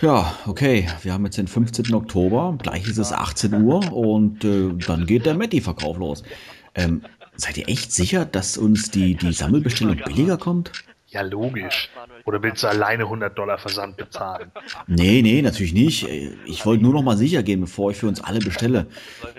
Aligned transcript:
Ja, 0.00 0.38
okay. 0.46 0.88
Wir 1.02 1.12
haben 1.12 1.24
jetzt 1.24 1.38
den 1.38 1.48
15. 1.48 1.94
Oktober. 1.94 2.56
Gleich 2.62 2.86
ist 2.86 2.98
es 2.98 3.12
18 3.12 3.62
Uhr 3.62 3.92
und 3.92 4.44
äh, 4.44 4.70
dann 4.86 5.06
geht 5.06 5.26
der 5.26 5.34
Metti-Verkauf 5.34 5.98
los. 5.98 6.22
Ähm, 6.74 7.02
seid 7.36 7.56
ihr 7.56 7.68
echt 7.68 7.92
sicher, 7.92 8.24
dass 8.24 8.56
uns 8.58 8.90
die, 8.90 9.14
die 9.14 9.32
Sammelbestellung 9.32 9.96
billiger 9.96 10.36
kommt? 10.36 10.72
Ja, 11.10 11.22
logisch. 11.22 11.88
Oder 12.26 12.42
willst 12.42 12.62
du 12.62 12.68
alleine 12.68 13.04
100 13.04 13.36
Dollar 13.36 13.56
Versand 13.56 13.96
bezahlen? 13.96 14.52
Nee, 14.86 15.22
nee, 15.22 15.40
natürlich 15.40 15.72
nicht. 15.72 16.06
Ich 16.44 16.66
wollte 16.66 16.82
nur 16.82 16.92
noch 16.92 17.02
mal 17.02 17.16
sicher 17.16 17.42
gehen, 17.42 17.62
bevor 17.62 17.90
ich 17.90 17.96
für 17.96 18.08
uns 18.08 18.20
alle 18.20 18.40
bestelle. 18.40 18.86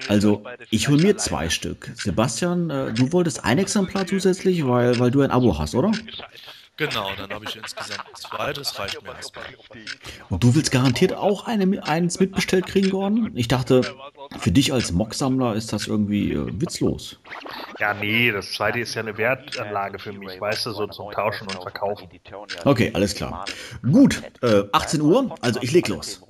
Also, 0.08 0.44
ich 0.72 0.88
hole 0.90 1.00
mir 1.02 1.18
zwei 1.18 1.50
Stück. 1.50 1.92
Sebastian, 1.94 2.72
äh, 2.72 2.92
du 2.92 3.12
wolltest 3.14 3.46
ein 3.46 3.60
Exemplar 3.60 4.08
zusätzlich, 4.08 4.66
weil, 4.66 4.98
weil 4.98 5.12
du 5.12 5.22
ein 5.22 5.30
Abo 5.30 5.60
hast, 5.60 5.76
oder? 5.76 5.92
Genau, 6.80 7.12
dann 7.18 7.30
habe 7.30 7.44
ich 7.44 7.58
insgesamt 7.58 8.06
zwei, 8.16 8.54
das 8.54 8.80
reicht 8.80 9.04
mir 9.04 9.14
erstmal. 9.14 9.44
Und 10.30 10.42
du 10.42 10.56
willst 10.56 10.72
garantiert 10.72 11.14
auch 11.14 11.46
eine, 11.46 11.84
eins 11.86 12.22
mitbestellt 12.22 12.68
kriegen, 12.68 12.90
Gordon? 12.90 13.32
Ich 13.36 13.50
dachte, 13.50 13.82
für 14.40 14.52
dich 14.52 14.72
als 14.72 14.94
Mock-Sammler 14.94 15.56
ist 15.56 15.74
das 15.74 15.88
irgendwie 15.88 16.32
äh, 16.32 16.62
witzlos. 16.62 17.20
Ja, 17.80 17.94
nee, 17.94 18.32
das 18.32 18.54
zweite 18.54 18.80
ist 18.80 18.96
ja 18.96 19.02
eine 19.02 19.18
Wertanlage 19.18 20.00
für 20.00 20.14
mich, 20.14 20.40
weißt 20.40 20.68
du, 20.68 20.72
so 20.72 20.88
zum 20.88 21.12
Tauschen 21.12 21.48
und 21.48 21.62
Verkaufen. 21.62 22.08
Okay, 22.64 22.92
alles 22.94 23.14
klar. 23.14 23.44
Gut, 23.82 24.24
äh, 24.42 24.64
18 24.72 25.02
Uhr, 25.02 25.36
also 25.42 25.60
ich 25.62 25.74
leg 25.74 25.90
los. 25.90 26.22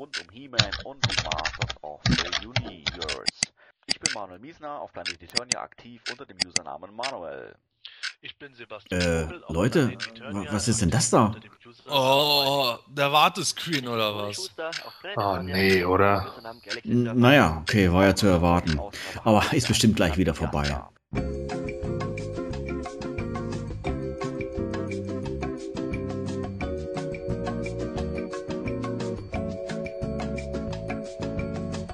Ich 3.86 4.00
bin 4.00 4.14
Manuel 4.16 4.40
Miesner 4.40 4.82
auf 4.82 4.92
Planet 4.94 5.22
Eternia 5.22 5.62
aktiv 5.62 6.02
unter 6.10 6.26
dem 6.26 6.38
Usernamen 6.44 6.96
Manuel. 6.96 7.56
Ich 8.22 8.38
bin 8.38 8.54
Sebastian. 8.54 9.02
Äh, 9.02 9.28
Leute, 9.48 9.98
was 10.52 10.68
ist 10.68 10.82
denn 10.82 10.90
das 10.90 11.10
da? 11.10 11.34
Oh, 11.90 12.76
der 12.90 13.12
Wartescreen 13.14 13.88
oder 13.88 14.14
was? 14.14 14.52
Oh 15.16 15.38
nee, 15.42 15.86
oder? 15.86 16.34
naja, 16.84 17.60
okay, 17.62 17.92
war 17.92 18.06
ja 18.06 18.16
zu 18.16 18.28
erwarten. 18.28 18.78
Aber 19.24 19.54
ist 19.54 19.70
bestimmt 19.70 19.96
gleich 19.96 20.18
wieder 20.18 20.34
vorbei. 20.34 20.82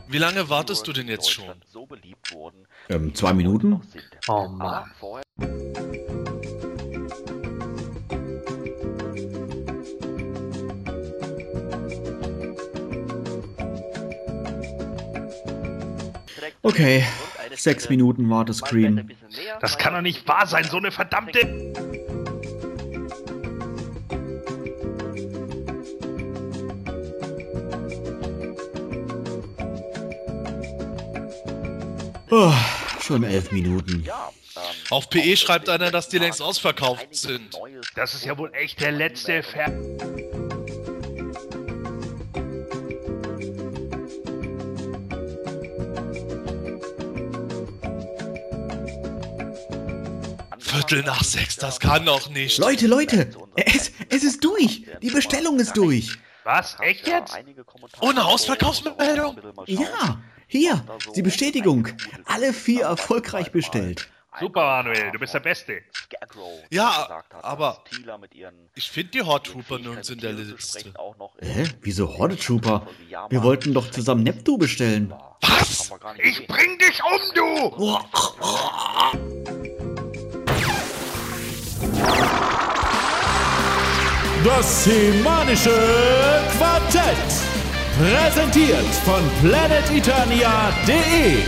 Wie 0.08 0.18
lange 0.18 0.50
wartest 0.50 0.88
du 0.88 0.94
denn 0.94 1.08
jetzt 1.08 1.30
schon? 1.30 1.54
Ähm, 2.90 3.14
zwei 3.14 3.34
Minuten? 3.34 3.82
Oh 4.28 4.48
Mann. 4.48 4.90
Okay, 16.66 17.06
sechs 17.54 17.90
Minuten 17.90 18.28
Wartescreen. 18.28 19.16
Das 19.62 19.78
kann 19.78 19.94
doch 19.94 20.02
nicht 20.02 20.28
wahr 20.28 20.48
sein, 20.48 20.64
so 20.64 20.78
eine 20.78 20.92
verdammte... 20.92 21.42
Oh, 32.32 32.52
schon 33.00 33.24
elf 33.24 33.52
Minuten. 33.52 34.10
Auf 34.90 35.12
PE 35.12 35.38
schreibt 35.38 35.70
einer, 35.70 35.92
dass 35.92 36.10
die 36.10 36.18
längst 36.18 36.42
ausverkauft 36.42 37.10
sind. 37.12 37.56
Das 37.94 38.16
ist 38.16 38.26
ja 38.26 38.36
wohl 38.40 38.52
echt 38.56 38.82
der 38.82 38.92
letzte 38.92 39.44
Ver... 39.44 39.72
Viertel 50.88 51.04
nach 51.04 51.24
sechs, 51.24 51.56
das 51.56 51.80
kann 51.80 52.06
doch 52.06 52.30
nicht. 52.30 52.58
Leute, 52.58 52.88
Leute, 52.88 53.30
es, 53.56 53.92
es 54.10 54.24
ist 54.24 54.44
durch. 54.44 54.86
Die 55.02 55.10
Bestellung 55.10 55.60
ist 55.60 55.76
durch. 55.76 56.18
Was? 56.44 56.78
Echt 56.80 57.08
jetzt? 57.08 57.36
Ohne 58.02 58.24
Ausverkaufsmeldung? 58.24 59.40
Ja, 59.66 60.22
hier, 60.48 60.86
die 61.16 61.24
Bestätigung. 61.24 61.88
Alle 62.26 62.54
vier 62.54 62.84
erfolgreich 62.84 63.52
bestellt. 63.52 64.08
Super, 64.40 64.66
Manuel, 64.84 65.12
du 65.12 65.20
bist 65.20 65.34
der 65.34 65.40
Beste. 65.40 65.82
Ja, 66.70 67.24
aber 67.42 67.84
ich 68.76 68.92
finde 68.92 69.12
die 69.12 69.22
Hot 69.22 69.46
Trooper 69.46 69.80
nirgends 69.80 70.10
in 70.10 70.20
der 70.20 70.34
Liste. 70.34 70.94
Hä? 71.42 71.64
Wieso 71.82 72.18
Horde 72.18 72.38
Trooper? 72.38 72.86
Wir 73.30 73.42
wollten 73.42 73.74
doch 73.74 73.90
zusammen 73.92 74.24
Neptu 74.24 74.58
bestellen. 74.58 75.14
Was? 75.42 75.90
Ich 76.22 76.46
bring 76.48 76.78
dich 76.78 77.02
um, 77.04 77.22
du! 77.34 77.98
Das 84.44 84.84
semanische 84.84 85.72
Quartett. 86.58 87.06
Präsentiert 87.98 88.86
von 89.06 89.22
planeteternia.de. 89.42 91.44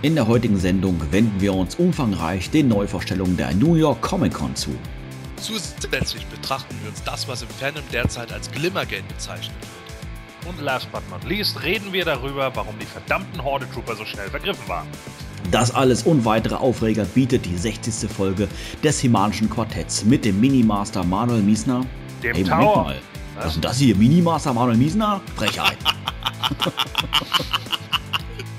In 0.00 0.14
der 0.14 0.28
heutigen 0.28 0.58
Sendung 0.58 1.00
wenden 1.10 1.40
wir 1.40 1.52
uns 1.52 1.74
umfangreich 1.74 2.50
den 2.50 2.68
Neuvorstellungen 2.68 3.36
der 3.36 3.52
New 3.54 3.74
York 3.74 4.00
Comic 4.00 4.34
Con 4.34 4.54
zu. 4.54 4.70
Zusätzlich 5.36 6.24
betrachten 6.26 6.76
wir 6.82 6.90
uns 6.90 7.02
das, 7.02 7.26
was 7.26 7.42
im 7.42 7.48
Fandom 7.48 7.82
derzeit 7.92 8.32
als 8.32 8.50
Glimmergame 8.50 9.02
bezeichnet 9.08 9.56
wird. 9.60 10.48
Und 10.48 10.64
last 10.64 10.90
but 10.92 11.02
not 11.10 11.24
least 11.24 11.62
reden 11.62 11.92
wir 11.92 12.04
darüber, 12.04 12.54
warum 12.54 12.78
die 12.78 12.86
verdammten 12.86 13.42
Horde 13.42 13.68
Trooper 13.70 13.96
so 13.96 14.04
schnell 14.04 14.30
vergriffen 14.30 14.68
waren. 14.68 14.86
Das 15.50 15.74
alles 15.74 16.02
und 16.02 16.24
weitere 16.24 16.54
Aufreger 16.56 17.04
bietet 17.04 17.46
die 17.46 17.56
60. 17.56 18.10
Folge 18.10 18.48
des 18.82 19.00
Himanischen 19.00 19.48
Quartetts 19.48 20.04
mit 20.04 20.24
dem 20.24 20.40
Minimaster 20.40 21.04
Manuel 21.04 21.42
Miesner. 21.42 21.84
Dem 22.22 22.34
Hey, 22.34 22.44
Moment 22.44 22.60
Tower. 22.62 22.84
mal. 22.84 22.96
Was 23.36 23.46
ist 23.46 23.54
denn 23.54 23.62
das 23.62 23.78
hier? 23.78 23.96
Minimaster 23.96 24.52
Manuel 24.52 24.76
Miesner? 24.76 25.20
Frechheit. 25.36 25.78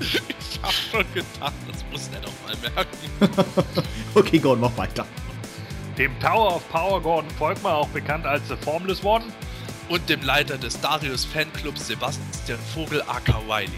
Ich 0.00 0.60
hab 0.62 0.72
schon 0.72 1.04
gedacht, 1.14 1.52
das 1.70 1.84
muss 1.90 2.10
er 2.12 2.20
doch 2.20 2.32
mal 2.44 2.54
merken. 2.74 3.48
okay, 4.14 4.38
Gordon, 4.38 4.60
mach 4.62 4.76
weiter. 4.76 5.06
Dem 5.96 6.18
Tower 6.20 6.56
of 6.56 6.68
Power 6.70 7.00
Gordon 7.00 7.30
Volkmar, 7.38 7.76
auch 7.76 7.88
bekannt 7.88 8.26
als 8.26 8.42
The 8.48 8.56
Formless 8.56 9.02
One. 9.04 9.24
Und 9.88 10.06
dem 10.08 10.20
Leiter 10.22 10.56
des 10.58 10.78
Darius 10.80 11.24
Fanclubs 11.24 11.86
Sebastian 11.88 12.58
Vogel 12.74 13.02
aka 13.02 13.40
Wiley. 13.48 13.70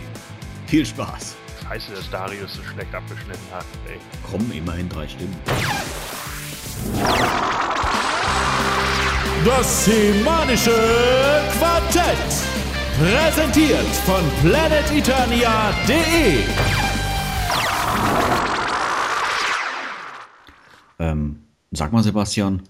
Viel 0.67 0.85
Spaß. 0.85 1.37
Scheiße, 1.73 1.93
dass 1.95 2.11
Darius 2.11 2.53
so 2.53 2.63
schlecht 2.63 2.95
abgeschnitten 2.95 3.51
hat. 3.51 3.65
Ey. 3.89 3.99
Kommen 4.31 4.53
immerhin 4.53 4.91
drei 4.91 5.09
Stimmen. 5.09 5.35
Das 9.43 9.87
semanische 9.87 11.41
Quartett. 11.59 12.19
Präsentiert 12.99 13.87
von 14.05 14.23
planeteternia.de. 14.43 16.45
Ähm, 20.99 21.43
sag 21.71 21.91
mal, 21.93 22.03
Sebastian, 22.03 22.65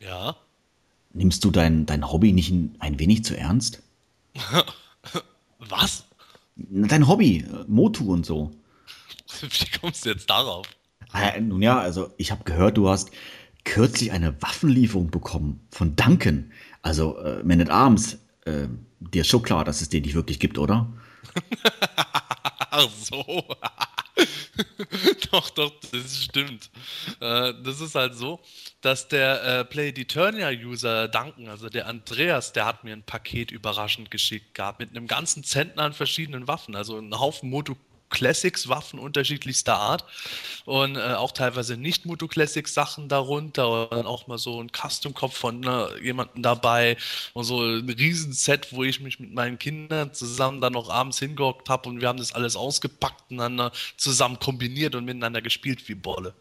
Ja? 0.00 0.36
nimmst 1.14 1.42
du 1.46 1.50
dein, 1.50 1.86
dein 1.86 2.12
Hobby 2.12 2.34
nicht 2.34 2.50
ein, 2.50 2.76
ein 2.78 2.98
wenig 2.98 3.24
zu 3.24 3.38
ernst? 3.38 3.82
Was? 5.60 6.04
Dein 6.70 7.08
Hobby, 7.08 7.44
Motu 7.66 8.12
und 8.12 8.26
so. 8.26 8.50
Wie 9.40 9.78
kommst 9.80 10.04
du 10.04 10.10
jetzt 10.10 10.28
darauf? 10.28 10.66
Äh, 11.14 11.40
nun 11.40 11.62
ja, 11.62 11.78
also 11.78 12.12
ich 12.16 12.30
habe 12.30 12.44
gehört, 12.44 12.76
du 12.76 12.88
hast 12.88 13.10
kürzlich 13.64 14.12
eine 14.12 14.40
Waffenlieferung 14.42 15.10
bekommen 15.10 15.60
von 15.70 15.96
Duncan. 15.96 16.52
Also 16.82 17.18
äh, 17.18 17.42
Man 17.42 17.60
at 17.60 17.70
Arms. 17.70 18.18
Äh, 18.44 18.68
dir 19.00 19.22
ist 19.22 19.28
schon 19.28 19.42
klar, 19.42 19.64
dass 19.64 19.80
es 19.80 19.88
den 19.88 20.02
nicht 20.02 20.14
wirklich 20.14 20.40
gibt, 20.40 20.58
oder? 20.58 20.92
Ach 22.70 22.90
so. 22.90 23.44
doch, 25.30 25.50
doch, 25.50 25.72
das 25.92 26.24
stimmt. 26.24 26.70
Äh, 27.20 27.54
das 27.62 27.80
ist 27.80 27.94
halt 27.94 28.14
so, 28.14 28.40
dass 28.80 29.08
der 29.08 29.42
äh, 29.44 29.64
Play 29.64 29.88
Eternia-User 29.88 31.08
Duncan, 31.08 31.48
also 31.48 31.68
der 31.68 31.86
Andreas, 31.86 32.52
der 32.52 32.66
hat 32.66 32.84
mir 32.84 32.92
ein 32.92 33.02
Paket 33.02 33.50
überraschend 33.50 34.10
geschickt 34.10 34.54
gehabt 34.54 34.80
mit 34.80 34.90
einem 34.90 35.06
ganzen 35.06 35.44
Zentner 35.44 35.84
an 35.84 35.92
verschiedenen 35.92 36.48
Waffen, 36.48 36.74
also 36.74 36.98
einen 36.98 37.18
Haufen 37.18 37.50
Moto 37.50 37.76
Classics 38.10 38.68
Waffen 38.68 38.98
unterschiedlichster 38.98 39.76
Art 39.76 40.04
und 40.64 40.96
äh, 40.96 41.14
auch 41.14 41.32
teilweise 41.32 41.76
nicht 41.76 42.06
Moto 42.06 42.28
Classics 42.28 42.74
Sachen 42.74 43.08
darunter 43.08 43.90
und 43.90 44.06
auch 44.06 44.26
mal 44.26 44.38
so 44.38 44.60
ein 44.62 44.70
Custom 44.72 45.14
Kopf 45.14 45.36
von 45.36 45.60
ne, 45.60 45.88
jemandem 46.02 46.42
dabei 46.42 46.96
und 47.34 47.44
so 47.44 47.62
ein 47.62 47.88
Riesenset, 47.88 48.72
wo 48.72 48.84
ich 48.84 49.00
mich 49.00 49.20
mit 49.20 49.34
meinen 49.34 49.58
Kindern 49.58 50.12
zusammen 50.14 50.60
dann 50.60 50.72
noch 50.72 50.90
abends 50.90 51.18
hingehockt 51.18 51.68
habe 51.68 51.88
und 51.88 52.00
wir 52.00 52.08
haben 52.08 52.18
das 52.18 52.32
alles 52.32 52.56
ausgepackt 52.56 53.30
und 53.30 53.38
dann 53.38 53.58
äh, 53.58 53.70
zusammen 53.96 54.38
kombiniert 54.38 54.94
und 54.94 55.04
miteinander 55.04 55.42
gespielt 55.42 55.88
wie 55.88 55.94
Bolle. 55.94 56.34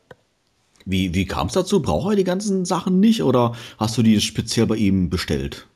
Wie, 0.86 1.14
wie 1.14 1.26
kam 1.26 1.48
es 1.48 1.54
dazu? 1.54 1.82
Braucht 1.82 2.14
er 2.14 2.16
die 2.16 2.24
ganzen 2.24 2.64
Sachen 2.64 3.02
nicht 3.02 3.22
oder 3.22 3.56
hast 3.78 3.98
du 3.98 4.04
die 4.04 4.22
speziell 4.22 4.68
bei 4.68 4.78
ihm 4.78 5.10
bestellt? 5.10 5.68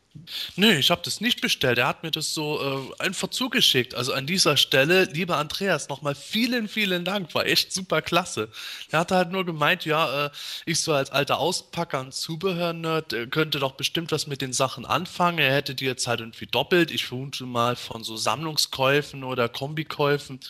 Nee, 0.57 0.73
ich 0.73 0.91
habe 0.91 1.01
das 1.05 1.21
nicht 1.21 1.39
bestellt. 1.39 1.77
Er 1.77 1.87
hat 1.87 2.03
mir 2.03 2.11
das 2.11 2.33
so 2.33 2.91
äh, 2.99 3.03
einfach 3.03 3.29
zugeschickt. 3.29 3.95
Also 3.95 4.11
an 4.13 4.27
dieser 4.27 4.57
Stelle, 4.57 5.05
lieber 5.05 5.37
Andreas, 5.37 5.87
nochmal 5.87 6.15
vielen, 6.15 6.67
vielen 6.67 7.05
Dank. 7.05 7.33
War 7.33 7.45
echt 7.45 7.71
super 7.71 8.01
klasse. 8.01 8.49
Er 8.89 8.99
hatte 8.99 9.15
halt 9.15 9.31
nur 9.31 9.45
gemeint, 9.45 9.85
ja, 9.85 10.25
äh, 10.25 10.29
ich 10.65 10.81
so 10.81 10.93
als 10.93 11.11
alter 11.11 11.39
Auspacker 11.39 12.01
und 12.01 12.13
Zubehör-Nerd 12.13 13.13
äh, 13.13 13.27
könnte 13.27 13.59
doch 13.59 13.73
bestimmt 13.73 14.11
was 14.11 14.27
mit 14.27 14.41
den 14.41 14.51
Sachen 14.51 14.85
anfangen. 14.85 15.39
Er 15.39 15.55
hätte 15.55 15.75
die 15.75 15.85
jetzt 15.85 16.07
halt 16.07 16.19
irgendwie 16.19 16.47
doppelt. 16.47 16.91
Ich 16.91 17.05
vermute 17.05 17.45
mal 17.45 17.77
von 17.77 18.03
so 18.03 18.17
Sammlungskäufen 18.17 19.23
oder 19.23 19.47
Kombikäufen. 19.47 20.41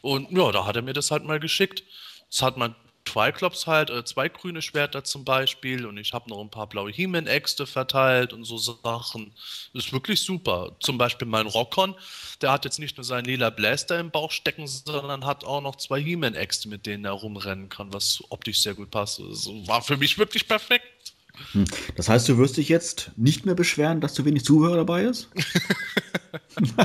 Und 0.00 0.30
ja, 0.30 0.50
da 0.50 0.64
hat 0.64 0.76
er 0.76 0.82
mir 0.82 0.94
das 0.94 1.10
halt 1.10 1.24
mal 1.24 1.40
geschickt. 1.40 1.82
Das 2.30 2.40
hat 2.40 2.56
man 2.56 2.74
Triclops 3.10 3.66
halt, 3.66 3.90
äh, 3.90 4.04
zwei 4.04 4.28
grüne 4.28 4.62
Schwerter 4.62 5.02
zum 5.02 5.24
Beispiel 5.24 5.86
und 5.86 5.96
ich 5.96 6.12
habe 6.12 6.30
noch 6.30 6.40
ein 6.40 6.50
paar 6.50 6.68
blaue 6.68 6.92
He-Man-Äxte 6.92 7.66
verteilt 7.66 8.32
und 8.32 8.44
so 8.44 8.56
Sachen. 8.58 9.32
Ist 9.74 9.92
wirklich 9.92 10.20
super. 10.20 10.76
Zum 10.80 10.96
Beispiel 10.96 11.26
mein 11.26 11.46
Rockon, 11.46 11.94
der 12.40 12.52
hat 12.52 12.64
jetzt 12.64 12.78
nicht 12.78 12.96
nur 12.96 13.04
seinen 13.04 13.24
lila 13.24 13.50
Blaster 13.50 13.98
im 13.98 14.10
Bauch 14.10 14.30
stecken, 14.30 14.66
sondern 14.66 15.26
hat 15.26 15.44
auch 15.44 15.60
noch 15.60 15.76
zwei 15.76 16.00
He-Man-Äxte, 16.00 16.68
mit 16.68 16.86
denen 16.86 17.04
er 17.04 17.12
rumrennen 17.12 17.68
kann, 17.68 17.92
was 17.92 18.22
optisch 18.28 18.60
sehr 18.60 18.74
gut 18.74 18.90
passt. 18.90 19.18
Das 19.18 19.46
war 19.66 19.82
für 19.82 19.96
mich 19.96 20.16
wirklich 20.16 20.46
perfekt. 20.46 20.86
Hm. 21.52 21.64
Das 21.96 22.08
heißt, 22.08 22.28
du 22.28 22.38
wirst 22.38 22.56
dich 22.56 22.68
jetzt 22.68 23.12
nicht 23.16 23.46
mehr 23.46 23.54
beschweren, 23.54 24.00
dass 24.00 24.14
zu 24.14 24.24
wenig 24.24 24.44
Zuhörer 24.44 24.76
dabei 24.76 25.04
ist? 25.04 25.28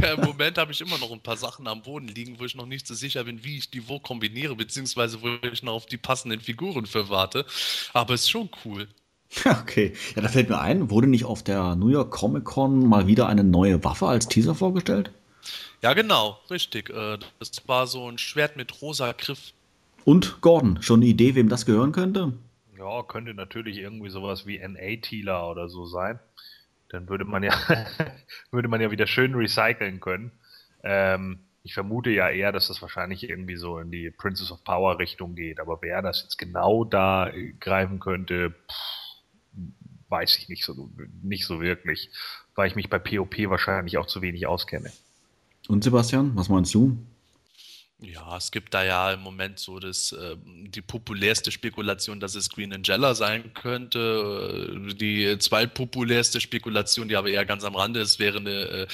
ja, 0.00 0.12
Im 0.14 0.20
Moment 0.20 0.58
habe 0.58 0.72
ich 0.72 0.80
immer 0.80 0.98
noch 0.98 1.12
ein 1.12 1.20
paar 1.20 1.36
Sachen 1.36 1.66
am 1.66 1.82
Boden 1.82 2.08
liegen, 2.08 2.38
wo 2.38 2.44
ich 2.44 2.54
noch 2.54 2.66
nicht 2.66 2.86
so 2.86 2.94
sicher 2.94 3.24
bin, 3.24 3.44
wie 3.44 3.58
ich 3.58 3.70
die 3.70 3.88
wo 3.88 3.98
kombiniere, 3.98 4.56
beziehungsweise 4.56 5.22
wo 5.22 5.28
ich 5.46 5.62
noch 5.62 5.74
auf 5.74 5.86
die 5.86 5.96
passenden 5.96 6.40
Figuren 6.40 6.86
für 6.86 7.08
warte. 7.08 7.44
Aber 7.92 8.14
es 8.14 8.22
ist 8.22 8.30
schon 8.30 8.48
cool. 8.64 8.88
Okay, 9.44 9.92
ja, 10.16 10.22
da 10.22 10.28
fällt 10.28 10.48
mir 10.48 10.58
ein, 10.58 10.90
wurde 10.90 11.06
nicht 11.06 11.26
auf 11.26 11.42
der 11.42 11.76
New 11.76 11.88
York 11.88 12.10
Comic 12.10 12.44
Con 12.44 12.86
mal 12.88 13.06
wieder 13.06 13.28
eine 13.28 13.44
neue 13.44 13.84
Waffe 13.84 14.06
als 14.06 14.26
Teaser 14.26 14.54
vorgestellt? 14.54 15.10
Ja, 15.82 15.92
genau, 15.92 16.40
richtig. 16.50 16.90
Äh, 16.90 17.18
das 17.38 17.50
war 17.66 17.86
so 17.86 18.10
ein 18.10 18.18
Schwert 18.18 18.56
mit 18.56 18.80
rosa 18.80 19.12
Griff. 19.12 19.52
Und 20.04 20.40
Gordon, 20.40 20.78
schon 20.80 21.00
eine 21.00 21.10
Idee, 21.10 21.34
wem 21.34 21.48
das 21.48 21.66
gehören 21.66 21.92
könnte? 21.92 22.32
Ja, 22.78 23.02
könnte 23.02 23.34
natürlich 23.34 23.78
irgendwie 23.78 24.10
sowas 24.10 24.46
wie 24.46 24.58
NA-Tealer 24.58 25.50
oder 25.50 25.68
so 25.68 25.86
sein. 25.86 26.20
Dann 26.90 27.08
würde 27.08 27.24
man 27.24 27.42
ja, 27.42 27.52
würde 28.52 28.68
man 28.68 28.80
ja 28.80 28.90
wieder 28.90 29.06
schön 29.06 29.34
recyceln 29.34 30.00
können. 30.00 30.30
Ähm, 30.84 31.40
ich 31.64 31.74
vermute 31.74 32.10
ja 32.10 32.30
eher, 32.30 32.52
dass 32.52 32.68
das 32.68 32.80
wahrscheinlich 32.80 33.28
irgendwie 33.28 33.56
so 33.56 33.78
in 33.78 33.90
die 33.90 34.10
Princess 34.10 34.52
of 34.52 34.62
Power 34.62 34.98
Richtung 34.98 35.34
geht. 35.34 35.58
Aber 35.58 35.78
wer 35.82 36.02
das 36.02 36.22
jetzt 36.22 36.38
genau 36.38 36.84
da 36.84 37.30
greifen 37.58 37.98
könnte, 37.98 38.54
pff, 38.70 39.68
weiß 40.08 40.38
ich 40.38 40.48
nicht 40.48 40.64
so, 40.64 40.88
nicht 41.22 41.44
so 41.44 41.60
wirklich. 41.60 42.10
Weil 42.54 42.68
ich 42.68 42.76
mich 42.76 42.88
bei 42.88 42.98
POP 42.98 43.36
wahrscheinlich 43.50 43.98
auch 43.98 44.06
zu 44.06 44.22
wenig 44.22 44.46
auskenne. 44.46 44.90
Und 45.66 45.84
Sebastian, 45.84 46.34
was 46.36 46.48
meinst 46.48 46.72
du? 46.74 46.96
Ja, 48.00 48.36
es 48.36 48.52
gibt 48.52 48.74
da 48.74 48.84
ja 48.84 49.12
im 49.12 49.20
Moment 49.22 49.58
so 49.58 49.80
das, 49.80 50.12
äh, 50.12 50.36
die 50.44 50.82
populärste 50.82 51.50
Spekulation, 51.50 52.20
dass 52.20 52.36
es 52.36 52.48
Green 52.48 52.72
Angela 52.72 53.14
sein 53.16 53.52
könnte. 53.54 54.88
Äh, 54.90 54.94
die 54.94 55.36
zweitpopulärste 55.38 56.40
Spekulation, 56.40 57.08
die 57.08 57.16
aber 57.16 57.28
eher 57.28 57.44
ganz 57.44 57.64
am 57.64 57.74
Rande 57.74 57.98
ist, 58.00 58.20
wäre 58.20 58.38
eine 58.38 58.50
äh, 58.50 58.86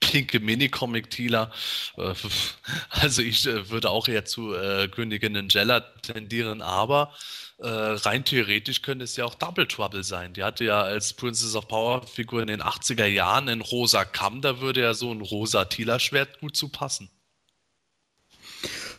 pinke 0.00 0.40
Mini-Comic-Dealer. 0.40 1.52
Äh, 1.96 2.14
also 2.90 3.22
ich 3.22 3.46
äh, 3.46 3.70
würde 3.70 3.90
auch 3.90 4.08
eher 4.08 4.24
zu 4.24 4.50
Königin 4.90 5.36
Angela 5.36 5.80
tendieren, 5.80 6.60
aber 6.62 7.14
rein 7.62 8.24
theoretisch 8.24 8.80
könnte 8.80 9.04
es 9.04 9.16
ja 9.16 9.26
auch 9.26 9.34
Double 9.34 9.66
Trouble 9.68 10.02
sein. 10.02 10.32
Die 10.32 10.42
hatte 10.42 10.64
ja 10.64 10.80
als 10.80 11.12
Princess 11.12 11.54
of 11.54 11.68
Power 11.68 12.06
Figur 12.06 12.40
in 12.40 12.46
den 12.46 12.62
80er 12.62 13.04
Jahren 13.04 13.50
einen 13.50 13.60
rosa 13.60 14.06
Kamm, 14.06 14.40
da 14.40 14.60
würde 14.60 14.80
ja 14.80 14.94
so 14.94 15.12
ein 15.12 15.20
rosa 15.20 15.66
Tila-Schwert 15.66 16.40
gut 16.40 16.56
zu 16.56 16.70
passen. 16.70 17.10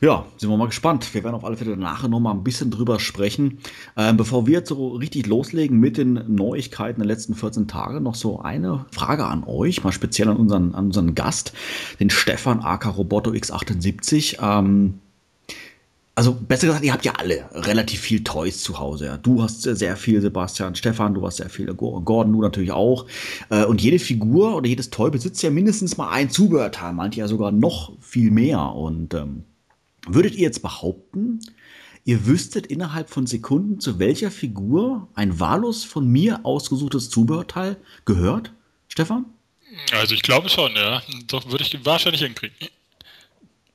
Ja, 0.03 0.25
sind 0.37 0.49
wir 0.49 0.57
mal 0.57 0.65
gespannt. 0.65 1.13
Wir 1.13 1.23
werden 1.23 1.35
auf 1.35 1.45
alle 1.45 1.55
Fälle 1.55 1.77
nachher 1.77 2.07
noch 2.07 2.19
mal 2.19 2.31
ein 2.31 2.43
bisschen 2.43 2.71
drüber 2.71 2.99
sprechen. 2.99 3.59
Ähm, 3.95 4.17
bevor 4.17 4.47
wir 4.47 4.53
jetzt 4.53 4.69
so 4.69 4.95
richtig 4.95 5.27
loslegen 5.27 5.79
mit 5.79 5.95
den 5.95 6.23
Neuigkeiten 6.27 7.01
der 7.01 7.07
letzten 7.07 7.35
14 7.35 7.67
Tage, 7.67 8.01
noch 8.01 8.15
so 8.15 8.39
eine 8.39 8.87
Frage 8.89 9.27
an 9.27 9.43
euch, 9.45 9.83
mal 9.83 9.91
speziell 9.91 10.27
an 10.29 10.37
unseren, 10.37 10.73
an 10.73 10.85
unseren 10.85 11.13
Gast, 11.13 11.53
den 11.99 12.09
Stefan 12.09 12.61
AK 12.61 12.97
Roboto 12.97 13.29
X78. 13.29 14.39
Ähm, 14.41 14.95
also 16.15 16.33
besser 16.33 16.65
gesagt, 16.65 16.83
ihr 16.83 16.93
habt 16.93 17.05
ja 17.05 17.13
alle 17.19 17.45
relativ 17.53 17.99
viel 17.99 18.23
Toys 18.23 18.63
zu 18.63 18.79
Hause. 18.79 19.05
Ja. 19.05 19.17
Du 19.17 19.43
hast 19.43 19.61
sehr 19.61 19.95
viel, 19.97 20.19
Sebastian, 20.19 20.73
Stefan, 20.73 21.13
du 21.13 21.23
hast 21.27 21.37
sehr 21.37 21.49
viel, 21.51 21.71
Gordon, 21.75 22.33
du 22.33 22.41
natürlich 22.41 22.71
auch. 22.71 23.05
Äh, 23.51 23.65
und 23.65 23.83
jede 23.83 23.99
Figur 23.99 24.55
oder 24.55 24.67
jedes 24.67 24.89
Toy 24.89 25.11
besitzt 25.11 25.43
ja 25.43 25.51
mindestens 25.51 25.97
mal 25.97 26.09
ein 26.09 26.31
Zubehörteil, 26.31 26.93
manche 26.93 27.19
ja 27.19 27.27
sogar 27.27 27.51
noch 27.51 27.93
viel 28.01 28.31
mehr. 28.31 28.73
Und 28.73 29.13
ähm, 29.13 29.43
Würdet 30.07 30.35
ihr 30.35 30.41
jetzt 30.41 30.61
behaupten, 30.61 31.39
ihr 32.05 32.25
wüsstet 32.25 32.67
innerhalb 32.67 33.09
von 33.09 33.27
Sekunden, 33.27 33.79
zu 33.79 33.99
welcher 33.99 34.31
Figur 34.31 35.07
ein 35.13 35.39
wahllos 35.39 35.83
von 35.83 36.07
mir 36.07 36.45
ausgesuchtes 36.45 37.09
Zubehörteil 37.09 37.77
gehört? 38.05 38.51
Stefan? 38.87 39.25
Also 39.93 40.15
ich 40.15 40.21
glaube 40.21 40.49
schon, 40.49 40.75
ja. 40.75 41.01
Doch 41.27 41.49
würde 41.49 41.63
ich 41.63 41.85
wahrscheinlich 41.85 42.21
hinkriegen. 42.21 42.55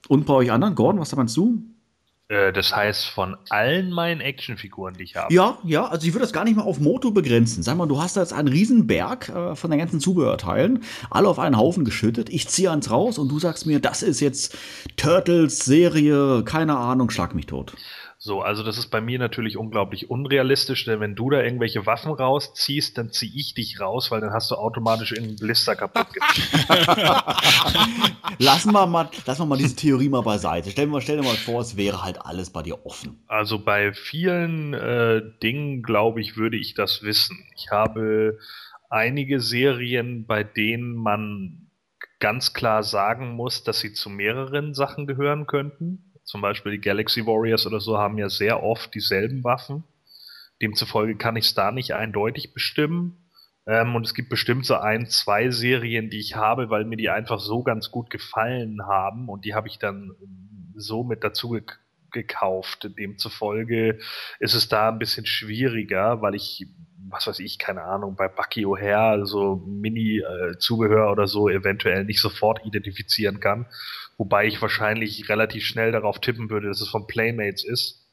Und 0.09 0.27
bei 0.27 0.35
euch 0.35 0.53
anderen? 0.53 0.75
Gordon, 0.75 1.01
was 1.01 1.15
meinst 1.17 1.37
du? 1.37 1.63
Äh, 2.29 2.53
das 2.53 2.75
heißt, 2.75 3.07
von 3.07 3.37
allen 3.51 3.91
meinen 3.91 4.21
Actionfiguren, 4.21 4.95
die 4.95 5.05
ich 5.05 5.17
habe. 5.17 5.33
Ja, 5.33 5.59
ja, 5.63 5.87
also 5.87 6.07
ich 6.07 6.13
würde 6.13 6.25
das 6.25 6.33
gar 6.33 6.45
nicht 6.45 6.57
mal 6.57 6.63
auf 6.65 6.81
Moto 6.81 7.13
begrenzen. 7.13 7.63
Sag 7.63 7.77
mal, 7.77 7.87
du 7.87 8.01
hast 8.01 8.17
da 8.17 8.21
jetzt 8.21 8.33
einen 8.33 8.49
riesen 8.49 8.87
Berg 8.87 9.29
äh, 9.29 9.55
von 9.55 9.71
den 9.71 9.79
ganzen 9.79 10.01
Zubehörteilen, 10.01 10.83
alle 11.11 11.29
auf 11.29 11.39
einen 11.39 11.57
Haufen 11.57 11.85
geschüttet. 11.85 12.29
Ich 12.31 12.49
ziehe 12.49 12.71
eins 12.71 12.91
raus 12.91 13.19
und 13.19 13.29
du 13.29 13.39
sagst 13.39 13.67
mir, 13.67 13.81
das 13.81 14.03
ist 14.03 14.21
jetzt 14.21 14.57
Turtles 14.97 15.65
Serie, 15.65 16.43
keine 16.45 16.77
Ahnung, 16.77 17.11
schlag 17.11 17.35
mich 17.35 17.47
tot. 17.47 17.75
So, 18.27 18.43
also 18.43 18.65
das 18.65 18.77
ist 18.77 18.89
bei 18.89 19.01
mir 19.01 19.21
natürlich 19.21 19.57
unglaublich 19.57 20.11
unrealistisch, 20.11 20.85
denn 20.85 20.99
wenn 20.99 21.15
du 21.15 21.31
da 21.31 21.43
irgendwelche 21.43 21.87
Waffen 21.87 22.11
rausziehst, 22.11 22.99
dann 22.99 23.13
ziehe 23.13 23.31
ich 23.33 23.55
dich 23.55 23.79
raus, 23.79 24.11
weil 24.11 24.21
dann 24.21 24.33
hast 24.33 24.51
du 24.51 24.57
automatisch 24.57 25.13
irgendeinen 25.13 25.39
Blister 25.39 25.77
kaputt 25.77 26.09
lassen, 28.39 28.73
wir 28.73 28.87
mal, 28.89 29.09
lassen 29.27 29.43
wir 29.43 29.47
mal 29.47 29.57
diese 29.57 29.77
Theorie 29.77 30.09
mal 30.09 30.23
beiseite. 30.23 30.73
Stell 30.73 30.89
dir, 30.89 31.01
stell 31.01 31.19
dir 31.19 31.23
mal 31.23 31.37
vor, 31.37 31.61
es 31.61 31.77
wäre 31.77 32.03
halt 32.03 32.21
alles 32.21 32.51
bei 32.51 32.63
dir 32.63 32.85
offen. 32.85 33.23
Also 33.29 33.61
bei 33.61 33.93
vielen 33.93 34.75
äh, 34.75 35.23
Dingen, 35.41 35.85
glaube 35.85 36.21
ich, 36.21 36.37
würde 36.37 36.57
ich 36.57 36.75
das 36.75 37.05
wissen. 37.05 37.39
Ich 37.55 37.71
habe 37.71 38.41
einige 38.91 39.39
Serien, 39.39 40.27
bei 40.27 40.43
denen 40.43 40.97
man 40.97 41.69
ganz 42.19 42.55
klar 42.55 42.83
sagen 42.83 43.37
muss, 43.37 43.63
dass 43.63 43.79
sie 43.79 43.93
zu 43.93 44.11
mehreren 44.11 44.75
Sachen 44.75 45.07
gehören 45.07 45.47
könnten. 45.47 46.03
Zum 46.27 46.41
Beispiel 46.43 46.73
die 46.73 46.81
Galaxy 46.81 47.25
Warriors 47.25 47.67
oder 47.67 47.81
so 47.81 47.99
haben 47.99 48.19
ja 48.19 48.29
sehr 48.29 48.63
oft 48.63 48.95
dieselben 48.95 49.45
Waffen. 49.45 49.85
Demzufolge 50.61 51.17
kann 51.17 51.37
ich 51.37 51.47
es 51.47 51.55
da 51.55 51.71
nicht 51.71 51.95
eindeutig 51.95 52.53
bestimmen. 52.53 53.31
Ähm, 53.67 53.95
und 53.95 54.05
es 54.05 54.13
gibt 54.13 54.29
bestimmt 54.29 54.67
so 54.67 54.75
ein, 54.75 55.07
zwei 55.07 55.51
Serien, 55.51 56.11
die 56.11 56.19
ich 56.19 56.35
habe, 56.35 56.69
weil 56.69 56.85
mir 56.85 56.97
die 56.97 57.11
einfach 57.11 57.39
so 57.39 57.63
ganz 57.63 57.91
gut 57.91 58.11
gefallen 58.11 58.83
haben. 58.87 59.29
Und 59.29 59.45
die 59.45 59.55
habe 59.55 59.69
ich 59.69 59.79
dann 59.79 60.13
so 60.75 61.05
mit 61.05 61.25
dazu 61.25 61.51
ge 61.51 61.63
gekauft. 62.13 62.89
Demzufolge 62.99 63.99
ist 64.39 64.55
es 64.55 64.69
da 64.69 64.89
ein 64.89 64.99
bisschen 64.99 65.27
schwieriger, 65.27 66.23
weil 66.23 66.35
ich 66.35 66.67
was 67.09 67.27
weiß 67.27 67.39
ich, 67.41 67.59
keine 67.59 67.83
Ahnung, 67.83 68.17
bei 68.17 68.29
Bucky 68.29 68.67
O'Hare 68.67 69.25
so 69.27 69.63
Mini-Zubehör 69.67 71.09
äh, 71.09 71.13
oder 71.13 71.27
so 71.27 71.49
eventuell 71.49 72.05
nicht 72.05 72.21
sofort 72.21 72.65
identifizieren 72.65 73.41
kann. 73.41 73.67
Wobei 74.19 74.47
ich 74.47 74.63
wahrscheinlich 74.63 75.29
relativ 75.29 75.65
schnell 75.65 75.93
darauf 75.93 76.21
tippen 76.21 76.49
würde, 76.49 76.69
dass 76.69 76.81
es 76.81 76.89
von 76.89 77.07
Playmates 77.07 77.65
ist, 77.65 78.09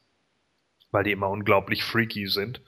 weil 0.90 1.04
die 1.04 1.12
immer 1.12 1.30
unglaublich 1.30 1.82
freaky 1.82 2.26
sind. 2.26 2.60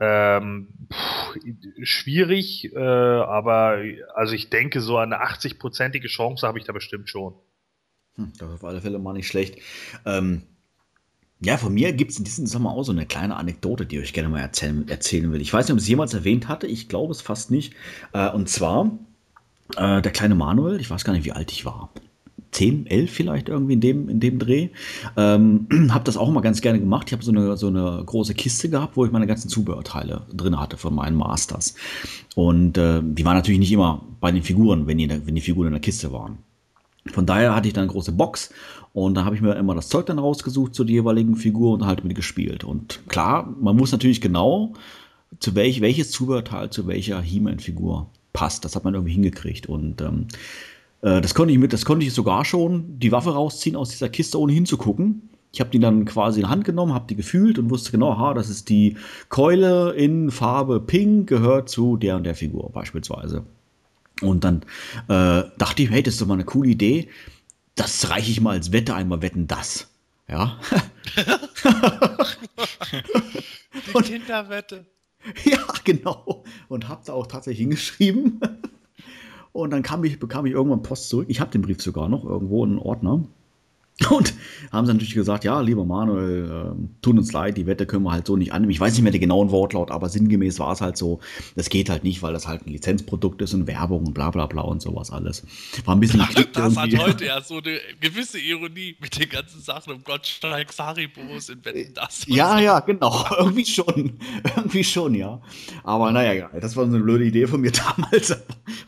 Ähm, 0.00 0.88
pff, 0.92 1.36
schwierig, 1.82 2.72
äh, 2.74 2.78
aber 2.78 3.82
also 4.14 4.34
ich 4.34 4.50
denke, 4.50 4.80
so 4.80 4.96
eine 4.96 5.22
80-prozentige 5.22 6.08
Chance 6.08 6.46
habe 6.46 6.58
ich 6.58 6.64
da 6.64 6.72
bestimmt 6.72 7.08
schon. 7.08 7.34
Hm, 8.16 8.32
das 8.38 8.48
ist 8.48 8.54
auf 8.54 8.64
alle 8.64 8.80
Fälle 8.80 8.98
mal 8.98 9.12
nicht 9.12 9.28
schlecht. 9.28 9.58
Ähm, 10.06 10.42
ja, 11.40 11.58
von 11.58 11.74
mir 11.74 11.92
gibt 11.92 12.12
es 12.12 12.18
in 12.18 12.24
diesem 12.24 12.46
Sommer 12.46 12.72
auch 12.72 12.84
so 12.84 12.92
eine 12.92 13.06
kleine 13.06 13.36
Anekdote, 13.36 13.84
die 13.84 13.96
ich 13.96 14.02
euch 14.02 14.12
gerne 14.14 14.30
mal 14.30 14.40
erzählen, 14.40 14.88
erzählen 14.88 15.30
will. 15.30 15.42
Ich 15.42 15.52
weiß 15.52 15.66
nicht, 15.66 15.72
ob 15.72 15.78
ich 15.78 15.84
es 15.84 15.88
jemals 15.88 16.14
erwähnt 16.14 16.48
hatte, 16.48 16.66
ich 16.66 16.88
glaube 16.88 17.12
es 17.12 17.20
fast 17.20 17.50
nicht. 17.50 17.74
Äh, 18.12 18.30
und 18.30 18.48
zwar 18.48 18.98
äh, 19.76 20.00
der 20.00 20.12
kleine 20.12 20.34
Manuel, 20.34 20.80
ich 20.80 20.90
weiß 20.90 21.04
gar 21.04 21.12
nicht, 21.12 21.24
wie 21.24 21.32
alt 21.32 21.52
ich 21.52 21.64
war. 21.64 21.90
10, 22.54 22.86
11 22.86 23.10
vielleicht 23.10 23.48
irgendwie 23.48 23.74
in 23.74 23.80
dem, 23.80 24.08
in 24.08 24.20
dem 24.20 24.38
Dreh. 24.38 24.68
Ähm, 25.16 25.66
habe 25.90 26.04
das 26.04 26.16
auch 26.16 26.28
immer 26.28 26.40
ganz 26.40 26.60
gerne 26.60 26.80
gemacht. 26.80 27.08
Ich 27.08 27.12
habe 27.12 27.24
so 27.24 27.32
eine, 27.32 27.56
so 27.56 27.66
eine 27.66 28.02
große 28.04 28.34
Kiste 28.34 28.70
gehabt, 28.70 28.96
wo 28.96 29.04
ich 29.04 29.12
meine 29.12 29.26
ganzen 29.26 29.48
Zubehörteile 29.48 30.22
drin 30.32 30.58
hatte 30.58 30.76
von 30.76 30.94
meinen 30.94 31.16
Masters. 31.16 31.74
Und 32.34 32.78
äh, 32.78 33.00
die 33.02 33.24
waren 33.24 33.36
natürlich 33.36 33.60
nicht 33.60 33.72
immer 33.72 34.02
bei 34.20 34.30
den 34.32 34.42
Figuren, 34.42 34.86
wenn 34.86 34.98
die, 34.98 35.08
wenn 35.08 35.34
die 35.34 35.40
Figuren 35.40 35.66
in 35.66 35.72
der 35.72 35.80
Kiste 35.80 36.12
waren. 36.12 36.38
Von 37.12 37.26
daher 37.26 37.54
hatte 37.54 37.68
ich 37.68 37.74
dann 37.74 37.82
eine 37.82 37.92
große 37.92 38.12
Box 38.12 38.50
und 38.94 39.14
da 39.14 39.24
habe 39.24 39.34
ich 39.34 39.42
mir 39.42 39.54
immer 39.56 39.74
das 39.74 39.88
Zeug 39.88 40.06
dann 40.06 40.18
rausgesucht 40.18 40.74
zu 40.74 40.84
der 40.84 40.94
jeweiligen 40.94 41.36
Figur 41.36 41.74
und 41.74 41.84
halt 41.84 42.04
mit 42.04 42.14
gespielt. 42.14 42.64
Und 42.64 43.00
klar, 43.08 43.52
man 43.60 43.76
muss 43.76 43.92
natürlich 43.92 44.20
genau, 44.20 44.72
zu 45.40 45.54
welch, 45.54 45.80
welches 45.80 46.10
Zubehörteil 46.12 46.70
zu 46.70 46.86
welcher 46.86 47.20
He-Man-Figur 47.20 48.08
passt. 48.32 48.64
Das 48.64 48.76
hat 48.76 48.84
man 48.84 48.94
irgendwie 48.94 49.12
hingekriegt. 49.12 49.66
Und 49.66 50.00
ähm, 50.00 50.28
äh, 51.04 51.20
das 51.20 51.34
konnte 51.34 51.52
ich 51.52 51.58
mit, 51.58 51.72
das 51.72 51.84
konnte 51.84 52.06
ich 52.06 52.14
sogar 52.14 52.44
schon 52.44 52.98
die 52.98 53.12
Waffe 53.12 53.34
rausziehen 53.34 53.76
aus 53.76 53.90
dieser 53.90 54.08
Kiste, 54.08 54.40
ohne 54.40 54.52
hinzugucken. 54.52 55.28
Ich 55.52 55.60
habe 55.60 55.70
die 55.70 55.78
dann 55.78 56.04
quasi 56.06 56.40
in 56.40 56.46
die 56.46 56.50
Hand 56.50 56.64
genommen, 56.64 56.94
habe 56.94 57.06
die 57.08 57.14
gefühlt 57.14 57.58
und 57.58 57.70
wusste 57.70 57.92
genau, 57.92 58.12
aha, 58.12 58.34
das 58.34 58.48
ist 58.48 58.68
die 58.70 58.96
Keule 59.28 59.92
in 59.92 60.30
Farbe 60.30 60.80
Pink, 60.80 61.28
gehört 61.28 61.68
zu 61.68 61.96
der 61.96 62.16
und 62.16 62.24
der 62.24 62.34
Figur 62.34 62.72
beispielsweise. 62.72 63.44
Und 64.20 64.42
dann 64.44 64.62
äh, 65.08 65.44
dachte 65.58 65.82
ich, 65.82 65.90
hey, 65.90 66.02
das 66.02 66.14
ist 66.14 66.22
doch 66.22 66.26
mal 66.26 66.34
eine 66.34 66.44
coole 66.44 66.70
Idee. 66.70 67.08
Das 67.74 68.10
reiche 68.10 68.30
ich 68.30 68.40
mal 68.40 68.52
als 68.52 68.72
Wette 68.72 68.94
einmal 68.94 69.22
wetten 69.22 69.46
das. 69.46 69.90
Ja. 70.28 70.58
Die 73.86 74.02
Kinderwette. 74.02 74.86
Ja, 75.44 75.58
genau. 75.84 76.44
Und 76.68 76.88
habe 76.88 77.02
da 77.06 77.14
auch 77.14 77.26
tatsächlich 77.26 77.60
hingeschrieben. 77.60 78.40
Und 79.54 79.70
dann 79.70 79.84
kam 79.84 80.02
ich, 80.02 80.18
bekam 80.18 80.46
ich 80.46 80.52
irgendwann 80.52 80.82
Post 80.82 81.08
zurück. 81.08 81.26
Ich 81.28 81.38
habe 81.38 81.52
den 81.52 81.62
Brief 81.62 81.80
sogar 81.80 82.08
noch 82.08 82.24
irgendwo 82.24 82.64
in 82.64 82.70
einem 82.70 82.80
Ordner. 82.80 83.22
Und 84.10 84.34
haben 84.72 84.86
sie 84.86 84.92
natürlich 84.92 85.14
gesagt, 85.14 85.44
ja, 85.44 85.60
lieber 85.60 85.84
Manuel, 85.84 86.74
äh, 86.74 86.88
tut 87.00 87.16
uns 87.16 87.32
leid, 87.32 87.56
die 87.56 87.66
Wette 87.66 87.86
können 87.86 88.02
wir 88.02 88.10
halt 88.10 88.26
so 88.26 88.36
nicht 88.36 88.52
annehmen. 88.52 88.72
Ich 88.72 88.80
weiß 88.80 88.92
nicht 88.92 89.02
mehr 89.02 89.12
den 89.12 89.20
genauen 89.20 89.52
Wortlaut, 89.52 89.92
aber 89.92 90.08
sinngemäß 90.08 90.58
war 90.58 90.72
es 90.72 90.80
halt 90.80 90.96
so, 90.96 91.20
das 91.54 91.70
geht 91.70 91.88
halt 91.88 92.02
nicht, 92.02 92.20
weil 92.20 92.32
das 92.32 92.48
halt 92.48 92.66
ein 92.66 92.70
Lizenzprodukt 92.70 93.40
ist 93.42 93.54
und 93.54 93.68
Werbung 93.68 94.06
und 94.06 94.12
bla 94.12 94.30
bla 94.30 94.46
bla 94.46 94.62
und 94.62 94.82
sowas 94.82 95.12
alles. 95.12 95.46
War 95.84 95.94
ein 95.94 96.00
bisschen 96.00 96.18
geklickt 96.26 96.56
Das 96.56 96.76
hat 96.76 96.88
irgendwie. 96.88 97.06
heute 97.06 97.24
ja 97.26 97.40
so 97.40 97.58
eine 97.58 97.78
gewisse 98.00 98.40
Ironie 98.40 98.96
mit 99.00 99.16
den 99.16 99.28
ganzen 99.28 99.60
Sachen 99.60 99.92
um 99.92 100.02
Gottschalks 100.02 100.76
Haribos 100.76 101.48
in 101.50 101.64
Wetten 101.64 101.94
das. 101.94 102.26
Ja, 102.26 102.56
so. 102.56 102.64
ja, 102.64 102.80
genau. 102.80 103.24
Irgendwie 103.38 103.64
schon. 103.64 104.18
Irgendwie 104.56 104.82
schon, 104.82 105.14
ja. 105.14 105.40
Aber 105.84 106.10
naja. 106.10 106.50
Das 106.60 106.74
war 106.74 106.84
so 106.86 106.94
eine 106.94 107.04
blöde 107.04 107.26
Idee 107.26 107.46
von 107.46 107.60
mir 107.60 107.70
damals. 107.70 108.36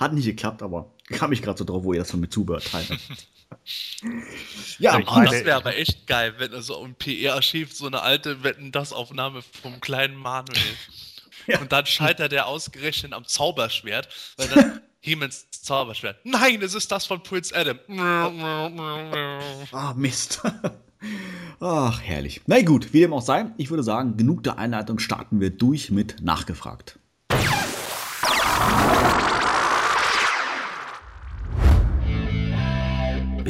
Hat 0.00 0.14
nicht 0.14 0.26
geklappt, 0.26 0.62
aber 0.64 0.95
kam 1.08 1.32
ich 1.32 1.42
gerade 1.42 1.58
so 1.58 1.64
drauf, 1.64 1.84
wo 1.84 1.92
ihr 1.92 2.00
das 2.00 2.10
von 2.10 2.20
mit 2.20 2.32
Zubehörteilen. 2.32 2.98
ja, 4.78 4.98
Ich 4.98 5.06
meine- 5.06 5.30
das 5.30 5.44
wäre 5.44 5.56
aber 5.56 5.76
echt 5.76 6.06
geil, 6.06 6.34
wenn 6.38 6.52
er 6.52 6.62
so 6.62 6.84
im 6.84 6.94
PR-Archiv 6.94 7.72
so 7.74 7.86
eine 7.86 8.02
alte 8.02 8.42
Wetten 8.42 8.72
das 8.72 8.92
Aufnahme 8.92 9.42
vom 9.62 9.80
kleinen 9.80 10.16
Manuel. 10.16 10.58
Ja. 11.48 11.60
Und 11.60 11.70
dann 11.70 11.86
scheitert 11.86 12.32
er 12.32 12.48
ausgerechnet 12.48 13.12
am 13.12 13.24
Zauberschwert, 13.24 14.08
weil 14.36 14.48
dann 14.48 14.80
Hemens 15.00 15.46
Zauberschwert. 15.52 16.18
Nein, 16.24 16.60
es 16.60 16.74
ist 16.74 16.90
das 16.90 17.06
von 17.06 17.22
Prince 17.22 17.54
Adam. 17.54 17.78
Ah, 19.70 19.94
Mist. 19.96 20.42
Ach, 21.60 22.00
herrlich. 22.02 22.40
Na 22.46 22.60
gut, 22.62 22.92
wie 22.92 22.98
dem 22.98 23.12
auch 23.12 23.22
sei, 23.22 23.46
ich 23.58 23.70
würde 23.70 23.84
sagen, 23.84 24.16
genug 24.16 24.42
der 24.42 24.58
Einleitung 24.58 24.98
starten 24.98 25.38
wir 25.40 25.50
durch 25.50 25.92
mit 25.92 26.16
Nachgefragt. 26.20 26.98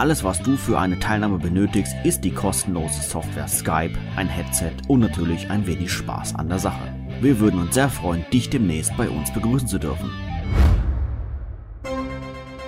Alles, 0.00 0.24
was 0.24 0.40
du 0.40 0.56
für 0.56 0.78
eine 0.78 0.98
Teilnahme 0.98 1.36
benötigst, 1.36 1.94
ist 2.04 2.24
die 2.24 2.30
kostenlose 2.30 3.02
Software 3.02 3.46
Skype, 3.46 3.92
ein 4.16 4.28
Headset 4.28 4.72
und 4.88 5.00
natürlich 5.00 5.50
ein 5.50 5.66
wenig 5.66 5.92
Spaß 5.92 6.36
an 6.36 6.48
der 6.48 6.58
Sache. 6.58 6.94
Wir 7.20 7.38
würden 7.38 7.60
uns 7.60 7.74
sehr 7.74 7.90
freuen, 7.90 8.24
dich 8.32 8.48
demnächst 8.48 8.96
bei 8.96 9.10
uns 9.10 9.30
begrüßen 9.30 9.68
zu 9.68 9.78
dürfen. 9.78 10.10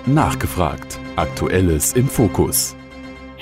Nachgefragt. 0.05 0.99
Aktuelles 1.15 1.93
im 1.93 2.07
Fokus. 2.07 2.75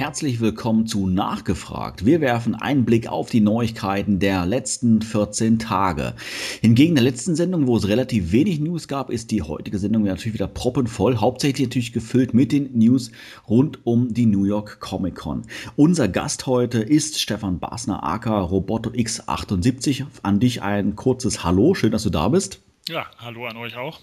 Herzlich 0.02 0.40
willkommen 0.40 0.88
zu 0.88 1.06
Nachgefragt. 1.06 2.08
Wir 2.08 2.22
werfen 2.22 2.56
einen 2.56 2.86
Blick 2.86 3.08
auf 3.08 3.30
die 3.30 3.40
Neuigkeiten 3.40 4.18
der 4.18 4.48
letzten 4.48 5.04
14 5.04 5.60
Tage. 5.60 6.16
Hingegen 6.60 6.96
der 6.96 7.04
letzten 7.04 7.36
Sendung, 7.36 7.68
wo 7.68 7.78
es 7.78 7.88
relativ 7.88 8.32
wenig 8.32 8.60
News 8.60 8.88
gab, 8.88 9.12
ist 9.12 9.30
die 9.30 9.44
heutige 9.44 9.78
Sendung 9.78 10.06
natürlich 10.06 10.34
wieder 10.34 10.48
proppenvoll. 10.48 11.18
Hauptsächlich 11.18 11.68
natürlich 11.68 11.94
gefüllt 11.94 12.34
mit 12.34 12.52
den 12.52 12.76
News 12.76 13.12
rund 13.48 13.86
um 13.86 14.12
die 14.12 14.26
New 14.26 14.44
York 14.44 14.80
Comic 14.80 15.14
Con. 15.14 15.44
Unser 15.76 16.08
Gast 16.08 16.48
heute 16.48 16.80
ist 16.80 17.20
Stefan 17.20 17.60
Basner, 17.60 18.04
aka 18.04 18.40
Roboto 18.40 18.90
X78. 18.90 20.06
An 20.24 20.40
dich 20.40 20.64
ein 20.64 20.96
kurzes 20.96 21.44
Hallo. 21.44 21.76
Schön, 21.76 21.92
dass 21.92 22.02
du 22.02 22.10
da 22.10 22.28
bist. 22.30 22.60
Ja, 22.90 23.06
hallo 23.20 23.46
an 23.46 23.58
euch 23.58 23.78
auch. 23.78 24.00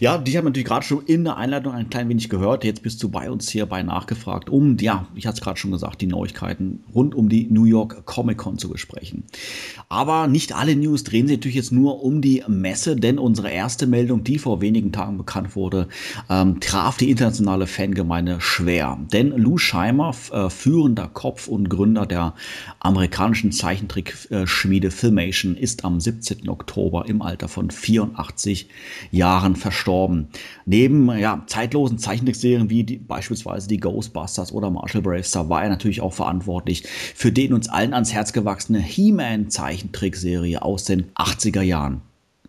Ja, 0.00 0.18
dich 0.18 0.36
haben 0.36 0.44
natürlich 0.44 0.66
gerade 0.66 0.84
schon 0.84 1.04
in 1.04 1.24
der 1.24 1.36
Einleitung 1.36 1.72
ein 1.72 1.90
klein 1.90 2.08
wenig 2.08 2.28
gehört. 2.28 2.64
Jetzt 2.64 2.82
bist 2.82 3.02
du 3.02 3.08
bei 3.08 3.30
uns 3.30 3.48
hier 3.50 3.66
bei 3.66 3.82
Nachgefragt, 3.82 4.50
um, 4.50 4.76
ja, 4.78 5.08
ich 5.14 5.26
hatte 5.26 5.36
es 5.36 5.40
gerade 5.40 5.58
schon 5.58 5.70
gesagt, 5.70 6.00
die 6.00 6.06
Neuigkeiten 6.06 6.84
rund 6.94 7.14
um 7.14 7.28
die 7.28 7.46
New 7.50 7.64
York 7.64 8.04
Comic 8.06 8.38
Con 8.38 8.58
zu 8.58 8.68
besprechen. 8.68 9.24
Aber 9.88 10.26
nicht 10.26 10.54
alle 10.54 10.74
News 10.76 11.04
drehen 11.04 11.28
sich 11.28 11.38
natürlich 11.38 11.56
jetzt 11.56 11.72
nur 11.72 12.02
um 12.02 12.20
die 12.20 12.42
Messe, 12.48 12.96
denn 12.96 13.18
unsere 13.18 13.50
erste 13.50 13.86
Meldung, 13.86 14.24
die 14.24 14.38
vor 14.38 14.60
wenigen 14.60 14.92
Tagen 14.92 15.18
bekannt 15.18 15.54
wurde, 15.56 15.88
ähm, 16.28 16.60
traf 16.60 16.96
die 16.96 17.10
internationale 17.10 17.66
Fangemeinde 17.66 18.40
schwer. 18.40 18.98
Denn 19.12 19.30
Lou 19.30 19.58
Scheimer, 19.58 20.14
äh, 20.32 20.48
führender 20.50 21.08
Kopf 21.08 21.48
und 21.48 21.68
Gründer 21.68 22.06
der 22.06 22.34
amerikanischen 22.80 23.52
Zeichentrickschmiede 23.52 24.90
Filmation, 24.90 25.56
ist 25.56 25.84
am 25.84 26.00
17. 26.00 26.48
Oktober 26.48 27.06
im 27.06 27.22
Alter 27.22 27.48
von 27.48 27.70
84 27.70 28.68
Jahren 29.10 29.51
verstorben. 29.56 30.28
Neben 30.66 31.10
ja, 31.18 31.42
zeitlosen 31.46 31.98
Zeichentrickserien 31.98 32.70
wie 32.70 32.84
die, 32.84 32.96
beispielsweise 32.96 33.68
die 33.68 33.78
Ghostbusters 33.78 34.52
oder 34.52 34.70
Marshall 34.70 35.02
Bravestar 35.02 35.48
war 35.48 35.62
er 35.62 35.68
natürlich 35.68 36.00
auch 36.00 36.12
verantwortlich 36.12 36.84
für 37.14 37.32
den 37.32 37.52
uns 37.52 37.68
allen 37.68 37.94
ans 37.94 38.12
Herz 38.12 38.32
gewachsene 38.32 38.80
He-Man 38.80 39.50
Zeichentrickserie 39.50 40.62
aus 40.62 40.84
den 40.84 41.12
80er 41.14 41.62
Jahren. 41.62 42.02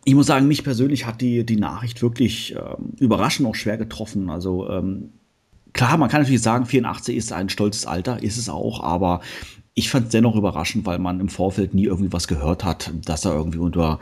Ich 0.05 0.15
muss 0.15 0.27
sagen, 0.27 0.48
mich 0.48 0.63
persönlich 0.63 1.05
hat 1.05 1.22
die, 1.22 1.45
die 1.45 1.55
Nachricht 1.55 2.01
wirklich 2.01 2.55
ähm, 2.55 2.93
überraschend 3.00 3.48
auch 3.48 3.55
schwer 3.55 3.77
getroffen. 3.77 4.29
Also 4.29 4.69
ähm, 4.69 5.10
klar, 5.72 5.98
man 5.98 6.10
kann 6.10 6.22
natürlich 6.22 6.41
sagen, 6.41 6.65
84 6.65 7.15
ist 7.15 7.31
ein 7.31 7.50
stolzes 7.50 7.86
Alter, 7.86 8.22
ist 8.22 8.38
es 8.38 8.50
auch, 8.50 8.83
aber 8.83 9.22
ich 9.75 9.89
fand 9.89 10.06
es 10.06 10.12
dennoch 10.12 10.36
überraschend, 10.36 10.86
weil 10.86 11.00
man 11.00 11.20
im 11.20 11.30
Vorfeld 11.30 11.74
nie 11.74 11.86
irgendwie 11.86 12.13
was 12.13 12.27
gehört 12.27 12.63
hat, 12.63 12.92
dass 13.06 13.25
er 13.25 13.34
irgendwie 13.34 13.58
unter 13.58 14.00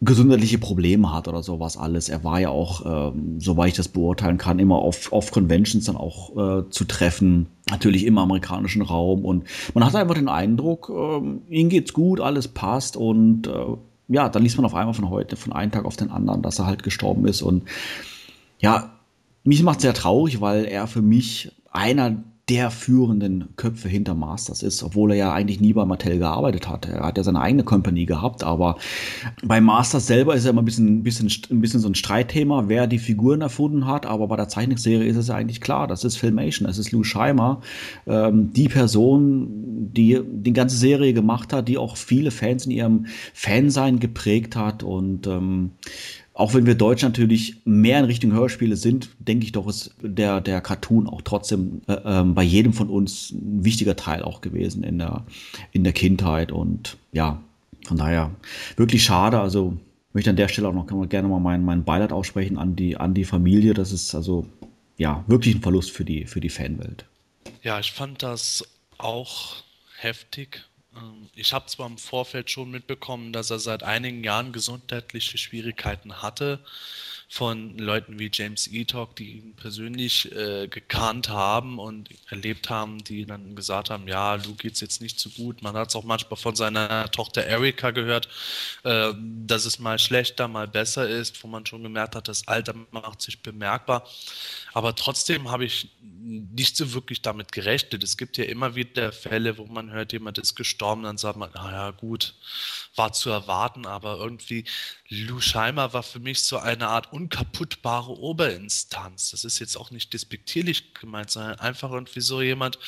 gesundheitliche 0.00 0.56
Probleme 0.56 1.12
hat 1.12 1.28
oder 1.28 1.42
sowas 1.42 1.76
alles. 1.76 2.08
Er 2.08 2.24
war 2.24 2.40
ja 2.40 2.48
auch, 2.48 3.12
ähm, 3.14 3.38
soweit 3.38 3.68
ich 3.68 3.76
das 3.76 3.88
beurteilen 3.88 4.38
kann, 4.38 4.58
immer 4.58 4.76
auf, 4.76 5.12
auf 5.12 5.32
Conventions 5.32 5.84
dann 5.84 5.96
auch 5.96 6.30
äh, 6.30 6.70
zu 6.70 6.84
treffen, 6.84 7.48
natürlich 7.68 8.06
im 8.06 8.16
amerikanischen 8.16 8.80
Raum. 8.80 9.26
Und 9.26 9.44
man 9.74 9.84
hat 9.84 9.94
einfach 9.94 10.14
den 10.14 10.28
Eindruck, 10.28 10.90
ähm, 10.90 11.42
ihm 11.50 11.68
geht's 11.68 11.92
gut, 11.92 12.20
alles 12.20 12.48
passt. 12.48 12.96
Und 12.96 13.48
äh, 13.48 13.76
ja, 14.08 14.30
dann 14.30 14.42
liest 14.42 14.56
man 14.56 14.64
auf 14.64 14.74
einmal 14.74 14.94
von 14.94 15.10
heute, 15.10 15.36
von 15.36 15.52
einem 15.52 15.72
Tag 15.72 15.84
auf 15.84 15.96
den 15.96 16.10
anderen, 16.10 16.40
dass 16.40 16.58
er 16.58 16.64
halt 16.64 16.82
gestorben 16.82 17.26
ist. 17.26 17.42
Und 17.42 17.64
ja, 18.60 18.94
mich 19.44 19.62
macht 19.62 19.82
sehr 19.82 19.92
traurig, 19.92 20.40
weil 20.40 20.64
er 20.64 20.86
für 20.86 21.02
mich 21.02 21.52
einer 21.70 22.16
der 22.50 22.72
führenden 22.72 23.50
Köpfe 23.54 23.88
hinter 23.88 24.14
Masters 24.14 24.64
ist, 24.64 24.82
obwohl 24.82 25.12
er 25.12 25.16
ja 25.16 25.32
eigentlich 25.32 25.60
nie 25.60 25.72
bei 25.72 25.84
Mattel 25.84 26.18
gearbeitet 26.18 26.68
hat. 26.68 26.84
Er 26.84 27.04
hat 27.04 27.16
ja 27.16 27.22
seine 27.22 27.40
eigene 27.40 27.62
Company 27.62 28.06
gehabt, 28.06 28.42
aber 28.42 28.76
bei 29.44 29.60
Masters 29.60 30.08
selber 30.08 30.34
ist 30.34 30.46
er 30.46 30.50
immer 30.50 30.62
ein 30.62 30.64
bisschen, 30.64 31.04
bisschen, 31.04 31.30
ein 31.50 31.60
bisschen 31.60 31.78
so 31.78 31.88
ein 31.88 31.94
Streitthema, 31.94 32.64
wer 32.66 32.88
die 32.88 32.98
Figuren 32.98 33.40
erfunden 33.40 33.86
hat, 33.86 34.04
aber 34.04 34.26
bei 34.26 34.34
der 34.34 34.48
Zeichnungsserie 34.48 35.06
ist 35.06 35.16
es 35.16 35.28
ja 35.28 35.36
eigentlich 35.36 35.60
klar, 35.60 35.86
das 35.86 36.02
ist 36.02 36.16
Filmation, 36.16 36.66
das 36.66 36.78
ist 36.78 36.90
Lou 36.90 37.04
Scheimer, 37.04 37.60
ähm, 38.08 38.52
die 38.52 38.68
Person, 38.68 39.46
die 39.92 40.20
die 40.24 40.52
ganze 40.52 40.76
Serie 40.76 41.12
gemacht 41.12 41.52
hat, 41.52 41.68
die 41.68 41.78
auch 41.78 41.96
viele 41.96 42.32
Fans 42.32 42.66
in 42.66 42.72
ihrem 42.72 43.06
Fansein 43.32 44.00
geprägt 44.00 44.56
hat 44.56 44.82
und 44.82 45.28
ähm, 45.28 45.70
auch 46.34 46.54
wenn 46.54 46.66
wir 46.66 46.74
Deutsch 46.74 47.02
natürlich 47.02 47.56
mehr 47.64 47.98
in 47.98 48.04
Richtung 48.04 48.32
Hörspiele 48.32 48.76
sind, 48.76 49.10
denke 49.18 49.44
ich 49.44 49.52
doch, 49.52 49.66
ist 49.66 49.94
der, 50.00 50.40
der 50.40 50.60
Cartoon 50.60 51.06
auch 51.06 51.22
trotzdem 51.22 51.82
äh, 51.86 51.96
ähm, 52.04 52.34
bei 52.34 52.42
jedem 52.42 52.72
von 52.72 52.88
uns 52.88 53.32
ein 53.32 53.64
wichtiger 53.64 53.96
Teil 53.96 54.22
auch 54.22 54.40
gewesen 54.40 54.82
in 54.82 54.98
der, 54.98 55.24
in 55.72 55.84
der 55.84 55.92
Kindheit. 55.92 56.52
Und 56.52 56.96
ja, 57.12 57.42
von 57.84 57.96
daher 57.96 58.30
wirklich 58.76 59.02
schade. 59.02 59.40
Also 59.40 59.76
möchte 60.12 60.30
an 60.30 60.36
der 60.36 60.48
Stelle 60.48 60.68
auch 60.68 60.72
noch 60.72 60.86
gerne 61.08 61.28
mal 61.28 61.40
mein, 61.40 61.64
mein 61.64 61.84
Beileid 61.84 62.12
aussprechen 62.12 62.58
an 62.58 62.76
die, 62.76 62.96
an 62.96 63.12
die 63.12 63.24
Familie. 63.24 63.74
Das 63.74 63.92
ist 63.92 64.14
also 64.14 64.46
ja 64.96 65.24
wirklich 65.26 65.56
ein 65.56 65.62
Verlust 65.62 65.90
für 65.90 66.04
die, 66.04 66.26
für 66.26 66.40
die 66.40 66.48
Fanwelt. 66.48 67.04
Ja, 67.62 67.80
ich 67.80 67.92
fand 67.92 68.22
das 68.22 68.64
auch 68.98 69.56
heftig. 69.98 70.69
Ähm, 71.00 71.28
ich 71.34 71.52
habe 71.52 71.66
zwar 71.66 71.86
im 71.86 71.98
Vorfeld 71.98 72.50
schon 72.50 72.70
mitbekommen, 72.70 73.32
dass 73.32 73.50
er 73.50 73.58
seit 73.58 73.82
einigen 73.82 74.24
Jahren 74.24 74.52
gesundheitliche 74.52 75.38
Schwierigkeiten 75.38 76.22
hatte, 76.22 76.60
von 77.32 77.78
Leuten 77.78 78.18
wie 78.18 78.28
James 78.32 78.66
Etok, 78.66 79.14
die 79.14 79.38
ihn 79.38 79.54
persönlich 79.54 80.32
äh, 80.32 80.66
gekannt 80.66 81.28
haben 81.28 81.78
und 81.78 82.08
erlebt 82.28 82.70
haben, 82.70 83.04
die 83.04 83.24
dann 83.24 83.54
gesagt 83.54 83.88
haben, 83.88 84.08
ja, 84.08 84.34
Lu 84.34 84.56
geht's 84.56 84.80
jetzt 84.80 85.00
nicht 85.00 85.20
so 85.20 85.30
gut. 85.30 85.62
Man 85.62 85.76
hat 85.76 85.90
es 85.90 85.94
auch 85.94 86.02
manchmal 86.02 86.36
von 86.36 86.56
seiner 86.56 87.08
Tochter 87.12 87.44
Erika 87.44 87.92
gehört, 87.92 88.28
äh, 88.82 89.12
dass 89.46 89.64
es 89.64 89.78
mal 89.78 90.00
schlechter, 90.00 90.48
mal 90.48 90.66
besser 90.66 91.08
ist, 91.08 91.40
wo 91.44 91.46
man 91.46 91.64
schon 91.64 91.84
gemerkt 91.84 92.16
hat, 92.16 92.26
das 92.26 92.48
Alter 92.48 92.74
macht 92.90 93.22
sich 93.22 93.40
bemerkbar. 93.40 94.08
Aber 94.72 94.96
trotzdem 94.96 95.52
habe 95.52 95.64
ich 95.64 95.88
nicht 96.02 96.76
so 96.76 96.92
wirklich 96.94 97.22
damit 97.22 97.52
gerechnet. 97.52 98.02
Es 98.02 98.16
gibt 98.16 98.38
ja 98.38 98.44
immer 98.44 98.74
wieder 98.74 99.12
Fälle, 99.12 99.56
wo 99.56 99.66
man 99.66 99.92
hört, 99.92 100.12
jemand 100.12 100.38
ist 100.38 100.56
gestorben, 100.56 101.04
dann 101.04 101.16
sagt 101.16 101.36
man, 101.36 101.50
naja, 101.52 101.92
gut, 101.92 102.34
war 102.96 103.12
zu 103.12 103.30
erwarten, 103.30 103.86
aber 103.86 104.18
irgendwie 104.18 104.64
Lou 105.12 105.40
Scheimer 105.40 105.92
war 105.92 106.04
für 106.04 106.20
mich 106.20 106.40
so 106.42 106.58
eine 106.58 106.86
Art 106.86 107.12
unkaputtbare 107.12 108.12
Oberinstanz. 108.12 109.32
Das 109.32 109.42
ist 109.42 109.58
jetzt 109.58 109.76
auch 109.76 109.90
nicht 109.90 110.12
despektierlich 110.12 110.94
gemeint, 110.94 111.30
sondern 111.32 111.58
einfach 111.58 111.90
irgendwie 111.90 112.20
so 112.20 112.40
jemand, 112.40 112.78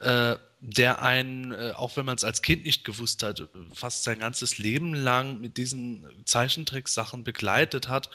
äh, 0.00 0.36
der 0.60 1.00
einen, 1.00 1.52
äh, 1.52 1.72
auch 1.74 1.96
wenn 1.96 2.04
man 2.04 2.16
es 2.16 2.24
als 2.24 2.42
Kind 2.42 2.64
nicht 2.64 2.84
gewusst 2.84 3.22
hat, 3.22 3.48
fast 3.72 4.04
sein 4.04 4.18
ganzes 4.18 4.58
Leben 4.58 4.92
lang 4.92 5.40
mit 5.40 5.56
diesen 5.56 6.06
Zeichentricksachen 6.26 7.24
begleitet 7.24 7.88
hat, 7.88 8.10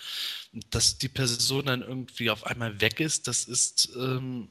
dass 0.69 0.99
die 0.99 1.09
Person 1.09 1.65
dann 1.65 1.81
irgendwie 1.81 2.29
auf 2.29 2.45
einmal 2.45 2.79
weg 2.79 2.99
ist, 2.99 3.27
das 3.27 3.43
ist 3.45 3.89
ähm, 3.97 4.49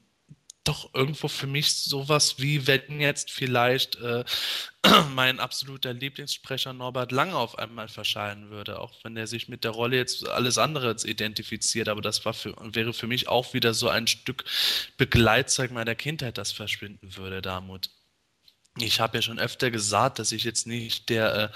doch 0.69 0.93
irgendwo 0.95 1.29
für 1.29 1.47
mich 1.47 1.75
sowas 1.75 2.39
wie, 2.39 2.67
wenn 2.67 3.01
jetzt 3.01 3.31
vielleicht 3.31 3.97
äh, 3.97 4.25
mein 5.15 5.41
absoluter 5.41 5.93
Lieblingssprecher 5.93 6.73
Norbert 6.73 7.13
Lange 7.13 7.37
auf 7.37 7.59
einmal 7.59 7.89
verschallen 7.89 8.51
würde, 8.51 8.81
auch 8.81 8.93
wenn 9.05 9.17
er 9.17 9.27
sich 9.27 9.49
mit 9.49 9.65
der 9.65 9.71
Rolle 9.71 9.97
jetzt 9.97 10.29
alles 10.29 10.59
andere 10.59 10.91
jetzt 10.91 11.05
identifiziert, 11.05 11.89
aber 11.89 12.03
das 12.03 12.25
war 12.25 12.35
für, 12.35 12.55
wäre 12.61 12.93
für 12.93 13.07
mich 13.07 13.29
auch 13.29 13.55
wieder 13.55 13.75
so 13.75 13.89
ein 13.89 14.07
Stück 14.07 14.45
Begleitzeug 14.97 15.71
meiner 15.71 15.95
Kindheit, 15.95 16.39
das 16.39 16.53
verschwinden 16.53 17.17
würde, 17.17 17.43
Damut. 17.43 17.91
Ich 18.79 19.01
habe 19.01 19.17
ja 19.17 19.23
schon 19.23 19.39
öfter 19.39 19.71
gesagt, 19.71 20.19
dass 20.19 20.33
ich 20.33 20.45
jetzt 20.45 20.67
nicht 20.67 21.09
der 21.09 21.35
äh, 21.35 21.49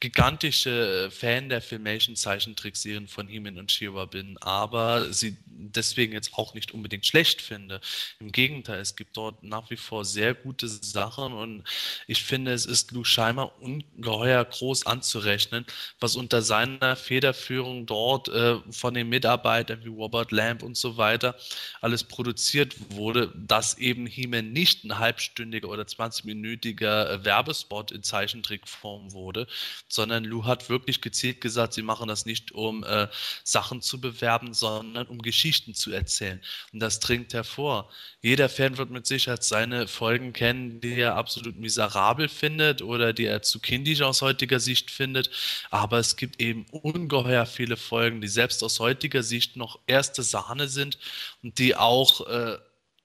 gigantische 0.00 1.10
Fan 1.12 1.50
der 1.50 1.60
Filmation-Zeichentrickserien 1.60 3.06
von 3.06 3.28
He-Man 3.28 3.58
und 3.58 3.70
She-Ra 3.70 4.06
bin, 4.06 4.38
aber 4.38 5.12
sie 5.12 5.36
deswegen 5.46 6.14
jetzt 6.14 6.34
auch 6.34 6.54
nicht 6.54 6.72
unbedingt 6.72 7.06
schlecht 7.06 7.42
finde. 7.42 7.80
Im 8.18 8.32
Gegenteil, 8.32 8.80
es 8.80 8.96
gibt 8.96 9.16
dort 9.16 9.42
nach 9.42 9.68
wie 9.70 9.76
vor 9.76 10.06
sehr 10.06 10.34
gute 10.34 10.68
Sachen 10.68 11.34
und 11.34 11.64
ich 12.06 12.22
finde, 12.22 12.52
es 12.52 12.64
ist 12.64 12.92
Lou 12.92 13.04
Scheimer 13.04 13.52
ungeheuer 13.60 14.42
groß 14.42 14.86
anzurechnen, 14.86 15.66
was 16.00 16.16
unter 16.16 16.40
seiner 16.40 16.96
Federführung 16.96 17.84
dort 17.84 18.28
äh, 18.28 18.56
von 18.70 18.94
den 18.94 19.10
Mitarbeitern 19.10 19.84
wie 19.84 19.88
Robert 19.88 20.32
Lamb 20.32 20.62
und 20.62 20.78
so 20.78 20.96
weiter 20.96 21.36
alles 21.82 22.04
produziert 22.04 22.74
wurde, 22.90 23.32
dass 23.36 23.76
eben 23.76 24.06
He-Man 24.06 24.52
nicht 24.52 24.84
ein 24.84 24.98
halbstündiger 24.98 25.68
oder 25.68 25.82
20-minütiger 25.82 27.10
äh, 27.10 27.24
Werbespot 27.24 27.90
in 27.90 28.02
Zeichentrickform 28.02 29.12
wurde, 29.12 29.46
sondern 29.92 30.24
Lou 30.24 30.44
hat 30.44 30.68
wirklich 30.68 31.00
gezielt 31.00 31.40
gesagt, 31.40 31.74
sie 31.74 31.82
machen 31.82 32.08
das 32.08 32.26
nicht, 32.26 32.52
um 32.52 32.84
äh, 32.84 33.08
Sachen 33.44 33.82
zu 33.82 34.00
bewerben, 34.00 34.54
sondern 34.54 35.06
um 35.08 35.20
Geschichten 35.20 35.74
zu 35.74 35.90
erzählen. 35.92 36.40
Und 36.72 36.80
das 36.80 37.00
dringt 37.00 37.34
hervor. 37.34 37.90
Jeder 38.22 38.48
Fan 38.48 38.78
wird 38.78 38.90
mit 38.90 39.06
Sicherheit 39.06 39.44
seine 39.44 39.88
Folgen 39.88 40.32
kennen, 40.32 40.80
die 40.80 40.94
er 40.94 41.16
absolut 41.16 41.58
miserabel 41.58 42.28
findet 42.28 42.82
oder 42.82 43.12
die 43.12 43.26
er 43.26 43.42
zu 43.42 43.60
kindisch 43.60 44.02
aus 44.02 44.22
heutiger 44.22 44.60
Sicht 44.60 44.90
findet. 44.90 45.30
Aber 45.70 45.98
es 45.98 46.16
gibt 46.16 46.40
eben 46.40 46.66
ungeheuer 46.70 47.46
viele 47.46 47.76
Folgen, 47.76 48.20
die 48.20 48.28
selbst 48.28 48.62
aus 48.62 48.80
heutiger 48.80 49.22
Sicht 49.22 49.56
noch 49.56 49.78
erste 49.86 50.22
Sahne 50.22 50.68
sind 50.68 50.98
und 51.42 51.58
die 51.58 51.76
auch 51.76 52.26
äh, 52.28 52.58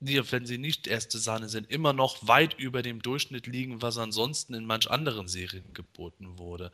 die, 0.05 0.21
wenn 0.31 0.45
sie 0.45 0.57
nicht 0.57 0.87
erste 0.87 1.17
Sahne 1.17 1.49
sind, 1.49 1.69
immer 1.69 1.93
noch 1.93 2.27
weit 2.27 2.53
über 2.57 2.81
dem 2.81 3.01
Durchschnitt 3.01 3.47
liegen, 3.47 3.81
was 3.81 3.97
ansonsten 3.97 4.53
in 4.53 4.65
manch 4.65 4.89
anderen 4.89 5.27
Serien 5.27 5.73
geboten 5.73 6.37
wurde. 6.37 6.71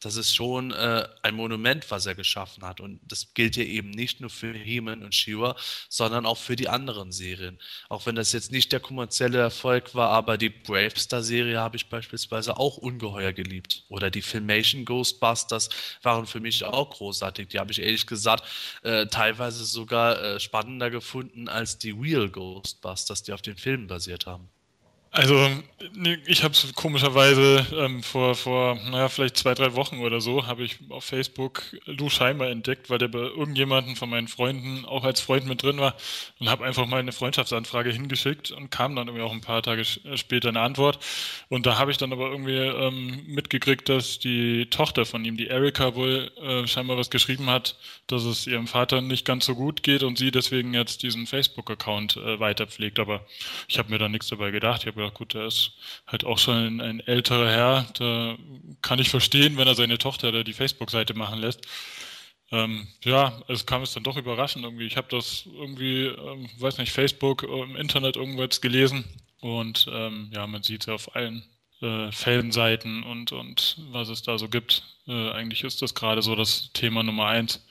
Das 0.00 0.16
ist 0.16 0.34
schon 0.34 0.70
äh, 0.72 1.08
ein 1.22 1.34
Monument, 1.34 1.90
was 1.90 2.06
er 2.06 2.14
geschaffen 2.14 2.64
hat. 2.64 2.80
Und 2.80 3.00
das 3.02 3.34
gilt 3.34 3.56
ja 3.56 3.64
eben 3.64 3.90
nicht 3.90 4.20
nur 4.20 4.30
für 4.30 4.52
He-Man 4.52 5.02
und 5.02 5.14
Shiva, 5.14 5.56
sondern 5.88 6.26
auch 6.26 6.38
für 6.38 6.56
die 6.56 6.68
anderen 6.68 7.12
Serien. 7.12 7.58
Auch 7.88 8.06
wenn 8.06 8.14
das 8.14 8.32
jetzt 8.32 8.52
nicht 8.52 8.72
der 8.72 8.80
kommerzielle 8.80 9.38
Erfolg 9.38 9.94
war, 9.94 10.10
aber 10.10 10.38
die 10.38 10.50
Bravestar-Serie 10.50 11.58
habe 11.58 11.76
ich 11.76 11.88
beispielsweise 11.88 12.56
auch 12.56 12.76
ungeheuer 12.76 13.32
geliebt. 13.32 13.84
Oder 13.88 14.10
die 14.10 14.22
Filmation 14.22 14.84
Ghostbusters 14.84 15.68
waren 16.02 16.26
für 16.26 16.40
mich 16.40 16.64
auch 16.64 16.90
großartig. 16.90 17.48
Die 17.48 17.58
habe 17.58 17.72
ich 17.72 17.80
ehrlich 17.80 18.06
gesagt 18.06 18.44
äh, 18.82 19.06
teilweise 19.06 19.64
sogar 19.64 20.20
äh, 20.22 20.40
spannender 20.40 20.90
gefunden 20.90 21.48
als 21.48 21.78
die 21.78 21.90
Real 21.90 22.28
Ghost. 22.28 22.73
Ghostbusters, 22.80 23.22
die 23.22 23.32
auf 23.32 23.42
den 23.42 23.56
Filmen 23.56 23.86
basiert 23.86 24.26
haben. 24.26 24.48
Also, 25.16 25.48
ich 26.26 26.42
habe 26.42 26.54
es 26.54 26.74
komischerweise 26.74 27.64
ähm, 27.72 28.02
vor, 28.02 28.34
vor, 28.34 28.74
naja, 28.90 29.08
vielleicht 29.08 29.36
zwei, 29.36 29.54
drei 29.54 29.76
Wochen 29.76 30.00
oder 30.00 30.20
so, 30.20 30.48
habe 30.48 30.64
ich 30.64 30.78
auf 30.88 31.04
Facebook 31.04 31.62
Lou 31.84 32.08
Scheimer 32.08 32.48
entdeckt, 32.48 32.90
weil 32.90 32.98
der 32.98 33.06
bei 33.06 33.20
irgendjemanden 33.20 33.94
von 33.94 34.10
meinen 34.10 34.26
Freunden 34.26 34.84
auch 34.84 35.04
als 35.04 35.20
Freund 35.20 35.46
mit 35.46 35.62
drin 35.62 35.78
war 35.78 35.94
und 36.40 36.48
habe 36.48 36.64
einfach 36.64 36.86
mal 36.86 36.98
eine 36.98 37.12
Freundschaftsanfrage 37.12 37.92
hingeschickt 37.92 38.50
und 38.50 38.72
kam 38.72 38.96
dann 38.96 39.06
irgendwie 39.06 39.24
auch 39.24 39.30
ein 39.30 39.40
paar 39.40 39.62
Tage 39.62 39.82
äh, 39.82 40.16
später 40.16 40.48
eine 40.48 40.62
Antwort. 40.62 40.98
Und 41.48 41.64
da 41.66 41.78
habe 41.78 41.92
ich 41.92 41.96
dann 41.96 42.12
aber 42.12 42.30
irgendwie 42.32 42.56
ähm, 42.56 43.22
mitgekriegt, 43.28 43.88
dass 43.88 44.18
die 44.18 44.66
Tochter 44.66 45.04
von 45.04 45.24
ihm, 45.24 45.36
die 45.36 45.46
Erika, 45.46 45.94
wohl 45.94 46.32
äh, 46.42 46.66
scheinbar 46.66 46.96
was 46.96 47.10
geschrieben 47.10 47.48
hat, 47.48 47.76
dass 48.08 48.24
es 48.24 48.48
ihrem 48.48 48.66
Vater 48.66 49.00
nicht 49.00 49.24
ganz 49.24 49.46
so 49.46 49.54
gut 49.54 49.84
geht 49.84 50.02
und 50.02 50.18
sie 50.18 50.32
deswegen 50.32 50.74
jetzt 50.74 51.04
diesen 51.04 51.28
Facebook-Account 51.28 52.16
äh, 52.16 52.40
weiterpflegt. 52.40 52.98
Aber 52.98 53.24
ich 53.68 53.78
habe 53.78 53.90
mir 53.90 53.98
da 53.98 54.08
nichts 54.08 54.26
dabei 54.26 54.50
gedacht. 54.50 54.80
Ich 54.80 54.86
habe 54.88 55.03
gedacht, 55.04 55.18
gut, 55.18 55.34
der 55.34 55.46
ist 55.46 55.72
halt 56.06 56.24
auch 56.24 56.38
schon 56.38 56.54
ein, 56.54 56.80
ein 56.80 57.00
älterer 57.00 57.50
Herr. 57.50 57.86
Da 57.94 58.36
kann 58.82 58.98
ich 58.98 59.10
verstehen, 59.10 59.56
wenn 59.56 59.68
er 59.68 59.74
seine 59.74 59.98
Tochter 59.98 60.32
da 60.32 60.42
die 60.42 60.52
Facebook-Seite 60.52 61.14
machen 61.14 61.38
lässt. 61.38 61.66
Ähm, 62.50 62.86
ja, 63.02 63.40
es 63.48 63.66
kam 63.66 63.82
es 63.82 63.94
dann 63.94 64.02
doch 64.02 64.16
überraschend 64.16 64.64
irgendwie. 64.64 64.86
Ich 64.86 64.96
habe 64.96 65.08
das 65.10 65.44
irgendwie, 65.46 66.04
ähm, 66.06 66.48
weiß 66.58 66.78
nicht, 66.78 66.92
Facebook 66.92 67.42
im 67.42 67.76
Internet 67.76 68.16
irgendwas 68.16 68.60
gelesen 68.60 69.04
und 69.40 69.86
ähm, 69.92 70.30
ja, 70.32 70.46
man 70.46 70.62
sieht 70.62 70.82
es 70.82 70.86
ja 70.86 70.94
auf 70.94 71.14
allen 71.16 71.44
äh, 71.80 72.12
Fanseiten 72.12 73.02
und, 73.02 73.32
und 73.32 73.76
was 73.90 74.08
es 74.08 74.22
da 74.22 74.38
so 74.38 74.48
gibt. 74.48 74.84
Äh, 75.06 75.30
eigentlich 75.32 75.64
ist 75.64 75.82
das 75.82 75.94
gerade 75.94 76.22
so 76.22 76.34
das 76.34 76.70
Thema 76.72 77.02
Nummer 77.02 77.26
eins. 77.26 77.66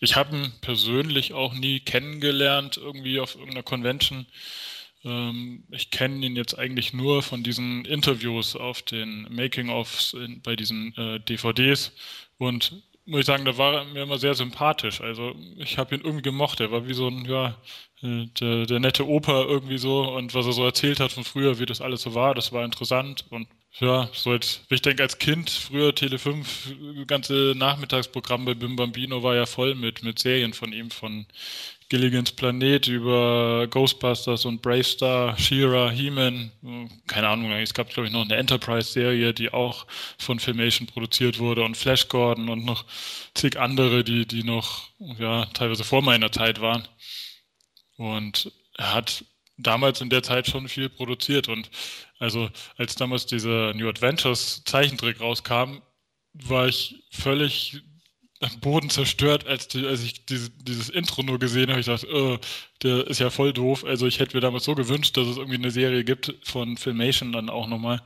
Ich 0.00 0.16
habe 0.16 0.36
ihn 0.36 0.52
persönlich 0.60 1.32
auch 1.32 1.52
nie 1.52 1.80
kennengelernt, 1.80 2.76
irgendwie 2.78 3.20
auf 3.20 3.34
irgendeiner 3.34 3.62
Convention. 3.62 4.26
Ähm, 5.04 5.64
ich 5.70 5.90
kenne 5.90 6.24
ihn 6.26 6.36
jetzt 6.36 6.58
eigentlich 6.58 6.92
nur 6.92 7.22
von 7.22 7.42
diesen 7.42 7.84
Interviews 7.84 8.56
auf 8.56 8.82
den 8.82 9.26
Making-ofs 9.30 10.16
bei 10.42 10.56
diesen 10.56 10.94
äh, 10.96 11.20
DVDs 11.20 11.92
und 12.38 12.82
muss 13.06 13.20
ich 13.20 13.26
sagen, 13.26 13.44
da 13.44 13.56
war 13.58 13.74
er 13.74 13.84
mir 13.86 14.02
immer 14.02 14.18
sehr 14.18 14.34
sympathisch. 14.34 15.00
Also 15.00 15.34
ich 15.56 15.78
habe 15.78 15.94
ihn 15.96 16.02
irgendwie 16.02 16.22
gemocht. 16.22 16.60
Er 16.60 16.70
war 16.70 16.86
wie 16.86 16.94
so 16.94 17.08
ein, 17.08 17.24
ja, 17.24 17.56
äh, 18.02 18.26
der, 18.40 18.66
der 18.66 18.80
nette 18.80 19.06
Opa 19.08 19.42
irgendwie 19.42 19.78
so 19.78 20.14
und 20.14 20.34
was 20.34 20.46
er 20.46 20.52
so 20.52 20.64
erzählt 20.64 21.00
hat 21.00 21.12
von 21.12 21.24
früher, 21.24 21.58
wie 21.58 21.66
das 21.66 21.80
alles 21.80 22.02
so 22.02 22.14
war, 22.14 22.34
das 22.34 22.52
war 22.52 22.64
interessant 22.64 23.26
und 23.30 23.48
ja, 23.78 24.10
so 24.12 24.30
als, 24.30 24.60
ich 24.68 24.82
denke 24.82 25.02
als 25.02 25.18
Kind, 25.18 25.48
früher 25.48 25.94
Tele 25.94 26.18
5, 26.18 27.06
ganze 27.06 27.54
Nachmittagsprogramm 27.56 28.44
bei 28.44 28.54
Bim 28.54 28.76
Bambino 28.76 29.22
war 29.22 29.36
ja 29.36 29.46
voll 29.46 29.74
mit, 29.74 30.02
mit 30.02 30.18
Serien 30.18 30.52
von 30.52 30.72
ihm, 30.72 30.90
von 30.90 31.26
Gilligans 31.88 32.32
Planet 32.32 32.86
über 32.86 33.66
Ghostbusters 33.68 34.44
und 34.44 34.62
Bravestar, 34.62 35.36
She-Ra, 35.38 35.90
He-Man, 35.90 36.52
keine 37.06 37.28
Ahnung, 37.28 37.50
es 37.52 37.74
gab 37.74 37.90
glaube 37.90 38.06
ich 38.06 38.12
noch 38.12 38.24
eine 38.24 38.36
Enterprise-Serie, 38.36 39.34
die 39.34 39.52
auch 39.52 39.86
von 40.18 40.38
Filmation 40.38 40.86
produziert 40.86 41.38
wurde 41.38 41.64
und 41.64 41.76
Flash 41.76 42.08
Gordon 42.08 42.48
und 42.48 42.64
noch 42.64 42.84
zig 43.34 43.58
andere, 43.58 44.04
die, 44.04 44.26
die 44.26 44.44
noch, 44.44 44.88
ja, 45.18 45.46
teilweise 45.46 45.82
vor 45.82 46.02
meiner 46.02 46.30
Zeit 46.30 46.60
waren. 46.60 46.86
Und 47.96 48.52
er 48.76 48.94
hat 48.94 49.24
damals 49.62 50.00
in 50.00 50.10
der 50.10 50.22
Zeit 50.22 50.48
schon 50.48 50.68
viel 50.68 50.88
produziert 50.88 51.48
und 51.48 51.70
also 52.18 52.50
als 52.76 52.94
damals 52.94 53.26
dieser 53.26 53.74
New 53.74 53.88
Adventures 53.88 54.62
Zeichentrick 54.64 55.20
rauskam, 55.20 55.80
war 56.32 56.68
ich 56.68 57.02
völlig 57.10 57.82
am 58.40 58.58
Boden 58.60 58.88
zerstört, 58.88 59.46
als, 59.46 59.68
die, 59.68 59.86
als 59.86 60.02
ich 60.02 60.24
diese, 60.24 60.50
dieses 60.50 60.88
Intro 60.88 61.22
nur 61.22 61.38
gesehen 61.38 61.68
habe. 61.68 61.80
Ich 61.80 61.86
dachte, 61.86 62.08
oh, 62.12 62.38
der 62.82 63.06
ist 63.06 63.20
ja 63.20 63.30
voll 63.30 63.52
doof. 63.52 63.84
Also 63.84 64.06
ich 64.06 64.18
hätte 64.18 64.36
mir 64.36 64.40
damals 64.40 64.64
so 64.64 64.74
gewünscht, 64.74 65.16
dass 65.16 65.26
es 65.26 65.36
irgendwie 65.36 65.58
eine 65.58 65.70
Serie 65.70 66.04
gibt 66.04 66.34
von 66.42 66.76
Filmation 66.78 67.32
dann 67.32 67.50
auch 67.50 67.66
nochmal, 67.66 68.02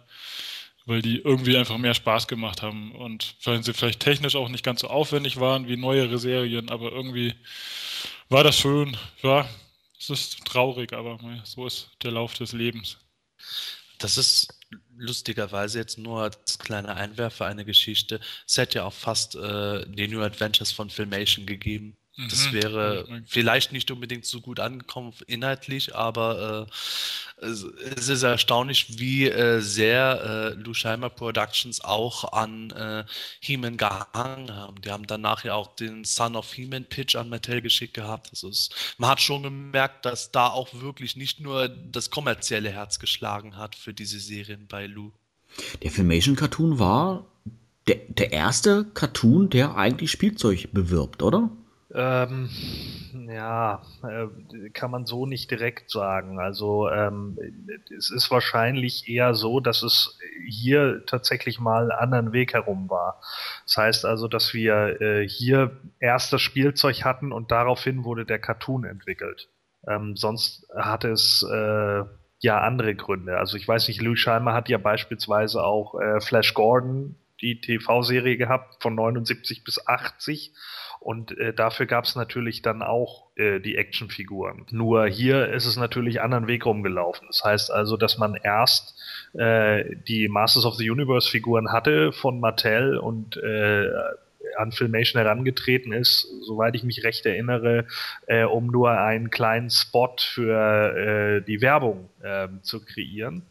weil 0.87 1.03
die 1.03 1.19
irgendwie 1.19 1.57
einfach 1.57 1.79
mehr 1.79 1.95
Spaß 1.95 2.27
gemacht 2.27 2.63
haben 2.63 2.93
und 2.93 3.37
weil 3.45 3.63
sie 3.63 3.73
vielleicht 3.73 4.01
technisch 4.01 4.35
auch 4.35 4.49
nicht 4.49 4.65
ganz 4.65 4.81
so 4.81 4.89
aufwendig 4.89 5.39
waren 5.39 5.69
wie 5.69 5.77
neuere 5.77 6.19
Serien, 6.19 6.69
aber 6.69 6.91
irgendwie 6.91 7.35
war 8.29 8.43
das 8.43 8.59
schön. 8.59 8.97
Ja, 9.23 9.49
es 10.11 10.21
ist 10.21 10.45
traurig, 10.45 10.93
aber 10.93 11.19
so 11.45 11.67
ist 11.67 11.91
der 12.03 12.13
Lauf 12.13 12.35
des 12.35 12.53
Lebens. 12.53 12.99
Das 13.99 14.19
ist 14.19 14.49
lustigerweise 14.97 15.79
jetzt 15.79 15.99
nur 15.99 16.23
als 16.23 16.59
kleiner 16.59 16.97
Einwerfer 16.97 17.47
eine 17.47 17.65
Geschichte. 17.65 18.21
Es 18.47 18.57
hätte 18.57 18.79
ja 18.79 18.85
auch 18.85 18.93
fast 18.93 19.35
äh, 19.37 19.87
die 19.89 20.09
New 20.09 20.23
Adventures 20.23 20.73
von 20.73 20.91
Filmation 20.91 21.47
gegeben. 21.47 21.97
Das 22.17 22.47
Mhm. 22.47 22.53
wäre 22.53 23.07
Mhm. 23.09 23.25
vielleicht 23.27 23.73
nicht 23.73 23.91
unbedingt 23.91 24.25
so 24.25 24.41
gut 24.41 24.61
angekommen 24.61 25.13
inhaltlich, 25.27 25.97
aber 25.97 26.69
äh, 27.41 27.45
es, 27.45 27.65
es 27.97 28.09
ist 28.09 28.23
erstaunlich, 28.23 29.01
wie 29.01 29.27
äh, 29.29 29.61
sehr 29.61 30.55
äh, 30.57 30.61
Lou 30.61 30.75
Scheimer 30.75 31.11
Productions 31.11 31.83
auch 31.83 32.33
an 32.33 32.71
äh, 32.71 33.05
He-Man 33.41 33.77
gehangen 33.77 34.55
haben. 34.55 34.81
Die 34.81 34.91
haben 34.93 35.09
danach 35.09 35.43
ja 35.45 35.55
auch 35.55 35.75
den 35.75 36.05
Son 36.05 36.37
of 36.37 36.53
He-Man 36.53 36.85
Pitch 36.85 37.17
an 37.17 37.29
Mattel 37.29 37.61
geschickt 37.61 37.95
gehabt. 37.95 38.29
Also 38.31 38.49
es, 38.49 38.71
man 38.97 39.11
hat 39.11 39.21
schon 39.21 39.43
gemerkt, 39.43 40.05
dass 40.05 40.31
da 40.31 40.47
auch 40.47 40.69
wirklich 40.73 41.17
nicht 41.17 41.41
nur 41.41 41.69
das 41.69 42.11
kommerzielle 42.11 42.71
Herz 42.71 43.01
geschlagen 43.01 43.57
hat 43.57 43.75
für 43.75 43.93
diese 43.93 44.21
Serien 44.21 44.69
bei 44.69 44.87
Lou. 44.87 45.11
Der 45.83 45.91
Filmation-Cartoon 45.91 46.79
war 46.79 47.27
der, 47.89 47.97
der 48.09 48.33
erste 48.33 48.85
Cartoon, 48.95 49.51
der 49.51 49.77
eigentlich 49.77 50.11
Spielzeug 50.13 50.69
bewirbt, 50.73 51.23
oder? 51.23 51.51
Ähm, 51.95 52.51
ja, 53.29 53.83
äh, 54.03 54.71
kann 54.71 54.91
man 54.91 55.07
so 55.07 55.27
nicht 55.27 55.49
direkt 55.49 55.91
sagen. 55.91 56.41
Also 56.41 56.91
ähm, 56.91 57.39
es 57.97 58.11
ist 58.11 58.33
wahrscheinlich 58.33 59.09
eher 59.09 59.35
so, 59.35 59.61
dass 59.61 59.85
es 59.85 60.19
hier 60.49 61.07
tatsächlich 61.07 61.61
mal 61.61 61.83
einen 61.83 61.93
anderen 61.93 62.33
Weg 62.33 62.55
herum 62.55 62.91
war. 62.91 63.21
Das 63.65 63.77
heißt 63.77 64.05
also, 64.07 64.27
dass 64.27 64.55
wir 64.55 65.01
äh, 65.01 65.29
hier 65.29 65.77
erst 66.01 66.33
das 66.33 66.43
Spielzeug 66.43 67.05
hatten 67.05 67.31
und 67.31 67.53
daraufhin 67.53 68.03
wurde 68.03 68.25
der 68.25 68.41
Cartoon 68.41 68.85
entwickelt. 68.85 69.49
Ähm, 69.87 70.17
sonst 70.17 70.67
hat 70.77 71.05
es 71.05 71.47
äh, 71.49 72.03
ja 72.41 72.61
andere 72.61 72.97
Gründe. 72.97 73.39
Also 73.39 73.57
ich 73.57 73.69
weiß 73.69 73.87
nicht, 73.87 74.03
Louis 74.03 74.19
Scheimer 74.19 74.53
hat 74.53 74.69
ja 74.69 74.79
beispielsweise 74.79 75.63
auch 75.63 76.01
äh, 76.01 76.21
Flash 76.21 76.55
Gordon, 76.55 77.15
die 77.41 77.61
TV-Serie 77.61 78.37
gehabt 78.37 78.83
von 78.83 78.97
79 78.97 79.63
bis 79.63 79.87
80 79.87 80.53
und 81.05 81.37
äh, 81.37 81.53
dafür 81.53 81.85
gab 81.85 82.05
es 82.05 82.17
natürlich 82.17 82.63
dann 82.63 82.83
auch 82.83 83.27
äh, 83.37 83.61
die 83.61 83.77
Actionfiguren. 83.77 84.65
Nur 84.71 85.07
hier 85.07 85.51
ist 85.51 85.67
es 85.67 85.77
natürlich 85.77 86.23
anderen 86.23 86.47
Weg 86.47 86.65
rumgelaufen. 86.65 87.27
Das 87.27 87.45
heißt 87.45 87.71
also, 87.71 87.99
dass 87.99 88.17
man 88.17 88.37
erst 88.43 88.99
äh, 89.35 89.85
die 90.09 90.29
Masters 90.29 90.65
of 90.65 90.77
the 90.77 90.91
Universe 90.91 91.31
Figuren 91.31 91.73
hatte 91.73 92.13
von 92.13 92.41
Mattel 92.41 92.97
und 92.97 93.37
äh, 93.37 93.91
an 94.57 94.73
Filmation 94.73 95.21
herangetreten 95.21 95.93
ist, 95.93 96.27
soweit 96.43 96.75
ich 96.75 96.85
mich 96.85 97.05
recht 97.05 97.27
erinnere, 97.27 97.87
äh, 98.27 98.45
um 98.45 98.69
nur 98.69 98.93
einen 98.93 99.29
kleinen 99.29 99.69
Spot 99.69 100.17
für 100.19 100.97
äh, 100.97 101.43
die 101.43 101.61
Werbung 101.61 102.09
äh, 102.23 102.49
zu 102.63 102.83
kreieren 102.83 103.43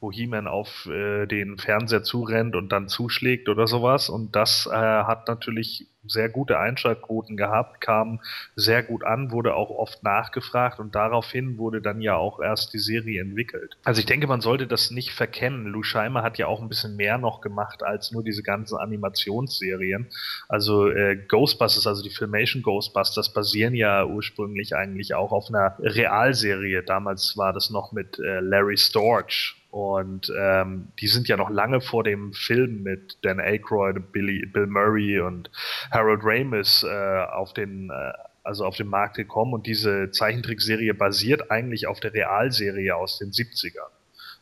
wo 0.00 0.12
He-Man 0.12 0.46
auf 0.46 0.86
äh, 0.86 1.26
den 1.26 1.58
Fernseher 1.58 2.02
zurennt 2.02 2.54
und 2.54 2.70
dann 2.70 2.88
zuschlägt 2.88 3.48
oder 3.48 3.66
sowas. 3.66 4.08
Und 4.08 4.36
das 4.36 4.66
äh, 4.66 4.70
hat 4.72 5.28
natürlich 5.28 5.86
sehr 6.06 6.28
gute 6.28 6.58
Einschaltquoten 6.58 7.36
gehabt, 7.36 7.80
kam 7.80 8.20
sehr 8.56 8.82
gut 8.82 9.04
an, 9.04 9.30
wurde 9.30 9.54
auch 9.54 9.70
oft 9.70 10.02
nachgefragt 10.02 10.78
und 10.78 10.94
daraufhin 10.94 11.58
wurde 11.58 11.80
dann 11.80 12.00
ja 12.00 12.16
auch 12.16 12.40
erst 12.40 12.72
die 12.72 12.78
Serie 12.78 13.20
entwickelt. 13.20 13.76
Also 13.84 14.00
ich 14.00 14.06
denke, 14.06 14.26
man 14.26 14.40
sollte 14.40 14.66
das 14.66 14.90
nicht 14.90 15.12
verkennen. 15.12 15.66
Lou 15.66 15.82
Scheimer 15.82 16.22
hat 16.22 16.38
ja 16.38 16.46
auch 16.46 16.62
ein 16.62 16.68
bisschen 16.68 16.96
mehr 16.96 17.18
noch 17.18 17.40
gemacht 17.40 17.82
als 17.82 18.12
nur 18.12 18.22
diese 18.22 18.42
ganzen 18.42 18.78
Animationsserien. 18.78 20.08
Also 20.48 20.88
äh, 20.88 21.16
Ghostbusters, 21.16 21.86
also 21.86 22.02
die 22.02 22.10
Filmation 22.10 22.62
Ghostbusters 22.62 23.32
basieren 23.32 23.74
ja 23.74 24.04
ursprünglich 24.04 24.74
eigentlich 24.76 25.14
auch 25.14 25.32
auf 25.32 25.48
einer 25.48 25.76
Realserie. 25.80 26.82
Damals 26.82 27.36
war 27.36 27.52
das 27.52 27.70
noch 27.70 27.92
mit 27.92 28.18
äh, 28.18 28.40
Larry 28.40 28.76
Storch 28.76 29.58
und 29.70 30.32
ähm, 30.38 30.88
die 30.98 31.08
sind 31.08 31.28
ja 31.28 31.36
noch 31.36 31.50
lange 31.50 31.82
vor 31.82 32.02
dem 32.02 32.32
Film 32.32 32.82
mit 32.82 33.18
Dan 33.22 33.38
Aykroyd, 33.38 34.12
Billy, 34.12 34.46
Bill 34.46 34.66
Murray 34.66 35.20
und 35.20 35.50
Harold 35.90 36.20
Ramis 36.22 36.82
äh, 36.82 37.24
auf 37.32 37.52
den 37.52 37.90
äh, 37.90 38.12
also 38.48 38.64
auf 38.64 38.76
den 38.76 38.88
Markt 38.88 39.16
gekommen 39.16 39.52
und 39.52 39.66
diese 39.66 40.10
Zeichentrickserie 40.10 40.94
basiert 40.94 41.50
eigentlich 41.50 41.86
auf 41.86 42.00
der 42.00 42.14
Realserie 42.14 42.96
aus 42.96 43.18
den 43.18 43.30
70ern. 43.30 43.90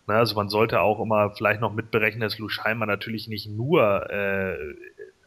Na, 0.07 0.19
also 0.19 0.37
man 0.37 0.49
sollte 0.49 0.81
auch 0.81 1.01
immer 1.01 1.33
vielleicht 1.33 1.61
noch 1.61 1.75
mitberechnen, 1.75 2.21
dass 2.21 2.39
Lou 2.39 2.49
Scheimer 2.49 2.87
natürlich 2.87 3.27
nicht 3.27 3.51
nur 3.51 4.09
äh, 4.09 4.57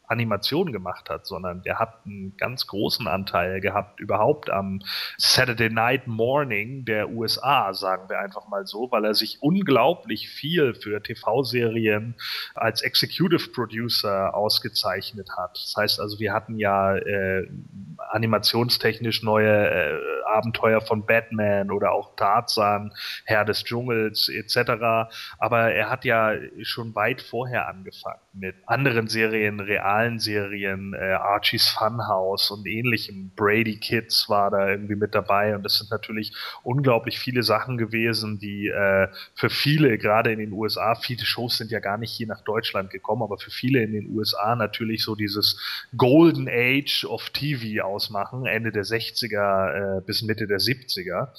Animation 0.09 0.71
gemacht 0.71 1.09
hat, 1.09 1.25
sondern 1.25 1.61
der 1.61 1.79
hat 1.79 2.05
einen 2.05 2.35
ganz 2.37 2.67
großen 2.67 3.07
Anteil 3.07 3.61
gehabt 3.61 3.99
überhaupt 3.99 4.49
am 4.49 4.81
Saturday 5.17 5.69
Night 5.69 6.07
Morning 6.07 6.83
der 6.85 7.09
USA, 7.09 7.73
sagen 7.73 8.09
wir 8.09 8.19
einfach 8.19 8.47
mal 8.47 8.65
so, 8.65 8.89
weil 8.91 9.05
er 9.05 9.13
sich 9.13 9.37
unglaublich 9.41 10.29
viel 10.29 10.73
für 10.73 11.01
TV-Serien 11.01 12.15
als 12.55 12.81
Executive 12.81 13.51
Producer 13.51 14.33
ausgezeichnet 14.33 15.29
hat. 15.37 15.51
Das 15.53 15.75
heißt 15.77 15.99
also, 15.99 16.19
wir 16.19 16.33
hatten 16.33 16.57
ja 16.57 16.95
äh, 16.97 17.47
animationstechnisch 18.09 19.23
neue 19.23 19.69
äh, 19.69 19.99
Abenteuer 20.29 20.81
von 20.81 21.05
Batman 21.05 21.71
oder 21.71 21.91
auch 21.91 22.15
Tarzan, 22.15 22.93
Herr 23.25 23.45
des 23.45 23.63
Dschungels 23.63 24.29
etc. 24.29 25.09
Aber 25.37 25.71
er 25.71 25.89
hat 25.89 26.05
ja 26.05 26.33
schon 26.61 26.95
weit 26.95 27.21
vorher 27.21 27.67
angefangen 27.67 28.19
mit 28.33 28.55
anderen 28.65 29.07
Serien, 29.07 29.59
realen 29.59 30.19
Serien, 30.19 30.93
äh, 30.93 31.13
Archie's 31.13 31.67
Funhouse 31.69 32.51
und 32.51 32.65
ähnlichem. 32.67 33.31
Brady 33.35 33.77
Kids 33.77 34.29
war 34.29 34.51
da 34.51 34.69
irgendwie 34.69 34.95
mit 34.95 35.15
dabei 35.15 35.55
und 35.55 35.63
das 35.63 35.77
sind 35.77 35.91
natürlich 35.91 36.33
unglaublich 36.63 37.19
viele 37.19 37.43
Sachen 37.43 37.77
gewesen, 37.77 38.39
die 38.39 38.67
äh, 38.67 39.07
für 39.35 39.49
viele, 39.49 39.97
gerade 39.97 40.31
in 40.31 40.39
den 40.39 40.53
USA, 40.53 40.95
viele 40.95 41.25
Shows 41.25 41.57
sind 41.57 41.71
ja 41.71 41.79
gar 41.79 41.97
nicht 41.97 42.11
hier 42.11 42.27
nach 42.27 42.41
Deutschland 42.41 42.91
gekommen, 42.91 43.23
aber 43.23 43.37
für 43.37 43.51
viele 43.51 43.83
in 43.83 43.93
den 43.93 44.15
USA 44.15 44.55
natürlich 44.55 45.03
so 45.03 45.15
dieses 45.15 45.59
Golden 45.97 46.47
Age 46.49 47.05
of 47.05 47.29
TV 47.31 47.83
ausmachen, 47.83 48.45
Ende 48.45 48.71
der 48.71 48.83
60er 48.83 49.97
äh, 49.97 50.01
bis 50.01 50.18
Mitte 50.23 50.47
der 50.47 50.59
70er. 50.59 51.29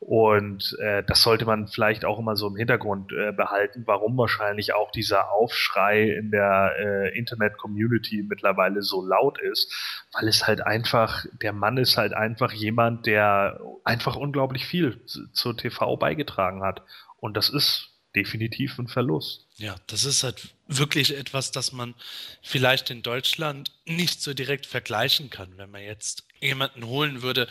Und 0.00 0.78
äh, 0.80 1.02
das 1.06 1.20
sollte 1.20 1.44
man 1.44 1.68
vielleicht 1.68 2.06
auch 2.06 2.18
immer 2.18 2.34
so 2.34 2.46
im 2.48 2.56
Hintergrund 2.56 3.12
äh, 3.12 3.32
behalten, 3.32 3.82
warum 3.84 4.16
wahrscheinlich 4.16 4.72
auch 4.72 4.90
dieser 4.90 5.30
Aufschrei 5.30 6.04
in 6.10 6.30
der 6.30 6.72
äh, 6.78 7.18
Internet-Community 7.18 8.24
mittlerweile 8.26 8.80
so 8.80 9.04
laut 9.04 9.38
ist, 9.40 9.70
weil 10.14 10.26
es 10.26 10.46
halt 10.46 10.62
einfach, 10.62 11.26
der 11.42 11.52
Mann 11.52 11.76
ist 11.76 11.98
halt 11.98 12.14
einfach 12.14 12.50
jemand, 12.52 13.04
der 13.06 13.60
einfach 13.84 14.16
unglaublich 14.16 14.64
viel 14.64 15.04
zu- 15.04 15.30
zur 15.32 15.54
TV 15.56 15.96
beigetragen 15.98 16.62
hat. 16.62 16.82
Und 17.18 17.36
das 17.36 17.50
ist 17.50 17.90
definitiv 18.16 18.78
ein 18.78 18.88
Verlust. 18.88 19.46
Ja, 19.56 19.76
das 19.86 20.04
ist 20.04 20.24
halt 20.24 20.54
wirklich 20.66 21.16
etwas, 21.16 21.50
das 21.52 21.72
man 21.72 21.94
vielleicht 22.42 22.90
in 22.90 23.02
Deutschland 23.02 23.70
nicht 23.84 24.22
so 24.22 24.32
direkt 24.32 24.66
vergleichen 24.66 25.28
kann. 25.30 25.52
Wenn 25.58 25.70
man 25.70 25.82
jetzt 25.82 26.24
jemanden 26.40 26.86
holen 26.86 27.22
würde 27.22 27.48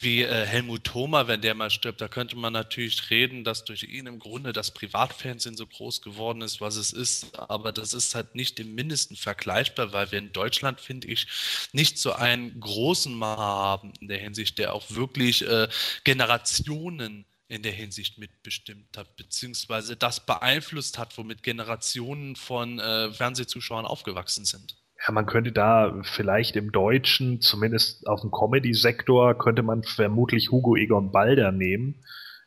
wie 0.00 0.22
äh, 0.22 0.46
Helmut 0.46 0.84
Thoma, 0.84 1.28
wenn 1.28 1.40
der 1.40 1.54
mal 1.54 1.70
stirbt, 1.70 2.00
da 2.00 2.08
könnte 2.08 2.36
man 2.36 2.52
natürlich 2.52 3.10
reden, 3.10 3.44
dass 3.44 3.64
durch 3.64 3.84
ihn 3.84 4.06
im 4.06 4.18
Grunde 4.18 4.52
das 4.52 4.72
Privatfernsehen 4.72 5.56
so 5.56 5.66
groß 5.66 6.02
geworden 6.02 6.42
ist, 6.42 6.60
was 6.60 6.76
es 6.76 6.92
ist. 6.92 7.38
Aber 7.38 7.72
das 7.72 7.94
ist 7.94 8.14
halt 8.14 8.34
nicht 8.34 8.58
im 8.60 8.74
Mindesten 8.74 9.16
vergleichbar, 9.16 9.92
weil 9.92 10.10
wir 10.10 10.18
in 10.18 10.32
Deutschland, 10.32 10.80
finde 10.80 11.08
ich, 11.08 11.26
nicht 11.72 11.98
so 11.98 12.12
einen 12.12 12.58
großen 12.58 13.14
Macher 13.14 13.42
haben 13.42 13.92
in 14.00 14.08
der 14.08 14.18
Hinsicht, 14.18 14.58
der 14.58 14.74
auch 14.74 14.90
wirklich 14.90 15.46
äh, 15.46 15.68
Generationen 16.04 17.24
in 17.48 17.62
der 17.62 17.72
Hinsicht 17.72 18.16
mitbestimmt 18.16 18.96
hat, 18.96 19.14
beziehungsweise 19.16 19.94
das 19.94 20.24
beeinflusst 20.24 20.98
hat, 20.98 21.16
womit 21.18 21.42
Generationen 21.42 22.34
von 22.34 22.78
äh, 22.78 23.12
Fernsehzuschauern 23.12 23.84
aufgewachsen 23.84 24.46
sind. 24.46 24.81
Ja, 25.04 25.12
man 25.12 25.26
könnte 25.26 25.50
da 25.50 26.00
vielleicht 26.02 26.54
im 26.54 26.70
Deutschen, 26.70 27.40
zumindest 27.40 28.06
auf 28.06 28.20
dem 28.20 28.30
Comedy-Sektor, 28.30 29.36
könnte 29.36 29.62
man 29.62 29.82
vermutlich 29.82 30.50
Hugo 30.52 30.76
Egon 30.76 31.10
Balder 31.10 31.50
nehmen, 31.50 31.96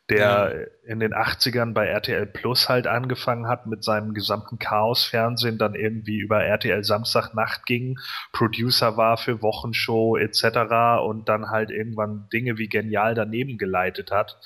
der 0.08 0.68
in 0.86 1.00
den 1.00 1.12
80ern 1.12 1.72
bei 1.72 1.86
RTL 1.86 2.26
Plus 2.26 2.68
halt 2.68 2.86
angefangen 2.86 3.48
hat 3.48 3.66
mit 3.66 3.82
seinem 3.82 4.14
gesamten 4.14 4.58
Chaos-Fernsehen, 4.58 5.58
dann 5.58 5.74
irgendwie 5.74 6.18
über 6.18 6.44
RTL 6.44 6.84
Samstagnacht 6.84 7.66
ging, 7.66 7.98
Producer 8.32 8.96
war 8.96 9.16
für 9.16 9.42
Wochenshow 9.42 10.16
etc. 10.16 11.02
und 11.04 11.28
dann 11.28 11.50
halt 11.50 11.70
irgendwann 11.70 12.28
Dinge 12.32 12.56
wie 12.56 12.68
genial 12.68 13.14
daneben 13.14 13.58
geleitet 13.58 14.12
hat. 14.12 14.38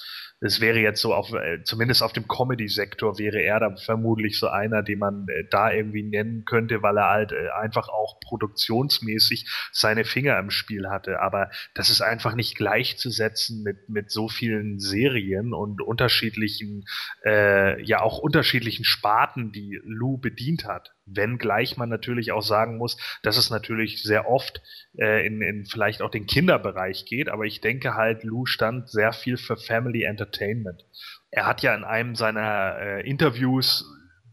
Das 0.43 0.63
wäre 0.63 0.79
jetzt 0.79 1.03
so 1.03 1.15
auf, 1.15 1.35
äh, 1.35 1.63
zumindest 1.65 2.03
auf 2.03 2.15
dem 2.15 2.27
Comedy-Sektor 2.27 3.19
wäre 3.19 3.43
er 3.43 3.61
da 3.61 3.77
vermutlich 3.77 4.39
so 4.39 4.49
einer, 4.49 4.83
den 4.83 4.99
man 4.99 5.27
äh, 5.29 5.45
da 5.51 5.71
irgendwie 5.71 6.03
nennen 6.03 6.47
könnte, 6.47 6.83
weil 6.83 6.97
er 6.97 7.11
halt 7.11 7.33
äh, 7.33 7.51
einfach 7.51 7.91
auch 7.91 8.19
produktionsmäßig 8.21 9.47
seine 9.71 10.05
Finger 10.05 10.39
im 10.39 10.49
Spiel 10.49 10.89
hatte. 10.89 11.21
Aber 11.21 11.51
das 11.75 11.91
ist 11.91 12.01
einfach 12.01 12.35
nicht 12.35 12.57
gleichzusetzen 12.57 13.63
mit, 13.63 13.91
mit 13.91 14.11
so 14.11 14.29
vielen 14.29 14.81
Serien 14.81 15.50
Und 15.53 15.81
unterschiedlichen, 15.83 16.85
äh, 17.25 17.83
ja 17.83 18.01
auch 18.01 18.19
unterschiedlichen 18.19 18.85
Sparten, 18.85 19.53
die 19.53 19.81
Lou 19.85 20.19
bedient 20.19 20.65
hat. 20.65 20.93
Wenngleich 21.07 21.77
man 21.77 21.89
natürlich 21.89 22.33
auch 22.33 22.43
sagen 22.43 22.77
muss, 22.77 22.97
dass 23.23 23.37
es 23.37 23.51
natürlich 23.51 24.03
sehr 24.03 24.29
oft 24.29 24.63
äh, 24.99 25.27
in, 25.27 25.43
in 25.43 25.67
vielleicht 25.67 26.03
auch 26.03 26.11
den 26.11 26.27
Kinderbereich 26.27 27.05
geht, 27.05 27.29
aber 27.29 27.45
ich 27.45 27.61
denke 27.61 27.95
halt, 27.95 28.23
Lou 28.23 28.47
stand 28.47 28.89
sehr 28.89 29.13
viel 29.13 29.37
für 29.37 29.57
Family 29.57 30.05
Entertainment. 30.05 30.85
Er 31.31 31.47
hat 31.47 31.63
ja 31.63 31.75
in 31.75 31.85
einem 31.85 32.15
seiner 32.15 32.77
äh, 32.79 33.09
Interviews 33.09 33.85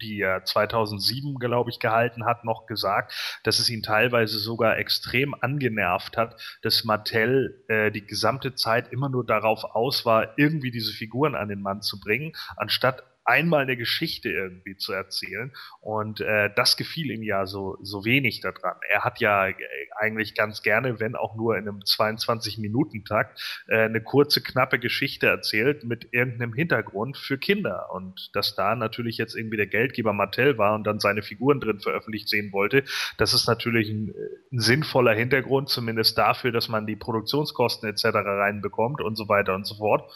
die 0.02 0.22
er 0.22 0.44
2007, 0.44 1.36
glaube 1.36 1.70
ich, 1.70 1.80
gehalten 1.80 2.26
hat, 2.26 2.44
noch 2.44 2.66
gesagt, 2.66 3.14
dass 3.44 3.60
es 3.60 3.70
ihn 3.70 3.84
teilweise 3.84 4.40
sogar 4.40 4.78
extrem 4.78 5.36
angenervt 5.40 6.18
hat, 6.18 6.42
dass 6.62 6.84
Mattel 6.84 7.64
äh, 7.68 7.92
die 7.92 8.06
gesamte 8.06 8.56
Zeit 8.56 8.92
immer 8.92 9.10
nur 9.10 9.26
darauf 9.26 9.64
aus 9.64 10.06
war, 10.06 10.38
irgendwie 10.38 10.72
diese 10.72 10.94
Figuren 10.94 11.36
an 11.36 11.50
den 11.50 11.62
Mann 11.62 11.82
zu 11.82 12.00
bringen, 12.00 12.34
anstatt 12.56 13.04
einmal 13.28 13.64
eine 13.64 13.76
Geschichte 13.76 14.30
irgendwie 14.30 14.78
zu 14.78 14.94
erzählen. 14.94 15.52
Und 15.82 16.22
äh, 16.22 16.50
das 16.56 16.78
gefiel 16.78 17.12
ihm 17.12 17.24
ja 17.24 17.46
so, 17.46 17.78
so 17.82 18.06
wenig 18.06 18.40
daran. 18.40 18.78
Er 18.90 19.04
hat 19.04 19.20
ja 19.20 19.50
äh, 19.50 19.56
eigentlich 19.98 20.34
ganz 20.34 20.64
gerne, 20.64 21.00
wenn 21.00 21.16
auch 21.16 21.36
nur 21.36 21.58
in 21.58 21.68
einem 21.68 21.80
22-Minuten-Takt, 21.80 23.66
äh, 23.68 23.82
eine 23.82 24.02
kurze, 24.02 24.42
knappe 24.42 24.80
Geschichte 24.80 25.28
erzählt 25.28 25.84
mit 25.84 26.14
irgendeinem 26.14 26.54
Hintergrund 26.54 27.18
für 27.18 27.38
Kinder. 27.38 27.90
Und 27.92 28.30
dass 28.34 28.56
da 28.56 28.76
natürlich 28.76 29.18
jetzt 29.18 29.36
irgendwie 29.36 29.58
der 29.58 29.68
Geldgeber 29.68 30.14
Mattel 30.14 30.58
war 30.58 30.74
und 30.76 30.86
dann 30.86 31.00
seine 31.00 31.22
Figuren 31.22 31.60
drin 31.60 31.82
veröffentlicht 31.82 32.30
sehen 32.30 32.54
wollte, 32.54 32.84
das 33.18 33.34
ist 33.34 33.48
natürlich 33.48 33.90
ein, 33.90 34.14
ein 34.54 34.60
sinnvoller 34.60 35.14
Hintergrund, 35.14 35.68
zumindest 35.68 36.18
dafür, 36.18 36.54
dass 36.54 36.70
man 36.70 36.88
die 36.88 36.96
Produktionskosten 36.96 37.90
etc. 37.90 38.06
reinbekommt 38.06 39.02
und 39.02 39.18
so 39.18 39.28
weiter 39.28 39.54
und 39.54 39.68
so 39.68 39.76
fort. 39.76 40.10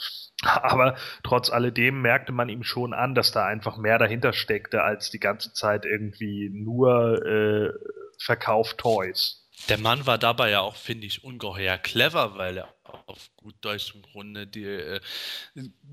Aber 0.43 0.95
trotz 1.23 1.51
alledem 1.51 2.01
merkte 2.01 2.31
man 2.31 2.49
ihm 2.49 2.63
schon 2.63 2.93
an, 2.93 3.00
dass 3.15 3.31
da 3.31 3.45
einfach 3.45 3.77
mehr 3.77 3.97
dahinter 3.97 4.33
steckte, 4.33 4.83
als 4.83 5.09
die 5.09 5.19
ganze 5.19 5.53
Zeit 5.53 5.85
irgendwie 5.85 6.49
nur 6.53 7.25
äh, 7.25 7.69
verkauft 8.19 8.77
Toys. 8.77 9.47
Der 9.69 9.77
Mann 9.77 10.05
war 10.05 10.17
dabei 10.17 10.51
ja 10.51 10.61
auch, 10.61 10.75
finde 10.75 11.05
ich, 11.05 11.23
ungeheuer 11.23 11.77
clever, 11.77 12.37
weil 12.37 12.57
er 12.57 12.73
auf 13.07 13.29
gut 13.37 13.55
Deutsch 13.61 13.93
im 13.95 14.01
Grunde 14.01 14.47
die, 14.47 14.63
äh, 14.63 14.99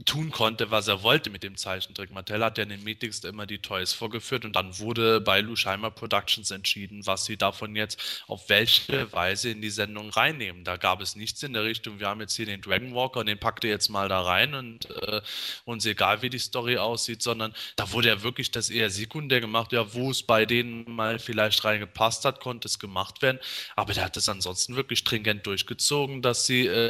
tun 0.05 0.31
konnte, 0.31 0.71
was 0.71 0.89
er 0.89 1.03
wollte 1.03 1.31
mit 1.31 1.43
dem 1.43 1.57
Zeichentrick. 1.57 2.11
Mattel 2.11 2.45
hat 2.45 2.59
ja 2.59 2.65
in 2.65 2.71
den 2.71 2.85
Meetings 2.85 3.25
immer 3.25 3.47
die 3.47 3.59
Toys 3.59 3.93
vorgeführt 3.93 4.45
und 4.45 4.55
dann 4.57 4.79
wurde 4.79 5.21
bei 5.21 5.41
Lusheimer 5.41 5.91
Productions 5.91 6.51
entschieden, 6.51 7.07
was 7.07 7.25
sie 7.25 7.37
davon 7.37 7.75
jetzt 7.77 8.25
auf 8.27 8.49
welche 8.49 9.13
Weise 9.13 9.51
in 9.51 9.61
die 9.61 9.71
Sendung 9.71 10.11
reinnehmen. 10.11 10.65
Da 10.65 10.77
gab 10.77 11.01
es 11.01 11.17
nichts 11.17 11.43
in 11.43 11.53
der 11.53 11.65
Richtung, 11.65 12.01
wir 12.01 12.09
haben 12.09 12.21
jetzt 12.21 12.37
hier 12.37 12.47
den 12.47 12.61
Dragon 12.61 12.95
Walker 12.95 13.21
und 13.21 13.27
den 13.27 13.39
packt 13.39 13.65
ihr 13.65 13.71
jetzt 13.71 13.89
mal 13.89 14.09
da 14.09 14.23
rein 14.23 14.55
und 14.55 14.91
äh, 14.91 15.21
uns 15.65 15.87
egal 15.87 16.23
wie 16.23 16.31
die 16.31 16.39
Story 16.39 16.79
aussieht, 16.79 17.23
sondern 17.23 17.55
da 17.77 17.93
wurde 17.93 18.09
ja 18.09 18.23
wirklich 18.23 18.51
das 18.51 18.71
eher 18.71 18.91
sekundär 18.91 19.41
gemacht, 19.41 19.73
ja, 19.73 19.93
wo 19.95 20.11
es 20.11 20.23
bei 20.23 20.47
denen 20.47 20.85
mal 20.91 21.19
vielleicht 21.19 21.65
reingepasst 21.65 22.25
hat, 22.25 22.41
konnte 22.41 22.69
es 22.69 22.79
gemacht 22.79 23.23
werden, 23.23 23.39
aber 23.77 23.93
der 23.93 24.05
hat 24.05 24.17
es 24.17 24.29
ansonsten 24.29 24.77
wirklich 24.77 25.01
stringent 25.01 25.47
durchgezogen, 25.47 26.23
dass 26.23 26.47
sie 26.47 26.67
äh, 26.67 26.88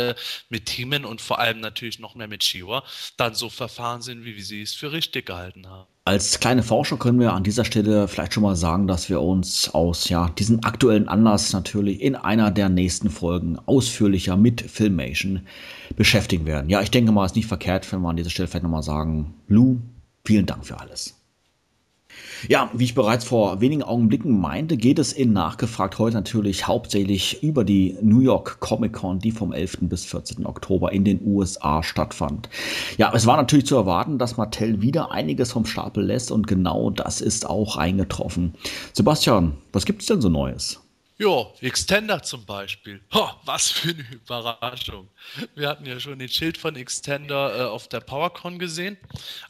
mit 0.48 0.66
Themen 0.66 1.04
und 1.04 1.20
vor 1.20 1.38
allem 1.38 1.61
natürlich 1.61 1.98
noch 1.98 2.14
mehr 2.14 2.28
mit 2.28 2.44
Shiwa 2.44 2.82
dann 3.16 3.34
so 3.34 3.48
verfahren 3.48 4.02
sind, 4.02 4.24
wie 4.24 4.40
sie 4.40 4.62
es 4.62 4.74
für 4.74 4.92
richtig 4.92 5.26
gehalten 5.26 5.66
haben. 5.66 5.88
Als 6.04 6.40
kleine 6.40 6.62
Forscher 6.62 6.96
können 6.96 7.20
wir 7.20 7.34
an 7.34 7.44
dieser 7.44 7.66
Stelle 7.66 8.08
vielleicht 8.08 8.32
schon 8.32 8.42
mal 8.42 8.56
sagen, 8.56 8.87
dass 8.87 9.11
wir 9.11 9.20
uns 9.20 9.68
aus 9.74 10.08
ja, 10.08 10.30
diesem 10.30 10.64
aktuellen 10.64 11.06
Anlass 11.06 11.52
natürlich 11.52 12.00
in 12.00 12.14
einer 12.14 12.50
der 12.50 12.70
nächsten 12.70 13.11
Folgen 13.11 13.58
ausführlicher 13.66 14.38
mit 14.38 14.62
Filmation 14.62 15.46
beschäftigen 15.96 16.46
werden. 16.46 16.70
Ja, 16.70 16.80
ich 16.80 16.90
denke 16.90 17.12
mal, 17.12 17.26
es 17.26 17.32
ist 17.32 17.37
nicht 17.37 17.46
verkehrt, 17.46 17.92
wenn 17.92 18.00
wir 18.00 18.08
an 18.08 18.16
dieser 18.16 18.30
Stelle 18.30 18.48
vielleicht 18.48 18.62
nochmal 18.62 18.82
sagen, 18.82 19.34
Lou, 19.48 19.80
vielen 20.24 20.46
Dank 20.46 20.64
für 20.64 20.80
alles. 20.80 21.17
Ja, 22.46 22.70
wie 22.72 22.85
ich 22.85 22.94
bereits 22.94 23.24
vor 23.24 23.61
wenigen 23.61 23.83
Augenblicken 23.83 24.38
meinte, 24.38 24.77
geht 24.77 24.98
es 24.98 25.12
in 25.12 25.33
Nachgefragt 25.33 25.98
heute 25.98 26.14
natürlich 26.14 26.68
hauptsächlich 26.68 27.42
über 27.42 27.64
die 27.64 27.96
New 28.01 28.20
York 28.20 28.61
Comic 28.61 28.92
Con, 28.92 29.18
die 29.18 29.33
vom 29.33 29.53
11. 29.53 29.79
bis 29.83 30.05
14. 30.05 30.46
Oktober 30.46 30.92
in 30.92 31.05
den 31.05 31.20
USA 31.27 31.83
stattfand. 31.83 32.48
Ja, 32.96 33.11
es 33.12 33.27
war 33.27 33.37
natürlich 33.37 33.66
zu 33.66 33.77
erwarten, 33.77 34.18
dass 34.18 34.37
Mattel 34.37 34.81
wieder 34.83 35.11
einiges 35.11 35.51
vom 35.51 35.66
Stapel 35.66 36.05
lässt 36.05 36.31
und 36.31 36.46
genau 36.46 36.90
das 36.90 37.20
ist 37.20 37.48
auch 37.48 37.77
eingetroffen. 37.77 38.55
Sebastian, 38.92 39.55
was 39.72 39.85
gibt's 39.85 40.07
denn 40.07 40.20
so 40.20 40.29
Neues? 40.29 40.81
Jo, 41.20 41.52
Extender 41.61 42.22
zum 42.22 42.44
Beispiel. 42.46 43.00
Ho, 43.12 43.28
was 43.44 43.70
für 43.70 43.88
eine 43.88 44.07
Überraschung. 44.12 45.09
Wir 45.57 45.68
hatten 45.68 45.85
ja 45.85 45.98
schon 45.98 46.20
den 46.20 46.28
Schild 46.28 46.57
von 46.57 46.76
Extender 46.76 47.59
äh, 47.59 47.64
auf 47.64 47.88
der 47.88 47.98
PowerCon 47.98 48.61
gesehen, 48.61 48.96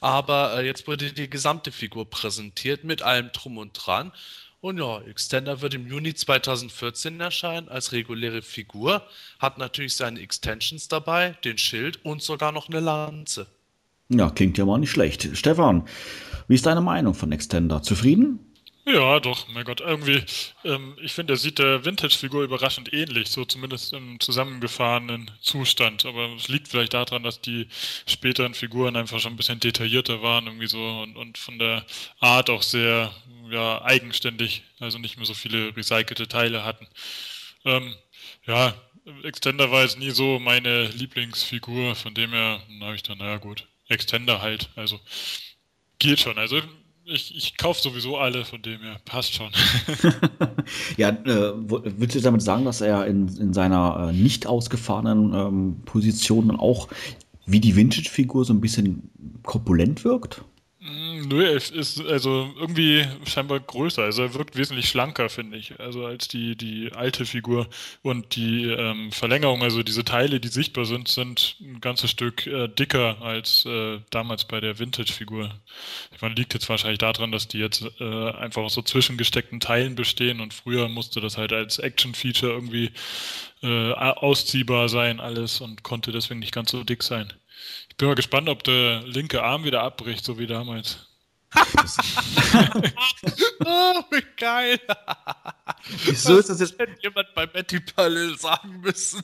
aber 0.00 0.56
äh, 0.56 0.66
jetzt 0.66 0.88
wurde 0.88 1.12
die 1.12 1.28
gesamte 1.28 1.70
Figur 1.70 2.08
präsentiert 2.08 2.84
mit 2.84 3.02
allem 3.02 3.32
Drum 3.32 3.58
und 3.58 3.74
Dran. 3.74 4.12
Und 4.62 4.78
ja, 4.78 5.02
Extender 5.02 5.60
wird 5.60 5.74
im 5.74 5.86
Juni 5.86 6.14
2014 6.14 7.20
erscheinen 7.20 7.68
als 7.68 7.92
reguläre 7.92 8.40
Figur, 8.40 9.02
hat 9.38 9.58
natürlich 9.58 9.94
seine 9.94 10.20
Extensions 10.20 10.88
dabei, 10.88 11.36
den 11.44 11.58
Schild 11.58 12.02
und 12.02 12.22
sogar 12.22 12.50
noch 12.50 12.70
eine 12.70 12.80
Lanze. 12.80 13.46
Ja, 14.08 14.30
klingt 14.30 14.56
ja 14.56 14.64
mal 14.64 14.78
nicht 14.78 14.90
schlecht. 14.90 15.28
Stefan, 15.34 15.86
wie 16.48 16.54
ist 16.54 16.64
deine 16.64 16.80
Meinung 16.80 17.12
von 17.12 17.30
Extender? 17.30 17.82
Zufrieden? 17.82 18.47
Ja, 18.90 19.20
doch, 19.20 19.48
mein 19.48 19.64
Gott, 19.64 19.80
irgendwie, 19.82 20.22
ähm, 20.64 20.96
ich 21.02 21.12
finde, 21.12 21.34
er 21.34 21.36
sieht 21.36 21.58
der 21.58 21.84
Vintage-Figur 21.84 22.42
überraschend 22.42 22.90
ähnlich, 22.94 23.28
so 23.28 23.44
zumindest 23.44 23.92
im 23.92 24.18
zusammengefahrenen 24.18 25.30
Zustand. 25.42 26.06
Aber 26.06 26.32
es 26.36 26.48
liegt 26.48 26.68
vielleicht 26.68 26.94
daran, 26.94 27.22
dass 27.22 27.42
die 27.42 27.68
späteren 28.06 28.54
Figuren 28.54 28.96
einfach 28.96 29.20
schon 29.20 29.34
ein 29.34 29.36
bisschen 29.36 29.60
detaillierter 29.60 30.22
waren, 30.22 30.46
irgendwie 30.46 30.68
so 30.68 30.78
und, 31.02 31.16
und 31.16 31.36
von 31.36 31.58
der 31.58 31.84
Art 32.20 32.48
auch 32.48 32.62
sehr 32.62 33.12
ja, 33.50 33.82
eigenständig, 33.82 34.62
also 34.80 34.98
nicht 34.98 35.16
mehr 35.18 35.26
so 35.26 35.34
viele 35.34 35.76
recycelte 35.76 36.26
Teile 36.26 36.64
hatten. 36.64 36.88
Ähm, 37.66 37.94
ja, 38.46 38.74
Extender 39.24 39.70
war 39.70 39.82
jetzt 39.82 39.98
nie 39.98 40.10
so 40.10 40.38
meine 40.38 40.86
Lieblingsfigur, 40.88 41.94
von 41.94 42.14
dem 42.14 42.30
her 42.32 42.62
habe 42.80 42.94
ich 42.94 43.02
dann, 43.02 43.18
naja 43.18 43.36
gut, 43.38 43.66
Extender 43.88 44.40
halt, 44.40 44.70
also 44.76 44.98
geht 45.98 46.20
schon. 46.20 46.38
Also 46.38 46.62
ich, 47.08 47.34
ich 47.34 47.56
kaufe 47.56 47.80
sowieso 47.80 48.16
alle, 48.16 48.44
von 48.44 48.60
dem 48.62 48.80
her 48.80 48.98
passt 49.04 49.34
schon. 49.34 49.50
ja, 50.96 51.08
äh, 51.08 51.52
willst 51.54 52.14
du 52.14 52.20
damit 52.20 52.42
sagen, 52.42 52.64
dass 52.64 52.80
er 52.80 53.06
in, 53.06 53.28
in 53.38 53.52
seiner 53.52 54.08
äh, 54.08 54.12
nicht 54.12 54.46
ausgefahrenen 54.46 55.34
ähm, 55.34 55.80
Position 55.84 56.50
auch 56.50 56.88
wie 57.46 57.60
die 57.60 57.76
Vintage-Figur 57.76 58.44
so 58.44 58.52
ein 58.52 58.60
bisschen 58.60 59.10
korpulent 59.42 60.04
wirkt? 60.04 60.42
Mm, 60.88 61.28
nö, 61.28 61.44
er 61.44 61.56
ist 61.56 62.00
also 62.00 62.54
irgendwie 62.58 63.06
scheinbar 63.26 63.60
größer. 63.60 64.02
Also 64.04 64.22
er 64.22 64.34
wirkt 64.34 64.56
wesentlich 64.56 64.88
schlanker, 64.88 65.28
finde 65.28 65.58
ich. 65.58 65.78
Also 65.78 66.06
als 66.06 66.28
die, 66.28 66.56
die 66.56 66.92
alte 66.92 67.26
Figur. 67.26 67.68
Und 68.02 68.36
die 68.36 68.64
ähm, 68.64 69.12
Verlängerung, 69.12 69.62
also 69.62 69.82
diese 69.82 70.04
Teile, 70.04 70.40
die 70.40 70.48
sichtbar 70.48 70.86
sind, 70.86 71.08
sind 71.08 71.56
ein 71.60 71.80
ganzes 71.80 72.10
Stück 72.10 72.46
äh, 72.46 72.68
dicker 72.68 73.20
als 73.20 73.66
äh, 73.66 74.00
damals 74.10 74.44
bei 74.46 74.60
der 74.60 74.78
Vintage-Figur. 74.78 75.50
Ich 76.14 76.22
meine, 76.22 76.34
liegt 76.34 76.54
jetzt 76.54 76.68
wahrscheinlich 76.68 76.98
daran, 76.98 77.32
dass 77.32 77.48
die 77.48 77.58
jetzt 77.58 77.84
äh, 78.00 78.30
einfach 78.32 78.62
aus 78.62 78.74
so 78.74 78.82
zwischengesteckten 78.82 79.60
Teilen 79.60 79.94
bestehen 79.94 80.40
und 80.40 80.54
früher 80.54 80.88
musste 80.88 81.20
das 81.20 81.36
halt 81.36 81.52
als 81.52 81.78
Action-Feature 81.78 82.52
irgendwie 82.52 82.90
äh, 83.62 83.92
ausziehbar 83.92 84.88
sein, 84.88 85.20
alles 85.20 85.60
und 85.60 85.82
konnte 85.82 86.12
deswegen 86.12 86.40
nicht 86.40 86.54
ganz 86.54 86.70
so 86.70 86.84
dick 86.84 87.02
sein 87.02 87.32
bin 87.98 88.08
mal 88.08 88.14
gespannt, 88.14 88.48
ob 88.48 88.64
der 88.64 89.02
linke 89.02 89.42
Arm 89.42 89.64
wieder 89.64 89.82
abbricht, 89.82 90.24
so 90.24 90.38
wie 90.38 90.46
damals. 90.46 91.04
oh, 93.64 94.02
wie 94.10 94.22
geil. 94.36 94.80
Wieso 96.04 96.38
ist 96.38 96.48
das 96.50 96.60
jetzt? 96.60 96.78
hätte 96.78 96.96
jemand 97.02 97.34
bei 97.34 97.46
Betty 97.46 97.80
Parallel 97.80 98.38
sagen 98.38 98.80
müssen. 98.80 99.22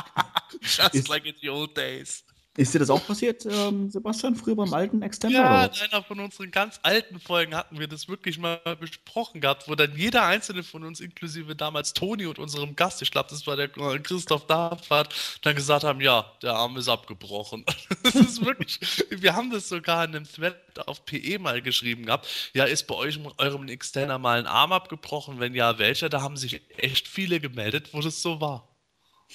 Just 0.60 0.94
ist, 0.94 1.08
like 1.08 1.24
in 1.24 1.34
the 1.40 1.48
old 1.48 1.76
days. 1.76 2.24
Ist 2.54 2.74
dir 2.74 2.80
das 2.80 2.90
auch 2.90 3.06
passiert, 3.06 3.46
ähm, 3.46 3.90
Sebastian, 3.90 4.36
früher 4.36 4.54
beim 4.54 4.74
alten 4.74 5.00
Extender? 5.00 5.38
Ja, 5.38 5.64
in 5.64 5.90
einer 5.90 6.02
von 6.02 6.20
unseren 6.20 6.50
ganz 6.50 6.80
alten 6.82 7.18
Folgen 7.18 7.54
hatten 7.54 7.78
wir 7.78 7.88
das 7.88 8.08
wirklich 8.08 8.38
mal 8.38 8.60
besprochen 8.78 9.40
gehabt, 9.40 9.68
wo 9.68 9.74
dann 9.74 9.96
jeder 9.96 10.26
einzelne 10.26 10.62
von 10.62 10.84
uns, 10.84 11.00
inklusive 11.00 11.56
damals 11.56 11.94
Toni 11.94 12.26
und 12.26 12.38
unserem 12.38 12.76
Gast, 12.76 13.00
ich 13.00 13.10
glaube, 13.10 13.30
das 13.30 13.46
war 13.46 13.56
der 13.56 13.68
Christoph 13.68 14.46
Dafert, 14.46 15.14
dann 15.40 15.56
gesagt 15.56 15.84
haben, 15.84 16.02
ja, 16.02 16.30
der 16.42 16.52
Arm 16.52 16.76
ist 16.76 16.90
abgebrochen. 16.90 17.64
das 18.02 18.16
ist 18.16 18.44
wirklich, 18.44 18.80
wir 19.08 19.34
haben 19.34 19.50
das 19.50 19.70
sogar 19.70 20.04
in 20.04 20.14
einem 20.14 20.26
Thread 20.30 20.56
auf 20.86 21.06
PE 21.06 21.38
mal 21.38 21.62
geschrieben 21.62 22.04
gehabt. 22.04 22.28
Ja, 22.52 22.64
ist 22.64 22.86
bei 22.86 22.94
euch 22.94 23.18
eurem 23.38 23.66
Extender 23.68 24.18
mal 24.18 24.38
ein 24.38 24.46
Arm 24.46 24.72
abgebrochen? 24.72 25.40
Wenn 25.40 25.54
ja, 25.54 25.78
welcher? 25.78 26.10
Da 26.10 26.20
haben 26.20 26.36
sich 26.36 26.60
echt 26.76 27.08
viele 27.08 27.40
gemeldet, 27.40 27.94
wo 27.94 28.02
das 28.02 28.20
so 28.20 28.42
war. 28.42 28.71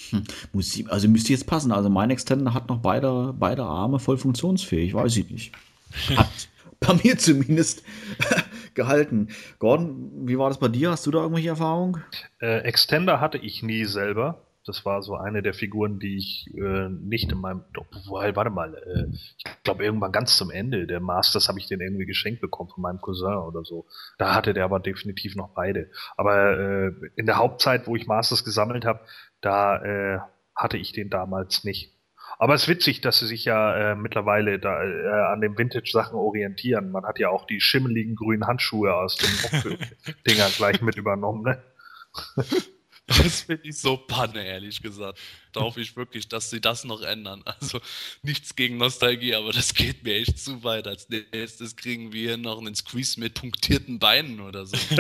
Hm, 0.10 0.24
muss, 0.54 0.80
also 0.88 1.08
müsste 1.08 1.34
jetzt 1.34 1.48
passen. 1.48 1.72
Also 1.72 1.90
mein 1.90 2.10
Extender 2.10 2.54
hat 2.54 2.70
noch 2.70 2.80
beide, 2.80 3.34
beide 3.38 3.64
Arme 3.64 4.00
voll 4.00 4.18
funktionsfähig, 4.18 4.94
weiß 4.94 5.18
ich 5.18 5.30
nicht. 5.30 5.54
Hat 6.16 6.28
bei 6.80 6.94
mir 7.04 7.18
zumindest 7.18 7.84
gehalten. 8.74 9.30
Gordon, 9.60 10.28
wie 10.28 10.38
war 10.38 10.50
das 10.50 10.60
bei 10.60 10.68
dir? 10.68 10.92
Hast 10.92 11.06
du 11.08 11.12
da 11.12 11.20
irgendwelche 11.20 11.50
Erfahrungen? 11.50 12.04
Äh, 12.40 12.60
Extender 12.60 13.20
hatte 13.20 13.38
ich 13.38 13.64
nie 13.64 13.86
selber. 13.86 14.47
Das 14.68 14.86
war 14.86 15.02
so 15.02 15.16
eine 15.16 15.42
der 15.42 15.54
Figuren, 15.54 15.98
die 15.98 16.18
ich 16.18 16.54
äh, 16.56 16.90
nicht 16.90 17.32
in 17.32 17.40
meinem. 17.40 17.64
Wobei, 18.06 18.36
warte 18.36 18.52
mal, 18.52 18.76
äh, 18.76 19.16
ich 19.38 19.46
glaube 19.64 19.86
irgendwann 19.86 20.12
ganz 20.12 20.36
zum 20.36 20.52
Ende 20.52 20.86
der 20.88 21.00
Masters 21.00 21.48
habe 21.48 21.58
ich 21.58 21.68
den 21.68 21.80
irgendwie 21.80 22.06
geschenkt 22.06 22.42
bekommen 22.42 22.70
von 22.70 22.82
meinem 22.82 23.00
Cousin 23.00 23.36
oder 23.36 23.64
so. 23.64 23.86
Da 24.18 24.36
hatte 24.36 24.54
der 24.54 24.66
aber 24.66 24.82
definitiv 24.82 25.36
noch 25.36 25.50
beide. 25.56 25.90
Aber 26.18 26.60
äh, 26.60 26.92
in 27.16 27.26
der 27.26 27.38
Hauptzeit, 27.38 27.88
wo 27.88 27.96
ich 27.96 28.08
Masters 28.08 28.44
gesammelt 28.44 28.84
habe, 28.84 29.00
da 29.40 29.84
äh, 29.84 30.20
hatte 30.54 30.78
ich 30.78 30.92
den 30.92 31.10
damals 31.10 31.64
nicht. 31.64 31.94
Aber 32.38 32.54
es 32.54 32.64
ist 32.64 32.68
witzig, 32.68 33.02
dass 33.02 33.20
sie 33.20 33.28
sich 33.28 33.46
ja 33.46 33.94
äh, 33.94 33.96
mittlerweile 33.96 34.60
da 34.60 34.84
äh, 34.84 35.32
an 35.32 35.42
den 35.42 35.58
Vintage-Sachen 35.58 36.16
orientieren. 36.16 36.92
Man 36.92 37.06
hat 37.06 37.20
ja 37.20 37.30
auch 37.30 37.48
die 37.48 37.62
schimmeligen 37.62 38.16
grünen 38.16 38.46
Handschuhe 38.46 38.94
aus 38.94 39.16
den 39.16 39.78
Dingern 40.28 40.52
gleich 40.56 40.82
mit 40.82 40.98
übernommen, 40.98 41.44
ne? 41.44 41.64
Das 43.08 43.42
finde 43.42 43.68
ich 43.68 43.78
so 43.78 43.98
panne, 43.98 44.46
ehrlich 44.46 44.82
gesagt. 44.82 45.20
Da 45.54 45.62
hoffe 45.62 45.82
ich 45.82 45.96
wirklich, 45.96 46.28
dass 46.28 46.50
sie 46.50 46.60
das 46.60 46.84
noch 46.84 47.02
ändern. 47.02 47.44
Also 47.46 47.80
nichts 48.22 48.56
gegen 48.56 48.78
Nostalgie, 48.78 49.34
aber 49.34 49.54
das 49.54 49.74
geht 49.74 50.04
mir 50.04 50.16
echt 50.16 50.40
zu 50.40 50.64
weit. 50.64 50.88
Als 50.88 51.08
nächstes 51.10 51.76
kriegen 51.76 52.12
wir 52.12 52.38
noch 52.38 52.60
einen 52.60 52.76
Squeeze 52.76 53.20
mit 53.20 53.36
punktierten 53.36 54.00
Beinen 54.00 54.42
oder 54.42 54.66
so. 54.66 54.78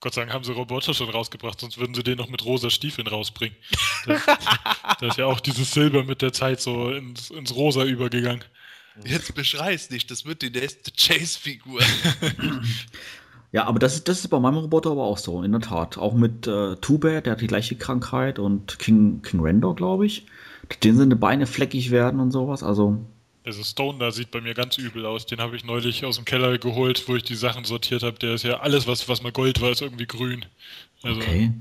Gott 0.00 0.14
sei 0.14 0.22
Dank 0.22 0.32
haben 0.32 0.44
sie 0.44 0.52
Roboter 0.52 0.94
schon 0.94 1.10
rausgebracht, 1.10 1.60
sonst 1.60 1.76
würden 1.76 1.94
sie 1.94 2.02
den 2.02 2.16
noch 2.16 2.28
mit 2.28 2.44
rosa 2.44 2.70
Stiefeln 2.70 3.06
rausbringen. 3.06 3.56
Da, 4.06 4.18
da 4.98 5.06
ist 5.06 5.18
ja 5.18 5.26
auch 5.26 5.40
dieses 5.40 5.72
Silber 5.72 6.04
mit 6.04 6.22
der 6.22 6.32
Zeit 6.32 6.60
so 6.60 6.90
ins, 6.90 7.30
ins 7.30 7.54
Rosa 7.54 7.84
übergegangen. 7.84 8.44
Jetzt 9.04 9.34
beschrei's 9.34 9.90
nicht, 9.90 10.10
das 10.10 10.24
wird 10.24 10.42
die 10.42 10.50
nächste 10.50 10.90
Chase-Figur. 10.90 11.80
Ja, 13.52 13.64
aber 13.64 13.78
das 13.78 13.94
ist, 13.94 14.08
das 14.08 14.20
ist 14.20 14.28
bei 14.28 14.38
meinem 14.38 14.58
Roboter 14.58 14.92
aber 14.92 15.04
auch 15.04 15.18
so, 15.18 15.42
in 15.42 15.50
der 15.50 15.60
Tat. 15.60 15.98
Auch 15.98 16.14
mit 16.14 16.46
äh, 16.46 16.76
Two-Bear, 16.76 17.20
der 17.20 17.32
hat 17.32 17.40
die 17.40 17.48
gleiche 17.48 17.74
Krankheit 17.76 18.38
und 18.38 18.78
King, 18.78 19.22
King 19.22 19.40
Randor, 19.42 19.74
glaube 19.74 20.06
ich. 20.06 20.26
Den 20.84 20.96
sind 20.96 21.10
die 21.10 21.16
Beine 21.16 21.46
fleckig 21.46 21.90
werden 21.90 22.20
und 22.20 22.30
sowas. 22.30 22.62
Also. 22.62 22.98
Also 23.44 23.64
Stone 23.64 23.98
da 23.98 24.12
sieht 24.12 24.30
bei 24.30 24.40
mir 24.40 24.54
ganz 24.54 24.78
übel 24.78 25.04
aus. 25.04 25.26
Den 25.26 25.40
habe 25.40 25.56
ich 25.56 25.64
neulich 25.64 26.04
aus 26.04 26.16
dem 26.16 26.24
Keller 26.24 26.58
geholt, 26.58 27.08
wo 27.08 27.16
ich 27.16 27.24
die 27.24 27.34
Sachen 27.34 27.64
sortiert 27.64 28.04
habe. 28.04 28.18
Der 28.20 28.34
ist 28.34 28.44
ja 28.44 28.60
alles, 28.60 28.86
was, 28.86 29.08
was 29.08 29.22
mal 29.22 29.32
Gold 29.32 29.60
war, 29.60 29.70
ist 29.70 29.82
irgendwie 29.82 30.06
grün. 30.06 30.44
Also 31.02 31.20
okay. 31.20 31.52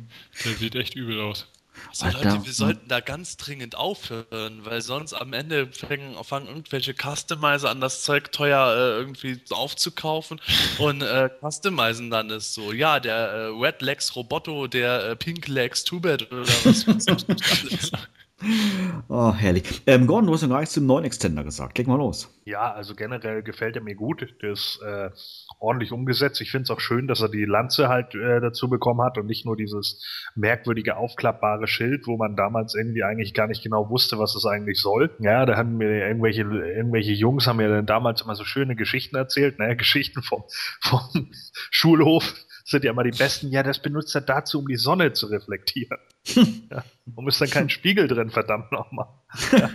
der 0.45 0.53
sieht 0.53 0.75
echt 0.75 0.95
übel 0.95 1.19
aus. 1.21 1.47
So, 1.91 2.05
Leute, 2.05 2.45
wir 2.45 2.53
sollten 2.53 2.87
da 2.87 2.99
ganz 2.99 3.37
dringend 3.37 3.75
aufhören, 3.75 4.65
weil 4.65 4.81
sonst 4.81 5.13
am 5.13 5.33
Ende 5.33 5.67
fangen, 5.67 6.15
fangen 6.23 6.47
irgendwelche 6.47 6.93
Customizer 6.93 7.69
an, 7.69 7.81
das 7.81 8.03
Zeug 8.03 8.31
teuer 8.31 8.75
äh, 8.75 8.99
irgendwie 8.99 9.41
aufzukaufen 9.49 10.39
und 10.79 11.01
äh, 11.01 11.29
customizen 11.41 12.09
dann 12.09 12.29
ist 12.29 12.53
so, 12.53 12.71
ja, 12.71 12.99
der 12.99 13.15
äh, 13.15 13.45
Red 13.47 13.81
Legs 13.81 14.15
Roboto, 14.15 14.67
der 14.67 15.09
äh, 15.09 15.15
Pink 15.15 15.47
Legs 15.47 15.83
Two-Bed 15.83 16.31
oder 16.31 16.41
was 16.41 16.87
ich 16.87 17.91
Oh, 19.11 19.33
herrlich. 19.33 19.81
Ähm, 19.87 20.05
Gordon, 20.05 20.27
du 20.27 20.33
hast 20.33 20.43
noch 20.43 20.49
gar 20.49 20.59
nichts 20.59 20.75
zum 20.75 20.85
neuen 20.85 21.03
Extender 21.03 21.43
gesagt. 21.43 21.77
Leg 21.77 21.87
mal 21.87 21.97
los. 21.97 22.29
Ja, 22.45 22.71
also 22.73 22.95
generell 22.95 23.41
gefällt 23.41 23.75
er 23.75 23.81
mir 23.81 23.95
gut. 23.95 24.27
Der 24.41 24.51
ist 24.51 24.79
äh, 24.85 25.09
ordentlich 25.59 25.91
umgesetzt. 25.91 26.39
Ich 26.41 26.51
finde 26.51 26.63
es 26.63 26.69
auch 26.69 26.79
schön, 26.79 27.07
dass 27.07 27.21
er 27.21 27.29
die 27.29 27.45
Lanze 27.45 27.89
halt 27.89 28.13
äh, 28.15 28.39
dazu 28.39 28.69
bekommen 28.69 29.01
hat 29.01 29.17
und 29.17 29.25
nicht 29.25 29.45
nur 29.45 29.55
dieses 29.55 30.03
merkwürdige 30.35 30.97
aufklappbare 30.97 31.67
Schild, 31.67 32.07
wo 32.07 32.17
man 32.17 32.35
damals 32.35 32.75
irgendwie 32.75 33.03
eigentlich 33.03 33.33
gar 33.33 33.47
nicht 33.47 33.63
genau 33.63 33.89
wusste, 33.89 34.19
was 34.19 34.35
es 34.35 34.45
eigentlich 34.45 34.79
soll. 34.79 35.15
Ja, 35.19 35.45
da 35.45 35.57
haben 35.57 35.77
mir 35.77 36.07
irgendwelche, 36.07 36.41
irgendwelche 36.41 37.13
Jungs 37.13 37.47
haben 37.47 37.57
mir 37.57 37.69
dann 37.69 37.85
damals 37.85 38.21
immer 38.21 38.35
so 38.35 38.43
schöne 38.45 38.75
Geschichten 38.75 39.15
erzählt, 39.15 39.59
ne? 39.59 39.75
Geschichten 39.79 40.21
vom, 40.21 40.43
vom 40.81 41.31
Schulhof 41.71 42.35
sind 42.69 42.83
ja 42.83 42.91
immer 42.91 43.03
die 43.03 43.17
besten. 43.17 43.49
Ja, 43.49 43.63
das 43.63 43.81
benutzt 43.81 44.13
er 44.13 44.21
dazu, 44.21 44.59
um 44.59 44.67
die 44.67 44.75
Sonne 44.75 45.13
zu 45.13 45.25
reflektieren. 45.25 45.97
ja, 46.69 46.83
warum 47.05 47.27
ist 47.27 47.41
dann 47.41 47.49
kein 47.49 47.69
Spiegel 47.69 48.07
drin, 48.07 48.29
verdammt 48.29 48.71
nochmal. 48.71 49.07
ja. 49.51 49.69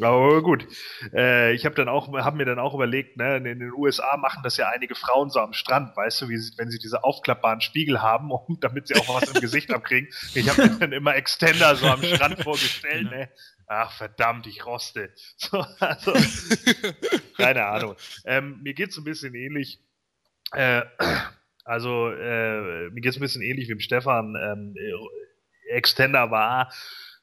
Aber 0.00 0.42
gut. 0.42 0.66
Äh, 1.12 1.52
ich 1.52 1.66
habe 1.66 1.74
dann 1.74 1.88
auch, 1.88 2.10
habe 2.12 2.36
mir 2.38 2.46
dann 2.46 2.58
auch 2.58 2.72
überlegt, 2.72 3.18
ne, 3.18 3.36
in 3.36 3.44
den 3.44 3.72
USA 3.72 4.16
machen 4.16 4.40
das 4.42 4.56
ja 4.56 4.68
einige 4.68 4.94
Frauen 4.94 5.28
so 5.28 5.40
am 5.40 5.52
Strand, 5.52 5.94
weißt 5.96 6.22
du, 6.22 6.28
wie 6.30 6.40
wenn 6.56 6.70
sie 6.70 6.78
diese 6.78 7.04
aufklappbaren 7.04 7.60
Spiegel 7.60 8.00
haben, 8.00 8.30
und 8.30 8.64
damit 8.64 8.88
sie 8.88 8.96
auch 8.96 9.20
was 9.20 9.30
im 9.30 9.40
Gesicht 9.40 9.70
abkriegen. 9.70 10.08
Ich 10.34 10.48
habe 10.48 10.62
mir 10.62 10.78
dann 10.78 10.92
immer 10.92 11.14
Extender 11.16 11.76
so 11.76 11.86
am 11.86 12.02
Strand 12.02 12.42
vorgestellt, 12.42 13.10
ne? 13.10 13.28
Ach 13.66 13.92
verdammt, 13.92 14.46
ich 14.46 14.64
roste. 14.64 15.12
So, 15.36 15.64
also, 15.78 16.12
keine 17.36 17.66
Ahnung. 17.66 17.96
Ähm, 18.24 18.60
mir 18.62 18.74
geht's 18.74 18.96
ein 18.96 19.04
bisschen 19.04 19.34
ähnlich. 19.34 19.78
Äh, 20.52 20.82
also 21.70 22.10
äh, 22.10 22.90
mir 22.90 23.00
geht 23.00 23.12
es 23.12 23.16
ein 23.16 23.20
bisschen 23.20 23.42
ähnlich 23.42 23.68
wie 23.68 23.74
dem 23.74 23.80
Stefan. 23.80 24.34
Ähm, 24.34 24.74
äh, 24.76 25.76
Extender 25.76 26.32
war 26.32 26.72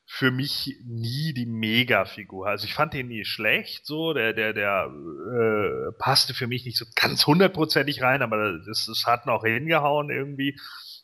für 0.05 0.31
mich 0.31 0.73
nie 0.85 1.33
die 1.33 1.45
Mega-Figur. 1.45 2.47
Also 2.47 2.63
ich 2.63 2.73
fand 2.73 2.93
den 2.93 3.09
nie 3.09 3.25
schlecht, 3.25 3.85
so 3.85 4.13
der 4.13 4.31
der 4.31 4.53
der 4.53 4.89
äh, 4.89 5.91
passte 5.99 6.33
für 6.33 6.47
mich 6.47 6.63
nicht 6.63 6.77
so 6.77 6.85
ganz 6.95 7.27
hundertprozentig 7.27 8.01
rein, 8.01 8.21
aber 8.21 8.57
das, 8.65 8.85
das 8.85 9.05
hat 9.05 9.25
noch 9.25 9.43
hingehauen 9.43 10.09
irgendwie. 10.09 10.57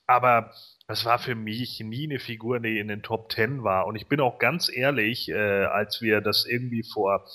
Aber 0.08 0.54
das 0.88 1.04
war 1.04 1.20
für 1.20 1.36
mich 1.36 1.82
nie 1.82 2.06
eine 2.06 2.20
Figur, 2.20 2.62
die 2.62 2.80
in 2.80 2.88
den 2.88 3.04
Top 3.04 3.28
Ten 3.28 3.62
war. 3.62 3.88
Und 3.88 3.98
ich 3.98 4.08
bin 4.08 4.22
auch 4.22 4.40
ganz 4.40 4.72
ehrlich, 4.74 5.28
äh, 5.28 5.66
als 5.66 6.02
wir 6.02 6.22
das 6.22 6.46
irgendwie 6.46 6.84
vor 6.84 7.26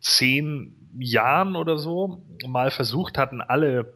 zehn 0.00 0.90
Jahren 0.98 1.54
oder 1.54 1.78
so 1.78 2.26
mal 2.48 2.72
versucht 2.72 3.18
hatten, 3.18 3.40
alle 3.40 3.95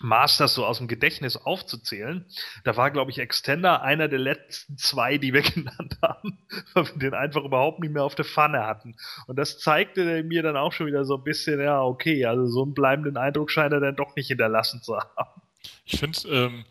Masters 0.00 0.54
so 0.54 0.64
aus 0.64 0.78
dem 0.78 0.88
Gedächtnis 0.88 1.36
aufzuzählen. 1.36 2.26
Da 2.64 2.76
war, 2.76 2.90
glaube 2.90 3.10
ich, 3.10 3.18
Extender 3.18 3.82
einer 3.82 4.08
der 4.08 4.18
letzten 4.18 4.76
zwei, 4.78 5.18
die 5.18 5.32
wir 5.32 5.42
genannt 5.54 5.98
haben, 6.02 6.38
weil 6.74 6.86
wir 6.86 7.10
den 7.10 7.14
einfach 7.14 7.44
überhaupt 7.44 7.80
nicht 7.80 7.92
mehr 7.92 8.04
auf 8.04 8.14
der 8.14 8.24
Pfanne 8.24 8.66
hatten. 8.66 8.96
Und 9.26 9.36
das 9.36 9.58
zeigte 9.58 10.22
mir 10.22 10.42
dann 10.42 10.56
auch 10.56 10.72
schon 10.72 10.86
wieder 10.86 11.04
so 11.04 11.16
ein 11.16 11.24
bisschen, 11.24 11.60
ja, 11.60 11.82
okay, 11.82 12.24
also 12.24 12.46
so 12.46 12.62
einen 12.62 12.74
bleibenden 12.74 13.16
Eindruck 13.16 13.50
scheint 13.50 13.72
er 13.72 13.80
dann 13.80 13.96
doch 13.96 14.14
nicht 14.16 14.28
hinterlassen 14.28 14.82
zu 14.82 14.96
haben. 14.96 15.42
Ich 15.84 15.98
finde 15.98 16.16
es 16.16 16.24
ähm, 16.24 16.64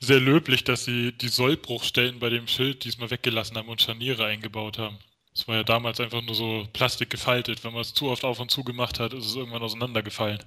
sehr 0.00 0.20
löblich, 0.20 0.64
dass 0.64 0.84
sie 0.84 1.12
die 1.12 1.28
Sollbruchstellen 1.28 2.18
bei 2.18 2.30
dem 2.30 2.48
Schild 2.48 2.84
diesmal 2.84 3.10
weggelassen 3.10 3.56
haben 3.56 3.68
und 3.68 3.82
Scharniere 3.82 4.24
eingebaut 4.24 4.78
haben. 4.78 4.98
Es 5.34 5.48
war 5.48 5.56
ja 5.56 5.62
damals 5.62 5.98
einfach 6.00 6.22
nur 6.22 6.34
so 6.34 6.66
Plastik 6.72 7.08
gefaltet. 7.08 7.64
Wenn 7.64 7.72
man 7.72 7.80
es 7.80 7.94
zu 7.94 8.10
oft 8.10 8.24
auf 8.24 8.38
und 8.38 8.50
zu 8.50 8.64
gemacht 8.64 9.00
hat, 9.00 9.14
ist 9.14 9.26
es 9.26 9.36
irgendwann 9.36 9.62
auseinandergefallen. 9.62 10.40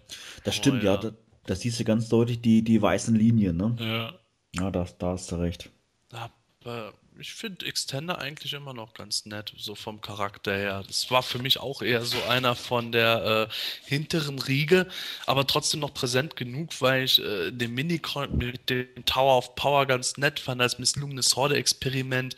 Das 0.43 0.55
stimmt, 0.55 0.83
oh, 0.83 0.85
ja. 0.85 0.99
ja. 1.01 1.11
Da 1.45 1.55
siehst 1.55 1.79
du 1.79 1.83
ganz 1.83 2.09
deutlich 2.09 2.41
die, 2.41 2.63
die 2.63 2.81
weißen 2.81 3.15
Linien, 3.15 3.57
ne? 3.57 3.75
Ja. 3.79 4.13
Ja, 4.55 4.71
da, 4.71 4.87
da 4.97 5.11
hast 5.11 5.31
du 5.31 5.35
recht. 5.35 5.69
Aber 6.11 6.93
ich 7.19 7.33
finde 7.33 7.65
Extender 7.65 8.19
eigentlich 8.19 8.53
immer 8.53 8.73
noch 8.73 8.93
ganz 8.93 9.25
nett, 9.25 9.53
so 9.57 9.75
vom 9.75 10.01
Charakter 10.01 10.55
her. 10.55 10.83
Das 10.85 11.09
war 11.11 11.23
für 11.23 11.39
mich 11.39 11.59
auch 11.59 11.81
eher 11.81 12.03
so 12.03 12.21
einer 12.23 12.55
von 12.55 12.91
der 12.91 13.49
äh, 13.49 13.87
hinteren 13.87 14.39
Riege, 14.39 14.87
aber 15.25 15.47
trotzdem 15.47 15.79
noch 15.79 15.93
präsent 15.93 16.35
genug, 16.35 16.81
weil 16.81 17.03
ich 17.03 17.21
äh, 17.21 17.51
den 17.51 17.73
Minicoin 17.73 18.37
mit 18.37 18.69
dem 18.69 19.05
Tower 19.05 19.37
of 19.37 19.55
Power 19.55 19.85
ganz 19.85 20.17
nett 20.17 20.39
fand 20.39 20.61
als 20.61 20.79
misslungenes 20.79 21.35
Horde-Experiment 21.35 22.35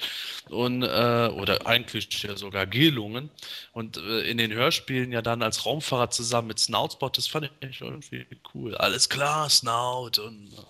und 0.49 0.83
äh, 0.83 1.29
oder 1.33 1.65
eigentlich 1.65 2.23
ja 2.23 2.35
sogar 2.37 2.67
gelungen. 2.67 3.29
Und 3.73 3.97
äh, 3.97 4.29
in 4.29 4.37
den 4.37 4.53
Hörspielen 4.53 5.11
ja 5.11 5.21
dann 5.21 5.41
als 5.41 5.65
Raumfahrer 5.65 6.09
zusammen 6.09 6.49
mit 6.49 6.59
Snoutspot, 6.59 7.17
das 7.17 7.27
fand 7.27 7.49
ich 7.61 7.81
irgendwie 7.81 8.25
cool. 8.53 8.75
Alles 8.75 9.09
klar, 9.09 9.49
Snout 9.49 10.19
und 10.21 10.53
äh, 10.53 10.61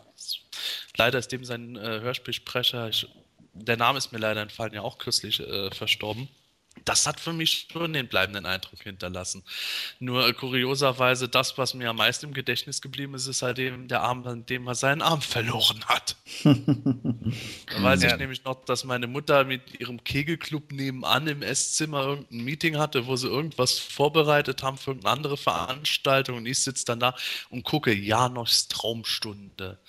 leider 0.97 1.19
ist 1.19 1.31
dem 1.31 1.43
sein 1.45 1.75
äh, 1.75 1.99
Hörspielsprecher, 2.01 2.89
ich 2.89 3.07
der 3.63 3.77
Name 3.77 3.97
ist 3.97 4.11
mir 4.11 4.19
leider 4.19 4.41
entfallen, 4.41 4.73
ja 4.73 4.81
auch 4.81 4.97
kürzlich 4.97 5.39
äh, 5.39 5.71
verstorben. 5.71 6.29
Das 6.85 7.07
hat 7.07 7.19
für 7.19 7.33
mich 7.33 7.67
schon 7.71 7.93
den 7.93 8.07
bleibenden 8.07 8.45
Eindruck 8.45 8.81
hinterlassen. 8.81 9.43
Nur 9.99 10.27
äh, 10.27 10.33
kurioserweise, 10.33 11.27
das, 11.27 11.57
was 11.57 11.73
mir 11.73 11.89
am 11.89 11.97
meisten 11.97 12.27
im 12.27 12.33
Gedächtnis 12.33 12.81
geblieben 12.81 13.13
ist, 13.15 13.27
ist 13.27 13.41
halt 13.41 13.59
eben 13.59 13.87
der 13.87 14.01
Arm, 14.01 14.25
an 14.27 14.45
dem 14.45 14.67
er 14.67 14.75
seinen 14.75 15.01
Arm 15.01 15.21
verloren 15.21 15.83
hat. 15.85 16.15
da 16.43 17.83
weiß 17.83 18.03
ja. 18.03 18.11
ich 18.11 18.17
nämlich 18.17 18.43
noch, 18.43 18.63
dass 18.65 18.83
meine 18.83 19.07
Mutter 19.07 19.43
mit 19.43 19.79
ihrem 19.79 20.03
Kegelclub 20.03 20.71
nebenan 20.71 21.27
im 21.27 21.41
Esszimmer 21.41 22.03
irgendein 22.03 22.43
Meeting 22.43 22.77
hatte, 22.77 23.07
wo 23.07 23.15
sie 23.15 23.27
irgendwas 23.27 23.79
vorbereitet 23.79 24.63
haben 24.63 24.77
für 24.77 24.91
irgendeine 24.91 25.13
andere 25.13 25.37
Veranstaltung 25.37 26.37
und 26.37 26.45
ich 26.45 26.59
sitze 26.59 26.85
dann 26.85 26.99
da 26.99 27.15
und 27.49 27.63
gucke 27.63 27.93
Janochs 27.93 28.67
Traumstunde 28.67 29.79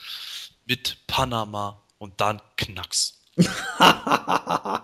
mit 0.67 0.99
Panama 1.07 1.83
und 1.99 2.21
dann 2.21 2.41
Knacks. 2.57 3.18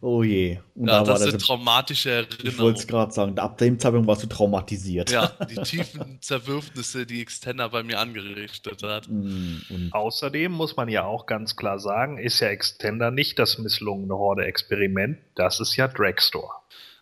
oh 0.00 0.22
je. 0.22 0.58
Und 0.74 0.88
ja, 0.88 1.02
da 1.02 1.12
das 1.12 1.22
sind 1.22 1.40
traumatische 1.40 2.10
Erinnerungen. 2.10 2.46
Ich 2.46 2.58
wollte 2.58 2.80
es 2.80 2.86
gerade 2.86 3.12
sagen, 3.12 3.38
ab 3.38 3.58
dem 3.58 3.78
Zeitpunkt 3.78 4.06
warst 4.06 4.22
du 4.22 4.26
traumatisiert. 4.26 5.10
Ja, 5.10 5.28
die 5.50 5.56
tiefen 5.56 6.20
Zerwürfnisse, 6.20 7.06
die 7.06 7.20
Extender 7.20 7.68
bei 7.68 7.82
mir 7.82 7.98
angerichtet 7.98 8.82
hat. 8.82 9.08
Mm, 9.08 9.90
Außerdem 9.90 10.52
muss 10.52 10.76
man 10.76 10.88
ja 10.88 11.04
auch 11.04 11.26
ganz 11.26 11.56
klar 11.56 11.78
sagen, 11.78 12.18
ist 12.18 12.40
ja 12.40 12.48
Extender 12.48 13.10
nicht 13.10 13.38
das 13.38 13.58
misslungene 13.58 14.14
Horde-Experiment, 14.14 15.18
das 15.34 15.60
ist 15.60 15.76
ja 15.76 15.88
Dragstore. 15.88 16.50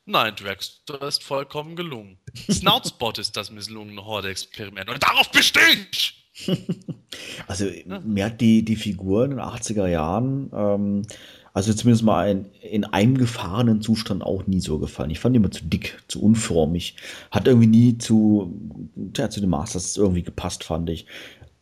Nein, 0.07 0.35
Dragstore 0.35 1.07
ist 1.07 1.23
vollkommen 1.23 1.77
gelungen. 1.77 2.19
Snoutspot 2.51 3.19
ist 3.19 3.37
das 3.37 3.51
misslungene 3.51 4.05
Horde-Experiment 4.05 4.91
und 4.91 5.03
darauf 5.03 5.31
bestehe 5.31 5.87
ich! 5.93 6.20
Also 7.49 7.67
ja. 7.67 8.01
mir 8.05 8.27
hat 8.27 8.41
die, 8.41 8.65
die 8.65 8.77
Figur 8.77 9.25
in 9.25 9.31
den 9.31 9.41
80er 9.41 9.89
Jahren, 9.89 10.51
ähm, 10.55 11.03
Also 11.53 11.75
zumindest 11.75 12.05
mal 12.05 12.31
in, 12.31 12.47
in 12.63 12.85
einem 12.85 13.19
gefahrenen 13.19 13.83
Zustand 13.83 14.23
auch 14.23 14.47
nie 14.47 14.61
so 14.61 14.79
gefallen. 14.79 15.11
Ich 15.11 15.19
fand 15.19 15.35
ihn 15.35 15.43
immer 15.43 15.51
zu 15.51 15.65
dick, 15.65 15.99
zu 16.07 16.23
unförmig. 16.23 16.95
Hat 17.31 17.49
irgendwie 17.49 17.67
nie 17.67 17.99
zu, 17.99 18.55
ja, 19.17 19.29
zu 19.31 19.41
den 19.41 19.51
Masters 19.51 19.97
irgendwie 19.97 20.23
gepasst, 20.23 20.63
fand 20.65 20.89
ich. 20.91 21.07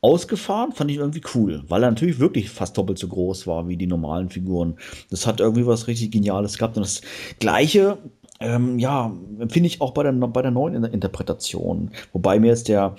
Ausgefahren 0.00 0.72
fand 0.72 0.90
ich 0.90 0.98
irgendwie 0.98 1.22
cool, 1.34 1.64
weil 1.68 1.82
er 1.82 1.90
natürlich 1.90 2.20
wirklich 2.20 2.50
fast 2.50 2.76
doppelt 2.78 2.98
so 2.98 3.08
groß 3.08 3.46
war 3.48 3.66
wie 3.66 3.76
die 3.76 3.86
normalen 3.88 4.28
Figuren. 4.28 4.76
Das 5.10 5.26
hat 5.26 5.40
irgendwie 5.40 5.66
was 5.66 5.88
richtig 5.88 6.12
Geniales 6.12 6.58
gehabt. 6.58 6.76
Und 6.76 6.84
das 6.84 7.00
Gleiche, 7.40 7.98
ähm, 8.40 8.78
ja, 8.78 9.12
finde 9.48 9.66
ich 9.66 9.80
auch 9.80 9.92
bei 9.92 10.04
der, 10.04 10.12
bei 10.12 10.42
der 10.42 10.52
neuen 10.52 10.84
Interpretation. 10.84 11.90
Wobei 12.12 12.38
mir 12.38 12.48
jetzt 12.48 12.68
der, 12.68 12.94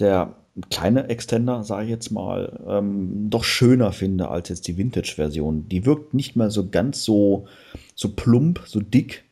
der 0.00 0.39
kleine 0.68 1.08
Extender, 1.08 1.64
sage 1.64 1.84
ich 1.84 1.90
jetzt 1.90 2.10
mal, 2.10 2.60
ähm, 2.66 3.30
doch 3.30 3.44
schöner 3.44 3.92
finde 3.92 4.28
als 4.28 4.48
jetzt 4.48 4.68
die 4.68 4.76
Vintage-Version. 4.76 5.68
Die 5.68 5.86
wirkt 5.86 6.14
nicht 6.14 6.36
mehr 6.36 6.50
so 6.50 6.68
ganz 6.68 7.04
so, 7.04 7.46
so 7.94 8.10
plump, 8.10 8.60
so 8.66 8.80
dick, 8.80 9.24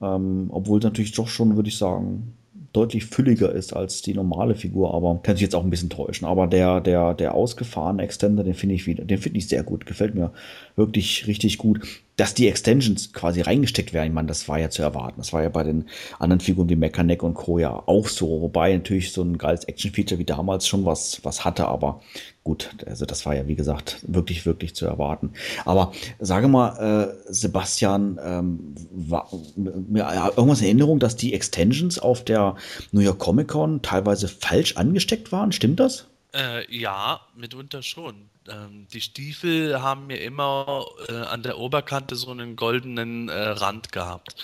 ähm, 0.00 0.46
obwohl 0.50 0.80
natürlich 0.80 1.12
doch 1.12 1.28
schon, 1.28 1.56
würde 1.56 1.68
ich 1.68 1.78
sagen, 1.78 2.34
deutlich 2.78 3.06
fülliger 3.06 3.50
ist 3.52 3.72
als 3.74 4.02
die 4.02 4.14
normale 4.14 4.54
Figur, 4.54 4.94
aber 4.94 5.18
kann 5.22 5.34
sich 5.34 5.42
jetzt 5.42 5.56
auch 5.56 5.64
ein 5.64 5.70
bisschen 5.70 5.90
täuschen. 5.90 6.28
Aber 6.28 6.46
der, 6.46 6.80
der, 6.80 7.12
der 7.12 7.34
ausgefahrene 7.34 8.02
Extender, 8.02 8.44
den 8.44 8.54
finde 8.54 8.76
ich 8.76 8.86
wieder, 8.86 9.04
den 9.04 9.18
finde 9.18 9.38
ich 9.38 9.48
sehr 9.48 9.64
gut, 9.64 9.84
gefällt 9.84 10.14
mir 10.14 10.32
wirklich 10.76 11.26
richtig 11.26 11.58
gut. 11.58 11.80
Dass 12.14 12.34
die 12.34 12.48
Extensions 12.48 13.12
quasi 13.12 13.40
reingesteckt 13.40 13.92
werden, 13.92 14.08
ich 14.08 14.14
meine, 14.14 14.28
das 14.28 14.48
war 14.48 14.58
ja 14.58 14.70
zu 14.70 14.82
erwarten. 14.82 15.16
Das 15.18 15.32
war 15.32 15.42
ja 15.42 15.48
bei 15.48 15.64
den 15.64 15.86
anderen 16.18 16.40
Figuren 16.40 16.68
wie 16.68 16.76
Mechaneck 16.76 17.22
und 17.22 17.34
Co. 17.34 17.58
ja 17.58 17.82
auch 17.86 18.08
so, 18.08 18.40
wobei 18.40 18.74
natürlich 18.74 19.12
so 19.12 19.22
ein 19.22 19.38
geiles 19.38 19.64
Action-Feature 19.64 20.18
wie 20.18 20.24
damals 20.24 20.66
schon 20.66 20.84
was, 20.84 21.20
was 21.24 21.44
hatte, 21.44 21.66
aber 21.66 22.00
gut, 22.48 22.70
also 22.86 23.04
das 23.04 23.26
war 23.26 23.36
ja 23.36 23.46
wie 23.46 23.56
gesagt 23.56 23.98
wirklich, 24.08 24.46
wirklich 24.46 24.74
zu 24.74 24.86
erwarten. 24.86 25.34
Aber 25.66 25.92
sage 26.18 26.48
mal, 26.48 26.78
äh, 26.78 27.30
Sebastian, 27.30 28.18
ähm, 28.24 28.74
war 28.90 29.28
mir 29.54 30.32
irgendwas 30.34 30.60
in 30.60 30.66
Erinnerung, 30.68 30.98
dass 30.98 31.14
die 31.14 31.34
Extensions 31.34 31.98
auf 31.98 32.24
der 32.24 32.56
New 32.90 33.02
York 33.02 33.18
Comic 33.18 33.48
Con 33.48 33.82
teilweise 33.82 34.28
falsch 34.28 34.78
angesteckt 34.78 35.30
waren? 35.30 35.52
Stimmt 35.52 35.78
das? 35.78 36.06
Äh, 36.38 36.72
ja, 36.72 37.20
mitunter 37.34 37.82
schon. 37.82 38.30
Ähm, 38.48 38.86
die 38.92 39.00
Stiefel 39.00 39.82
haben 39.82 40.06
mir 40.06 40.20
immer 40.20 40.86
äh, 41.08 41.12
an 41.12 41.42
der 41.42 41.58
Oberkante 41.58 42.14
so 42.14 42.30
einen 42.30 42.54
goldenen 42.54 43.28
äh, 43.28 43.34
Rand 43.34 43.90
gehabt. 43.90 44.36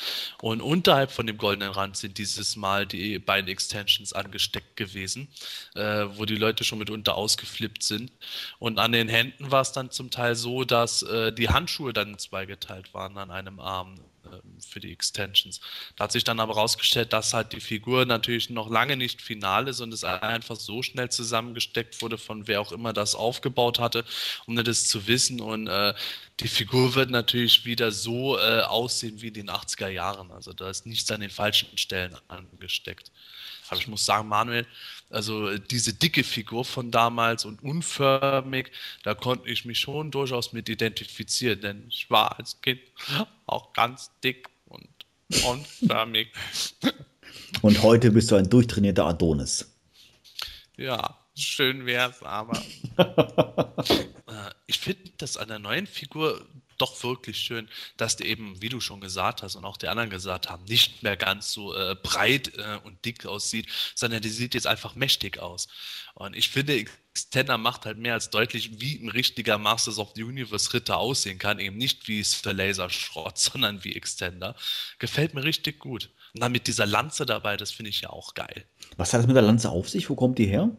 Und 0.42 0.61
unterhalb 0.61 1.12
von 1.12 1.28
dem 1.28 1.38
goldenen 1.38 1.70
Rand 1.70 1.97
sind 1.97 2.18
dieses 2.18 2.57
Mal 2.57 2.84
die 2.84 3.20
beiden 3.20 3.49
Extensions 3.49 4.12
angesteckt 4.12 4.76
gewesen, 4.76 5.28
äh, 5.76 6.07
wo 6.16 6.24
die 6.24 6.34
Leute 6.34 6.64
schon 6.64 6.80
mitunter 6.80 7.14
ausgeflippt 7.14 7.84
sind. 7.84 8.11
Und 8.59 8.80
an 8.80 8.90
den 8.90 9.09
Händen 9.09 9.53
war 9.53 9.61
es 9.61 9.70
dann 9.70 9.92
zum 9.92 10.11
Teil 10.11 10.34
so, 10.34 10.64
dass 10.64 11.03
äh, 11.05 11.32
die 11.32 11.51
Handschuhe 11.51 11.92
dann 11.92 12.18
zweigeteilt 12.18 12.92
waren 12.92 13.16
an 13.18 13.30
einem 13.30 13.61
Arm. 13.61 14.01
Ähm, 14.33 14.61
für 14.66 14.81
die 14.81 14.93
Extensions. 14.93 15.61
Da 15.97 16.05
hat 16.05 16.12
sich 16.12 16.25
dann 16.25 16.41
aber 16.41 16.55
herausgestellt, 16.55 17.12
dass 17.12 17.35
halt 17.35 17.53
die 17.53 17.61
Figur 17.61 18.07
natürlich 18.07 18.51
noch 18.51 18.70
lange 18.70 18.97
nicht 18.97 19.20
final 19.20 19.68
ist 19.68 19.81
und 19.81 19.93
es 19.93 20.05
einfach 20.05 20.57
so 20.57 20.83
schnell 20.83 21.11
zusammengesteckt 21.11 22.01
wurde, 22.01 22.18
von 22.18 22.49
wer 22.49 22.61
auch 22.61 22.72
immer 22.72 22.93
das 22.93 23.14
aufgebaut 23.14 23.79
hatte, 23.79 24.05
um 24.47 24.57
das 24.57 24.87
zu 24.87 25.07
wissen. 25.07 25.41
Und 25.41 25.68
äh, 25.68 25.95
die 26.41 26.49
Figur 26.49 26.95
wird 26.95 27.11
natürlich 27.11 27.64
wieder 27.64 27.93
so 27.93 28.39
äh, 28.39 28.62
aussehen 28.62 29.20
wie 29.20 29.29
in 29.29 29.35
den 29.35 29.51
80er 29.51 29.89
Jahren. 29.89 30.31
Also 30.33 30.53
da 30.53 30.70
ist 30.70 30.87
nichts 30.87 31.11
an 31.11 31.20
den 31.20 31.31
falschen 31.31 31.77
Stellen 31.77 32.16
angesteckt. 32.29 33.12
Aber 33.68 33.81
ich 33.81 33.89
muss 33.89 34.05
sagen, 34.05 34.29
Manuel, 34.29 34.66
also 35.15 35.57
diese 35.59 35.95
dicke 35.95 36.25
Figur 36.25 36.65
von 36.65 36.91
damals 36.91 37.45
und 37.45 37.62
unförmig, 37.62 38.71
da 39.03 39.15
konnte 39.15 39.49
ich 39.49 39.65
mich 39.65 39.79
schon 39.79 40.11
durchaus 40.11 40.53
mit 40.53 40.69
identifizieren, 40.69 41.61
denn 41.61 41.85
ich 41.89 42.11
war 42.11 42.39
als 42.39 42.61
Kind 42.61 42.81
auch 43.47 43.73
ganz 43.73 44.11
dick 44.23 44.49
und 44.67 44.89
unförmig. 45.47 46.29
Und 47.62 47.83
heute 47.83 48.11
bist 48.11 48.31
du 48.31 48.35
ein 48.35 48.51
durchtrainierter 48.51 49.07
Adonis. 49.07 49.73
Ja, 50.77 51.24
schön 51.35 51.87
wär's, 51.87 52.22
aber 52.22 52.61
äh, 52.99 54.51
ich 54.66 54.78
finde 54.78 55.11
das 55.18 55.37
an 55.37 55.49
der 55.49 55.59
neuen 55.59 55.87
Figur 55.87 56.47
doch 56.78 57.03
wirklich 57.03 57.39
schön, 57.39 57.68
dass 57.97 58.16
die 58.16 58.24
eben, 58.24 58.61
wie 58.61 58.68
du 58.68 58.80
schon 58.80 59.01
gesagt 59.01 59.43
hast 59.43 59.57
und 59.57 59.64
auch 59.64 59.76
die 59.76 59.89
anderen 59.89 60.11
gesagt 60.11 60.51
haben, 60.51 60.64
nicht 60.64 61.03
mehr 61.03 61.16
ganz 61.16 61.53
so 61.53 61.74
äh, 61.74 61.97
breit 62.03 62.53
äh, 62.57 62.78
und 62.85 63.05
dick 63.05 63.26
aussieht, 63.26 63.68
sondern 63.95 64.22
die 64.22 64.28
sieht 64.28 64.55
jetzt 64.55 64.66
einfach 64.66 64.95
mächtig 64.95 65.39
aus. 65.39 65.68
Und 66.14 66.37
ich 66.37 66.49
finde, 66.49 66.74
Extender 66.74 67.59
macht 67.59 67.87
halt 67.87 67.99
mehr 67.99 68.14
als 68.14 68.30
deutlich, 68.30 68.80
wie 68.80 68.97
ein 68.97 69.09
richtiger 69.09 69.59
Masters 69.59 69.99
of 69.99 70.12
the 70.14 70.24
Universe 70.24 70.72
Ritter 70.72 70.99
aussehen 70.99 71.39
kann. 71.39 71.61
Eben 71.61 71.76
nicht 71.76 72.09
wie 72.09 72.22
Sir 72.22 72.53
Laser 72.53 72.91
Schrott, 72.91 73.39
sondern 73.39 73.85
wie 73.85 73.95
Extender. 73.95 74.57
Gefällt 74.99 75.35
mir 75.35 75.45
richtig 75.45 75.78
gut. 75.78 76.11
Und 76.35 76.41
dann 76.43 76.53
mit 76.53 76.66
dieser 76.66 76.87
Lanze 76.87 77.24
dabei, 77.24 77.57
das 77.57 77.70
finde 77.70 77.91
ich 77.91 78.01
ja 78.01 78.11
auch 78.11 78.35
geil. 78.35 78.64
Was 78.97 79.12
hat 79.12 79.20
das 79.20 79.26
mit 79.28 79.37
der 79.37 79.43
Lanze 79.43 79.70
auf 79.70 79.89
sich? 79.89 80.11
Wo 80.11 80.16
kommt 80.16 80.39
die 80.39 80.47
her? 80.47 80.76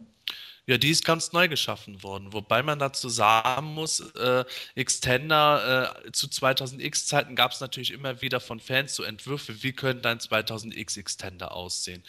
Ja, 0.66 0.78
die 0.78 0.90
ist 0.90 1.04
ganz 1.04 1.32
neu 1.32 1.46
geschaffen 1.46 2.02
worden, 2.02 2.32
wobei 2.32 2.62
man 2.62 2.80
dazu 2.80 3.08
sagen 3.08 3.66
muss, 3.74 4.00
äh, 4.00 4.44
Extender 4.74 5.94
äh, 6.04 6.12
zu 6.12 6.26
2000X-Zeiten 6.26 7.36
gab 7.36 7.52
es 7.52 7.60
natürlich 7.60 7.92
immer 7.92 8.20
wieder 8.20 8.40
von 8.40 8.58
Fans 8.58 8.94
so 8.96 9.04
Entwürfe, 9.04 9.62
wie 9.62 9.72
könnte 9.72 10.08
ein 10.08 10.18
2000X 10.18 10.98
Extender 10.98 11.52
aussehen. 11.52 12.02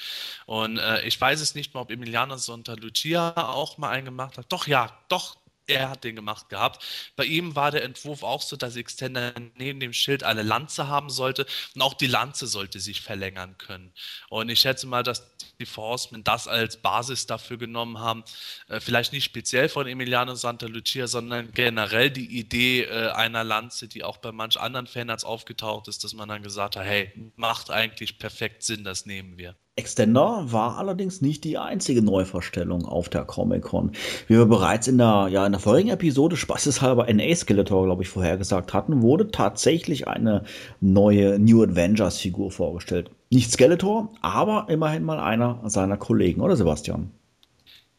Und 0.47 0.78
äh, 0.80 1.05
ich 1.05 1.22
weiß 1.22 1.39
es 1.39 1.53
nicht 1.53 1.76
mal, 1.76 1.82
ob 1.82 1.91
Emiliano 1.91 2.36
Santa 2.38 2.74
Lucia 2.74 3.34
auch 3.38 3.78
mal 3.78 3.91
einen 3.91 4.05
gemacht 4.05 4.39
hat. 4.39 4.51
Doch, 4.51 4.66
ja, 4.66 4.97
doch, 5.08 5.38
er 5.68 5.89
hat 5.89 6.03
den 6.03 6.15
gemacht 6.15 6.49
gehabt. 6.49 6.84
Bei 7.15 7.26
ihm 7.26 7.55
war 7.55 7.72
der 7.72 7.84
Entwurf 7.84 8.24
auch 8.24 8.41
so, 8.41 8.55
dass 8.55 8.76
Extender 8.76 9.34
neben 9.55 9.80
dem 9.80 9.93
Schild 9.93 10.24
eine 10.24 10.43
Lanze 10.43 10.88
haben 10.88 11.09
sollte 11.09 11.45
und 11.76 11.82
auch 11.82 11.93
die 11.93 12.07
Lanze 12.07 12.47
sollte 12.47 12.80
sich 12.80 13.01
verlängern 13.01 13.57
können. 13.57 13.93
Und 14.30 14.49
ich 14.49 14.59
schätze 14.59 14.88
mal, 14.88 15.03
dass 15.03 15.36
die 15.59 15.65
Forcemen 15.65 16.24
das 16.24 16.47
als 16.47 16.78
Basis 16.78 17.26
dafür 17.26 17.57
genommen 17.57 17.99
haben, 17.99 18.24
äh, 18.70 18.80
vielleicht 18.80 19.13
nicht 19.13 19.26
speziell 19.26 19.70
von 19.70 19.88
Emiliano 19.88 20.36
Santa 20.36 20.68
Lucia, 20.68 21.07
sondern 21.07 21.51
generell 21.51 22.11
die 22.11 22.38
Idee 22.38 22.84
äh, 22.84 23.09
einer 23.11 23.43
Lanze, 23.43 23.88
die 23.88 24.03
auch 24.03 24.18
bei 24.18 24.32
manch 24.32 24.59
anderen 24.59 24.88
Fans 24.88 25.24
aufgetaucht 25.24 25.88
ist, 25.88 26.03
dass 26.03 26.13
man 26.13 26.30
dann 26.30 26.43
gesagt 26.43 26.76
hat, 26.76 26.86
hey, 26.86 27.11
macht 27.36 27.72
eigentlich 27.72 28.20
perfekt 28.20 28.63
Sinn, 28.63 28.84
das 28.84 29.05
nehmen 29.05 29.38
wir. 29.38 29.55
Extender 29.78 30.52
war 30.52 30.78
allerdings 30.78 31.22
nicht 31.22 31.44
die 31.44 31.58
einzige 31.58 32.02
Neuvorstellung 32.02 32.86
auf 32.86 33.10
der 33.10 33.26
Comic-Con. 33.26 33.92
Wie 34.28 34.36
wir 34.36 34.46
bereits 34.46 34.88
in 34.88 34.98
der, 34.98 35.28
ja, 35.32 35.46
in 35.46 35.52
der 35.52 35.62
vorigen 35.62 35.90
Episode 35.90 36.36
spaßeshalber 36.36 37.12
NA 37.14 37.36
Skeletor, 37.36 37.86
glaube 37.86 38.04
ich, 38.04 38.10
vorhergesagt 38.10 38.74
hatten, 38.74 39.02
wurde 39.02 39.30
tatsächlich 39.30 40.08
eine 40.08 40.44
neue 40.82 41.38
New 41.40 41.64
Avengers-Figur 41.64 42.52
vorgestellt. 42.52 43.12
Nicht 43.30 43.52
Skeletor, 43.52 44.12
aber 44.22 44.66
immerhin 44.70 45.04
mal 45.04 45.20
einer 45.20 45.62
seiner 45.66 45.98
Kollegen, 45.98 46.42
oder 46.42 46.56
Sebastian? 46.56 47.12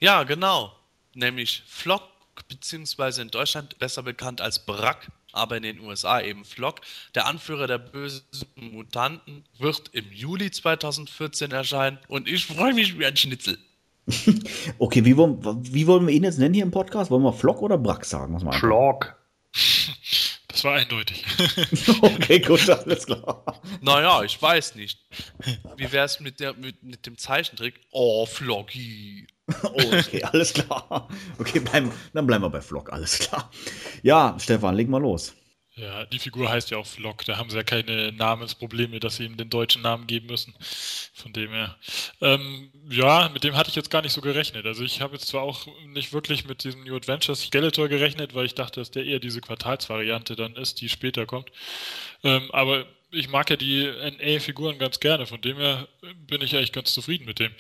Ja, 0.01 0.24
genau. 0.24 0.72
Nämlich 1.14 1.62
Flock, 1.66 2.03
beziehungsweise 2.49 3.22
in 3.22 3.29
Deutschland 3.29 3.79
besser 3.79 4.03
bekannt 4.03 4.41
als 4.41 4.59
Brack 4.59 5.11
aber 5.39 5.57
in 5.57 5.62
den 5.62 5.80
USA 5.80 6.20
eben 6.20 6.45
Flock. 6.45 6.80
Der 7.14 7.26
Anführer 7.26 7.66
der 7.66 7.78
bösen 7.78 8.24
Mutanten 8.57 9.45
wird 9.59 9.89
im 9.93 10.12
Juli 10.12 10.51
2014 10.51 11.53
erscheinen 11.53 11.99
und 12.09 12.28
ich 12.28 12.47
freue 12.47 12.74
mich 12.74 12.99
wie 12.99 13.07
ein 13.07 13.16
Schnitzel. 13.16 13.59
okay, 14.78 15.05
wie 15.05 15.16
wollen, 15.16 15.39
wie 15.72 15.86
wollen 15.86 16.07
wir 16.07 16.14
ihn 16.14 16.24
jetzt 16.24 16.39
nennen 16.39 16.55
hier 16.55 16.64
im 16.64 16.70
Podcast? 16.70 17.11
Wollen 17.11 17.22
wir 17.22 17.32
Flock 17.32 17.62
oder 17.62 17.78
Brack 17.78 18.05
sagen? 18.05 18.39
Flock. 18.53 19.16
Das 20.51 20.64
war 20.64 20.74
eindeutig. 20.74 21.24
okay, 22.03 22.41
gut, 22.41 22.68
alles 22.68 23.07
klar. 23.07 23.45
Naja, 23.80 24.24
ich 24.24 24.43
weiß 24.43 24.74
nicht. 24.74 24.99
Wie 25.76 25.93
wäre 25.93 26.05
es 26.05 26.18
mit, 26.18 26.41
mit, 26.59 26.82
mit 26.82 27.07
dem 27.07 27.16
Zeichentrick? 27.16 27.78
Oh, 27.93 28.26
Flocky. 28.26 29.28
okay, 29.62 30.22
alles 30.24 30.53
klar. 30.53 31.09
Okay, 31.38 31.61
bleiben, 31.61 31.90
dann 32.12 32.26
bleiben 32.26 32.44
wir 32.44 32.51
bei 32.51 32.61
Flock, 32.61 32.92
alles 32.92 33.18
klar. 33.18 33.51
Ja, 34.03 34.36
Stefan, 34.38 34.74
leg 34.74 34.88
mal 34.88 35.01
los. 35.01 35.34
Ja, 35.78 36.05
die 36.07 36.18
Figur 36.18 36.51
heißt 36.51 36.70
ja 36.70 36.78
auch 36.78 36.86
Flock, 36.86 37.24
da 37.24 37.36
haben 37.36 37.51
sie 37.51 37.57
ja 37.57 37.62
keine 37.62 38.11
Namensprobleme, 38.11 38.99
dass 38.99 39.16
sie 39.16 39.26
ihm 39.26 39.36
den 39.36 39.49
deutschen 39.49 39.82
Namen 39.82 40.09
geben 40.09 40.26
müssen. 40.26 40.53
Von 41.14 41.32
dem 41.32 41.53
her. 41.53 41.76
Ähm, 42.20 42.72
ja, 42.90 43.28
mit 43.28 43.44
dem 43.44 43.57
hatte 43.57 43.70
ich 43.70 43.76
jetzt 43.76 43.90
gar 43.90 44.03
nicht 44.03 44.12
so 44.12 44.20
gerechnet. 44.20 44.66
Also 44.66 44.82
ich 44.82 45.01
habe 45.01 45.14
jetzt 45.14 45.28
zwar 45.28 45.42
auch 45.42 45.68
nicht 45.86 46.12
wirklich 46.12 46.46
mit 46.46 46.64
diesem 46.64 46.82
New 46.82 46.96
Adventures 46.96 47.42
Skeletor 47.42 47.88
gerechnet, 47.88 48.34
weil 48.34 48.46
ich 48.46 48.55
dachte, 48.55 48.80
dass 48.80 48.90
der 48.90 49.05
eher 49.05 49.20
diese 49.20 49.40
Quartalsvariante 49.40 50.34
dann 50.34 50.57
ist, 50.57 50.80
die 50.80 50.88
später 50.88 51.26
kommt. 51.26 51.53
Ähm, 52.24 52.51
aber 52.51 52.86
ich 53.12 53.28
mag 53.28 53.49
ja 53.49 53.57
die 53.57 53.84
NA-Figuren 53.86 54.78
ganz 54.78 54.99
gerne, 54.99 55.26
von 55.26 55.40
dem 55.40 55.59
her 55.59 55.86
bin 56.26 56.42
ich 56.42 56.57
eigentlich 56.57 56.72
ganz 56.72 56.92
zufrieden 56.92 57.24
mit 57.24 57.38
dem. 57.38 57.53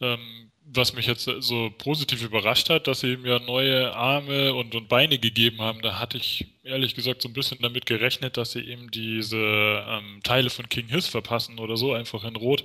Ähm, 0.00 0.50
was 0.72 0.92
mich 0.92 1.06
jetzt 1.06 1.24
so 1.24 1.70
positiv 1.78 2.22
überrascht 2.22 2.70
hat, 2.70 2.86
dass 2.86 3.00
sie 3.00 3.14
ihm 3.14 3.26
ja 3.26 3.38
neue 3.40 3.92
Arme 3.94 4.54
und, 4.54 4.74
und 4.74 4.88
Beine 4.88 5.18
gegeben 5.18 5.60
haben. 5.60 5.82
Da 5.82 5.98
hatte 5.98 6.16
ich 6.16 6.46
ehrlich 6.62 6.94
gesagt 6.94 7.22
so 7.22 7.28
ein 7.28 7.32
bisschen 7.32 7.58
damit 7.60 7.86
gerechnet, 7.86 8.36
dass 8.36 8.52
sie 8.52 8.60
ihm 8.60 8.90
diese 8.90 9.36
ähm, 9.36 10.20
Teile 10.22 10.50
von 10.50 10.68
King 10.68 10.88
Hiss 10.88 11.06
verpassen 11.06 11.58
oder 11.58 11.76
so, 11.76 11.92
einfach 11.92 12.24
in 12.24 12.36
Rot. 12.36 12.64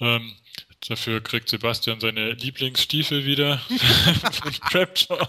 Ähm, 0.00 0.32
Dafür 0.88 1.20
kriegt 1.20 1.50
Sebastian 1.50 2.00
seine 2.00 2.32
Lieblingsstiefel 2.32 3.26
wieder. 3.26 3.60
Trapjaw. 4.70 5.28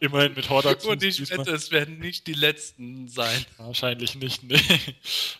Immerhin 0.00 0.34
mit 0.34 0.50
Hordax. 0.50 0.84
Und 0.84 1.02
ich 1.02 1.30
wette, 1.30 1.52
es 1.52 1.70
werden 1.70 1.98
nicht 1.98 2.26
die 2.26 2.34
letzten 2.34 3.08
sein. 3.08 3.46
Wahrscheinlich 3.56 4.14
nicht, 4.16 4.42
nee. 4.42 4.60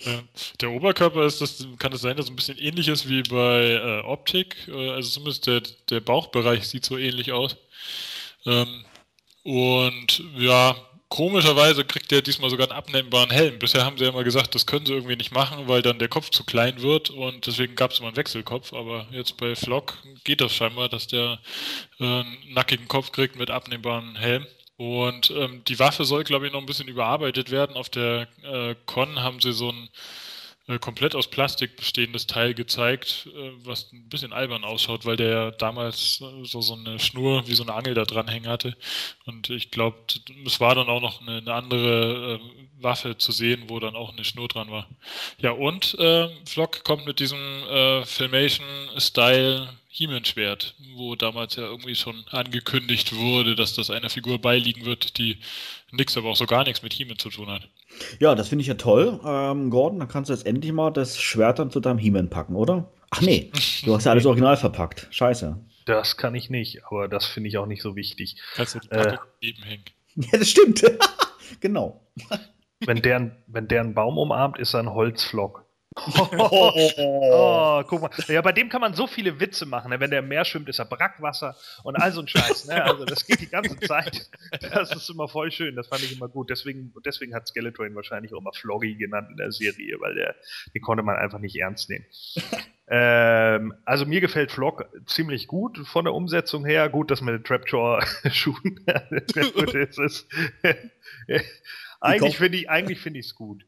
Ähm, 0.06 0.28
der 0.60 0.70
Oberkörper 0.70 1.26
ist 1.26 1.42
das, 1.42 1.66
kann 1.78 1.92
es 1.92 2.00
sein, 2.00 2.16
dass 2.16 2.26
es 2.26 2.30
ein 2.30 2.36
bisschen 2.36 2.58
ähnlich 2.58 2.88
ist 2.88 3.06
wie 3.08 3.22
bei 3.22 3.72
äh, 3.72 4.00
Optik. 4.00 4.56
Äh, 4.68 4.90
also 4.92 5.10
zumindest 5.10 5.46
der, 5.46 5.62
der 5.90 6.00
Bauchbereich 6.00 6.66
sieht 6.66 6.86
so 6.86 6.96
ähnlich 6.96 7.32
aus. 7.32 7.56
Ähm, 8.46 8.84
und 9.42 10.22
ja, 10.36 10.74
Komischerweise 11.08 11.84
kriegt 11.84 12.10
der 12.10 12.20
diesmal 12.20 12.50
sogar 12.50 12.68
einen 12.68 12.78
abnehmbaren 12.78 13.30
Helm. 13.30 13.58
Bisher 13.58 13.84
haben 13.84 13.96
sie 13.96 14.04
ja 14.04 14.10
immer 14.10 14.24
gesagt, 14.24 14.54
das 14.54 14.66
können 14.66 14.84
sie 14.84 14.92
irgendwie 14.92 15.16
nicht 15.16 15.32
machen, 15.32 15.66
weil 15.66 15.80
dann 15.80 15.98
der 15.98 16.08
Kopf 16.08 16.28
zu 16.28 16.44
klein 16.44 16.82
wird 16.82 17.08
und 17.08 17.46
deswegen 17.46 17.74
gab 17.76 17.92
es 17.92 17.98
immer 17.98 18.08
einen 18.08 18.16
Wechselkopf. 18.18 18.74
Aber 18.74 19.06
jetzt 19.10 19.38
bei 19.38 19.56
Flock 19.56 19.96
geht 20.24 20.42
das 20.42 20.54
scheinbar, 20.54 20.90
dass 20.90 21.06
der 21.06 21.38
äh, 21.98 22.04
einen 22.04 22.36
nackigen 22.52 22.88
Kopf 22.88 23.10
kriegt 23.12 23.36
mit 23.36 23.50
abnehmbaren 23.50 24.16
Helm. 24.16 24.46
Und 24.76 25.30
ähm, 25.30 25.62
die 25.66 25.78
Waffe 25.78 26.04
soll, 26.04 26.24
glaube 26.24 26.46
ich, 26.46 26.52
noch 26.52 26.60
ein 26.60 26.66
bisschen 26.66 26.88
überarbeitet 26.88 27.50
werden. 27.50 27.74
Auf 27.74 27.88
der 27.88 28.28
äh, 28.42 28.74
Con 28.86 29.20
haben 29.20 29.40
sie 29.40 29.52
so 29.52 29.72
ein 29.72 29.88
komplett 30.76 31.14
aus 31.14 31.28
Plastik 31.28 31.76
bestehendes 31.76 32.26
Teil 32.26 32.52
gezeigt, 32.52 33.26
äh, 33.34 33.50
was 33.64 33.90
ein 33.92 34.08
bisschen 34.10 34.34
albern 34.34 34.64
ausschaut, 34.64 35.06
weil 35.06 35.16
der 35.16 35.52
damals 35.52 36.20
äh, 36.20 36.44
so, 36.44 36.60
so 36.60 36.74
eine 36.74 36.98
Schnur 36.98 37.48
wie 37.48 37.54
so 37.54 37.62
eine 37.62 37.72
Angel 37.72 37.94
da 37.94 38.04
dranhängen 38.04 38.50
hatte. 38.50 38.76
Und 39.24 39.48
ich 39.48 39.70
glaube, 39.70 39.96
es 40.44 40.60
war 40.60 40.74
dann 40.74 40.88
auch 40.88 41.00
noch 41.00 41.22
eine, 41.22 41.38
eine 41.38 41.54
andere 41.54 42.34
äh, 42.34 42.82
Waffe 42.82 43.16
zu 43.16 43.32
sehen, 43.32 43.64
wo 43.68 43.80
dann 43.80 43.96
auch 43.96 44.12
eine 44.12 44.24
Schnur 44.24 44.48
dran 44.48 44.70
war. 44.70 44.86
Ja, 45.38 45.52
und 45.52 45.98
äh, 45.98 46.28
Flock 46.44 46.84
kommt 46.84 47.06
mit 47.06 47.18
diesem 47.18 47.38
äh, 47.38 48.04
Filmation-Style 48.04 49.70
He-Man-Schwert, 49.88 50.74
wo 50.94 51.16
damals 51.16 51.56
ja 51.56 51.64
irgendwie 51.64 51.94
schon 51.94 52.24
angekündigt 52.28 53.16
wurde, 53.16 53.56
dass 53.56 53.74
das 53.74 53.90
einer 53.90 54.10
Figur 54.10 54.38
beiliegen 54.38 54.84
wird, 54.84 55.16
die 55.18 55.38
nix, 55.90 56.16
aber 56.16 56.28
auch 56.28 56.36
so 56.36 56.46
gar 56.46 56.64
nichts 56.64 56.82
mit 56.82 56.92
He-Man 56.92 57.18
zu 57.18 57.30
tun 57.30 57.50
hat. 57.50 57.68
Ja, 58.18 58.34
das 58.34 58.48
finde 58.48 58.62
ich 58.62 58.68
ja 58.68 58.74
toll. 58.74 59.20
Ähm, 59.24 59.70
Gordon, 59.70 59.98
dann 59.98 60.08
kannst 60.08 60.30
du 60.30 60.34
jetzt 60.34 60.46
endlich 60.46 60.72
mal 60.72 60.90
das 60.90 61.18
Schwert 61.18 61.58
dann 61.58 61.70
zu 61.70 61.80
deinem 61.80 61.98
He-Man 61.98 62.30
packen, 62.30 62.54
oder? 62.54 62.90
Ach 63.10 63.22
nee, 63.22 63.50
du 63.84 63.94
hast 63.94 64.04
ja 64.04 64.12
alles 64.12 64.26
original 64.26 64.56
verpackt. 64.56 65.06
Scheiße. 65.10 65.58
Das 65.86 66.18
kann 66.18 66.34
ich 66.34 66.50
nicht, 66.50 66.84
aber 66.84 67.08
das 67.08 67.24
finde 67.24 67.48
ich 67.48 67.56
auch 67.56 67.66
nicht 67.66 67.82
so 67.82 67.96
wichtig. 67.96 68.36
Kannst 68.54 68.74
du 68.74 68.80
die 68.80 68.88
Packung 68.88 69.14
äh, 69.40 69.46
nebenhängen. 69.46 69.84
Ja, 70.16 70.38
das 70.38 70.50
stimmt. 70.50 70.82
genau. 71.60 72.06
Wenn 72.84 73.00
der, 73.00 73.36
wenn 73.46 73.68
der 73.68 73.80
einen 73.80 73.94
Baum 73.94 74.18
umarmt, 74.18 74.58
ist 74.58 74.74
er 74.74 74.80
ein 74.80 74.92
Holzflock. 74.92 75.64
Oh, 76.38 76.90
oh, 76.98 77.82
guck 77.86 78.02
mal. 78.02 78.10
Ja, 78.28 78.42
bei 78.42 78.52
dem 78.52 78.68
kann 78.68 78.80
man 78.80 78.94
so 78.94 79.06
viele 79.06 79.40
Witze 79.40 79.66
machen. 79.66 79.90
Ne? 79.90 80.00
Wenn 80.00 80.10
der 80.10 80.20
im 80.20 80.28
Meer 80.28 80.44
schwimmt, 80.44 80.68
ist 80.68 80.78
er 80.78 80.84
Brackwasser 80.84 81.56
und 81.82 81.96
all 81.96 82.12
so 82.12 82.20
ein 82.20 82.28
Scheiß. 82.28 82.66
Ne? 82.66 82.82
Also 82.82 83.04
das 83.04 83.26
geht 83.26 83.40
die 83.40 83.48
ganze 83.48 83.78
Zeit. 83.80 84.30
Das 84.60 84.94
ist 84.94 85.08
immer 85.10 85.28
voll 85.28 85.50
schön. 85.50 85.76
Das 85.76 85.88
fand 85.88 86.02
ich 86.02 86.12
immer 86.12 86.28
gut. 86.28 86.50
Deswegen, 86.50 86.92
deswegen 87.04 87.34
hat 87.34 87.48
Skeletor 87.48 87.86
ihn 87.86 87.94
wahrscheinlich 87.94 88.34
auch 88.34 88.40
immer 88.40 88.52
Floggy 88.52 88.94
genannt 88.94 89.28
in 89.30 89.36
der 89.36 89.52
Serie, 89.52 89.96
weil 90.00 90.14
der, 90.14 90.34
den 90.74 90.82
konnte 90.82 91.02
man 91.02 91.16
einfach 91.16 91.38
nicht 91.38 91.56
ernst 91.56 91.90
nehmen. 91.90 92.04
Ähm, 92.90 93.74
also 93.84 94.06
mir 94.06 94.20
gefällt 94.20 94.50
Flock 94.50 94.88
ziemlich 95.06 95.46
gut 95.46 95.78
von 95.86 96.06
der 96.06 96.14
Umsetzung 96.14 96.64
her. 96.64 96.88
Gut, 96.88 97.10
dass 97.10 97.20
mit 97.20 97.34
den 97.34 97.44
Trapjaw-Schuhen 97.44 98.86
eigentlich 102.00 102.38
finde 102.38 102.58
ich 102.58 102.70
eigentlich 102.70 103.00
finde 103.00 103.20
ich 103.20 103.26
es 103.26 103.34
gut. 103.34 103.66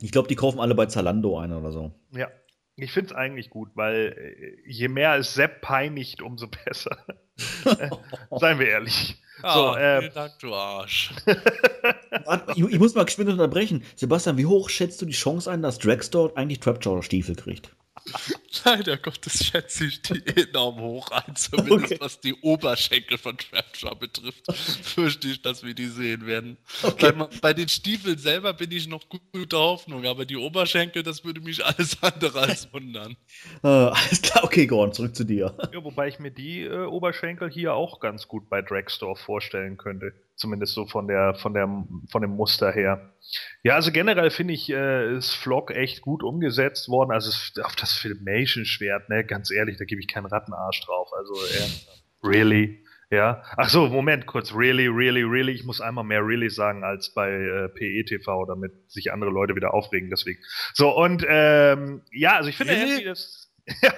Ich 0.00 0.12
glaube, 0.12 0.28
die 0.28 0.34
kaufen 0.34 0.60
alle 0.60 0.74
bei 0.74 0.86
Zalando 0.86 1.38
ein 1.38 1.52
oder 1.52 1.72
so. 1.72 1.92
Ja. 2.12 2.28
Ich 2.76 2.90
finde 2.90 3.10
es 3.10 3.16
eigentlich 3.16 3.50
gut, 3.50 3.70
weil 3.74 4.16
äh, 4.18 4.68
je 4.68 4.88
mehr 4.88 5.14
es 5.16 5.34
Sepp 5.34 5.60
peinigt, 5.60 6.22
umso 6.22 6.48
besser. 6.64 6.96
Seien 8.30 8.58
wir 8.58 8.66
ehrlich. 8.66 9.16
Oh, 9.42 9.52
so, 9.52 9.76
äh, 9.76 10.00
vielen 10.00 10.14
Dank, 10.14 10.38
du 10.40 10.54
Arsch. 10.54 11.12
ich, 12.54 12.64
ich, 12.64 12.78
muss 12.78 12.94
mal 12.94 13.04
geschwind 13.04 13.30
unterbrechen. 13.30 13.84
Sebastian, 13.94 14.38
wie 14.38 14.46
hoch 14.46 14.70
schätzt 14.70 15.02
du 15.02 15.06
die 15.06 15.12
Chance 15.12 15.50
ein, 15.50 15.62
dass 15.62 15.78
Dragstore 15.78 16.36
eigentlich 16.36 16.60
Trapjaw-Stiefel 16.60 17.36
kriegt? 17.36 17.74
Leider 18.64 18.96
Gottes 18.98 19.44
schätze 19.44 19.86
ich 19.86 20.02
die 20.02 20.22
enorm 20.36 20.78
hoch 20.80 21.10
ein, 21.10 21.36
zumindest 21.36 21.92
okay. 21.92 21.96
was 22.00 22.20
die 22.20 22.34
Oberschenkel 22.34 23.18
von 23.18 23.36
Trapjaw 23.36 23.94
betrifft. 23.94 24.44
Fürchte 24.52 25.28
ich, 25.28 25.42
dass 25.42 25.62
wir 25.62 25.74
die 25.74 25.86
sehen 25.86 26.26
werden. 26.26 26.58
Okay. 26.82 27.12
Bei, 27.12 27.28
bei, 27.40 27.54
den 27.54 27.68
Stiefeln 27.68 28.18
selber 28.18 28.52
bin 28.52 28.70
ich 28.70 28.86
noch 28.88 29.04
guter 29.08 29.58
Hoffnung, 29.58 30.04
aber 30.06 30.24
die 30.24 30.36
Oberschenkel, 30.36 31.02
das 31.02 31.24
würde 31.24 31.40
mich 31.40 31.64
alles 31.64 32.02
andere 32.02 32.40
als 32.40 32.70
wundern. 32.72 33.16
äh, 33.62 33.68
alles 33.68 34.22
klar, 34.22 34.44
okay, 34.44 34.66
Gordon, 34.66 34.92
zurück 34.92 35.16
zu 35.16 35.24
dir. 35.24 35.56
Ja, 35.72 35.82
wobei 35.82 36.08
ich 36.08 36.18
mir 36.18 36.30
die 36.30 36.62
äh, 36.62 36.84
Oberschenkel 36.84 37.50
hier 37.50 37.74
auch 37.74 38.00
ganz 38.00 38.28
gut 38.28 38.48
bei 38.48 38.62
Dragstore 38.62 39.16
vorstellen 39.16 39.76
könnte. 39.76 40.12
Zumindest 40.36 40.74
so 40.74 40.86
von 40.86 41.06
der, 41.06 41.34
von 41.34 41.54
der, 41.54 41.68
von 42.10 42.22
dem 42.22 42.32
Muster 42.32 42.72
her. 42.72 43.12
Ja, 43.62 43.74
also 43.74 43.92
generell 43.92 44.30
finde 44.30 44.54
ich, 44.54 44.70
äh, 44.70 45.16
ist 45.16 45.32
Flock 45.32 45.70
echt 45.70 46.02
gut 46.02 46.22
umgesetzt 46.22 46.88
worden. 46.88 47.12
Also 47.12 47.30
auf 47.62 47.76
das 47.76 47.92
Filmation-Schwert, 47.92 49.08
ne, 49.08 49.24
ganz 49.24 49.50
ehrlich, 49.50 49.76
da 49.76 49.84
gebe 49.84 50.00
ich 50.00 50.08
keinen 50.08 50.26
Rattenarsch 50.26 50.80
drauf. 50.84 51.08
Also, 51.16 51.34
äh, 51.34 52.26
really? 52.26 52.84
Ja. 53.10 53.44
Ach 53.56 53.68
so, 53.68 53.88
Moment, 53.88 54.26
kurz. 54.26 54.52
Really, 54.54 54.88
really, 54.88 55.22
really. 55.22 55.52
Ich 55.52 55.64
muss 55.64 55.80
einmal 55.80 56.04
mehr 56.04 56.26
really 56.26 56.50
sagen 56.50 56.82
als 56.82 57.14
bei 57.14 57.30
äh, 57.30 57.68
PETV, 57.68 58.46
damit 58.48 58.90
sich 58.90 59.12
andere 59.12 59.30
Leute 59.30 59.54
wieder 59.54 59.72
aufregen. 59.72 60.10
Deswegen. 60.10 60.40
So, 60.72 60.90
und 60.90 61.24
ähm, 61.28 62.02
ja, 62.10 62.36
also 62.36 62.48
ich 62.48 62.56
finde 62.56 62.72
really? 62.74 63.04
das. 63.04 63.52
ja. 63.82 63.92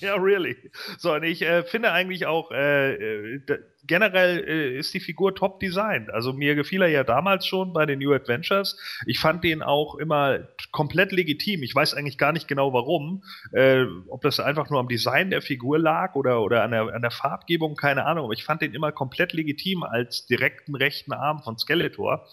Ja, 0.00 0.14
really. 0.14 0.56
So, 0.98 1.12
und 1.12 1.24
ich 1.24 1.42
äh, 1.42 1.62
finde 1.62 1.92
eigentlich 1.92 2.26
auch, 2.26 2.50
äh, 2.52 2.94
äh 2.94 3.40
generell 3.86 4.38
äh, 4.46 4.78
ist 4.78 4.94
die 4.94 5.00
Figur 5.00 5.34
top 5.34 5.60
designt. 5.60 6.10
Also 6.10 6.32
mir 6.32 6.54
gefiel 6.54 6.82
er 6.82 6.88
ja 6.88 7.04
damals 7.04 7.46
schon 7.46 7.72
bei 7.72 7.86
den 7.86 7.98
New 7.98 8.12
Adventures. 8.12 8.78
Ich 9.06 9.18
fand 9.18 9.44
den 9.44 9.62
auch 9.62 9.96
immer 9.96 10.40
komplett 10.72 11.12
legitim. 11.12 11.62
Ich 11.62 11.74
weiß 11.74 11.94
eigentlich 11.94 12.18
gar 12.18 12.32
nicht 12.32 12.48
genau 12.48 12.72
warum. 12.72 13.22
Äh, 13.52 13.84
ob 14.08 14.22
das 14.22 14.40
einfach 14.40 14.70
nur 14.70 14.80
am 14.80 14.88
Design 14.88 15.30
der 15.30 15.42
Figur 15.42 15.78
lag 15.78 16.14
oder, 16.14 16.42
oder 16.42 16.62
an, 16.62 16.70
der, 16.70 16.94
an 16.94 17.02
der 17.02 17.10
Farbgebung, 17.10 17.76
keine 17.76 18.06
Ahnung. 18.06 18.24
Aber 18.24 18.34
ich 18.34 18.44
fand 18.44 18.62
den 18.62 18.74
immer 18.74 18.92
komplett 18.92 19.32
legitim 19.32 19.82
als 19.82 20.26
direkten 20.26 20.74
rechten 20.74 21.12
Arm 21.12 21.42
von 21.42 21.58
Skeletor. 21.58 22.26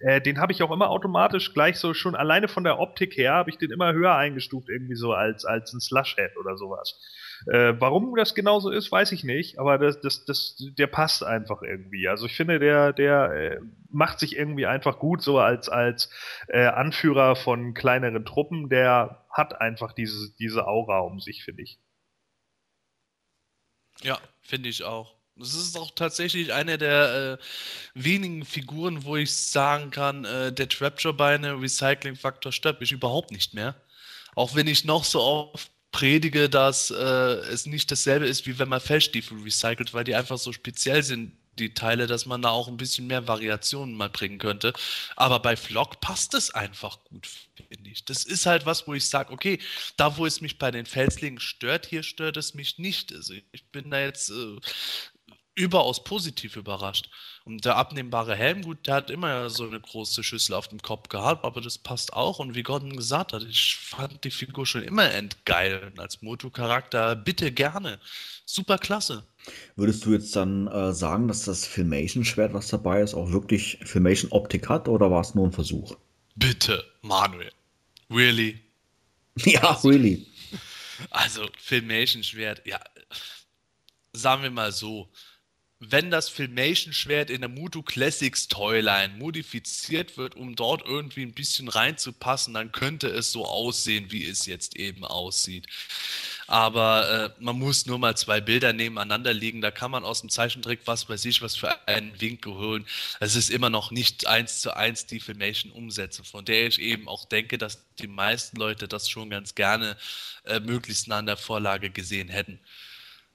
Äh, 0.00 0.20
den 0.20 0.38
habe 0.38 0.52
ich 0.52 0.62
auch 0.62 0.70
immer 0.70 0.90
automatisch 0.90 1.52
gleich 1.54 1.78
so 1.78 1.94
schon 1.94 2.14
alleine 2.14 2.48
von 2.48 2.64
der 2.64 2.78
Optik 2.78 3.16
her 3.16 3.32
habe 3.34 3.50
ich 3.50 3.58
den 3.58 3.70
immer 3.70 3.92
höher 3.92 4.14
eingestuft, 4.14 4.68
irgendwie 4.68 4.94
so 4.94 5.12
als, 5.12 5.44
als 5.44 5.72
ein 5.72 5.80
Slushhead 5.80 6.36
oder 6.36 6.56
sowas. 6.56 6.98
Äh, 7.46 7.74
warum 7.78 8.14
das 8.16 8.34
genauso 8.34 8.70
ist, 8.70 8.90
weiß 8.92 9.12
ich 9.12 9.24
nicht, 9.24 9.58
aber 9.58 9.78
das, 9.78 10.00
das, 10.00 10.24
das, 10.24 10.56
der 10.58 10.86
passt 10.86 11.24
einfach 11.24 11.62
irgendwie. 11.62 12.08
Also 12.08 12.26
ich 12.26 12.36
finde, 12.36 12.58
der, 12.58 12.92
der 12.92 13.32
äh, 13.32 13.60
macht 13.88 14.18
sich 14.18 14.36
irgendwie 14.36 14.66
einfach 14.66 14.98
gut 14.98 15.22
so 15.22 15.38
als, 15.38 15.68
als 15.68 16.10
äh, 16.48 16.66
Anführer 16.66 17.36
von 17.36 17.74
kleineren 17.74 18.24
Truppen. 18.24 18.68
Der 18.68 19.24
hat 19.30 19.60
einfach 19.60 19.92
diese, 19.92 20.34
diese 20.38 20.66
Aura 20.66 21.00
um 21.00 21.20
sich, 21.20 21.44
finde 21.44 21.62
ich. 21.62 21.78
Ja, 24.02 24.18
finde 24.40 24.68
ich 24.68 24.84
auch. 24.84 25.14
Das 25.36 25.54
ist 25.54 25.78
auch 25.78 25.90
tatsächlich 25.92 26.52
eine 26.52 26.76
der 26.76 27.38
äh, 27.40 27.44
wenigen 27.94 28.44
Figuren, 28.44 29.04
wo 29.04 29.16
ich 29.16 29.34
sagen 29.34 29.90
kann, 29.90 30.24
äh, 30.26 30.52
der 30.52 30.68
Trapjaw-Beine 30.68 31.60
Recycling-Faktor 31.60 32.52
stört 32.52 32.80
mich 32.80 32.92
überhaupt 32.92 33.30
nicht 33.30 33.54
mehr. 33.54 33.74
Auch 34.34 34.54
wenn 34.54 34.66
ich 34.66 34.84
noch 34.84 35.04
so 35.04 35.20
oft 35.20 35.70
predige, 35.92 36.48
dass 36.48 36.90
äh, 36.90 36.94
es 36.94 37.66
nicht 37.66 37.90
dasselbe 37.90 38.26
ist, 38.26 38.46
wie 38.46 38.58
wenn 38.58 38.68
man 38.68 38.80
Fellstiefel 38.80 39.42
recycelt, 39.42 39.92
weil 39.92 40.04
die 40.04 40.14
einfach 40.14 40.38
so 40.38 40.52
speziell 40.52 41.02
sind, 41.02 41.32
die 41.58 41.74
Teile, 41.74 42.06
dass 42.06 42.26
man 42.26 42.42
da 42.42 42.50
auch 42.50 42.68
ein 42.68 42.76
bisschen 42.76 43.06
mehr 43.06 43.28
Variationen 43.28 43.94
mal 43.94 44.08
bringen 44.08 44.38
könnte. 44.38 44.72
Aber 45.16 45.40
bei 45.40 45.56
Flock 45.56 46.00
passt 46.00 46.34
es 46.34 46.50
einfach 46.54 47.04
gut, 47.04 47.28
finde 47.56 47.90
ich. 47.90 48.04
Das 48.04 48.24
ist 48.24 48.46
halt 48.46 48.66
was, 48.66 48.86
wo 48.86 48.94
ich 48.94 49.06
sage, 49.08 49.32
okay, 49.32 49.58
da 49.96 50.16
wo 50.16 50.26
es 50.26 50.40
mich 50.40 50.58
bei 50.58 50.70
den 50.70 50.86
Felslingen 50.86 51.40
stört, 51.40 51.86
hier 51.86 52.02
stört 52.02 52.36
es 52.36 52.54
mich 52.54 52.78
nicht. 52.78 53.12
Also 53.12 53.34
ich 53.52 53.66
bin 53.70 53.90
da 53.90 54.00
jetzt 54.00 54.30
äh, 54.30 54.56
überaus 55.54 56.02
positiv 56.04 56.56
überrascht. 56.56 57.10
Und 57.50 57.64
der 57.64 57.74
abnehmbare 57.74 58.36
Helm, 58.36 58.62
gut, 58.62 58.86
der 58.86 58.94
hat 58.94 59.10
immer 59.10 59.50
so 59.50 59.66
eine 59.66 59.80
große 59.80 60.22
Schüssel 60.22 60.54
auf 60.54 60.68
dem 60.68 60.80
Kopf 60.80 61.08
gehabt, 61.08 61.44
aber 61.44 61.60
das 61.60 61.78
passt 61.78 62.12
auch. 62.12 62.38
Und 62.38 62.54
wie 62.54 62.62
Gordon 62.62 62.94
gesagt 62.94 63.32
hat, 63.32 63.42
ich 63.42 63.74
fand 63.74 64.22
die 64.22 64.30
Figur 64.30 64.66
schon 64.66 64.84
immer 64.84 65.10
endgeil. 65.12 65.82
Und 65.82 65.98
als 65.98 66.22
Moto-Charakter 66.22 67.16
bitte 67.16 67.50
gerne. 67.50 67.98
Super 68.44 68.78
klasse. 68.78 69.24
Würdest 69.74 70.06
du 70.06 70.12
jetzt 70.12 70.36
dann 70.36 70.68
äh, 70.68 70.92
sagen, 70.92 71.26
dass 71.26 71.42
das 71.44 71.66
Filmation-Schwert, 71.66 72.54
was 72.54 72.68
dabei 72.68 73.00
ist, 73.00 73.14
auch 73.14 73.32
wirklich 73.32 73.80
Filmation-Optik 73.82 74.68
hat 74.68 74.86
oder 74.86 75.10
war 75.10 75.22
es 75.22 75.34
nur 75.34 75.48
ein 75.48 75.52
Versuch? 75.52 75.96
Bitte, 76.36 76.84
Manuel. 77.02 77.50
Really? 78.10 78.60
Ja, 79.44 79.72
really. 79.82 80.24
Also, 81.10 81.48
Filmation-Schwert, 81.58 82.62
ja. 82.64 82.78
Sagen 84.12 84.44
wir 84.44 84.50
mal 84.50 84.70
so 84.70 85.08
wenn 85.82 86.10
das 86.10 86.28
Filmation-Schwert 86.28 87.30
in 87.30 87.40
der 87.40 87.48
Mutu 87.48 87.82
Classics 87.82 88.48
Toyline 88.48 89.14
modifiziert 89.16 90.18
wird, 90.18 90.36
um 90.36 90.54
dort 90.54 90.84
irgendwie 90.84 91.22
ein 91.22 91.32
bisschen 91.32 91.68
reinzupassen, 91.68 92.52
dann 92.52 92.70
könnte 92.70 93.08
es 93.08 93.32
so 93.32 93.46
aussehen, 93.46 94.12
wie 94.12 94.26
es 94.26 94.44
jetzt 94.44 94.76
eben 94.76 95.06
aussieht. 95.06 95.66
Aber 96.46 97.34
äh, 97.38 97.42
man 97.42 97.58
muss 97.58 97.86
nur 97.86 97.98
mal 97.98 98.14
zwei 98.14 98.42
Bilder 98.42 98.74
nebeneinander 98.74 99.32
legen. 99.32 99.62
Da 99.62 99.70
kann 99.70 99.90
man 99.90 100.04
aus 100.04 100.20
dem 100.20 100.28
Zeichentrick 100.28 100.80
was 100.84 101.08
weiß 101.08 101.24
ich, 101.24 101.40
was 101.40 101.56
für 101.56 101.88
einen 101.88 102.20
Winkel 102.20 102.54
holen. 102.54 102.86
Es 103.18 103.34
ist 103.34 103.48
immer 103.48 103.70
noch 103.70 103.90
nicht 103.90 104.26
eins 104.26 104.60
zu 104.60 104.76
eins 104.76 105.06
die 105.06 105.20
Filmation-Umsätze, 105.20 106.24
von 106.24 106.44
der 106.44 106.66
ich 106.66 106.78
eben 106.78 107.08
auch 107.08 107.24
denke, 107.24 107.56
dass 107.56 107.86
die 107.98 108.08
meisten 108.08 108.58
Leute 108.58 108.86
das 108.86 109.08
schon 109.08 109.30
ganz 109.30 109.54
gerne 109.54 109.96
äh, 110.44 110.60
möglichst 110.60 111.08
nah 111.08 111.18
an 111.18 111.26
der 111.26 111.38
Vorlage 111.38 111.88
gesehen 111.88 112.28
hätten 112.28 112.60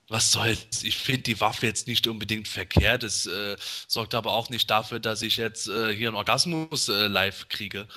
was 0.08 0.32
soll's? 0.32 0.84
Ich 0.84 0.98
finde 0.98 1.24
die 1.24 1.40
Waffe 1.42 1.66
jetzt 1.66 1.88
nicht 1.88 2.08
unbedingt 2.08 2.48
verkehrt. 2.48 3.04
Es 3.04 3.26
äh, 3.26 3.56
sorgt 3.88 4.14
aber 4.14 4.34
auch 4.34 4.50
nicht 4.50 4.70
dafür, 4.70 5.00
dass 5.00 5.22
ich 5.22 5.38
jetzt 5.38 5.68
äh, 5.68 5.96
hier 5.96 6.10
einen 6.10 6.18
Orgasmus 6.18 6.90
äh, 6.90 7.08
live 7.08 7.50
kriege. 7.50 7.88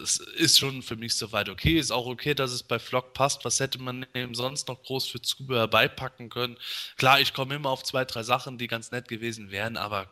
Es 0.00 0.18
ist 0.18 0.58
schon 0.58 0.82
für 0.82 0.96
mich 0.96 1.14
soweit 1.14 1.48
okay. 1.48 1.78
Ist 1.78 1.90
auch 1.90 2.06
okay, 2.06 2.34
dass 2.34 2.52
es 2.52 2.62
bei 2.62 2.78
Flock 2.78 3.14
passt. 3.14 3.44
Was 3.44 3.58
hätte 3.58 3.80
man 3.80 4.06
eben 4.14 4.34
sonst 4.34 4.68
noch 4.68 4.82
groß 4.82 5.08
für 5.08 5.20
Zubehör 5.20 5.66
beipacken 5.68 6.28
können? 6.28 6.56
Klar, 6.96 7.20
ich 7.20 7.32
komme 7.32 7.54
immer 7.56 7.70
auf 7.70 7.82
zwei, 7.82 8.04
drei 8.04 8.22
Sachen, 8.22 8.58
die 8.58 8.68
ganz 8.68 8.92
nett 8.92 9.08
gewesen 9.08 9.50
wären, 9.50 9.76
aber 9.76 10.08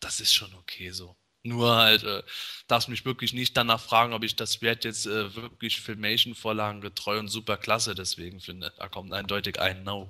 das 0.00 0.20
ist 0.20 0.34
schon 0.34 0.54
okay 0.54 0.90
so. 0.90 1.16
Nur 1.44 1.76
halt, 1.76 2.04
äh, 2.04 2.22
darfst 2.68 2.88
mich 2.88 3.04
wirklich 3.04 3.34
nicht 3.34 3.56
danach 3.56 3.80
fragen, 3.80 4.14
ob 4.14 4.24
ich 4.24 4.36
das 4.36 4.54
Schwert 4.54 4.84
jetzt 4.84 5.06
äh, 5.06 5.36
wirklich 5.36 5.82
Filmation-Vorlagen 5.82 6.80
getreu 6.80 7.18
und 7.18 7.28
super 7.28 7.58
klasse 7.58 7.94
deswegen 7.94 8.40
finde. 8.40 8.72
Da 8.78 8.88
kommt 8.88 9.12
eindeutig 9.12 9.60
ein 9.60 9.84
No. 9.84 10.08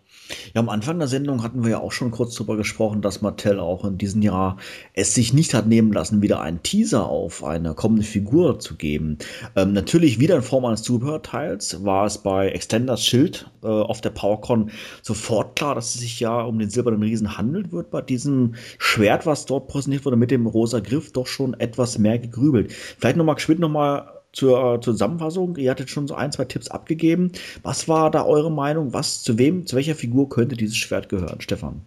Ja, 0.54 0.60
am 0.60 0.68
Anfang 0.68 0.98
der 1.00 1.08
Sendung 1.08 1.42
hatten 1.42 1.64
wir 1.64 1.72
ja 1.72 1.78
auch 1.80 1.90
schon 1.90 2.12
kurz 2.12 2.34
darüber 2.34 2.56
gesprochen, 2.56 3.02
dass 3.02 3.22
Mattel 3.22 3.58
auch 3.58 3.84
in 3.84 3.98
diesem 3.98 4.22
Jahr 4.22 4.56
es 4.92 5.14
sich 5.14 5.32
nicht 5.32 5.52
hat 5.54 5.66
nehmen 5.66 5.92
lassen, 5.92 6.22
wieder 6.22 6.40
einen 6.40 6.62
Teaser 6.62 7.06
auf 7.06 7.42
eine 7.42 7.74
kommende 7.74 8.04
Figur 8.04 8.60
zu 8.60 8.76
geben. 8.76 9.18
Ähm, 9.56 9.72
natürlich 9.72 10.20
wieder 10.20 10.36
in 10.36 10.42
Form 10.42 10.64
eines 10.64 10.82
Zubehörteils 10.82 11.84
war 11.84 12.06
es 12.06 12.18
bei 12.18 12.50
Extenders 12.50 13.04
Schild 13.04 13.50
äh, 13.64 13.66
auf 13.66 14.00
der 14.00 14.10
PowerCon 14.10 14.70
sofort 15.02 15.56
klar, 15.56 15.74
dass 15.74 15.96
es 15.96 16.00
sich 16.00 16.20
ja 16.20 16.42
um 16.42 16.60
den 16.60 16.70
silbernen 16.70 17.02
Riesen 17.02 17.36
handelt 17.36 17.72
wird 17.72 17.90
bei 17.90 18.00
diesem 18.00 18.54
Schwert, 18.78 19.26
was 19.26 19.46
dort 19.46 19.66
präsentiert 19.66 20.04
wurde 20.04 20.16
mit 20.16 20.30
dem 20.30 20.46
rosa 20.46 20.78
Griff. 20.78 21.10
Dort 21.10 21.23
doch 21.24 21.26
schon 21.26 21.54
etwas 21.54 21.98
mehr 21.98 22.18
gegrübelt. 22.18 22.72
Vielleicht 22.72 23.16
nochmal 23.16 23.34
geschwind 23.36 23.60
nochmal 23.60 24.10
zur, 24.32 24.80
zur 24.80 24.94
Zusammenfassung. 24.94 25.56
Ihr 25.56 25.70
hattet 25.70 25.90
schon 25.90 26.06
so 26.06 26.14
ein, 26.14 26.32
zwei 26.32 26.44
Tipps 26.44 26.68
abgegeben. 26.68 27.32
Was 27.62 27.88
war 27.88 28.10
da 28.10 28.24
eure 28.24 28.50
Meinung? 28.50 28.92
Was, 28.92 29.22
zu 29.22 29.38
wem, 29.38 29.66
zu 29.66 29.76
welcher 29.76 29.94
Figur 29.94 30.28
könnte 30.28 30.56
dieses 30.56 30.76
Schwert 30.76 31.08
gehören, 31.08 31.40
Stefan? 31.40 31.82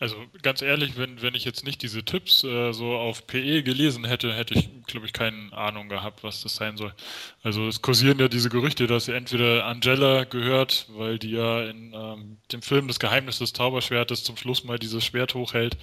Also 0.00 0.16
ganz 0.42 0.62
ehrlich, 0.62 0.96
wenn, 0.96 1.22
wenn 1.22 1.34
ich 1.34 1.44
jetzt 1.44 1.64
nicht 1.64 1.82
diese 1.82 2.04
Tipps 2.04 2.44
äh, 2.44 2.72
so 2.72 2.94
auf 2.94 3.26
PE 3.26 3.64
gelesen 3.64 4.04
hätte, 4.04 4.32
hätte 4.32 4.54
ich, 4.54 4.68
glaube 4.86 5.06
ich, 5.06 5.12
keine 5.12 5.52
Ahnung 5.52 5.88
gehabt, 5.88 6.22
was 6.22 6.40
das 6.42 6.54
sein 6.54 6.76
soll. 6.76 6.94
Also 7.42 7.66
es 7.66 7.82
kursieren 7.82 8.20
ja 8.20 8.28
diese 8.28 8.48
Gerüchte, 8.48 8.86
dass 8.86 9.06
sie 9.06 9.12
entweder 9.14 9.66
Angela 9.66 10.22
gehört, 10.22 10.86
weil 10.90 11.18
die 11.18 11.32
ja 11.32 11.64
in 11.64 11.92
ähm, 11.94 12.38
dem 12.52 12.62
Film 12.62 12.86
Das 12.86 13.00
Geheimnis 13.00 13.38
des 13.38 13.52
Zauberschwertes 13.52 14.22
zum 14.22 14.36
Schluss 14.36 14.62
mal 14.62 14.78
dieses 14.78 15.04
Schwert 15.04 15.34
hochhält. 15.34 15.76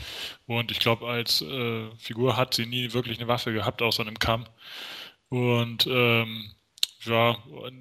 Und 0.48 0.72
ich 0.72 0.80
glaube, 0.80 1.08
als 1.08 1.42
äh, 1.42 1.90
Figur 1.98 2.38
hat 2.38 2.54
sie 2.54 2.66
nie 2.68 2.94
wirklich 2.94 3.20
eine 3.20 3.28
Waffe 3.28 3.52
gehabt, 3.52 3.82
außer 3.82 4.02
einem 4.04 4.20
Kamm. 4.20 4.46
Und 5.30 5.88
ähm, 5.88 6.52
ja, 7.06 7.38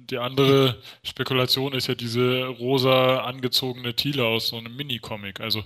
die 0.09 0.17
andere 0.17 0.81
Spekulation 1.03 1.73
ist 1.73 1.87
ja 1.87 1.95
diese 1.95 2.45
rosa 2.45 3.21
angezogene 3.21 3.95
Thiele 3.95 4.25
aus 4.25 4.49
so 4.49 4.57
einem 4.57 4.75
Mini-Comic. 4.75 5.39
Also 5.39 5.63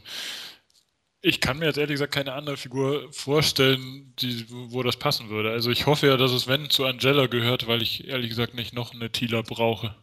ich 1.21 1.41
kann 1.41 1.59
mir 1.59 1.65
jetzt 1.65 1.77
ehrlich 1.77 1.95
gesagt 1.95 2.13
keine 2.13 2.33
andere 2.33 2.57
Figur 2.57 3.11
vorstellen, 3.11 4.13
die, 4.19 4.45
wo 4.49 4.83
das 4.83 4.97
passen 4.97 5.29
würde. 5.29 5.51
Also 5.51 5.69
ich 5.69 5.85
hoffe 5.85 6.07
ja, 6.07 6.17
dass 6.17 6.31
es, 6.31 6.47
wenn, 6.47 6.69
zu 6.69 6.85
Angela 6.85 7.27
gehört, 7.27 7.67
weil 7.67 7.81
ich 7.81 8.07
ehrlich 8.07 8.29
gesagt 8.29 8.53
nicht 8.53 8.73
noch 8.73 8.93
eine 8.93 9.11
Tila 9.11 9.41
brauche. 9.41 9.95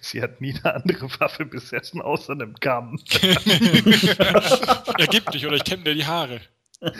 Sie 0.00 0.22
hat 0.22 0.40
nie 0.40 0.54
eine 0.62 0.74
andere 0.74 1.08
Waffe 1.20 1.44
besessen, 1.44 2.02
außer 2.02 2.32
einem 2.32 2.54
Kamm. 2.54 2.98
Ergibt 4.98 5.34
dich, 5.34 5.46
oder 5.46 5.56
ich 5.56 5.64
kenne 5.64 5.84
dir 5.84 5.94
die 5.94 6.06
Haare. 6.06 6.40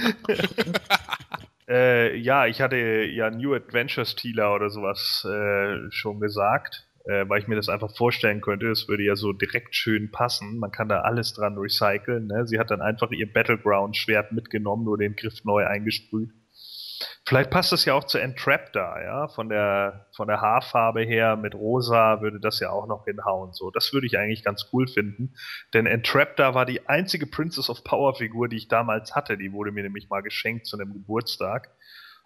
äh, 1.68 2.16
ja, 2.16 2.46
ich 2.46 2.60
hatte 2.60 2.76
ja 2.76 3.30
New 3.30 3.54
Adventures 3.54 4.14
Tila 4.14 4.54
oder 4.54 4.70
sowas 4.70 5.26
äh, 5.28 5.90
schon 5.90 6.20
gesagt 6.20 6.86
äh, 7.04 7.28
weil 7.28 7.40
ich 7.40 7.48
mir 7.48 7.56
das 7.56 7.68
einfach 7.68 7.94
vorstellen 7.94 8.40
könnte. 8.40 8.70
Es 8.70 8.88
würde 8.88 9.02
ja 9.02 9.16
so 9.16 9.32
direkt 9.32 9.74
schön 9.74 10.10
passen. 10.10 10.58
Man 10.58 10.70
kann 10.70 10.88
da 10.88 11.00
alles 11.00 11.34
dran 11.34 11.58
recyceln. 11.58 12.26
Ne? 12.26 12.46
Sie 12.46 12.58
hat 12.58 12.70
dann 12.70 12.80
einfach 12.80 13.10
ihr 13.10 13.32
Battleground-Schwert 13.32 14.32
mitgenommen, 14.32 14.84
nur 14.84 14.98
den 14.98 15.16
Griff 15.16 15.44
neu 15.44 15.66
eingesprüht. 15.66 16.30
Vielleicht 17.24 17.50
passt 17.50 17.72
das 17.72 17.84
ja 17.84 17.94
auch 17.94 18.04
zu 18.04 18.18
Entrap 18.18 18.72
da, 18.72 19.00
ja. 19.02 19.28
Von 19.28 19.48
der, 19.48 20.06
von 20.14 20.28
der 20.28 20.40
Haarfarbe 20.40 21.02
her 21.02 21.36
mit 21.36 21.54
Rosa 21.54 22.20
würde 22.20 22.40
das 22.40 22.60
ja 22.60 22.70
auch 22.70 22.86
noch 22.86 23.04
hinhauen. 23.04 23.52
So, 23.52 23.70
das 23.70 23.92
würde 23.92 24.06
ich 24.06 24.18
eigentlich 24.18 24.44
ganz 24.44 24.68
cool 24.72 24.86
finden. 24.86 25.34
Denn 25.74 25.86
Entrap 25.86 26.36
da 26.36 26.54
war 26.54 26.66
die 26.66 26.88
einzige 26.88 27.26
Princess 27.26 27.70
of 27.70 27.84
Power 27.84 28.14
Figur, 28.14 28.48
die 28.48 28.56
ich 28.56 28.68
damals 28.68 29.14
hatte. 29.14 29.36
Die 29.36 29.52
wurde 29.52 29.72
mir 29.72 29.82
nämlich 29.82 30.08
mal 30.10 30.22
geschenkt 30.22 30.66
zu 30.66 30.78
einem 30.78 30.92
Geburtstag. 30.92 31.70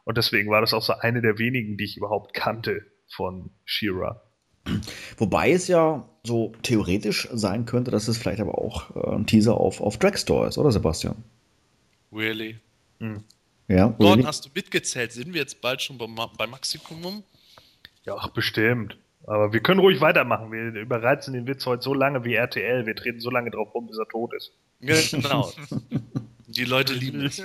Und 0.05 0.19
deswegen 0.19 0.51
war 0.51 0.61
das 0.61 0.75
auch 0.75 0.83
so 0.83 0.95
eine 0.95 1.21
der 1.21 1.39
wenigen, 1.39 1.77
die 1.77 1.85
ich 1.85 1.97
überhaupt 1.97 2.35
kannte 2.35 2.83
von 3.09 3.51
Shira. 3.65 4.26
Wobei 5.17 5.53
es 5.53 5.69
ja 5.69 6.09
so 6.25 6.53
theoretisch 6.63 7.29
sein 7.33 7.67
könnte, 7.67 7.91
dass 7.91 8.09
es 8.09 8.19
vielleicht 8.19 8.41
aber 8.41 8.59
auch 8.59 8.95
äh, 8.97 9.15
ein 9.15 9.27
Teaser 9.27 9.57
auf, 9.59 9.81
auf 9.81 9.99
Dragstore 9.99 10.49
ist, 10.49 10.59
oder 10.59 10.73
Sebastian? 10.73 11.17
Really? 12.13 12.59
Hm. 13.01 13.23
Ja, 13.69 13.89
Gordon, 13.89 14.07
really? 14.07 14.23
hast 14.25 14.45
du 14.45 14.51
mitgezählt? 14.55 15.13
Sind 15.13 15.33
wir 15.33 15.41
jetzt 15.41 15.61
bald 15.61 15.83
schon 15.83 15.99
beim, 15.99 16.15
beim 16.15 16.51
Maximum? 16.51 17.25
Ja, 18.05 18.17
ach, 18.17 18.29
bestimmt. 18.29 18.97
Aber 19.27 19.53
wir 19.53 19.61
können 19.61 19.81
ruhig 19.81 20.01
weitermachen. 20.01 20.53
Wir 20.53 20.81
überreizen 20.81 21.35
den 21.35 21.47
Witz 21.49 21.67
heute 21.67 21.83
so 21.83 21.93
lange 21.93 22.25
wie 22.25 22.35
RTL. 22.35 22.87
Wir 22.87 22.95
treten 22.95 23.21
so 23.21 23.31
lange 23.31 23.51
drauf 23.51 23.75
rum, 23.75 23.89
bis 23.89 23.99
er 23.99 24.07
tot 24.07 24.33
ist. 24.35 24.53
Genau. 24.81 25.53
Die 26.47 26.65
Leute 26.65 26.95
lieben 26.95 27.27
es. 27.27 27.43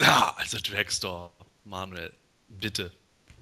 ja, 0.00 0.34
also 0.38 0.58
Dragstore, 0.62 1.30
Manuel, 1.64 2.12
bitte. 2.48 2.90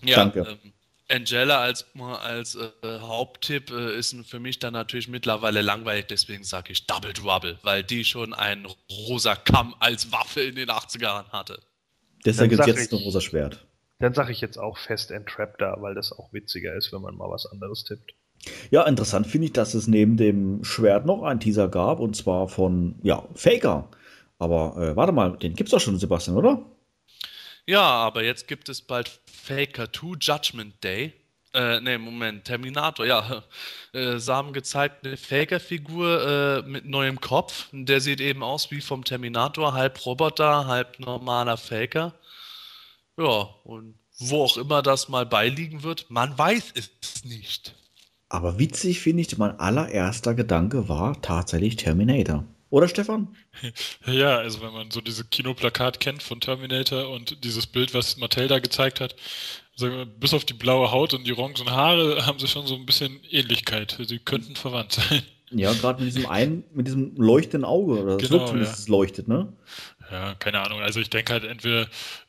Ja, 0.03 0.17
Danke. 0.17 0.41
Ähm, 0.41 0.73
Angela 1.09 1.61
als, 1.61 1.87
als 2.23 2.55
äh, 2.57 2.71
Haupttipp 3.01 3.71
äh, 3.71 3.99
ist 3.99 4.15
für 4.27 4.41
mich 4.41 4.59
dann 4.59 4.73
natürlich 4.73 5.09
mittlerweile 5.09 5.63
langweilig, 5.63 6.07
deswegen 6.09 6.45
sage 6.45 6.73
ich 6.73 6.87
Double 6.87 7.13
Trouble, 7.13 7.59
weil 7.63 7.83
die 7.83 8.05
schon 8.05 8.33
einen 8.33 8.67
rosa 8.91 9.35
Kamm 9.35 9.75
als 9.81 10.13
Waffe 10.13 10.41
in 10.41 10.55
den 10.55 10.69
80ern 10.69 11.29
hatte. 11.31 11.61
Deshalb 12.25 12.51
gibt 12.51 12.61
es 12.63 12.67
jetzt 12.67 12.93
ich, 12.93 12.99
ein 12.99 13.05
rosa 13.05 13.21
Schwert. 13.21 13.67
Dann 13.99 14.15
sage 14.15 14.33
ich 14.33 14.41
jetzt 14.41 14.59
auch 14.59 14.79
fest 14.79 15.11
Entrap 15.11 15.59
da, 15.59 15.77
weil 15.81 15.95
das 15.95 16.13
auch 16.13 16.33
witziger 16.33 16.75
ist, 16.75 16.93
wenn 16.93 17.03
man 17.03 17.17
mal 17.17 17.31
was 17.31 17.47
anderes 17.47 17.85
tippt. 17.85 18.15
Ja, 18.71 18.83
interessant 18.85 19.27
finde 19.27 19.47
ich, 19.47 19.53
dass 19.53 19.75
es 19.75 19.87
neben 19.87 20.17
dem 20.17 20.65
Schwert 20.65 21.07
noch 21.07 21.23
einen 21.23 21.41
Teaser 21.41 21.69
gab 21.69 22.01
und 22.01 22.17
zwar 22.17 22.49
von, 22.49 22.97
ja, 23.03 23.25
Faker. 23.35 23.89
Aber 24.39 24.77
äh, 24.77 24.97
warte 24.97 25.13
mal, 25.13 25.37
den 25.37 25.55
gibt 25.55 25.69
es 25.69 25.71
doch 25.71 25.81
schon, 25.81 25.99
Sebastian, 25.99 26.37
oder? 26.37 26.65
Ja, 27.67 27.83
aber 27.83 28.25
jetzt 28.25 28.49
gibt 28.49 28.69
es 28.69 28.83
bald 28.83 29.21
Faker 29.27 29.93
2 29.93 30.17
Judgment 30.21 30.83
Day. 30.83 31.13
Äh, 31.55 31.81
ne, 31.81 31.99
Moment, 31.99 32.45
Terminator, 32.45 33.07
ja. 33.07 33.45
Äh, 33.95 34.19
haben 34.21 34.55
gezeigt 34.55 35.05
eine 35.05 35.19
Faker-Figur 35.19 36.63
äh, 36.65 36.69
mit 36.69 36.87
neuem 36.87 37.21
Kopf. 37.21 37.69
Der 37.73 38.01
sieht 38.01 38.23
eben 38.23 38.43
aus 38.43 38.71
wie 38.71 38.81
vom 38.81 39.05
Terminator, 39.05 39.75
halb 39.75 40.07
Roboter, 40.07 40.67
halb 40.67 40.99
normaler 40.99 41.59
Faker. 41.59 42.15
Ja, 43.19 43.51
und 43.65 43.99
wo 44.19 44.45
auch 44.45 44.57
immer 44.57 44.81
das 44.81 45.11
mal 45.11 45.27
beiliegen 45.27 45.83
wird, 45.83 46.07
man 46.09 46.39
weiß 46.39 46.73
es 46.75 47.25
nicht. 47.27 47.75
Aber 48.31 48.59
witzig 48.59 49.01
finde 49.01 49.21
ich, 49.21 49.37
mein 49.37 49.61
allererster 49.61 50.33
Gedanke 50.33 50.89
war 50.89 51.21
tatsächlich 51.21 51.77
Terminator. 51.77 52.47
Oder 52.73 52.89
Stefan? 52.89 53.29
Ja, 54.07 54.39
also 54.39 54.63
wenn 54.63 54.73
man 54.73 54.91
so 54.91 55.03
diese 55.03 55.25
Kinoplakat 55.25 56.01
kennt 56.01 56.23
von 56.23 56.41
Terminator 56.41 57.11
und 57.11 57.45
dieses 57.45 57.67
Bild, 57.67 57.93
was 57.93 58.17
Mattel 58.17 58.49
da 58.49 58.61
gezeigt 58.61 58.99
hat, 58.99 59.15
also 59.75 60.07
bis 60.19 60.33
auf 60.33 60.47
die 60.47 60.55
blaue 60.55 60.91
Haut 60.91 61.13
und 61.13 61.25
die 61.27 61.35
orangen 61.35 61.71
Haare 61.71 62.25
haben 62.27 62.39
sie 62.39 62.49
schon 62.49 62.67
so 62.67 62.75
ein 62.75 62.87
bisschen 62.87 63.21
Ähnlichkeit. 63.31 63.99
Sie 64.03 64.19
könnten 64.19 64.57
verwandt 64.57 64.93
sein. 64.93 65.23
Ja, 65.51 65.73
gerade 65.75 66.03
mit 66.03 66.15
diesem 66.15 66.31
einen, 66.31 66.65
mit 66.73 66.87
diesem 66.87 67.15
leuchtenden 67.17 67.67
Auge 67.67 68.03
oder 68.03 68.17
genau, 68.17 68.55
ja. 68.55 68.63
es 68.63 68.89
leuchtet, 68.89 69.29
ne? 69.29 69.53
Ja, 70.11 70.35
keine 70.37 70.61
Ahnung. 70.61 70.81
Also 70.81 70.99
ich 70.99 71.11
denke 71.11 71.35
halt 71.35 71.45
entweder 71.45 71.89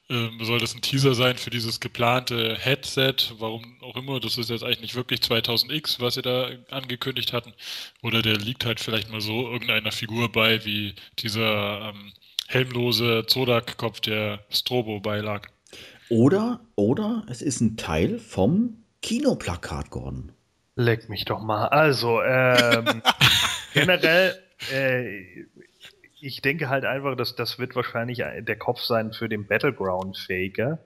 soll 0.10 0.60
das 0.60 0.76
ein 0.76 0.82
Teaser 0.82 1.16
sein 1.16 1.38
für 1.38 1.50
dieses 1.50 1.80
geplante 1.80 2.56
Headset, 2.58 3.16
warum 3.40 3.78
auch 3.82 3.96
immer, 3.96 4.20
das 4.20 4.38
ist 4.38 4.50
jetzt 4.50 4.64
eigentlich 4.64 4.82
nicht 4.82 4.96
wirklich 4.96 5.22
2000X, 5.22 6.00
was 6.00 6.16
sie 6.16 6.22
da 6.22 6.50
angekündigt 6.70 7.34
hatten, 7.34 7.54
oder 8.02 8.22
der 8.22 8.38
liegt 8.38 8.66
halt 8.66 8.80
vielleicht 8.80 9.10
mal 9.10 9.22
so 9.22 9.50
irgendeiner 9.50 9.92
Figur 9.92 10.32
bei, 10.32 10.66
wie 10.66 10.94
dieser 11.20 11.90
ähm, 11.90 12.12
helmlose 12.48 13.26
Zodak-Kopf, 13.28 14.02
der 14.02 14.44
Strobo 14.50 15.00
beilag. 15.00 15.48
Oder, 16.10 16.60
oder 16.76 17.26
es 17.30 17.42
ist 17.42 17.62
ein 17.62 17.78
Teil 17.78 18.20
vom 18.20 18.84
Kinoplakat, 19.02 19.90
Gordon. 19.90 20.32
Leck 20.76 21.10
mich 21.10 21.26
doch 21.26 21.42
mal. 21.42 21.68
Also, 21.68 22.22
ähm, 22.22 23.02
generell, 23.74 24.40
äh, 24.72 25.46
ich 26.24 26.42
denke 26.42 26.70
halt 26.70 26.86
einfach, 26.86 27.18
dass 27.18 27.36
das 27.36 27.60
wird 27.60 27.76
wahrscheinlich 27.76 28.20
der 28.20 28.56
Kopf 28.56 28.80
sein 28.82 29.12
für 29.12 29.28
den 29.28 29.46
Battleground 29.46 30.18
Faker. 30.18 30.80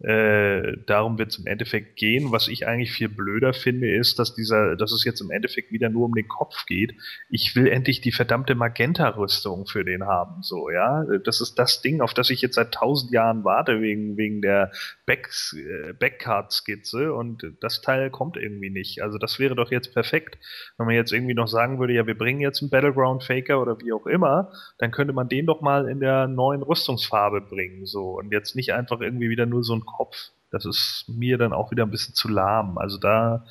Äh, 0.00 0.76
darum 0.86 1.16
wird 1.18 1.30
es 1.30 1.38
im 1.38 1.46
Endeffekt 1.46 1.96
gehen. 1.96 2.30
Was 2.30 2.48
ich 2.48 2.66
eigentlich 2.66 2.92
viel 2.92 3.08
blöder 3.08 3.54
finde, 3.54 3.90
ist, 3.90 4.18
dass 4.18 4.34
dieser, 4.34 4.76
dass 4.76 4.92
es 4.92 5.04
jetzt 5.04 5.22
im 5.22 5.30
Endeffekt 5.30 5.72
wieder 5.72 5.88
nur 5.88 6.04
um 6.04 6.14
den 6.14 6.28
Kopf 6.28 6.66
geht. 6.66 6.94
Ich 7.30 7.56
will 7.56 7.66
endlich 7.68 8.02
die 8.02 8.12
verdammte 8.12 8.54
Magenta-Rüstung 8.54 9.66
für 9.66 9.84
den 9.84 10.04
haben. 10.04 10.42
So, 10.42 10.68
ja. 10.68 11.04
Das 11.24 11.40
ist 11.40 11.54
das 11.54 11.80
Ding, 11.80 12.02
auf 12.02 12.12
das 12.12 12.28
ich 12.28 12.42
jetzt 12.42 12.56
seit 12.56 12.72
tausend 12.72 13.10
Jahren 13.10 13.44
warte, 13.44 13.80
wegen, 13.80 14.18
wegen 14.18 14.42
der 14.42 14.70
Back, 15.06 15.30
äh, 15.54 15.94
Backcard-Skizze 15.94 17.14
und 17.14 17.54
das 17.60 17.80
Teil 17.80 18.10
kommt 18.10 18.36
irgendwie 18.36 18.70
nicht. 18.70 19.02
Also 19.02 19.16
das 19.16 19.38
wäre 19.38 19.54
doch 19.54 19.70
jetzt 19.70 19.94
perfekt. 19.94 20.38
Wenn 20.76 20.86
man 20.86 20.94
jetzt 20.94 21.12
irgendwie 21.12 21.34
noch 21.34 21.48
sagen 21.48 21.80
würde, 21.80 21.94
ja, 21.94 22.06
wir 22.06 22.18
bringen 22.18 22.40
jetzt 22.40 22.60
einen 22.60 22.70
Battleground 22.70 23.24
Faker 23.24 23.62
oder 23.62 23.78
wie 23.80 23.94
auch 23.94 24.06
immer, 24.06 24.52
dann 24.76 24.90
könnte 24.90 25.14
man 25.14 25.30
den 25.30 25.46
doch 25.46 25.62
mal 25.62 25.88
in 25.88 26.00
der 26.00 26.28
neuen 26.28 26.62
Rüstungsfarbe 26.62 27.40
bringen. 27.40 27.86
So. 27.86 28.18
Und 28.18 28.30
jetzt 28.30 28.56
nicht 28.56 28.74
einfach 28.74 29.00
irgendwie 29.00 29.30
wieder 29.30 29.46
nur 29.46 29.64
so 29.64 29.74
ein 29.74 29.85
Kopf. 29.86 30.30
Das 30.50 30.64
ist 30.64 31.04
mir 31.08 31.38
dann 31.38 31.52
auch 31.52 31.70
wieder 31.70 31.84
ein 31.84 31.90
bisschen 31.90 32.14
zu 32.14 32.28
lahm. 32.28 32.78
Also 32.78 32.98
da 32.98 33.44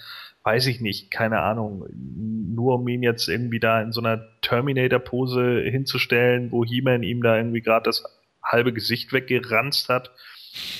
weiß 0.43 0.67
ich 0.67 0.79
nicht, 0.79 1.11
keine 1.11 1.41
Ahnung. 1.41 1.85
Nur 1.93 2.75
um 2.75 2.87
ihn 2.87 3.03
jetzt 3.03 3.27
irgendwie 3.27 3.59
da 3.59 3.81
in 3.81 3.91
so 3.91 3.99
einer 3.99 4.23
Terminator-Pose 4.41 5.61
hinzustellen, 5.61 6.51
wo 6.51 6.63
He-Man 6.63 7.03
ihm 7.03 7.23
da 7.23 7.35
irgendwie 7.35 7.61
gerade 7.61 7.85
das 7.85 8.03
halbe 8.43 8.71
Gesicht 8.71 9.11
weggeranzt 9.11 9.89
hat, 9.89 10.11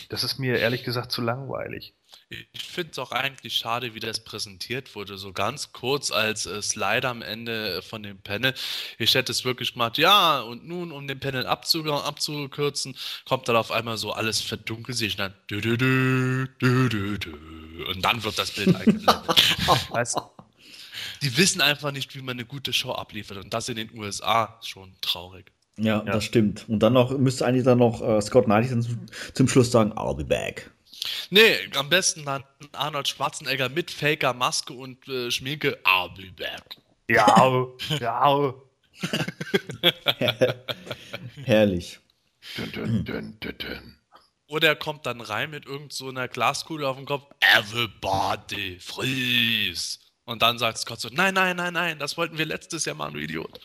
das 0.10 0.24
ist 0.24 0.40
mir 0.40 0.58
ehrlich 0.58 0.84
gesagt 0.84 1.12
zu 1.12 1.22
langweilig. 1.22 1.94
Ich 2.30 2.64
finde 2.64 2.92
es 2.92 3.00
auch 3.00 3.12
eigentlich 3.12 3.56
schade, 3.56 3.94
wie 3.94 4.00
das 4.00 4.24
präsentiert 4.24 4.96
wurde. 4.96 5.18
So 5.18 5.34
ganz 5.34 5.74
kurz 5.74 6.12
als 6.12 6.46
äh, 6.46 6.62
Slider 6.62 7.10
am 7.10 7.22
Ende 7.22 7.82
von 7.82 8.04
dem 8.04 8.20
Panel. 8.20 8.54
Ich 8.98 9.16
hätte 9.16 9.32
es 9.32 9.46
wirklich 9.46 9.74
gemacht, 9.74 9.98
ja, 9.98 10.42
und 10.42 10.66
nun, 10.66 10.92
um 10.92 11.08
den 11.08 11.20
Panel 11.20 11.46
abzu 11.46 11.86
abzukürzen, 11.92 12.96
kommt 13.26 13.48
dann 13.48 13.56
auf 13.56 13.72
einmal 13.72 13.98
so 13.98 14.12
alles 14.12 14.42
verdunkelt 14.42 14.98
sich 14.98 15.16
dann. 15.16 15.34
-dü 15.50 15.62
-dü, 15.62 17.88
und 17.88 18.02
dann 18.02 18.24
wird 18.24 18.40
das 18.40 18.52
Bild 18.52 18.76
eingeblendet. 18.76 19.08
weißt, 19.90 20.18
die 21.22 21.38
wissen 21.38 21.62
einfach 21.62 21.92
nicht, 21.92 22.16
wie 22.16 22.22
man 22.22 22.38
eine 22.38 22.46
gute 22.46 22.74
Show 22.74 22.92
abliefert. 22.92 23.38
Und 23.38 23.54
das 23.54 23.70
in 23.70 23.76
den 23.76 23.98
USA 23.98 24.60
schon 24.64 24.96
traurig. 25.02 25.52
Ja, 25.78 25.98
ja. 25.98 26.02
das 26.04 26.24
stimmt. 26.24 26.66
Und 26.70 26.80
dann 26.80 26.94
noch 26.94 27.18
müsste 27.18 27.46
eigentlich 27.46 27.66
dann 27.66 27.80
noch 27.80 28.02
äh, 28.02 28.22
Scott 28.22 28.46
Knight 28.46 28.70
zum, 28.70 29.08
zum 29.34 29.48
Schluss 29.48 29.72
sagen, 29.72 29.92
I'll 29.94 30.16
be 30.16 30.24
back. 30.24 30.72
Nee, 31.30 31.56
am 31.76 31.90
besten 31.90 32.26
dann 32.26 32.44
Arnold 32.72 33.08
Schwarzenegger 33.08 33.70
mit 33.70 33.92
Faker, 33.92 34.34
Maske 34.34 34.74
und 34.74 35.08
äh, 35.08 35.30
Schminke. 35.32 35.78
I'll 35.84 36.16
be 36.16 36.32
back. 36.32 36.78
Ja, 37.08 37.68
ja. 38.00 38.54
Herrlich. 41.44 42.00
Dun, 42.56 43.04
dun, 43.04 43.38
dun, 43.40 43.98
Oder 44.48 44.70
er 44.70 44.76
kommt 44.76 45.06
dann 45.06 45.22
rein 45.22 45.50
mit 45.50 45.66
irgend 45.66 45.94
so 45.94 46.10
einer 46.10 46.28
Glaskugel 46.28 46.86
auf 46.86 46.96
dem 46.96 47.06
Kopf. 47.06 47.30
Everybody 47.42 48.80
freeze. 48.80 50.00
Und 50.26 50.42
dann 50.42 50.58
sagt 50.58 50.78
Scott 50.80 51.02
so, 51.02 51.10
nein, 51.12 51.34
nein, 51.34 51.58
nein, 51.58 51.74
nein, 51.74 52.00
das 52.00 52.18
wollten 52.18 52.38
wir 52.38 52.46
letztes 52.46 52.86
Jahr 52.86 52.96
machen, 52.96 53.16
du 53.16 53.20
Idiot. 53.20 53.60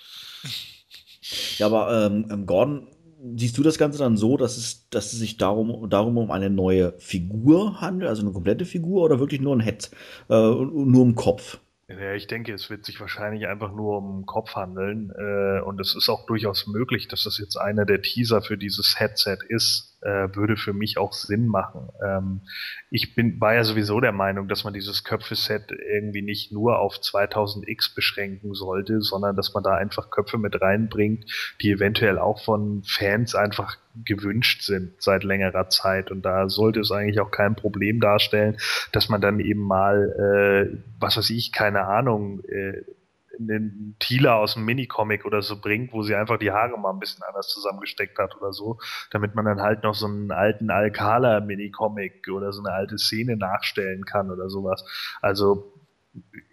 Ja, 1.59 1.67
aber 1.67 2.07
ähm, 2.07 2.27
ähm 2.31 2.47
Gordon 2.47 2.89
siehst 3.37 3.59
du 3.59 3.63
das 3.63 3.79
Ganze 3.79 3.99
dann 3.99 4.17
so, 4.17 4.37
dass 4.37 4.57
es, 4.57 4.89
dass 4.91 5.13
es 5.13 5.19
sich 5.19 5.37
darum, 5.37 5.89
darum 5.91 6.17
um 6.19 6.31
eine 6.31 6.51
neue 6.51 6.95
Figur 6.99 7.81
handelt, 7.81 8.09
also 8.09 8.23
eine 8.23 8.33
komplette 8.33 8.65
Figur 8.65 9.03
oder 9.03 9.21
wirklich 9.21 9.41
nur 9.41 9.55
ein 9.55 9.61
Head, 9.61 9.91
äh, 10.29 10.35
nur 10.35 11.05
im 11.05 11.15
Kopf? 11.15 11.59
Ja, 11.89 12.15
ich 12.15 12.29
denke, 12.29 12.53
es 12.53 12.71
wird 12.71 12.85
sich 12.85 13.01
wahrscheinlich 13.01 13.49
einfach 13.49 13.73
nur 13.73 13.99
um 13.99 14.21
den 14.21 14.27
Kopf 14.27 14.55
handeln. 14.55 15.11
Äh, 15.11 15.61
und 15.63 15.81
es 15.81 15.97
ist 15.97 16.09
auch 16.09 16.25
durchaus 16.27 16.69
möglich, 16.69 17.09
dass 17.09 17.25
das 17.25 17.39
jetzt 17.39 17.57
einer 17.57 17.85
der 17.85 18.01
Teaser 18.01 18.43
für 18.43 18.57
dieses 18.57 19.01
Headset 19.01 19.39
ist 19.49 19.90
äh, 20.03 20.35
würde 20.35 20.57
für 20.57 20.73
mich 20.73 20.99
auch 20.99 21.13
Sinn 21.13 21.47
machen. 21.47 21.89
Ähm, 22.05 22.41
ich 22.91 23.15
bin, 23.15 23.41
war 23.41 23.55
ja 23.55 23.65
sowieso 23.65 24.01
der 24.01 24.13
Meinung, 24.13 24.49
dass 24.49 24.65
man 24.65 24.73
dieses 24.73 25.05
Köpfe-Set 25.05 25.73
irgendwie 25.73 26.23
nicht 26.23 26.53
nur 26.53 26.79
auf 26.79 26.97
2000X 26.97 27.95
beschränken 27.95 28.55
sollte, 28.55 29.01
sondern 29.01 29.37
dass 29.37 29.53
man 29.55 29.63
da 29.63 29.75
einfach 29.75 30.11
Köpfe 30.11 30.39
mit 30.39 30.61
reinbringt, 30.61 31.25
die 31.61 31.71
eventuell 31.71 32.19
auch 32.19 32.43
von 32.45 32.83
Fans 32.85 33.35
einfach 33.35 33.77
gewünscht 34.05 34.63
sind 34.63 35.01
seit 35.03 35.25
längerer 35.25 35.69
Zeit. 35.69 36.11
Und 36.11 36.23
da 36.23 36.49
sollte 36.49 36.81
es 36.81 36.91
eigentlich 36.91 37.21
auch 37.21 37.31
kein 37.31 37.57
Problem 37.57 38.01
darstellen, 38.01 38.57
dass 38.93 39.09
man 39.09 39.21
dann 39.21 39.41
eben 39.41 39.63
mal, 39.63 40.71
äh, 40.73 40.79
was 40.99 41.17
weiß 41.17 41.31
ich, 41.31 41.53
keine 41.53 41.87
Ahnung, 41.87 42.41
äh, 42.45 42.83
einen 43.39 43.97
Thieler 43.99 44.37
aus 44.37 44.55
dem 44.55 44.65
Minicomic 44.65 45.25
oder 45.25 45.43
so 45.43 45.61
bringt, 45.61 45.93
wo 45.93 46.03
sie 46.03 46.15
einfach 46.15 46.39
die 46.39 46.51
Haare 46.51 46.79
mal 46.79 46.91
ein 46.91 46.99
bisschen 46.99 47.23
anders 47.23 47.49
zusammengesteckt 47.49 48.19
hat 48.19 48.37
oder 48.37 48.53
so, 48.53 48.79
damit 49.11 49.35
man 49.35 49.45
dann 49.45 49.61
halt 49.61 49.83
noch 49.83 49.95
so 49.95 50.07
einen 50.07 50.31
alten 50.33 50.71
Alcala 50.71 51.41
Minicomic 51.41 52.29
oder 52.29 52.53
so 52.53 52.63
eine 52.63 52.75
alte 52.75 52.99
Szene 52.99 53.37
nachstellen 53.37 54.05
kann 54.05 54.31
oder 54.31 54.49
sowas. 54.49 54.85
Also 55.21 55.80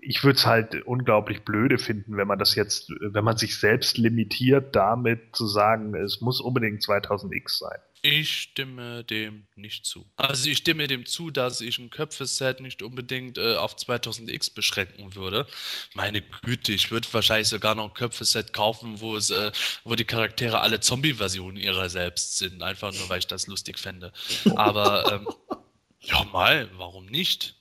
ich 0.01 0.23
würde 0.23 0.37
es 0.37 0.45
halt 0.45 0.83
unglaublich 0.85 1.43
blöde 1.43 1.77
finden, 1.77 2.15
wenn 2.17 2.27
man 2.27 2.39
das 2.39 2.55
jetzt, 2.55 2.89
wenn 2.89 3.23
man 3.23 3.37
sich 3.37 3.57
selbst 3.57 3.97
limitiert, 3.97 4.75
damit 4.75 5.35
zu 5.35 5.47
sagen, 5.47 5.93
es 5.95 6.21
muss 6.21 6.39
unbedingt 6.39 6.81
2000X 6.81 7.57
sein. 7.57 7.79
Ich 8.03 8.41
stimme 8.41 9.03
dem 9.03 9.47
nicht 9.55 9.85
zu. 9.85 10.05
Also 10.15 10.49
ich 10.49 10.59
stimme 10.59 10.87
dem 10.87 11.05
zu, 11.05 11.31
dass 11.31 11.61
ich 11.61 11.79
ein 11.79 11.89
Köpfeset 11.89 12.61
nicht 12.61 12.83
unbedingt 12.83 13.39
äh, 13.39 13.55
auf 13.55 13.75
2000X 13.75 14.53
beschränken 14.53 15.15
würde. 15.15 15.47
Meine 15.95 16.21
Güte, 16.43 16.73
ich 16.73 16.91
würde 16.91 17.07
wahrscheinlich 17.11 17.47
sogar 17.47 17.73
noch 17.73 17.89
ein 17.89 17.93
Köpfeset 17.93 18.53
kaufen, 18.53 19.01
wo 19.01 19.17
es, 19.17 19.31
äh, 19.31 19.51
wo 19.83 19.95
die 19.95 20.05
Charaktere 20.05 20.61
alle 20.61 20.79
Zombie-Versionen 20.79 21.57
ihrer 21.57 21.89
selbst 21.89 22.37
sind, 22.37 22.61
einfach 22.61 22.93
nur 22.93 23.09
weil 23.09 23.19
ich 23.19 23.27
das 23.27 23.47
lustig 23.47 23.79
fände. 23.79 24.13
Aber 24.55 25.11
ähm, 25.11 25.27
ja 25.99 26.23
mal, 26.25 26.69
warum 26.77 27.07
nicht? 27.07 27.56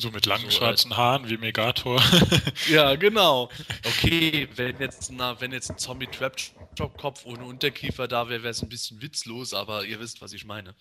So 0.00 0.10
mit 0.10 0.24
langen 0.24 0.50
so, 0.50 0.58
schwarzen 0.58 0.96
Haaren 0.96 1.28
wie 1.28 1.36
Megator. 1.36 2.02
ja, 2.70 2.94
genau. 2.96 3.50
Okay, 3.86 4.48
wenn 4.56 4.78
jetzt, 4.80 5.12
na, 5.12 5.38
wenn 5.40 5.52
jetzt 5.52 5.70
ein 5.70 5.76
Zombie-Trap-Kopf 5.76 7.26
ohne 7.26 7.44
Unterkiefer 7.44 8.08
da 8.08 8.28
wäre, 8.30 8.42
wäre 8.42 8.50
es 8.50 8.62
ein 8.62 8.70
bisschen 8.70 9.02
witzlos, 9.02 9.52
aber 9.52 9.84
ihr 9.84 10.00
wisst, 10.00 10.22
was 10.22 10.32
ich 10.32 10.46
meine. 10.46 10.74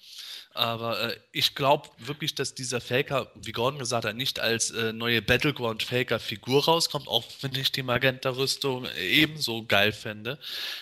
Aber 0.53 0.99
äh, 1.01 1.15
ich 1.31 1.53
glaube 1.53 1.89
wirklich, 1.97 2.33
dass 2.33 2.55
dieser 2.55 2.81
Faker, 2.81 3.31
wie 3.35 3.51
Gordon 3.51 3.79
gesagt 3.79 4.05
hat, 4.05 4.15
nicht 4.15 4.39
als 4.39 4.71
äh, 4.71 4.93
neue 4.93 5.21
Battleground-Faker-Figur 5.21 6.65
rauskommt, 6.65 7.07
auch 7.07 7.25
wenn 7.41 7.53
ich 7.55 7.71
die 7.71 7.83
Magenta-Rüstung 7.83 8.87
ebenso 8.99 9.65
geil 9.65 9.91
fände. 9.91 10.39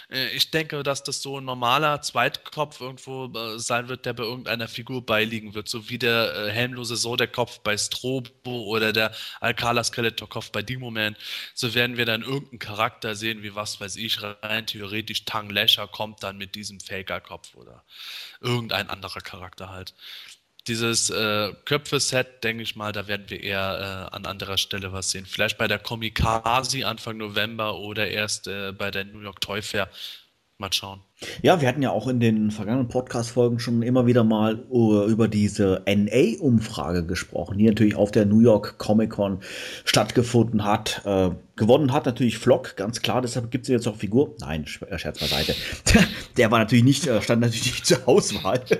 Äh, 0.10 0.30
ich 0.30 0.52
denke, 0.52 0.84
dass 0.84 1.04
das 1.04 1.22
so 1.22 1.40
ein 1.40 1.46
normaler 1.46 2.02
Zweitkopf 2.02 2.80
irgendwo 2.80 3.26
äh, 3.26 3.60
sein 3.60 3.90
wird, 3.90 4.06
der 4.06 4.14
bei 4.14 4.24
irgendeiner 4.24 4.68
Figur 4.68 5.06
beiliegen 5.06 5.54
wird, 5.54 5.68
so 5.68 5.90
wie 5.90 5.98
der 5.98 6.34
äh, 6.36 6.52
helmlose 6.52 6.96
Soda-Kopf 6.96 7.60
bei 7.60 7.76
Strobo 8.28 8.64
oder 8.66 8.94
der 8.94 9.12
Alcala 9.40 9.84
Skeletor-Kopf 9.84 10.52
bei 10.52 10.62
Demo-Man. 10.62 11.16
So 11.54 11.74
werden 11.74 11.98
wir 11.98 12.06
dann 12.06 12.22
irgendeinen 12.22 12.60
Charakter 12.60 13.16
sehen, 13.16 13.44
wie 13.44 13.56
was 13.56 13.80
weiß 13.80 13.96
ich, 13.96 14.22
rein 14.22 14.68
theoretisch 14.68 15.26
Tang 15.26 15.50
Lasher 15.50 15.88
kommt 15.88 16.24
dann 16.24 16.38
mit 16.38 16.56
diesem 16.56 16.80
Faker-Kopf 16.80 17.56
oder 17.56 17.84
irgendein 18.42 18.90
anderer 18.90 19.22
Charakter 19.22 19.70
halt. 19.70 19.94
Dieses 20.68 21.10
äh, 21.10 21.54
Köpfe-Set, 21.64 22.44
denke 22.44 22.64
ich 22.64 22.76
mal, 22.76 22.92
da 22.92 23.08
werden 23.08 23.30
wir 23.30 23.42
eher 23.42 24.10
äh, 24.12 24.16
an 24.16 24.26
anderer 24.26 24.58
Stelle 24.58 24.92
was 24.92 25.12
sehen. 25.12 25.26
Vielleicht 25.26 25.58
bei 25.58 25.70
der 25.70 25.80
Comicasi 25.80 26.84
Anfang 26.84 27.18
November 27.18 27.78
oder 27.78 28.10
erst 28.10 28.48
äh, 28.48 28.74
bei 28.74 28.92
der 28.92 29.06
New 29.06 29.22
York 29.22 29.40
Toy 29.40 29.62
Fair. 29.62 29.90
Mal 30.60 30.74
schauen. 30.74 31.02
Ja, 31.44 31.62
wir 31.62 31.68
hatten 31.68 31.84
ja 31.84 31.92
auch 31.92 32.08
in 32.08 32.20
den 32.20 32.50
vergangenen 32.50 32.88
Podcast-Folgen 32.88 33.60
schon 33.60 33.84
immer 33.84 34.08
wieder 34.08 34.24
mal 34.24 34.66
uh, 34.72 35.04
über 35.04 35.28
diese 35.28 35.84
NA-Umfrage 35.86 37.06
gesprochen, 37.06 37.60
die 37.60 37.68
natürlich 37.68 37.96
auf 37.96 38.10
der 38.10 38.26
New 38.26 38.40
York 38.40 38.80
Comic 38.80 39.12
Con 39.12 39.42
stattgefunden 39.86 40.64
hat. 40.64 41.04
Äh, 41.06 41.30
gewonnen 41.56 41.94
hat 41.94 42.08
natürlich 42.08 42.40
Flock, 42.40 42.76
ganz 42.76 43.04
klar, 43.04 43.22
deshalb 43.22 43.52
gibt 43.52 43.66
es 43.66 43.70
jetzt 43.70 43.88
auch 43.88 43.98
Figur. 43.98 44.36
Nein, 44.40 44.66
äh, 44.90 44.98
Scherz 44.98 45.20
beiseite. 45.20 45.54
der 46.38 46.50
war 46.50 46.58
natürlich 46.58 46.86
nicht, 46.86 47.06
äh, 47.06 47.22
stand 47.22 47.42
natürlich 47.42 47.66
nicht 47.66 47.86
zur 47.86 48.08
Auswahl. 48.08 48.64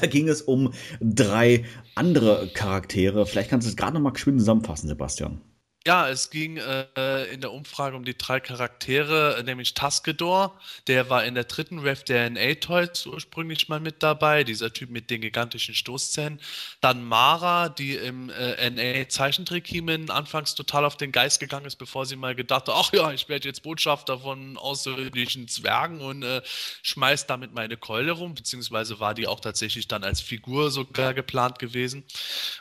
Da 0.00 0.06
ging 0.06 0.26
es 0.26 0.40
um 0.40 0.72
drei 1.02 1.66
andere 1.96 2.48
Charaktere. 2.54 3.26
Vielleicht 3.26 3.50
kannst 3.50 3.66
du 3.66 3.70
es 3.70 3.76
gerade 3.76 3.92
noch 3.92 4.00
mal 4.00 4.12
geschwind 4.12 4.38
zusammenfassen, 4.38 4.88
Sebastian. 4.88 5.42
Ja, 5.84 6.08
es 6.08 6.30
ging 6.30 6.58
äh, 6.58 7.24
in 7.32 7.40
der 7.40 7.50
Umfrage 7.50 7.96
um 7.96 8.04
die 8.04 8.16
drei 8.16 8.38
Charaktere, 8.38 9.42
nämlich 9.44 9.74
Taskedor, 9.74 10.56
der 10.86 11.10
war 11.10 11.24
in 11.24 11.34
der 11.34 11.42
dritten 11.42 11.82
Wave 11.82 12.04
der 12.04 12.30
NA-Toys 12.30 13.04
ursprünglich 13.06 13.68
mal 13.68 13.80
mit 13.80 14.00
dabei, 14.00 14.44
dieser 14.44 14.72
Typ 14.72 14.90
mit 14.90 15.10
den 15.10 15.20
gigantischen 15.22 15.74
Stoßzähnen. 15.74 16.40
Dann 16.80 17.02
Mara, 17.02 17.68
die 17.68 17.96
im 17.96 18.30
äh, 18.30 18.70
NA-Zeichentrick-Hemen 18.70 20.08
anfangs 20.10 20.54
total 20.54 20.84
auf 20.84 20.96
den 20.96 21.10
Geist 21.10 21.40
gegangen 21.40 21.66
ist, 21.66 21.76
bevor 21.76 22.06
sie 22.06 22.14
mal 22.14 22.36
gedacht 22.36 22.68
hat, 22.68 22.74
ach 22.76 22.92
ja, 22.92 23.10
ich 23.10 23.28
werde 23.28 23.48
jetzt 23.48 23.64
Botschafter 23.64 24.20
von 24.20 24.56
außerirdischen 24.58 25.48
Zwergen 25.48 26.00
und 26.00 26.22
äh, 26.22 26.42
schmeiß 26.82 27.26
damit 27.26 27.54
meine 27.54 27.76
Keule 27.76 28.12
rum, 28.12 28.34
beziehungsweise 28.34 29.00
war 29.00 29.14
die 29.14 29.26
auch 29.26 29.40
tatsächlich 29.40 29.88
dann 29.88 30.04
als 30.04 30.20
Figur 30.20 30.70
sogar 30.70 31.12
geplant 31.12 31.58
gewesen. 31.58 32.04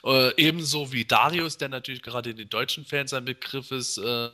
Äh, 0.04 0.34
ebenso 0.38 0.92
wie 0.92 1.06
Darius, 1.06 1.60
der 1.60 1.70
natürlich 1.70 2.02
gerade 2.02 2.32
in 2.32 2.38
den 2.38 2.50
deutschen 2.50 2.84
Fans 2.84 3.11
sein 3.12 3.26
Begriff 3.26 3.72
ist, 3.72 3.98
äh, 4.00 4.30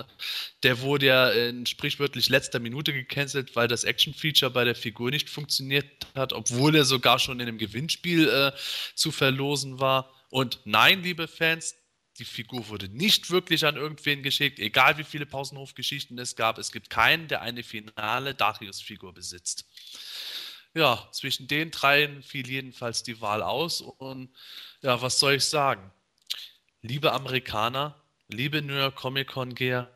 der 0.64 0.82
wurde 0.82 1.06
ja 1.08 1.30
in 1.30 1.66
sprichwörtlich 1.66 2.30
letzter 2.30 2.60
Minute 2.60 2.94
gecancelt, 2.94 3.56
weil 3.56 3.68
das 3.68 3.84
Action-Feature 3.84 4.52
bei 4.52 4.64
der 4.64 4.76
Figur 4.76 5.12
nicht 5.12 5.30
funktioniert 5.30 5.86
hat, 6.16 6.34
obwohl 6.34 6.76
er 6.76 6.86
sogar 6.86 7.20
schon 7.20 7.40
in 7.40 7.48
einem 7.48 7.58
Gewinnspiel 7.58 8.30
äh, 8.30 8.52
zu 8.96 9.12
verlosen 9.12 9.80
war. 9.80 10.14
Und 10.30 10.62
nein, 10.66 11.04
liebe 11.04 11.28
Fans, 11.28 11.76
die 12.20 12.26
Figur 12.26 12.68
wurde 12.70 12.90
nicht 12.90 13.30
wirklich 13.30 13.66
an 13.66 13.76
irgendwen 13.76 14.24
geschickt, 14.24 14.60
egal 14.60 14.98
wie 14.98 15.04
viele 15.04 15.26
Pausenhof-Geschichten 15.26 16.18
es 16.18 16.36
gab. 16.36 16.58
Es 16.58 16.72
gibt 16.72 16.90
keinen, 16.90 17.28
der 17.28 17.42
eine 17.42 17.64
finale 17.64 18.34
Darius-Figur 18.34 19.14
besitzt. 19.14 19.66
Ja, 20.74 21.08
zwischen 21.12 21.48
den 21.48 21.72
dreien 21.72 22.24
fiel 22.24 22.48
jedenfalls 22.48 23.04
die 23.04 23.22
Wahl 23.22 23.42
aus. 23.42 23.82
Und 23.82 24.30
ja, 24.82 25.02
was 25.02 25.20
soll 25.20 25.34
ich 25.34 25.46
sagen? 25.46 25.92
Liebe 26.82 27.12
Amerikaner, 27.12 27.96
liebe 28.30 28.62
New 28.62 28.74
York 28.74 28.96
Comic 28.96 29.28
Con 29.30 29.56
Gear, 29.56 29.90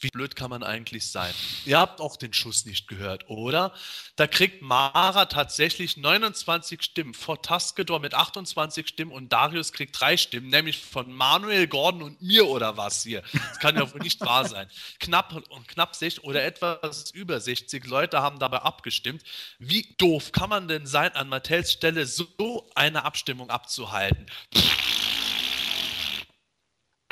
wie 0.00 0.08
blöd 0.08 0.36
kann 0.36 0.50
man 0.50 0.62
eigentlich 0.62 1.10
sein? 1.10 1.32
Ihr 1.64 1.78
habt 1.78 2.00
auch 2.00 2.16
den 2.16 2.34
Schuss 2.34 2.66
nicht 2.66 2.88
gehört, 2.88 3.30
oder? 3.30 3.72
Da 4.16 4.26
kriegt 4.26 4.60
Mara 4.60 5.24
tatsächlich 5.26 5.96
29 5.96 6.82
Stimmen 6.82 7.14
vor 7.14 7.40
Taskedor 7.40 8.00
mit 8.00 8.12
28 8.12 8.88
Stimmen 8.88 9.12
und 9.12 9.32
Darius 9.32 9.72
kriegt 9.72 9.98
drei 9.98 10.16
Stimmen, 10.18 10.48
nämlich 10.48 10.78
von 10.78 11.10
Manuel 11.10 11.68
Gordon 11.68 12.02
und 12.02 12.20
mir 12.20 12.46
oder 12.48 12.76
was 12.76 13.02
hier. 13.02 13.22
Das 13.32 13.60
kann 13.60 13.76
ja 13.76 13.90
wohl 13.90 14.00
nicht 14.00 14.20
wahr 14.20 14.46
sein. 14.46 14.68
Knapp 14.98 15.32
und 15.48 15.68
knapp 15.68 15.96
60 15.96 16.24
oder 16.24 16.44
etwas 16.44 17.10
über 17.12 17.40
60 17.40 17.86
Leute 17.86 18.20
haben 18.20 18.38
dabei 18.38 18.58
abgestimmt. 18.58 19.22
Wie 19.58 19.94
doof 19.96 20.32
kann 20.32 20.50
man 20.50 20.68
denn 20.68 20.86
sein, 20.86 21.14
an 21.14 21.28
Mattels 21.28 21.72
Stelle 21.72 22.04
so 22.04 22.68
eine 22.74 23.04
Abstimmung 23.04 23.48
abzuhalten? 23.48 24.26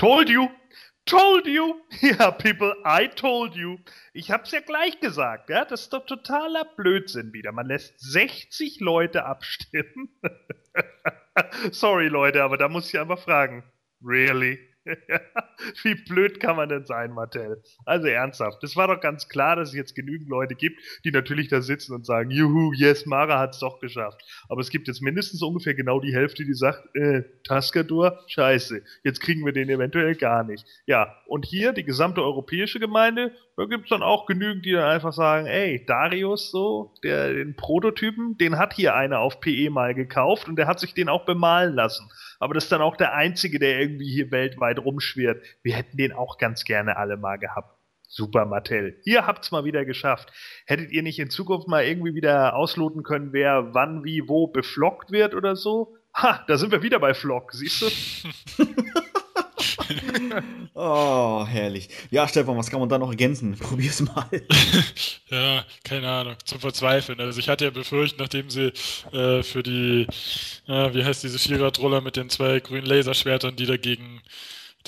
Told 0.03 0.29
you! 0.29 0.49
Told 1.07 1.47
you! 1.47 1.81
Ja, 2.03 2.33
people, 2.33 2.75
I 2.85 3.07
told 3.07 3.55
you. 3.55 3.79
Ich 4.13 4.33
hab's 4.33 4.51
ja 4.51 4.59
gleich 4.59 4.99
gesagt, 4.99 5.49
ja? 5.49 5.65
Das 5.65 5.83
ist 5.83 5.93
doch 5.93 6.05
totaler 6.05 6.65
Blödsinn 6.77 7.33
wieder. 7.33 7.53
Man 7.53 7.67
lässt 7.67 8.01
60 8.01 8.81
Leute 8.81 9.25
abstimmen. 9.25 10.09
Sorry, 11.71 12.09
Leute, 12.09 12.43
aber 12.43 12.57
da 12.57 12.69
muss 12.69 12.93
ich 12.93 12.99
einfach 12.99 13.21
fragen. 13.21 13.63
Really? 14.05 14.59
Wie 15.83 15.95
blöd 15.95 16.41
kann 16.41 16.57
man 16.57 16.69
denn 16.69 16.85
sein, 16.85 17.13
Martell? 17.13 17.63
Also 17.85 18.09
ernsthaft, 18.09 18.63
es 18.65 18.77
war 18.77 18.89
doch 18.89 19.01
ganz 19.01 19.29
klar, 19.29 19.57
dass 19.57 19.71
es 19.71 19.75
jetzt 19.75 19.95
genügend 19.95 20.29
Leute 20.29 20.55
gibt, 20.55 20.81
die 21.05 21.13
natürlich 21.13 21.49
da 21.49 21.61
sitzen 21.61 21.95
und 21.95 22.05
sagen, 22.05 22.31
juhu, 22.31 22.73
yes, 22.73 23.07
Mara 23.07 23.39
hat's 23.39 23.61
doch 23.61 23.79
geschafft. 23.79 24.21
Aber 24.49 24.61
es 24.61 24.71
gibt 24.71 24.89
jetzt 24.89 25.03
mindestens 25.03 25.43
ungefähr 25.43 25.75
genau 25.75 26.01
die 26.01 26.15
Hälfte, 26.15 26.45
die 26.45 26.55
sagt, 26.55 26.95
äh, 26.97 27.23
Taskadur, 27.45 28.19
scheiße, 28.27 28.83
jetzt 29.05 29.21
kriegen 29.21 29.45
wir 29.45 29.53
den 29.53 29.69
eventuell 29.69 30.17
gar 30.17 30.43
nicht. 30.45 30.65
Ja, 30.87 31.17
und 31.27 31.47
hier, 31.47 31.73
die 31.73 31.85
gesamte 31.85 32.23
europäische 32.23 32.81
Gemeinde, 32.81 33.33
da 33.57 33.67
gibt's 33.67 33.91
dann 33.91 34.03
auch 34.03 34.27
genügend, 34.27 34.65
die 34.65 34.73
dann 34.73 34.85
einfach 34.85 35.13
sagen, 35.13 35.47
ey, 35.47 35.85
Darius, 35.87 36.51
so, 36.51 36.95
der, 37.05 37.33
den 37.35 37.55
Prototypen, 37.55 38.37
den 38.39 38.59
hat 38.59 38.75
hier 38.75 38.95
einer 38.95 39.21
auf 39.21 39.41
PE 39.41 39.71
mal 39.71 39.95
gekauft 39.95 40.49
und 40.49 40.57
der 40.57 40.67
hat 40.67 40.81
sich 40.81 40.95
den 40.95 41.09
auch 41.09 41.25
bemalen 41.25 41.75
lassen. 41.75 42.09
Aber 42.43 42.55
das 42.55 42.65
ist 42.65 42.73
dann 42.73 42.83
auch 42.83 42.97
der 42.97 43.15
einzige, 43.15 43.61
der 43.61 43.79
irgendwie 43.79 44.11
hier 44.11 44.33
weltweit 44.33 44.72
rumschwirrt. 44.79 45.45
Wir 45.63 45.75
hätten 45.75 45.97
den 45.97 46.13
auch 46.13 46.39
ganz 46.39 46.65
gerne 46.65 46.97
alle 46.97 47.17
mal 47.17 47.37
gehabt. 47.37 47.79
Super, 48.15 48.45
Mattel. 48.45 49.01
Ihr 49.05 49.27
habt's 49.27 49.53
mal 49.53 49.65
wieder 49.65 49.87
geschafft. 49.87 50.31
Hättet 50.67 50.93
ihr 50.93 51.03
nicht 51.03 51.19
in 51.19 51.31
Zukunft 51.31 51.67
mal 51.67 51.85
irgendwie 51.85 52.15
wieder 52.15 52.55
ausloten 52.55 53.03
können, 53.03 53.33
wer 53.33 53.73
wann, 53.73 54.05
wie, 54.05 54.29
wo 54.29 54.49
beflockt 54.49 55.11
wird 55.13 55.35
oder 55.35 55.57
so? 55.57 55.97
Ha, 56.15 56.45
da 56.47 56.59
sind 56.59 56.73
wir 56.73 56.83
wieder 56.83 56.99
bei 57.01 57.15
Flock, 57.15 57.53
siehst 57.55 57.81
du? 57.81 58.67
oh, 60.75 61.47
herrlich. 61.47 61.89
Ja, 62.11 62.29
Stefan, 62.29 62.57
was 62.57 62.71
kann 62.71 62.81
man 62.81 62.89
da 62.89 62.99
noch 62.99 63.09
ergänzen? 63.09 63.57
Probier's 63.59 64.01
mal. 64.03 64.29
ja, 65.31 65.65
keine 65.85 66.09
Ahnung, 66.09 66.37
zum 66.45 66.61
Verzweifeln. 66.61 67.19
Also 67.21 67.41
ich 67.41 67.49
hatte 67.49 67.65
ja 67.65 67.71
befürchtet, 67.71 68.21
nachdem 68.21 68.51
sie 68.51 68.73
äh, 69.13 69.43
für 69.43 69.63
die, 69.63 70.07
äh, 70.67 70.95
wie 70.95 71.05
heißt 71.05 71.23
diese 71.23 71.39
Vierradroller 71.39 72.01
mit 72.01 72.17
den 72.17 72.29
zwei 72.29 72.61
grünen 72.61 72.87
Laserschwertern, 72.87 73.57
die 73.57 73.67
dagegen 73.67 74.21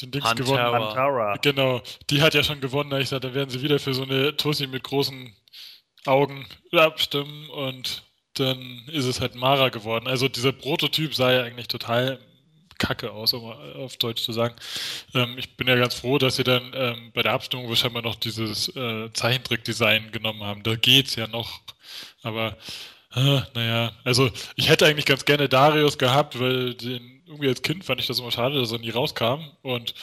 den 0.00 0.10
Dings 0.10 0.28
Huntara. 0.28 0.68
gewonnen 0.68 0.82
Antara. 0.88 1.36
Genau, 1.42 1.82
die 2.10 2.22
hat 2.22 2.34
ja 2.34 2.42
schon 2.42 2.60
gewonnen. 2.60 2.90
Da 2.90 2.98
ich 2.98 3.08
sagte, 3.08 3.28
dann 3.28 3.34
werden 3.34 3.50
sie 3.50 3.62
wieder 3.62 3.78
für 3.78 3.94
so 3.94 4.02
eine 4.02 4.36
Tussi 4.36 4.66
mit 4.66 4.84
großen 4.84 5.34
Augen 6.06 6.46
abstimmen 6.72 7.48
und 7.50 8.02
dann 8.34 8.84
ist 8.88 9.06
es 9.06 9.20
halt 9.20 9.34
Mara 9.34 9.68
geworden. 9.68 10.08
Also 10.08 10.28
dieser 10.28 10.52
Prototyp 10.52 11.14
sah 11.14 11.32
ja 11.32 11.42
eigentlich 11.42 11.68
total 11.68 12.18
kacke 12.78 13.12
aus, 13.12 13.32
um 13.32 13.44
auf 13.44 13.96
Deutsch 13.96 14.22
zu 14.22 14.32
sagen. 14.32 14.54
Ähm, 15.14 15.36
ich 15.38 15.56
bin 15.56 15.68
ja 15.68 15.76
ganz 15.76 15.94
froh, 15.94 16.18
dass 16.18 16.36
sie 16.36 16.44
dann 16.44 16.72
ähm, 16.74 17.12
bei 17.14 17.22
der 17.22 17.32
Abstimmung 17.32 17.68
wahrscheinlich 17.68 18.02
noch 18.02 18.16
dieses 18.16 18.74
äh, 18.76 19.12
Zeichentrickdesign 19.12 20.10
genommen 20.10 20.42
haben. 20.42 20.62
Da 20.62 20.74
geht's 20.74 21.14
ja 21.16 21.26
noch. 21.28 21.60
Aber 22.22 22.56
äh, 23.14 23.40
naja, 23.54 23.92
also 24.02 24.30
ich 24.56 24.68
hätte 24.68 24.86
eigentlich 24.86 25.06
ganz 25.06 25.24
gerne 25.24 25.48
Darius 25.48 25.98
gehabt, 25.98 26.38
weil 26.40 26.74
den, 26.74 27.13
irgendwie 27.26 27.48
als 27.48 27.62
Kind 27.62 27.84
fand 27.84 28.00
ich 28.00 28.06
das 28.06 28.18
immer 28.18 28.30
schade, 28.30 28.58
dass 28.58 28.72
er 28.72 28.78
nie 28.78 28.90
rauskam. 28.90 29.50
Und 29.62 29.94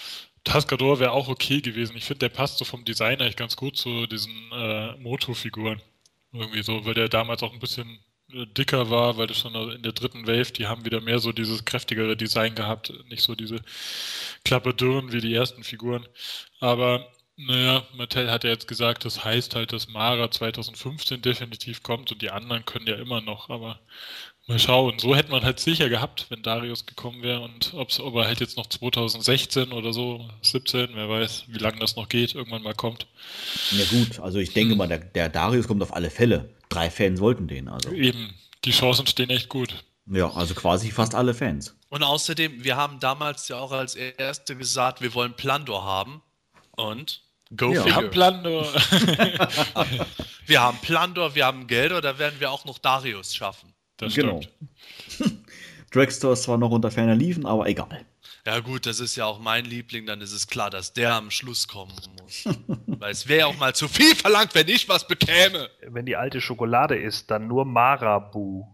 Tascador 0.43 0.99
wäre 0.99 1.11
auch 1.11 1.28
okay 1.28 1.61
gewesen. 1.61 1.95
Ich 1.97 2.05
finde, 2.05 2.19
der 2.19 2.30
passt 2.30 2.57
so 2.57 2.65
vom 2.65 2.84
Design 2.86 3.22
eigentlich 3.22 3.36
ganz 3.36 3.55
gut 3.55 3.78
zu 3.78 4.07
diesen 4.07 4.51
äh, 4.51 4.95
Moto-Figuren. 4.97 5.82
Irgendwie 6.34 6.63
so, 6.63 6.86
weil 6.86 6.93
der 6.93 7.09
damals 7.09 7.43
auch 7.43 7.53
ein 7.53 7.59
bisschen 7.59 7.99
äh, 8.34 8.45
dicker 8.47 8.89
war, 8.89 9.17
weil 9.17 9.28
das 9.28 9.39
schon 9.39 9.53
in 9.72 9.84
der 9.84 9.91
dritten 9.91 10.28
Wave, 10.28 10.51
die 10.53 10.67
haben 10.67 10.86
wieder 10.86 11.01
mehr 11.01 11.19
so 11.19 11.32
dieses 11.32 11.65
kräftigere 11.65 12.17
Design 12.17 12.55
gehabt, 12.55 12.93
nicht 13.09 13.22
so 13.22 13.36
diese 13.36 13.61
Klapperdürren 14.45 15.11
wie 15.11 15.22
die 15.22 15.34
ersten 15.34 15.63
Figuren. 15.63 16.07
Aber 16.59 17.07
naja, 17.38 17.86
Mattel 17.95 18.30
hat 18.30 18.43
ja 18.43 18.51
jetzt 18.51 18.67
gesagt, 18.67 19.05
das 19.05 19.24
heißt 19.24 19.55
halt, 19.55 19.74
dass 19.74 19.88
Mara 19.88 20.30
2015 20.30 21.22
definitiv 21.22 21.82
kommt 21.84 22.11
und 22.11 22.22
die 22.22 22.30
anderen 22.32 22.65
können 22.65 22.88
ja 22.88 22.95
immer 22.95 23.22
noch, 23.22 23.49
aber 23.49 23.80
mal 24.48 24.60
schauen. 24.60 25.00
So 25.00 25.16
hätte 25.16 25.32
man 25.32 25.44
halt 25.44 25.60
sicher 25.60 25.89
gehabt, 25.89 26.28
wenn 26.30 26.42
Darius 26.42 26.86
gekommen 26.86 27.22
wäre 27.22 27.42
und 27.42 27.74
ob's, 27.74 28.00
ob 28.00 28.16
er 28.16 28.26
halt 28.26 28.39
jetzt 28.39 28.58
noch 28.58 28.68
2016 28.68 29.72
oder 29.72 29.94
so, 29.94 30.28
17, 30.42 30.89
wer 30.94 31.10
weiß, 31.10 31.46
wie 31.48 31.60
lange 31.60 31.80
das 31.80 31.96
noch 31.96 32.10
geht, 32.10 32.36
irgendwann 32.36 32.64
mal 32.64 32.74
kommt. 32.74 33.08
Ja 33.72 33.86
gut, 33.86 34.20
also 34.20 34.39
ich 34.39 34.54
denke 34.54 34.76
mal, 34.76 34.88
der, 34.88 35.00
der 35.00 35.30
Darius 35.30 35.68
kommt 35.68 35.82
auf 35.82 35.94
alle 35.94 36.10
Fälle. 36.10 36.50
Drei 36.70 36.89
Fans 36.89 37.20
wollten 37.20 37.48
den, 37.48 37.68
also. 37.68 37.92
Eben, 37.92 38.34
die 38.66 38.72
Chancen 38.72 39.08
stehen 39.08 39.30
echt 39.30 39.50
gut. 39.50 39.84
Ja, 40.08 40.32
also 40.32 40.54
quasi 40.54 40.92
fast 40.92 41.16
alle 41.16 41.34
Fans. 41.34 41.76
Und 41.89 42.04
außerdem, 42.04 42.64
wir 42.64 42.76
haben 42.76 43.00
damals 43.00 43.48
ja 43.48 43.58
auch 43.58 43.72
als 43.72 43.96
Erste 43.96 44.56
gesagt, 44.56 45.02
wir 45.02 45.14
wollen 45.14 45.36
Plandor 45.36 45.84
haben. 45.84 46.22
Und 46.72 47.22
go 47.56 47.74
Ja. 47.74 47.86
Wir 47.86 47.96
haben 47.96 48.12
figure. 48.12 48.12
Plando. 48.12 48.66
Wir 50.48 50.62
haben 50.62 50.78
Plandor, 50.80 51.34
wir 51.36 51.46
haben 51.46 51.68
Geldor, 51.68 52.02
da 52.02 52.18
werden 52.20 52.39
wir 52.39 52.52
auch 52.52 52.66
noch 52.66 52.78
Darius 52.78 53.34
schaffen. 53.34 53.74
Das 54.02 54.14
Genau. 54.14 54.41
stimmt. 54.41 55.39
Dragstore 55.91 56.34
ist 56.34 56.43
zwar 56.43 56.58
noch 56.58 56.72
unter 56.72 56.91
ferner 56.91 57.16
Liefen, 57.16 57.45
aber 57.45 57.68
egal. 57.68 58.06
Ja 58.45 58.60
gut, 58.60 58.86
das 58.88 58.99
ist 58.99 59.16
ja 59.16 59.26
auch 59.26 59.39
mein 59.39 59.66
Liebling, 59.66 60.08
dann 60.08 60.20
ist 60.22 60.32
es 60.32 60.47
klar, 60.47 60.72
dass 60.72 60.93
der 60.93 61.14
am 61.14 61.30
Schluss 61.30 61.68
kommen 61.68 61.93
muss. 62.20 62.43
Weil 62.88 63.12
es 63.12 63.28
wäre 63.28 63.41
ja 63.41 63.45
auch 63.45 63.58
mal 63.58 63.76
zu 63.76 63.88
viel 63.88 64.16
verlangt, 64.16 64.56
wenn 64.56 64.68
ich 64.68 64.89
was 64.89 65.08
bekäme. 65.08 65.70
Wenn 65.88 66.08
die 66.08 66.16
alte 66.16 66.41
Schokolade 66.41 66.95
ist, 66.97 67.30
dann 67.30 67.47
nur 67.47 67.66
Marabu. 67.66 68.66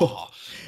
Oh, 0.00 0.18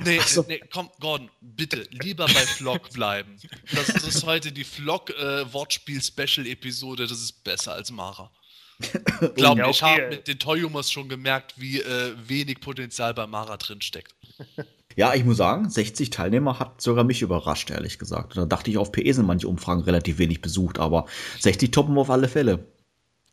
nee, 0.04 0.18
Ach 0.20 0.26
so. 0.28 0.44
nee, 0.48 0.60
komm, 0.72 0.90
Gordon, 1.00 1.28
bitte, 1.40 1.86
lieber 1.90 2.26
bei 2.26 2.46
Flock 2.46 2.90
bleiben. 2.90 3.36
Das 3.72 3.88
ist 3.88 4.24
heute 4.24 4.52
die 4.52 4.64
Flock-Wortspiel-Special-Episode, 4.64 7.06
das 7.06 7.18
ist 7.20 7.42
besser 7.44 7.72
als 7.74 7.90
Mara. 7.90 8.30
Glaub 9.34 9.56
Ja, 9.58 9.66
mir, 9.66 9.70
ich 9.70 9.82
habe 9.82 10.08
mit 10.10 10.28
den 10.28 10.38
Toyumers 10.38 10.90
schon 10.90 11.08
gemerkt, 11.08 11.54
wie 11.56 11.80
äh, 11.80 12.14
wenig 12.26 12.60
Potenzial 12.60 13.14
bei 13.14 13.26
Mara 13.26 13.56
drin 13.56 13.80
steckt. 13.80 14.14
Ja, 14.98 15.12
ich 15.12 15.26
muss 15.26 15.36
sagen, 15.36 15.68
60 15.68 16.08
Teilnehmer 16.08 16.58
hat 16.58 16.80
sogar 16.80 17.04
mich 17.04 17.20
überrascht, 17.20 17.68
ehrlich 17.68 17.98
gesagt. 17.98 18.34
Da 18.34 18.46
dachte 18.46 18.70
ich, 18.70 18.78
auf 18.78 18.92
PE 18.92 19.12
sind 19.12 19.26
manche 19.26 19.46
Umfragen 19.46 19.82
relativ 19.82 20.16
wenig 20.16 20.40
besucht, 20.40 20.78
aber 20.78 21.04
60 21.38 21.70
toppen 21.70 21.94
wir 21.94 22.00
auf 22.00 22.08
alle 22.08 22.28
Fälle. 22.28 22.66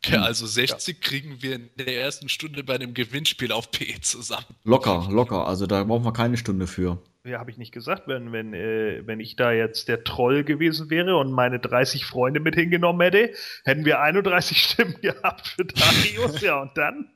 Ja, 0.05 0.23
also 0.23 0.45
60 0.45 0.99
kriegen 0.99 1.41
wir 1.41 1.55
in 1.55 1.69
der 1.77 2.01
ersten 2.01 2.27
Stunde 2.27 2.65
bei 2.65 2.77
dem 2.77 2.93
Gewinnspiel 2.93 3.53
auf 3.53 3.71
PE 3.71 4.01
zusammen. 4.01 4.45
Locker, 4.65 5.07
locker. 5.09 5.47
Also 5.47 5.65
da 5.65 5.85
brauchen 5.85 6.03
wir 6.03 6.11
keine 6.11 6.35
Stunde 6.35 6.67
für. 6.67 7.01
Ja, 7.25 7.39
habe 7.39 7.51
ich 7.51 7.57
nicht 7.57 7.71
gesagt, 7.71 8.07
wenn, 8.07 8.33
wenn, 8.33 8.53
äh, 8.53 9.07
wenn 9.07 9.21
ich 9.21 9.37
da 9.37 9.53
jetzt 9.53 9.87
der 9.87 10.03
Troll 10.03 10.43
gewesen 10.43 10.89
wäre 10.89 11.15
und 11.15 11.31
meine 11.31 11.57
30 11.57 12.05
Freunde 12.05 12.41
mit 12.41 12.55
hingenommen 12.55 12.99
hätte, 12.99 13.33
hätten 13.63 13.85
wir 13.85 14.01
31 14.01 14.57
Stimmen 14.61 14.99
gehabt 15.01 15.47
für 15.47 15.63
Darius, 15.63 16.41
ja, 16.41 16.61
und 16.61 16.77
dann, 16.77 17.09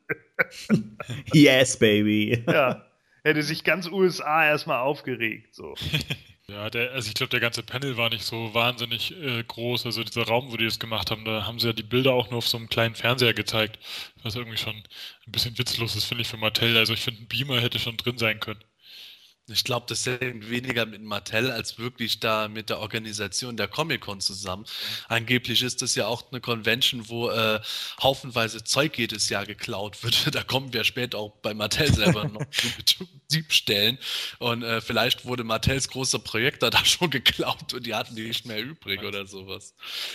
Yes, 1.33 1.77
baby. 1.77 2.41
ja, 2.47 2.85
hätte 3.25 3.43
sich 3.43 3.65
ganz 3.65 3.87
USA 3.87 4.45
erstmal 4.45 4.79
aufgeregt, 4.79 5.53
so. 5.53 5.75
Ja, 6.49 6.69
der, 6.69 6.93
also 6.93 7.09
ich 7.09 7.13
glaube, 7.13 7.31
der 7.31 7.41
ganze 7.41 7.61
Panel 7.61 7.97
war 7.97 8.09
nicht 8.09 8.23
so 8.23 8.53
wahnsinnig 8.53 9.13
äh, 9.21 9.43
groß. 9.43 9.85
Also 9.85 10.01
dieser 10.05 10.23
Raum, 10.23 10.49
wo 10.49 10.55
die 10.55 10.63
das 10.63 10.79
gemacht 10.79 11.11
haben, 11.11 11.25
da 11.25 11.45
haben 11.45 11.59
sie 11.59 11.67
ja 11.67 11.73
die 11.73 11.83
Bilder 11.83 12.13
auch 12.13 12.29
nur 12.29 12.37
auf 12.37 12.47
so 12.47 12.55
einem 12.55 12.69
kleinen 12.69 12.95
Fernseher 12.95 13.33
gezeigt, 13.33 13.77
was 14.23 14.35
irgendwie 14.37 14.55
schon 14.55 14.73
ein 14.73 15.31
bisschen 15.33 15.57
witzlos 15.57 15.97
ist, 15.97 16.05
finde 16.05 16.21
ich, 16.21 16.29
für 16.29 16.37
Mattel. 16.37 16.77
Also 16.77 16.93
ich 16.93 17.01
finde, 17.01 17.23
ein 17.23 17.27
Beamer 17.27 17.59
hätte 17.59 17.79
schon 17.79 17.97
drin 17.97 18.17
sein 18.17 18.39
können. 18.39 18.63
Ich 19.49 19.63
glaube, 19.63 19.85
das 19.87 20.05
hängt 20.05 20.49
weniger 20.49 20.85
mit 20.85 21.01
Mattel 21.01 21.51
als 21.51 21.79
wirklich 21.79 22.19
da 22.19 22.49
mit 22.49 22.69
der 22.69 22.79
Organisation 22.79 23.55
der 23.55 23.69
Comic-Con 23.69 24.19
zusammen. 24.19 24.65
Angeblich 25.07 25.63
ist 25.63 25.81
das 25.81 25.95
ja 25.95 26.05
auch 26.05 26.25
eine 26.31 26.41
Convention, 26.41 27.07
wo 27.07 27.29
äh, 27.29 27.61
haufenweise 28.03 28.65
Zeug 28.65 28.97
jedes 28.97 29.29
Jahr 29.29 29.45
geklaut 29.45 30.03
wird. 30.03 30.17
Da 30.37 30.43
kommen 30.43 30.73
wir 30.73 30.83
später 30.83 31.17
auch 31.17 31.31
bei 31.41 31.53
Mattel 31.53 31.91
selber 31.91 32.25
noch 32.25 32.45
zu 32.85 33.07
Diebstellen. 33.31 33.97
Und 34.39 34.63
äh, 34.63 34.81
vielleicht 34.81 35.23
wurde 35.23 35.45
Mattels 35.45 35.87
großer 35.87 36.19
Projektor 36.19 36.69
da 36.69 36.83
schon 36.85 37.09
geklaut 37.09 37.73
und 37.73 37.85
die 37.85 37.95
hatten 37.95 38.15
die 38.15 38.27
nicht 38.27 38.45
mehr 38.45 38.61
übrig 38.61 39.01
oder 39.03 39.25
sowas. 39.25 39.73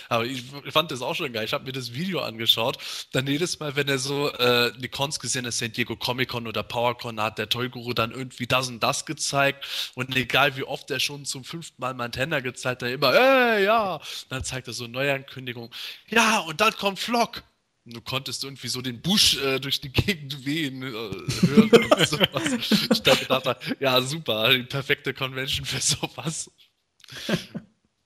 Aber 0.09 0.25
ich, 0.25 0.43
ich 0.63 0.71
fand 0.71 0.91
das 0.91 1.01
auch 1.01 1.15
schon 1.15 1.33
geil. 1.33 1.45
Ich 1.45 1.53
habe 1.53 1.65
mir 1.65 1.71
das 1.71 1.93
Video 1.93 2.21
angeschaut. 2.21 2.77
Dann 3.11 3.25
jedes 3.25 3.59
Mal, 3.59 3.75
wenn 3.75 3.87
er 3.87 3.97
so 3.97 4.31
äh, 4.31 4.71
die 4.77 4.89
Cons 4.89 5.19
gesehen 5.19 5.47
hat, 5.47 5.53
San 5.53 5.71
Diego 5.71 5.95
Comic-Con 5.95 6.45
oder 6.45 6.61
PowerCon, 6.61 7.19
hat 7.19 7.39
der 7.39 7.49
Toy-Guru 7.49 7.93
dann 7.93 8.11
irgendwie 8.11 8.45
das 8.45 8.67
und 8.67 8.81
das 8.81 9.07
gezeigt 9.07 9.22
gezeigt 9.23 9.91
und 9.95 10.15
egal 10.15 10.55
wie 10.57 10.63
oft 10.63 10.91
er 10.91 10.99
schon 10.99 11.25
zum 11.25 11.43
fünften 11.43 11.81
Mal 11.81 11.93
Montana 11.93 12.41
gezeigt 12.41 12.83
hat, 12.83 12.89
immer, 12.89 13.13
äh, 13.13 13.63
ja. 13.63 14.01
dann 14.29 14.43
zeigt 14.43 14.67
er 14.67 14.73
so 14.73 14.83
eine 14.83 14.93
Neuankündigung. 14.93 15.71
Ja, 16.09 16.39
und 16.39 16.59
dann 16.61 16.73
kommt 16.73 16.99
Flock. 16.99 17.43
Und 17.85 17.97
du 17.97 18.01
konntest 18.01 18.45
irgendwie 18.45 18.69
so 18.69 18.81
den 18.81 19.01
Busch 19.01 19.35
äh, 19.37 19.59
durch 19.59 19.81
die 19.81 19.91
Gegend 19.91 20.45
wehen 20.45 20.83
äh, 20.83 20.91
hören 20.91 21.69
und 21.69 22.07
sowas. 22.07 22.89
Ich 22.91 23.01
dachte, 23.01 23.57
ja, 23.79 24.01
super, 24.01 24.53
die 24.53 24.63
perfekte 24.63 25.13
Convention 25.13 25.65
für 25.65 25.81
sowas. 25.81 26.49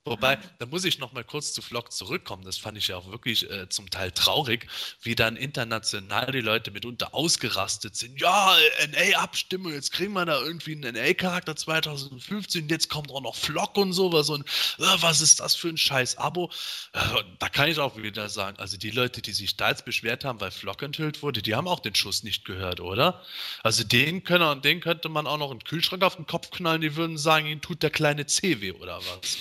Wobei, 0.04 0.38
da 0.58 0.66
muss 0.66 0.84
ich 0.84 0.98
noch 0.98 1.12
mal 1.12 1.24
kurz 1.24 1.52
zu 1.52 1.60
Vlog 1.60 1.92
zurückkommen. 1.92 2.42
Das 2.44 2.56
fand 2.56 2.78
ich 2.78 2.88
ja 2.88 2.96
auch 2.96 3.10
wirklich 3.10 3.50
äh, 3.50 3.68
zum 3.68 3.90
Teil 3.90 4.10
traurig, 4.10 4.66
wie 5.02 5.14
dann 5.14 5.36
international 5.36 6.32
die 6.32 6.40
Leute 6.40 6.70
mitunter 6.70 7.14
ausgerastet 7.14 7.94
sind. 7.94 8.18
Ja, 8.20 8.56
NA-Abstimmung, 8.90 9.72
jetzt 9.72 9.92
kriegen 9.92 10.14
wir 10.14 10.24
da 10.24 10.40
irgendwie 10.40 10.72
einen 10.72 10.94
NA-Charakter 10.94 11.56
2015, 11.56 12.68
jetzt 12.68 12.88
kommt 12.88 13.10
auch 13.10 13.20
noch 13.20 13.34
Vlog 13.34 13.76
und 13.76 13.92
sowas 13.92 14.30
und 14.30 14.46
äh, 14.78 14.96
was 15.00 15.20
ist 15.20 15.40
das 15.40 15.54
für 15.54 15.68
ein 15.68 15.76
scheiß 15.76 16.16
Abo? 16.16 16.50
Äh, 16.94 17.00
da 17.38 17.48
kann 17.48 17.68
ich 17.68 17.78
auch 17.78 17.96
wieder 17.96 18.28
sagen, 18.30 18.58
also 18.58 18.78
die 18.78 18.90
Leute, 18.90 19.20
die 19.20 19.32
sich 19.32 19.56
da 19.56 19.68
jetzt 19.68 19.84
beschwert 19.84 20.24
haben, 20.24 20.40
weil 20.40 20.50
Vlog 20.50 20.82
enthüllt 20.82 21.22
wurde, 21.22 21.42
die 21.42 21.54
haben 21.54 21.68
auch 21.68 21.80
den 21.80 21.94
Schuss 21.94 22.22
nicht 22.22 22.44
gehört, 22.44 22.80
oder? 22.80 23.22
Also 23.62 23.84
den, 23.84 24.24
können, 24.24 24.62
den 24.62 24.80
könnte 24.80 25.08
man 25.08 25.26
auch 25.26 25.38
noch 25.38 25.50
einen 25.50 25.64
Kühlschrank 25.64 26.02
auf 26.02 26.16
den 26.16 26.26
Kopf 26.26 26.50
knallen, 26.50 26.80
die 26.80 26.96
würden 26.96 27.18
sagen, 27.18 27.46
ihnen 27.46 27.60
tut 27.60 27.82
der 27.82 27.90
kleine 27.90 28.26
C 28.26 28.60
weh 28.60 28.72
oder 28.72 28.98
was? 28.98 29.36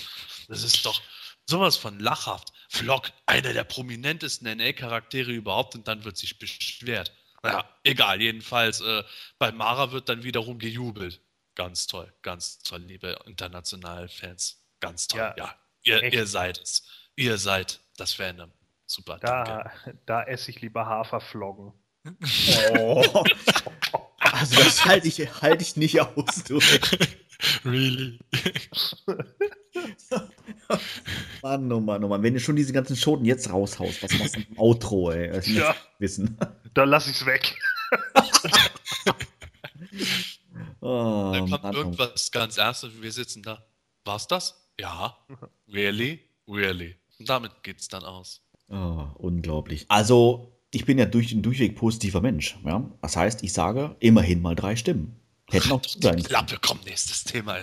Das 0.48 0.64
ist 0.64 0.86
doch 0.86 1.02
sowas 1.46 1.78
von 1.78 2.00
lachhaft. 2.00 2.54
Flock, 2.70 3.12
einer 3.26 3.54
der 3.54 3.64
prominentesten 3.64 4.58
NA-Charaktere 4.58 5.32
überhaupt, 5.32 5.76
und 5.76 5.88
dann 5.88 6.04
wird 6.04 6.18
sich 6.18 6.40
beschwert. 6.40 7.14
Ja, 7.44 7.70
egal, 7.84 8.22
jedenfalls, 8.22 8.82
äh, 8.82 9.04
bei 9.38 9.52
Mara 9.52 9.92
wird 9.92 10.10
dann 10.10 10.24
wiederum 10.24 10.60
gejubelt. 10.60 11.22
Ganz 11.56 11.88
toll, 11.88 12.14
ganz 12.22 12.60
toll, 12.60 12.82
liebe 12.82 13.18
internationale 13.26 14.10
Fans. 14.10 14.64
Ganz 14.80 15.08
toll, 15.08 15.20
ja. 15.20 15.34
ja. 15.38 15.56
Ihr, 15.84 16.14
ihr, 16.14 16.28
seid 16.28 16.60
es. 16.60 16.84
Ihr 17.16 17.38
seid 17.38 17.80
das 17.96 18.14
Fandom. 18.14 18.52
Super. 18.86 19.18
Da, 19.20 19.72
da 20.06 20.24
esse 20.24 20.52
ich 20.52 20.62
lieber 20.62 20.86
Haferfloggen. 20.86 21.74
Oh. 22.78 23.24
also 24.20 24.56
das 24.64 24.86
halte 24.86 25.08
ich, 25.08 25.20
halt 25.42 25.62
ich 25.62 25.78
nicht 25.78 26.00
aus, 26.02 26.44
du. 26.44 26.60
Really? 27.66 28.20
Mann, 31.42 31.72
oh 31.72 31.80
Mann, 31.80 32.04
oh 32.04 32.08
Mann. 32.08 32.24
Wenn 32.24 32.34
du 32.34 32.40
schon 32.40 32.56
diese 32.56 32.74
ganzen 32.74 32.96
Schoten 32.96 33.26
jetzt 33.26 33.52
raushaust, 33.52 34.04
was 34.04 34.18
machst 34.18 34.36
du 34.36 34.40
im 34.42 34.58
Outro, 34.58 35.12
ey? 35.12 35.32
Das 35.32 35.48
ja. 35.48 35.76
wissen. 36.00 36.38
Dann 36.74 36.90
lass 36.90 37.08
ich's 37.08 37.26
weg. 37.26 37.58
oh, 40.82 41.32
Dann 41.34 41.50
kommt 41.50 41.64
Mann, 41.64 41.76
oh 41.76 41.80
irgendwas 41.80 42.32
ganz 42.32 42.58
Ernstes 42.58 42.94
und 42.94 43.02
wir 43.02 43.12
sitzen 43.12 43.44
da. 43.44 43.66
War's 44.06 44.28
das? 44.28 44.72
Ja. 44.80 45.18
Really? 45.68 46.20
Really. 46.48 46.96
Und 47.20 47.30
damit 47.30 47.64
geht's 47.64 47.88
dann 47.88 48.04
aus. 48.04 48.42
Oh, 48.70 49.08
unglaublich. 49.16 49.86
Also, 49.90 50.58
ich 50.72 50.86
bin 50.86 50.98
ja 50.98 51.06
durch, 51.06 51.32
ein 51.32 51.42
durchweg 51.42 51.76
positiver 51.76 52.22
Mensch. 52.22 52.58
Ja? 52.66 52.90
Das 53.02 53.16
heißt, 53.18 53.44
ich 53.44 53.54
sage 53.54 53.96
immerhin 54.00 54.42
mal 54.42 54.56
drei 54.56 54.76
Stimmen. 54.76 55.20
Hätten 55.50 55.72
auch 55.72 55.82
sein 55.84 56.22
Klappe, 56.22 56.58
komm, 56.62 56.80
nächstes 56.86 57.24
Thema. 57.24 57.58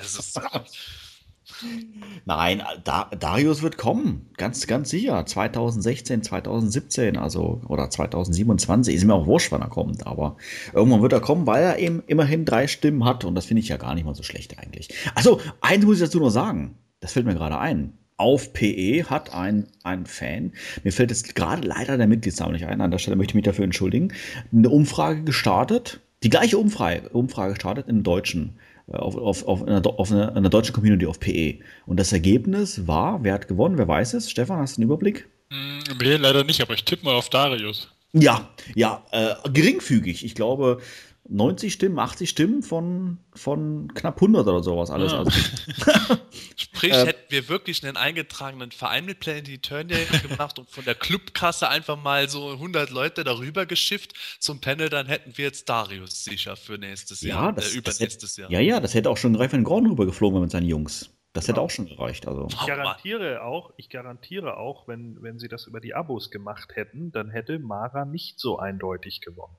Nein, 2.27 2.63
da, 2.85 3.11
Darius 3.19 3.63
wird 3.63 3.77
kommen, 3.77 4.31
ganz, 4.37 4.67
ganz 4.67 4.89
sicher. 4.91 5.27
2016, 5.27 6.23
2017, 6.23 7.17
also 7.19 7.61
oder 7.69 7.91
2027, 7.91 8.95
ist 8.95 9.05
mir 9.05 9.15
auch 9.15 9.27
wurscht, 9.27 9.53
wann 9.53 9.61
er 9.61 9.69
kommt, 9.69 10.07
aber 10.07 10.37
irgendwann 10.73 11.03
wird 11.03 11.13
er 11.13 11.21
kommen, 11.21 11.47
weil 11.47 11.63
er 11.63 11.79
eben 11.79 12.03
immerhin 12.07 12.45
drei 12.45 12.67
Stimmen 12.67 13.05
hat 13.05 13.25
und 13.25 13.35
das 13.35 13.47
finde 13.47 13.61
ich 13.61 13.69
ja 13.69 13.77
gar 13.77 13.95
nicht 13.95 14.05
mal 14.05 14.15
so 14.15 14.23
schlecht 14.23 14.59
eigentlich. 14.59 14.89
Also, 15.15 15.41
eins 15.61 15.85
muss 15.85 15.97
ich 15.97 16.05
dazu 16.05 16.19
noch 16.19 16.31
sagen, 16.31 16.77
das 17.01 17.13
fällt 17.13 17.27
mir 17.27 17.35
gerade 17.35 17.59
ein. 17.59 17.99
Auf 18.17 18.53
PE 18.53 19.05
hat 19.11 19.35
ein, 19.35 19.67
ein 19.83 20.07
Fan, 20.07 20.53
mir 20.83 20.93
fällt 20.93 21.11
jetzt 21.11 21.35
gerade 21.35 21.67
leider 21.67 21.99
der 21.99 22.07
Mitgliedsname 22.07 22.53
nicht 22.53 22.67
ein, 22.67 22.81
an 22.81 22.91
der 22.91 22.99
Stelle 22.99 23.17
möchte 23.17 23.33
ich 23.33 23.35
mich 23.35 23.45
dafür 23.45 23.65
entschuldigen, 23.65 24.13
eine 24.53 24.71
Umfrage 24.71 25.25
gestartet, 25.25 26.01
die 26.23 26.31
gleiche 26.31 26.57
Umfrage, 26.57 27.11
Umfrage 27.11 27.55
startet 27.57 27.89
im 27.89 28.03
Deutschen 28.03 28.59
auf, 28.91 29.17
auf, 29.17 29.47
auf, 29.47 29.63
einer, 29.63 29.83
auf 29.87 30.11
einer, 30.11 30.37
einer, 30.37 30.51
deutschen 30.51 30.75
Community 30.75 31.07
auf 31.07 31.21
PE. 31.21 31.59
Und 31.87 31.99
das 31.99 32.13
Ergebnis 32.13 32.87
war, 32.87 33.23
wer 33.25 33.35
hat 33.35 33.49
gewonnen? 33.49 33.79
Wer 33.79 33.89
weiß 33.89 34.15
es? 34.15 34.31
Stefan, 34.31 34.59
hast 34.59 34.77
du 34.77 34.83
einen 34.83 34.91
Überblick? 34.91 35.29
Mm, 35.51 35.81
nee, 36.01 36.17
leider 36.17 36.45
nicht, 36.45 36.61
aber 36.61 36.75
ich 36.75 36.85
tippe 36.85 37.05
mal 37.05 37.15
auf 37.15 37.31
Darius. 37.31 37.91
Ja, 38.13 38.49
ja, 38.75 39.05
äh, 39.11 39.35
geringfügig. 39.51 40.25
Ich 40.25 40.35
glaube, 40.35 40.81
90 41.27 41.73
Stimmen, 41.73 41.99
80 41.99 42.29
Stimmen 42.29 42.63
von, 42.63 43.19
von 43.35 43.93
knapp 43.95 44.17
100 44.17 44.47
oder 44.47 44.63
sowas 44.63 44.91
alles. 44.91 45.13
Ja. 45.13 45.19
Also. 45.21 45.31
Sprich, 46.57 46.93
äh, 46.93 47.07
hätten 47.07 47.31
wir 47.31 47.49
wirklich 47.49 47.83
einen 47.83 47.97
eingetragenen 47.97 48.73
Verein 48.73 49.07
mit 49.07 49.21
Planet 49.21 49.49
Eternal 49.49 50.05
gemacht 50.29 50.59
und 50.59 50.69
von 50.69 50.85
der 50.85 50.95
Clubkasse 50.95 51.69
einfach 51.69 52.01
mal 52.01 52.29
so 52.29 52.51
100 52.51 52.91
Leute 52.91 53.25
darüber 53.25 53.65
geschifft 53.65 54.13
zum 54.39 54.61
Panel, 54.61 54.91
dann 54.91 55.07
hätten 55.07 55.37
wir 55.39 55.47
jetzt 55.47 55.69
Darius 55.69 56.25
sicher 56.25 56.57
für 56.57 56.77
nächstes 56.77 57.23
ja, 57.23 57.29
Jahr, 57.37 57.53
das, 57.55 57.75
äh, 57.75 57.79
übernächstes 57.79 58.37
Jahr. 58.37 58.51
Ja, 58.51 58.61
ja, 58.61 58.81
das 58.81 58.93
hätte 58.93 59.09
auch 59.09 59.17
schon 59.17 59.33
Greif 59.33 59.55
in 59.55 59.65
Gorn 59.65 59.87
rübergeflogen 59.87 60.43
mit 60.43 60.51
seinen 60.51 60.67
Jungs. 60.67 61.11
Das 61.35 61.49
hätte 61.49 61.61
auch 61.61 61.69
schon 61.69 61.87
gereicht. 61.87 62.29
Also. 62.29 62.47
Ich 62.49 62.65
garantiere 62.65 63.43
auch, 63.43 63.73
ich 63.77 63.91
garantiere 63.91 64.57
auch, 64.57 64.87
wenn, 64.87 65.21
wenn 65.21 65.41
sie 65.41 65.49
das 65.49 65.67
über 65.67 65.81
die 65.81 65.93
Abos 65.93 66.31
gemacht 66.31 66.77
hätten, 66.77 67.11
dann 67.11 67.29
hätte 67.29 67.59
Mara 67.59 68.05
nicht 68.05 68.39
so 68.39 68.59
eindeutig 68.61 69.21
gewonnen. 69.21 69.57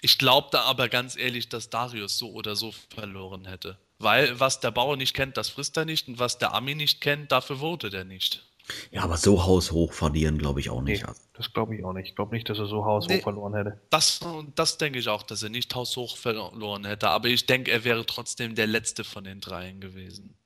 Ich 0.00 0.18
glaube 0.18 0.48
da 0.50 0.62
aber 0.62 0.88
ganz 0.88 1.16
ehrlich, 1.16 1.48
dass 1.48 1.70
Darius 1.70 2.18
so 2.18 2.32
oder 2.32 2.56
so 2.56 2.72
verloren 2.92 3.46
hätte. 3.46 3.78
Weil 4.00 4.40
was 4.40 4.58
der 4.58 4.72
Bauer 4.72 4.96
nicht 4.96 5.14
kennt, 5.14 5.36
das 5.36 5.48
frisst 5.48 5.76
er 5.76 5.84
nicht 5.84 6.08
und 6.08 6.18
was 6.18 6.38
der 6.38 6.54
Ami 6.54 6.74
nicht 6.74 7.00
kennt, 7.00 7.30
dafür 7.30 7.58
votet 7.58 7.94
er 7.94 8.04
nicht. 8.04 8.44
Ja, 8.90 9.04
aber 9.04 9.16
so 9.16 9.44
haushoch 9.44 9.92
verlieren 9.92 10.38
glaube 10.38 10.58
ich 10.58 10.70
auch 10.70 10.82
nicht. 10.82 11.06
Nee, 11.06 11.14
das 11.34 11.52
glaube 11.52 11.76
ich 11.76 11.84
auch 11.84 11.92
nicht. 11.92 12.08
Ich 12.08 12.16
glaube 12.16 12.34
nicht, 12.34 12.50
dass 12.50 12.58
er 12.58 12.66
so 12.66 12.84
haushoch 12.84 13.10
nee, 13.10 13.20
verloren 13.20 13.54
hätte. 13.54 13.80
Das, 13.90 14.18
das 14.56 14.76
denke 14.78 14.98
ich 14.98 15.08
auch, 15.08 15.22
dass 15.22 15.44
er 15.44 15.50
nicht 15.50 15.72
haushoch 15.72 16.16
verloren 16.16 16.84
hätte. 16.84 17.10
Aber 17.10 17.28
ich 17.28 17.46
denke, 17.46 17.70
er 17.70 17.84
wäre 17.84 18.04
trotzdem 18.06 18.56
der 18.56 18.66
Letzte 18.66 19.04
von 19.04 19.22
den 19.22 19.40
dreien 19.40 19.80
gewesen. 19.80 20.36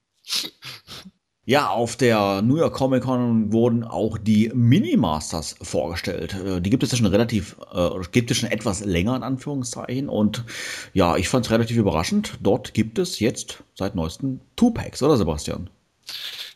Ja, 1.49 1.69
auf 1.69 1.95
der 1.95 2.43
New 2.43 2.57
York 2.57 2.75
Comic 2.75 3.05
Con 3.05 3.53
wurden 3.53 3.85
auch 3.85 4.19
die 4.19 4.51
Mini-Masters 4.53 5.55
vorgestellt. 5.63 6.35
Äh, 6.35 6.61
die 6.61 6.71
gibt 6.71 6.83
es 6.83 6.91
ja 6.91 6.99
schon 6.99 7.07
relativ, 7.07 7.57
äh, 7.73 7.89
gibt 8.11 8.33
es 8.33 8.39
schon 8.39 8.51
etwas 8.51 8.85
länger 8.85 9.15
in 9.15 9.23
Anführungszeichen. 9.23 10.09
Und 10.09 10.45
ja, 10.93 11.17
ich 11.17 11.29
fand 11.29 11.47
es 11.47 11.53
relativ 11.53 11.77
überraschend. 11.77 12.37
Dort 12.43 12.75
gibt 12.75 12.99
es 12.99 13.21
jetzt 13.21 13.63
seit 13.75 13.95
neuestem 13.95 14.41
Two-Packs, 14.57 15.05
oder 15.05 15.17
Sebastian? 15.17 15.71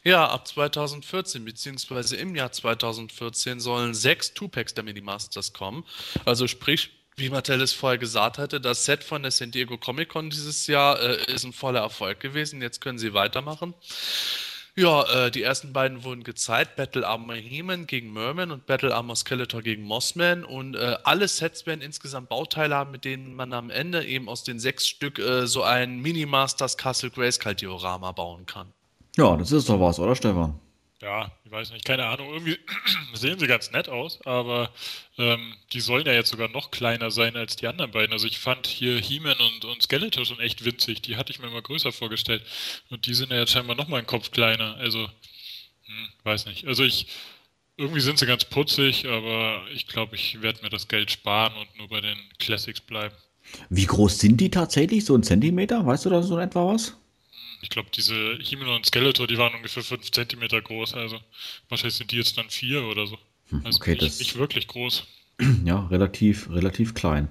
Ja, 0.02 0.26
ab 0.26 0.48
2014, 0.48 1.44
beziehungsweise 1.44 2.16
im 2.16 2.34
Jahr 2.34 2.50
2014 2.50 3.60
sollen 3.60 3.94
sechs 3.94 4.34
Two-Packs 4.34 4.74
der 4.74 4.82
Mini-Masters 4.82 5.52
kommen. 5.52 5.84
Also 6.24 6.48
sprich, 6.48 6.90
wie 7.20 7.30
Mattel 7.30 7.60
es 7.60 7.72
vorher 7.72 7.98
gesagt 7.98 8.38
hatte, 8.38 8.60
das 8.60 8.84
Set 8.84 9.04
von 9.04 9.22
der 9.22 9.30
San 9.30 9.50
Diego 9.50 9.78
Comic 9.78 10.08
Con 10.08 10.30
dieses 10.30 10.66
Jahr 10.66 10.98
äh, 11.00 11.32
ist 11.32 11.44
ein 11.44 11.52
voller 11.52 11.80
Erfolg 11.80 12.18
gewesen. 12.20 12.62
Jetzt 12.62 12.80
können 12.80 12.98
sie 12.98 13.14
weitermachen. 13.14 13.74
Ja, 14.76 15.02
äh, 15.26 15.30
die 15.30 15.42
ersten 15.42 15.72
beiden 15.72 16.04
wurden 16.04 16.24
gezeigt: 16.24 16.76
Battle 16.76 17.06
Armor 17.06 17.34
He-Man 17.34 17.86
gegen 17.86 18.12
Merman 18.12 18.50
und 18.50 18.66
Battle 18.66 18.94
Armor 18.94 19.16
Skeletor 19.16 19.62
gegen 19.62 19.82
Mossman. 19.82 20.44
Und 20.44 20.74
äh, 20.74 20.96
alle 21.04 21.28
Sets 21.28 21.66
werden 21.66 21.82
insgesamt 21.82 22.28
Bauteile 22.28 22.74
haben, 22.74 22.90
mit 22.90 23.04
denen 23.04 23.34
man 23.34 23.52
am 23.52 23.70
Ende 23.70 24.04
eben 24.04 24.28
aus 24.28 24.42
den 24.42 24.58
sechs 24.58 24.88
Stück 24.88 25.18
äh, 25.18 25.46
so 25.46 25.62
ein 25.62 25.98
Mini-Masters 26.00 26.76
Castle 26.76 27.10
Grayskull 27.10 27.54
Diorama 27.54 28.12
bauen 28.12 28.46
kann. 28.46 28.72
Ja, 29.16 29.36
das 29.36 29.52
ist 29.52 29.68
doch 29.68 29.80
was, 29.80 29.98
oder 29.98 30.16
Stefan? 30.16 30.58
Ja, 31.02 31.32
ich 31.44 31.50
weiß 31.50 31.72
nicht, 31.72 31.84
keine 31.84 32.06
Ahnung, 32.06 32.32
irgendwie 32.32 32.58
sehen 33.14 33.38
sie 33.38 33.46
ganz 33.46 33.70
nett 33.70 33.88
aus, 33.88 34.20
aber 34.26 34.70
ähm, 35.16 35.54
die 35.72 35.80
sollen 35.80 36.06
ja 36.06 36.12
jetzt 36.12 36.30
sogar 36.30 36.48
noch 36.48 36.70
kleiner 36.70 37.10
sein 37.10 37.36
als 37.36 37.56
die 37.56 37.66
anderen 37.66 37.90
beiden. 37.90 38.12
Also 38.12 38.26
ich 38.26 38.38
fand 38.38 38.66
hier 38.66 38.98
He-Man 39.00 39.38
und, 39.38 39.64
und 39.64 39.82
Skeletor 39.82 40.26
schon 40.26 40.40
echt 40.40 40.64
winzig, 40.64 41.00
die 41.02 41.16
hatte 41.16 41.32
ich 41.32 41.38
mir 41.38 41.48
mal 41.48 41.62
größer 41.62 41.92
vorgestellt. 41.92 42.42
Und 42.90 43.06
die 43.06 43.14
sind 43.14 43.30
ja 43.32 43.38
jetzt 43.38 43.52
scheinbar 43.52 43.76
noch 43.76 43.88
mal 43.88 43.98
einen 43.98 44.06
Kopf 44.06 44.30
kleiner, 44.30 44.76
also 44.76 45.08
hm, 45.84 46.08
weiß 46.24 46.46
nicht. 46.46 46.66
Also 46.66 46.84
ich, 46.84 47.06
irgendwie 47.76 48.00
sind 48.00 48.18
sie 48.18 48.26
ganz 48.26 48.44
putzig, 48.44 49.06
aber 49.06 49.62
ich 49.72 49.86
glaube, 49.86 50.16
ich 50.16 50.42
werde 50.42 50.62
mir 50.62 50.70
das 50.70 50.86
Geld 50.86 51.10
sparen 51.10 51.54
und 51.56 51.78
nur 51.78 51.88
bei 51.88 52.02
den 52.02 52.18
Classics 52.38 52.80
bleiben. 52.80 53.14
Wie 53.70 53.86
groß 53.86 54.18
sind 54.18 54.40
die 54.40 54.50
tatsächlich? 54.50 55.04
So 55.04 55.16
ein 55.16 55.22
Zentimeter? 55.22 55.84
Weißt 55.84 56.04
du 56.04 56.10
da 56.10 56.22
so 56.22 56.38
etwa 56.38 56.74
was? 56.74 56.99
Ich 57.62 57.68
glaube, 57.70 57.88
diese 57.94 58.36
He-Man 58.40 58.68
und 58.68 58.86
Skeletor, 58.86 59.26
die 59.26 59.36
waren 59.38 59.54
ungefähr 59.54 59.82
5 59.82 60.10
cm 60.10 60.48
groß. 60.62 60.94
Also 60.94 61.18
wahrscheinlich 61.68 61.96
sind 61.96 62.10
die 62.10 62.16
jetzt 62.16 62.36
dann 62.38 62.48
4 62.50 62.82
oder 62.84 63.06
so. 63.06 63.18
Hm, 63.50 63.62
Also 63.64 63.76
okay, 63.80 63.90
nicht, 63.92 64.02
das- 64.02 64.18
nicht 64.18 64.36
wirklich 64.36 64.66
groß. 64.68 65.06
Ja, 65.64 65.86
relativ, 65.86 66.50
relativ 66.50 66.92
klein. 66.94 67.28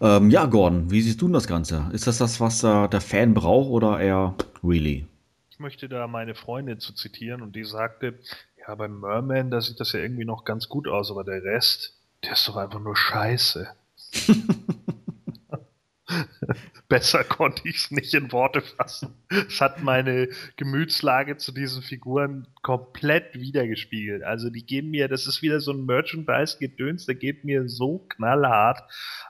Ähm, 0.00 0.30
ja, 0.30 0.46
Gordon, 0.46 0.90
wie 0.90 1.00
siehst 1.00 1.20
du 1.22 1.26
denn 1.26 1.34
das 1.34 1.46
Ganze? 1.46 1.88
Ist 1.92 2.08
das 2.08 2.18
das, 2.18 2.40
was 2.40 2.64
äh, 2.64 2.88
der 2.88 3.00
Fan 3.00 3.34
braucht 3.34 3.68
oder 3.70 4.00
eher 4.00 4.34
really? 4.64 5.06
Ich 5.50 5.60
möchte 5.60 5.88
da 5.88 6.08
meine 6.08 6.34
Freundin 6.34 6.80
zu 6.80 6.92
zitieren 6.92 7.40
und 7.40 7.54
die 7.54 7.62
sagte, 7.62 8.18
ja, 8.58 8.74
beim 8.74 8.98
Merman, 8.98 9.52
da 9.52 9.60
sieht 9.60 9.78
das 9.78 9.92
ja 9.92 10.00
irgendwie 10.00 10.24
noch 10.24 10.44
ganz 10.44 10.68
gut 10.68 10.88
aus, 10.88 11.12
aber 11.12 11.22
der 11.22 11.44
Rest, 11.44 11.94
der 12.24 12.32
ist 12.32 12.48
doch 12.48 12.56
einfach 12.56 12.80
nur 12.80 12.96
scheiße. 12.96 13.68
Besser 16.92 17.24
konnte 17.28 17.66
ich 17.66 17.76
es 17.76 17.90
nicht 17.90 18.12
in 18.12 18.32
Worte 18.32 18.60
fassen. 18.60 19.14
Es 19.30 19.62
hat 19.62 19.82
meine 19.82 20.28
Gemütslage 20.58 21.38
zu 21.38 21.50
diesen 21.50 21.82
Figuren 21.82 22.46
komplett 22.60 23.34
wiedergespiegelt. 23.34 24.22
Also 24.22 24.50
die 24.50 24.66
gehen 24.66 24.90
mir, 24.90 25.08
das 25.08 25.26
ist 25.26 25.40
wieder 25.40 25.60
so 25.60 25.72
ein 25.72 25.86
Merchandise-Gedöns, 25.86 27.06
der 27.06 27.14
geht 27.14 27.44
mir 27.44 27.66
so 27.66 28.00
knallhart 28.10 28.82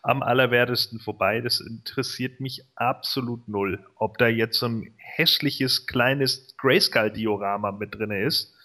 am 0.03 0.25
allerwertesten 0.25 0.99
vorbei. 0.99 1.41
Das 1.41 1.61
interessiert 1.61 2.41
mich 2.41 2.65
absolut 2.75 3.47
null. 3.47 3.79
Ob 3.95 4.19
da 4.19 4.27
jetzt 4.27 4.59
so 4.59 4.67
ein 4.67 4.93
hässliches 4.97 5.87
kleines 5.87 6.57
Grayskull-Diorama 6.57 7.71
mit 7.71 7.95
drin 7.95 8.11
ist, 8.11 8.57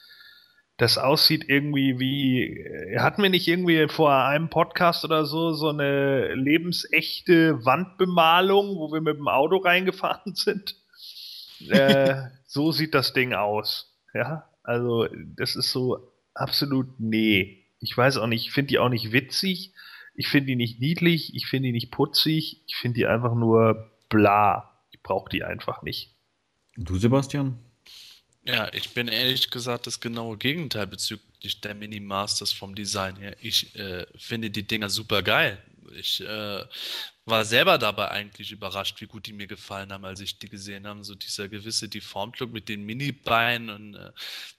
das 0.78 0.98
aussieht 1.00 1.46
irgendwie 1.48 2.00
wie, 2.00 2.98
hatten 3.00 3.24
wir 3.24 3.32
nicht 3.32 3.48
irgendwie 3.48 3.88
vor 3.88 4.14
einem 4.14 4.50
Podcast 4.50 5.04
oder 5.04 5.26
so 5.26 5.54
so 5.54 5.70
eine 5.70 6.36
lebensechte 6.36 7.66
Wandbemalung, 7.66 8.78
wo 8.78 8.92
wir 8.94 9.02
mit 9.02 9.18
dem 9.18 9.28
Auto 9.28 9.58
reingefahren 9.64 10.36
sind? 10.36 10.76
äh, 11.70 12.16
so 12.46 12.72
sieht 12.72 12.94
das 12.94 13.14
Ding 13.14 13.34
aus. 13.34 13.96
Ja, 14.14 14.50
also 14.64 15.08
das 15.36 15.56
ist 15.56 15.72
so 15.72 16.12
absolut 16.34 17.00
nee. 17.00 17.66
Ich 17.80 17.96
weiß 17.96 18.18
auch 18.18 18.28
nicht, 18.28 18.46
ich 18.46 18.52
finde 18.52 18.70
die 18.70 18.80
auch 18.80 18.90
nicht 18.90 19.12
witzig, 19.12 19.74
ich 20.16 20.28
finde 20.28 20.48
die 20.48 20.56
nicht 20.56 20.80
niedlich, 20.80 21.36
ich 21.36 21.48
finde 21.48 21.68
die 21.68 21.74
nicht 21.74 21.92
putzig, 21.92 22.64
ich 22.68 22.76
finde 22.76 22.96
die 22.96 23.08
einfach 23.08 23.36
nur 23.36 23.92
bla. 24.10 24.82
Ich 24.92 25.02
brauche 25.04 25.30
die 25.30 25.44
einfach 25.44 25.84
nicht. 25.84 26.16
Du, 26.76 26.98
Sebastian? 26.98 27.60
Ja, 28.48 28.74
ich 28.74 28.94
bin 28.94 29.10
ehrlich 29.10 29.50
gesagt 29.50 29.88
das 29.88 30.00
genaue 30.00 30.38
Gegenteil 30.38 30.88
bezüglich 30.88 31.60
der 31.60 31.76
Mini-Masters 31.76 32.54
vom 32.54 32.76
Design 32.76 33.18
her. 33.18 33.36
Ich 33.42 33.76
äh, 33.76 34.06
finde 34.18 34.50
die 34.50 34.64
Dinger 34.64 34.90
super 34.90 35.22
geil. 35.22 35.62
Ich 36.00 36.22
äh, 36.22 36.64
war 37.28 37.44
selber 37.44 37.78
dabei 37.78 38.10
eigentlich 38.10 38.52
überrascht, 38.54 39.02
wie 39.02 39.06
gut 39.06 39.26
die 39.26 39.34
mir 39.34 39.48
gefallen 39.48 39.92
haben, 39.92 40.06
als 40.06 40.22
ich 40.22 40.40
die 40.40 40.48
gesehen 40.48 40.88
habe. 40.88 41.04
So 41.04 41.14
dieser 41.14 41.50
gewisse 41.50 41.90
Deformed-Look 41.90 42.54
mit 42.54 42.70
den 42.70 42.86
Mini-Beinen 42.86 43.70
und 43.70 43.96
äh, 43.96 44.12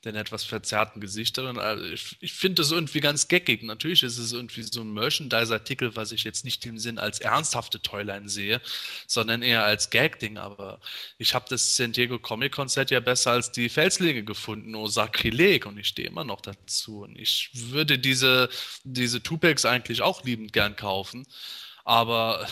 den 0.04 0.14
etwas 0.14 0.44
verzerrten 0.44 1.00
Gesichtern. 1.00 1.58
Also 1.58 1.84
ich 1.84 2.16
ich 2.20 2.34
finde 2.34 2.56
das 2.62 2.70
irgendwie 2.70 3.00
ganz 3.00 3.28
geckig. 3.28 3.62
Natürlich 3.62 4.02
ist 4.02 4.18
es 4.18 4.32
irgendwie 4.32 4.62
so 4.62 4.82
ein 4.82 4.92
Merchandise-Artikel, 4.92 5.96
was 5.96 6.12
ich 6.12 6.24
jetzt 6.24 6.44
nicht 6.44 6.64
im 6.66 6.78
Sinn 6.78 6.98
als 6.98 7.20
ernsthafte 7.20 7.80
Toyline 7.80 8.28
sehe, 8.28 8.60
sondern 9.06 9.40
eher 9.42 9.64
als 9.64 9.88
Gag-Ding. 9.88 10.36
Aber 10.36 10.80
ich 11.16 11.34
habe 11.34 11.46
das 11.48 11.76
San 11.76 11.92
Diego 11.92 12.18
Comic 12.18 12.52
Con 12.52 12.68
Set 12.68 12.90
ja 12.90 13.00
besser 13.00 13.32
als 13.32 13.50
die 13.50 13.70
Felslinge 13.70 14.24
gefunden, 14.24 14.74
oh 14.74 14.88
Sakrileg, 14.88 15.64
und 15.64 15.78
ich 15.78 15.88
stehe 15.88 16.08
immer 16.08 16.24
noch 16.24 16.42
dazu. 16.42 17.02
Und 17.02 17.18
ich 17.18 17.50
würde 17.54 17.98
diese, 17.98 18.50
diese 18.84 19.22
Tupacs 19.22 19.64
eigentlich 19.64 20.02
auch 20.02 20.22
liebend 20.24 20.52
gern 20.52 20.76
kaufen, 20.76 21.26
aber 21.88 22.46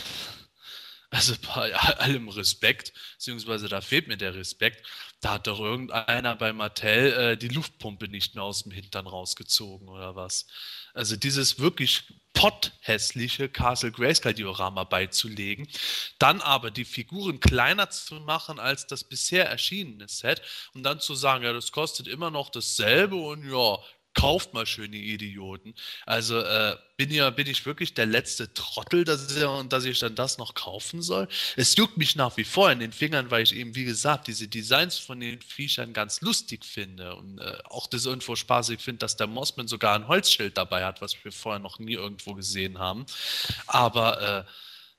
also 1.11 1.35
bei 1.55 1.75
allem 1.75 2.29
Respekt, 2.29 2.93
beziehungsweise 3.13 3.69
da 3.69 3.81
fehlt 3.81 4.09
mir 4.09 4.17
der 4.17 4.35
Respekt, 4.35 4.87
da 5.21 5.35
hat 5.35 5.47
doch 5.47 5.61
irgendeiner 5.61 6.37
bei 6.37 6.53
Mattel 6.53 7.13
äh, 7.13 7.37
die 7.37 7.49
Luftpumpe 7.49 8.09
nicht 8.09 8.35
mehr 8.35 8.45
aus 8.45 8.63
dem 8.63 8.73
Hintern 8.73 9.07
rausgezogen 9.07 9.89
oder 9.89 10.17
was. 10.17 10.47
Also 10.95 11.17
dieses 11.17 11.59
wirklich 11.59 12.05
potthässliche 12.33 13.49
Castle 13.49 13.93
Grayskull 13.93 14.35
Diorama 14.35 14.85
beizulegen, 14.85 15.69
dann 16.19 16.41
aber 16.41 16.71
die 16.71 16.85
Figuren 16.85 17.41
kleiner 17.41 17.91
zu 17.91 18.17
machen 18.17 18.59
als 18.59 18.87
das 18.87 19.05
bisher 19.05 19.49
erschienene 19.49 20.09
Set 20.09 20.43
und 20.75 20.83
dann 20.83 21.01
zu 21.01 21.15
sagen, 21.15 21.45
ja, 21.45 21.53
das 21.53 21.73
kostet 21.73 22.09
immer 22.09 22.31
noch 22.31 22.51
dasselbe 22.51 23.17
und 23.17 23.51
ja, 23.51 23.79
kauft 24.17 24.55
mal 24.55 24.67
schön, 24.67 24.91
die 24.93 25.13
Idioten. 25.13 25.75
Also 26.07 26.41
äh, 26.41 26.77
bin, 26.97 27.11
ja, 27.13 27.31
bin 27.31 27.47
ich 27.47 27.67
wirklich 27.67 27.95
der 27.95 28.07
letzte 28.07 28.53
Trottel, 28.55 29.05
dass, 29.05 29.31
ich- 29.31 29.69
dass 29.69 29.85
ich 29.85 29.99
dann 29.99 30.15
das 30.17 30.39
noch 30.39 30.55
kaufen 30.55 31.03
soll? 31.03 31.29
Es 31.57 31.77
juckt 31.77 31.97
mich 31.99 32.17
nach 32.17 32.37
wie 32.37 32.45
vor 32.45 32.73
in 32.73 32.81
den 32.81 32.93
Fingern, 32.93 33.31
weil 33.31 33.43
ich 33.43 33.55
eben, 33.55 33.75
wie 33.75 33.85
gesagt, 33.85 34.27
diese 34.27 34.49
Designs 34.49 34.99
von 34.99 35.21
den 35.21 35.41
Viechern 35.43 35.93
ganz 35.93 36.21
lustig 36.23 36.65
finde 36.65 37.15
und 37.15 37.39
äh, 37.39 37.59
auch 37.65 37.87
das 37.87 38.07
irgendwo 38.07 38.35
spaßig 38.35 38.81
finde, 38.81 39.01
dass 39.01 39.17
der 39.17 39.27
Mossman 39.27 39.69
sogar 39.69 39.95
ein 39.95 40.09
Holzschild 40.09 40.57
dabei 40.57 40.85
hat, 40.85 41.01
was 41.03 41.23
wir 41.23 41.31
vorher 41.31 41.61
noch 41.61 41.79
nie 41.79 41.93
irgendwo 41.95 42.35
gesehen 42.35 42.79
haben. 42.79 43.07
Aber 43.67 44.47
äh, 44.47 44.51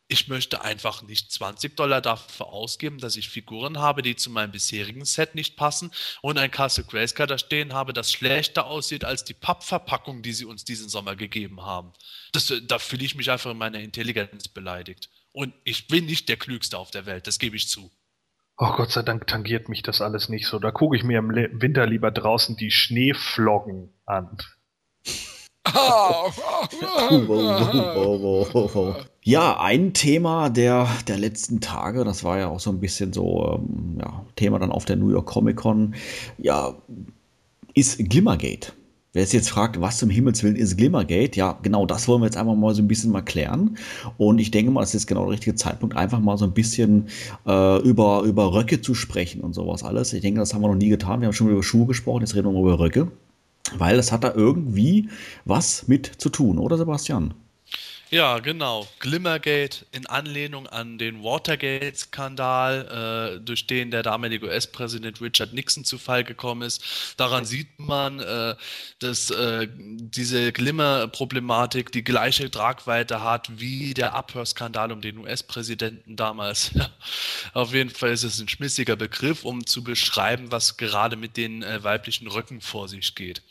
ich 0.10 0.28
möchte 0.30 0.62
einfach 0.62 1.02
nicht 1.02 1.32
20 1.32 1.76
Dollar 1.76 2.00
dafür 2.02 2.48
ausgeben, 2.48 2.98
dass 3.00 3.18
ich 3.18 3.30
Figuren 3.30 3.80
habe, 3.80 4.02
die 4.02 4.16
zu 4.16 4.30
meinem 4.30 4.52
bisherigen 4.52 5.04
Set 5.04 5.36
nicht 5.36 5.58
passen 5.58 5.92
und 6.22 6.38
ein 6.38 6.50
Castle 6.52 6.86
Grayskull 6.86 7.28
da 7.28 7.38
stehen 7.38 7.74
habe, 7.74 7.92
das 7.92 8.12
schlechter 8.12 8.68
aussieht 8.68 9.04
als 9.04 9.26
die 9.26 9.34
Pappverpackung, 9.34 10.22
die 10.22 10.32
sie 10.34 10.46
uns 10.46 10.64
diesen 10.64 10.88
Sommer 10.88 11.16
gegeben 11.18 11.62
haben. 11.62 11.92
Das, 12.32 12.50
äh, 12.52 12.62
da 12.62 12.80
fühle 12.80 13.04
ich 13.04 13.16
mich 13.16 13.30
einfach 13.30 13.52
in 13.52 13.58
meiner 13.58 13.80
Intelligenz 13.80 14.48
beleidigt. 14.48 15.10
Und 15.34 15.54
ich 15.66 15.88
bin 15.88 16.06
nicht 16.06 16.30
der 16.30 16.38
Klügste 16.38 16.78
auf 16.78 16.90
der 16.90 17.06
Welt, 17.06 17.28
das 17.28 17.38
gebe 17.38 17.58
ich 17.58 17.68
zu. 17.68 17.92
Oh 18.58 18.72
Gott 18.76 18.92
sei 18.92 19.04
Dank 19.04 19.28
tangiert 19.28 19.70
mich 19.70 19.84
das 19.84 20.02
alles 20.02 20.30
nicht 20.30 20.48
so. 20.48 20.58
Da 20.58 20.72
gucke 20.72 20.96
ich 20.96 21.04
mir 21.04 21.20
im 21.20 21.30
Le- 21.30 21.50
Winter 21.54 21.86
lieber 21.86 22.10
draußen 22.12 22.56
die 22.58 22.72
Schneefloggen 22.72 23.94
an. 24.06 24.38
Wow, 25.72 26.36
wow, 27.28 28.22
wow, 28.22 28.54
wow, 28.54 28.76
wow. 28.76 29.06
Ja, 29.28 29.60
ein 29.60 29.92
Thema 29.92 30.50
der, 30.50 30.88
der 31.10 31.18
letzten 31.18 31.60
Tage, 31.60 32.06
das 32.06 32.24
war 32.24 32.40
ja 32.40 32.48
auch 32.48 32.62
so 32.62 32.70
ein 32.70 32.80
bisschen 32.80 33.12
so 33.12 33.60
ähm, 33.60 33.98
ja, 34.00 34.26
Thema 34.38 34.58
dann 34.58 34.72
auf 34.72 34.86
der 34.86 34.96
New 34.96 35.10
York 35.10 35.26
Comic 35.26 35.58
Con, 35.58 35.96
ja, 36.38 36.76
ist 37.74 37.98
Glimmergate. 37.98 38.72
Wer 39.12 39.24
es 39.24 39.34
jetzt 39.34 39.50
fragt, 39.50 39.82
was 39.82 39.98
zum 39.98 40.10
Himmels 40.10 40.44
Willen 40.44 40.56
ist 40.56 40.78
Glimmergate, 40.78 41.36
ja, 41.36 41.60
genau 41.62 41.86
das 41.86 42.08
wollen 42.08 42.22
wir 42.22 42.28
jetzt 42.28 42.38
einfach 42.38 42.56
mal 42.56 42.74
so 42.74 42.82
ein 42.82 42.88
bisschen 42.88 43.12
mal 43.12 43.22
klären. 43.22 43.78
Und 44.18 44.40
ich 44.40 44.50
denke 44.50 44.72
mal, 44.72 44.80
das 44.80 44.92
ist 44.92 45.02
jetzt 45.02 45.08
genau 45.08 45.24
der 45.26 45.34
richtige 45.34 45.56
Zeitpunkt, 45.58 45.98
einfach 45.98 46.22
mal 46.22 46.38
so 46.38 46.46
ein 46.46 46.54
bisschen 46.54 47.08
äh, 47.46 47.82
über, 47.82 48.22
über 48.22 48.54
Röcke 48.54 48.80
zu 48.80 48.94
sprechen 48.94 49.42
und 49.42 49.52
sowas 49.52 49.84
alles. 49.84 50.14
Ich 50.14 50.22
denke, 50.22 50.40
das 50.40 50.54
haben 50.54 50.62
wir 50.62 50.70
noch 50.70 50.76
nie 50.76 50.88
getan. 50.88 51.20
Wir 51.20 51.26
haben 51.26 51.34
schon 51.34 51.50
über 51.50 51.64
Schuhe 51.64 51.86
gesprochen, 51.86 52.22
jetzt 52.22 52.34
reden 52.34 52.48
wir 52.48 52.54
mal 52.54 52.62
über 52.62 52.80
Röcke. 52.80 53.12
Weil 53.78 53.98
das 53.98 54.14
hat 54.14 54.24
da 54.24 54.34
irgendwie 54.34 55.10
was 55.44 55.90
mit 55.90 56.10
zu 56.18 56.30
tun, 56.30 56.60
oder 56.60 56.78
Sebastian? 56.78 57.34
Ja, 58.10 58.40
genau. 58.40 58.88
Glimmergate 59.00 59.86
in 59.92 60.06
Anlehnung 60.06 60.66
an 60.66 60.98
den 60.98 61.24
Watergate-Skandal, 61.24 63.36
äh, 63.36 63.40
durch 63.42 63.68
den 63.68 63.92
der 63.92 64.02
damalige 64.02 64.46
US-Präsident 64.46 65.20
Richard 65.20 65.52
Nixon 65.52 65.84
zu 65.84 65.98
Fall 65.98 66.24
gekommen 66.24 66.62
ist. 66.62 66.82
Daran 67.18 67.44
sieht 67.44 67.80
man, 67.80 68.22
äh, 68.22 68.56
dass 69.00 69.30
äh, 69.30 69.68
diese 69.78 70.54
Glimmer-Problematik 70.54 71.92
die 71.92 72.06
gleiche 72.06 72.50
Tragweite 72.50 73.24
hat 73.24 73.60
wie 73.60 73.94
der 73.94 74.14
Abhörskandal 74.14 74.94
um 74.94 75.02
den 75.02 75.18
US-Präsidenten 75.18 76.16
damals. 76.16 76.72
Auf 77.54 77.74
jeden 77.74 77.90
Fall 77.90 78.12
ist 78.12 78.24
es 78.24 78.40
ein 78.40 78.48
schmissiger 78.48 78.96
Begriff, 78.96 79.44
um 79.44 79.66
zu 79.66 79.84
beschreiben, 79.84 80.50
was 80.50 80.78
gerade 80.78 81.18
mit 81.18 81.36
den 81.36 81.62
äh, 81.62 81.84
weiblichen 81.84 82.28
Röcken 82.28 82.62
vor 82.62 82.88
sich 82.88 83.16
geht. 83.16 83.42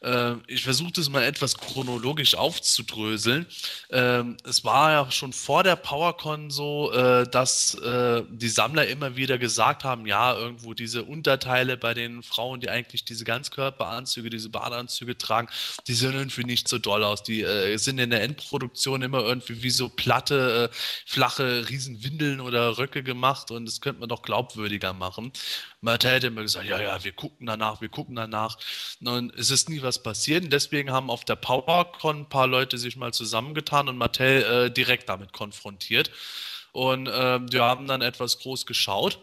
Äh, 0.00 0.34
ich 0.46 0.62
versuche 0.62 0.92
das 0.92 1.08
mal 1.08 1.22
etwas 1.22 1.56
chronologisch 1.56 2.34
aufzudröseln. 2.34 3.46
Ähm, 3.90 4.36
es 4.44 4.64
war 4.64 4.92
ja 4.92 5.10
schon 5.10 5.32
vor 5.32 5.62
der 5.62 5.76
PowerCon 5.76 6.50
so, 6.50 6.92
äh, 6.92 7.28
dass 7.28 7.74
äh, 7.74 8.22
die 8.30 8.48
Sammler 8.48 8.86
immer 8.86 9.16
wieder 9.16 9.38
gesagt 9.38 9.84
haben, 9.84 10.06
ja, 10.06 10.34
irgendwo 10.34 10.74
diese 10.74 11.04
Unterteile 11.04 11.76
bei 11.76 11.94
den 11.94 12.22
Frauen, 12.22 12.60
die 12.60 12.70
eigentlich 12.70 13.04
diese 13.04 13.24
Ganzkörperanzüge, 13.24 14.30
diese 14.30 14.50
Badeanzüge 14.50 15.16
tragen, 15.18 15.48
die 15.86 15.94
sehen 15.94 16.14
irgendwie 16.14 16.44
nicht 16.44 16.68
so 16.68 16.78
doll 16.78 17.04
aus. 17.04 17.22
Die 17.22 17.42
äh, 17.42 17.76
sind 17.76 17.98
in 17.98 18.10
der 18.10 18.22
Endproduktion 18.22 19.02
immer 19.02 19.20
irgendwie 19.20 19.62
wie 19.62 19.70
so 19.70 19.88
platte, 19.88 20.70
flache 21.06 21.68
Riesenwindeln 21.68 22.40
oder 22.40 22.78
Röcke 22.78 23.02
gemacht 23.02 23.50
und 23.50 23.66
das 23.66 23.80
könnte 23.80 24.00
man 24.00 24.08
doch 24.08 24.22
glaubwürdiger 24.22 24.92
machen. 24.92 25.32
Mattel 25.80 26.10
hätte 26.10 26.26
immer 26.28 26.42
gesagt, 26.42 26.66
ja, 26.66 26.80
ja, 26.80 27.02
wir 27.04 27.12
gucken 27.12 27.46
danach, 27.46 27.80
wir 27.80 27.88
gucken 27.88 28.16
danach. 28.16 28.58
Und 29.04 29.34
es 29.36 29.50
ist 29.50 29.68
nie 29.68 29.82
was 29.86 30.02
passiert. 30.02 30.44
Und 30.44 30.52
deswegen 30.52 30.92
haben 30.92 31.08
auf 31.08 31.24
der 31.24 31.36
PowerCon 31.36 32.20
ein 32.20 32.28
paar 32.28 32.46
Leute 32.46 32.76
sich 32.76 32.96
mal 32.96 33.14
zusammengetan 33.14 33.88
und 33.88 33.96
Mattel 33.96 34.42
äh, 34.42 34.70
direkt 34.70 35.08
damit 35.08 35.32
konfrontiert. 35.32 36.10
Und 36.72 37.08
ähm, 37.10 37.50
wir 37.50 37.62
haben 37.62 37.86
dann 37.86 38.02
etwas 38.02 38.38
groß 38.40 38.66
geschaut. 38.66 39.18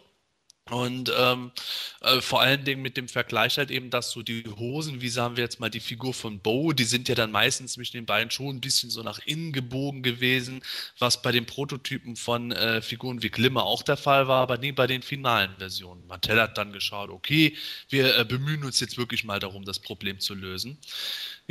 Und 0.70 1.12
ähm, 1.18 1.52
äh, 2.00 2.22
vor 2.22 2.40
allen 2.40 2.64
Dingen 2.64 2.82
mit 2.82 2.96
dem 2.96 3.10
Vergleich 3.10 3.58
halt 3.58 3.70
eben, 3.70 3.90
dass 3.90 4.12
so 4.12 4.22
die 4.22 4.46
Hosen, 4.58 5.02
wie 5.02 5.10
sagen 5.10 5.36
wir 5.36 5.44
jetzt 5.44 5.60
mal 5.60 5.70
die 5.70 5.82
Figur 5.82 6.14
von 6.14 6.40
Bo, 6.40 6.72
die 6.72 6.86
sind 6.86 7.10
ja 7.10 7.16
dann 7.16 7.32
meistens 7.32 7.74
zwischen 7.74 7.98
den 7.98 8.06
beiden 8.06 8.32
schon 8.32 8.56
ein 8.56 8.62
bisschen 8.62 8.90
so 8.90 9.04
nach 9.04 9.20
innen 9.26 9.52
gebogen 9.52 10.04
gewesen, 10.04 10.62
was 11.00 11.22
bei 11.22 11.34
den 11.34 11.46
Prototypen 11.46 12.16
von 12.16 12.54
äh, 12.54 12.82
Figuren 12.82 13.22
wie 13.22 13.30
Glimmer 13.30 13.66
auch 13.66 13.84
der 13.84 13.98
Fall 13.98 14.30
war, 14.30 14.42
aber 14.42 14.58
nie 14.58 14.72
bei 14.72 14.88
den 14.88 15.02
finalen 15.02 15.54
Versionen. 15.58 16.08
Mattel 16.08 16.40
hat 16.40 16.58
dann 16.58 16.72
geschaut, 16.72 17.10
okay, 17.10 17.58
wir 17.90 18.18
äh, 18.18 18.24
bemühen 18.24 18.64
uns 18.64 18.80
jetzt 18.80 18.98
wirklich 18.98 19.26
mal 19.26 19.40
darum, 19.40 19.66
das 19.66 19.80
Problem 19.80 20.22
zu 20.22 20.34
lösen. 20.34 20.78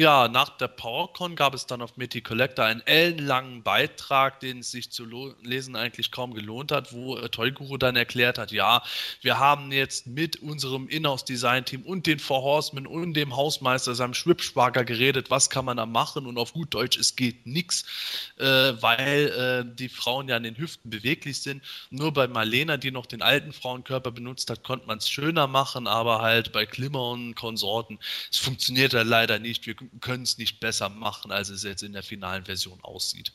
Ja, 0.03 0.27
nach 0.27 0.49
der 0.57 0.67
PowerCon 0.67 1.37
gab 1.37 1.55
es 1.55 1.67
dann 1.67 1.81
auf 1.81 1.97
Mitty 1.97 2.23
Collector 2.23 2.65
einen 2.65 2.81
ellenlangen 2.81 3.63
Beitrag, 3.63 4.41
den 4.41 4.59
es 4.59 4.73
sich 4.73 4.91
zu 4.91 5.05
lesen 5.43 5.77
eigentlich 5.77 6.11
kaum 6.11 6.35
gelohnt 6.35 6.73
hat, 6.73 6.93
wo 6.93 7.17
äh, 7.17 7.29
Toy 7.29 7.53
Guru 7.53 7.77
dann 7.77 7.95
erklärt 7.95 8.37
hat, 8.37 8.51
ja, 8.51 8.83
wir 9.21 9.39
haben 9.39 9.71
jetzt 9.71 10.09
mit 10.09 10.43
unserem 10.43 10.89
Inhouse-Design-Team 10.89 11.83
und 11.83 12.09
den 12.09 12.19
Four 12.19 12.43
Horsemen 12.43 12.89
und 12.89 13.15
dem 13.15 13.37
Hausmeister, 13.37 13.95
seinem 13.95 14.15
Schwibschwager 14.15 14.85
geredet, 14.85 15.31
was 15.31 15.51
kann 15.51 15.67
man 15.67 15.77
da 15.77 15.87
machen 15.87 16.27
und 16.27 16.37
auf 16.37 16.53
gut 16.53 16.75
Deutsch, 16.75 16.99
es 16.99 17.15
geht 17.15 17.47
nichts, 17.47 17.85
äh, 18.39 18.45
weil 18.45 19.29
äh, 19.69 19.77
die 19.77 19.89
Frauen 19.89 20.29
ja 20.29 20.35
an 20.35 20.43
den 20.43 20.59
Hüften 20.59 20.91
beweglich 20.91 21.43
sind. 21.43 21.63
Nur 21.91 22.13
bei 22.13 22.27
Marlena, 22.27 22.77
die 22.77 22.91
noch 22.91 23.07
den 23.07 23.23
alten 23.23 23.53
Frauenkörper 23.53 24.11
benutzt 24.11 24.51
hat, 24.51 24.65
konnte 24.65 24.89
man 24.89 24.99
es 24.99 25.09
schöner 25.09 25.47
machen, 25.47 25.87
aber 25.87 26.23
halt 26.23 26.51
bei 26.51 26.67
Klimmer 26.67 27.11
und 27.11 27.37
Konsorten, 27.37 28.01
es 28.33 28.39
funktioniert 28.39 28.95
ja 28.95 29.03
leider 29.03 29.39
nicht. 29.39 29.65
Wir 29.65 29.77
können 30.01 30.23
es 30.23 30.39
nicht 30.39 30.61
besser 30.61 30.89
machen, 30.89 31.33
als 31.33 31.49
es 31.49 31.63
jetzt 31.63 31.83
in 31.83 31.93
der 31.93 32.03
finalen 32.03 32.45
Version 32.45 32.79
aussieht. 32.83 33.33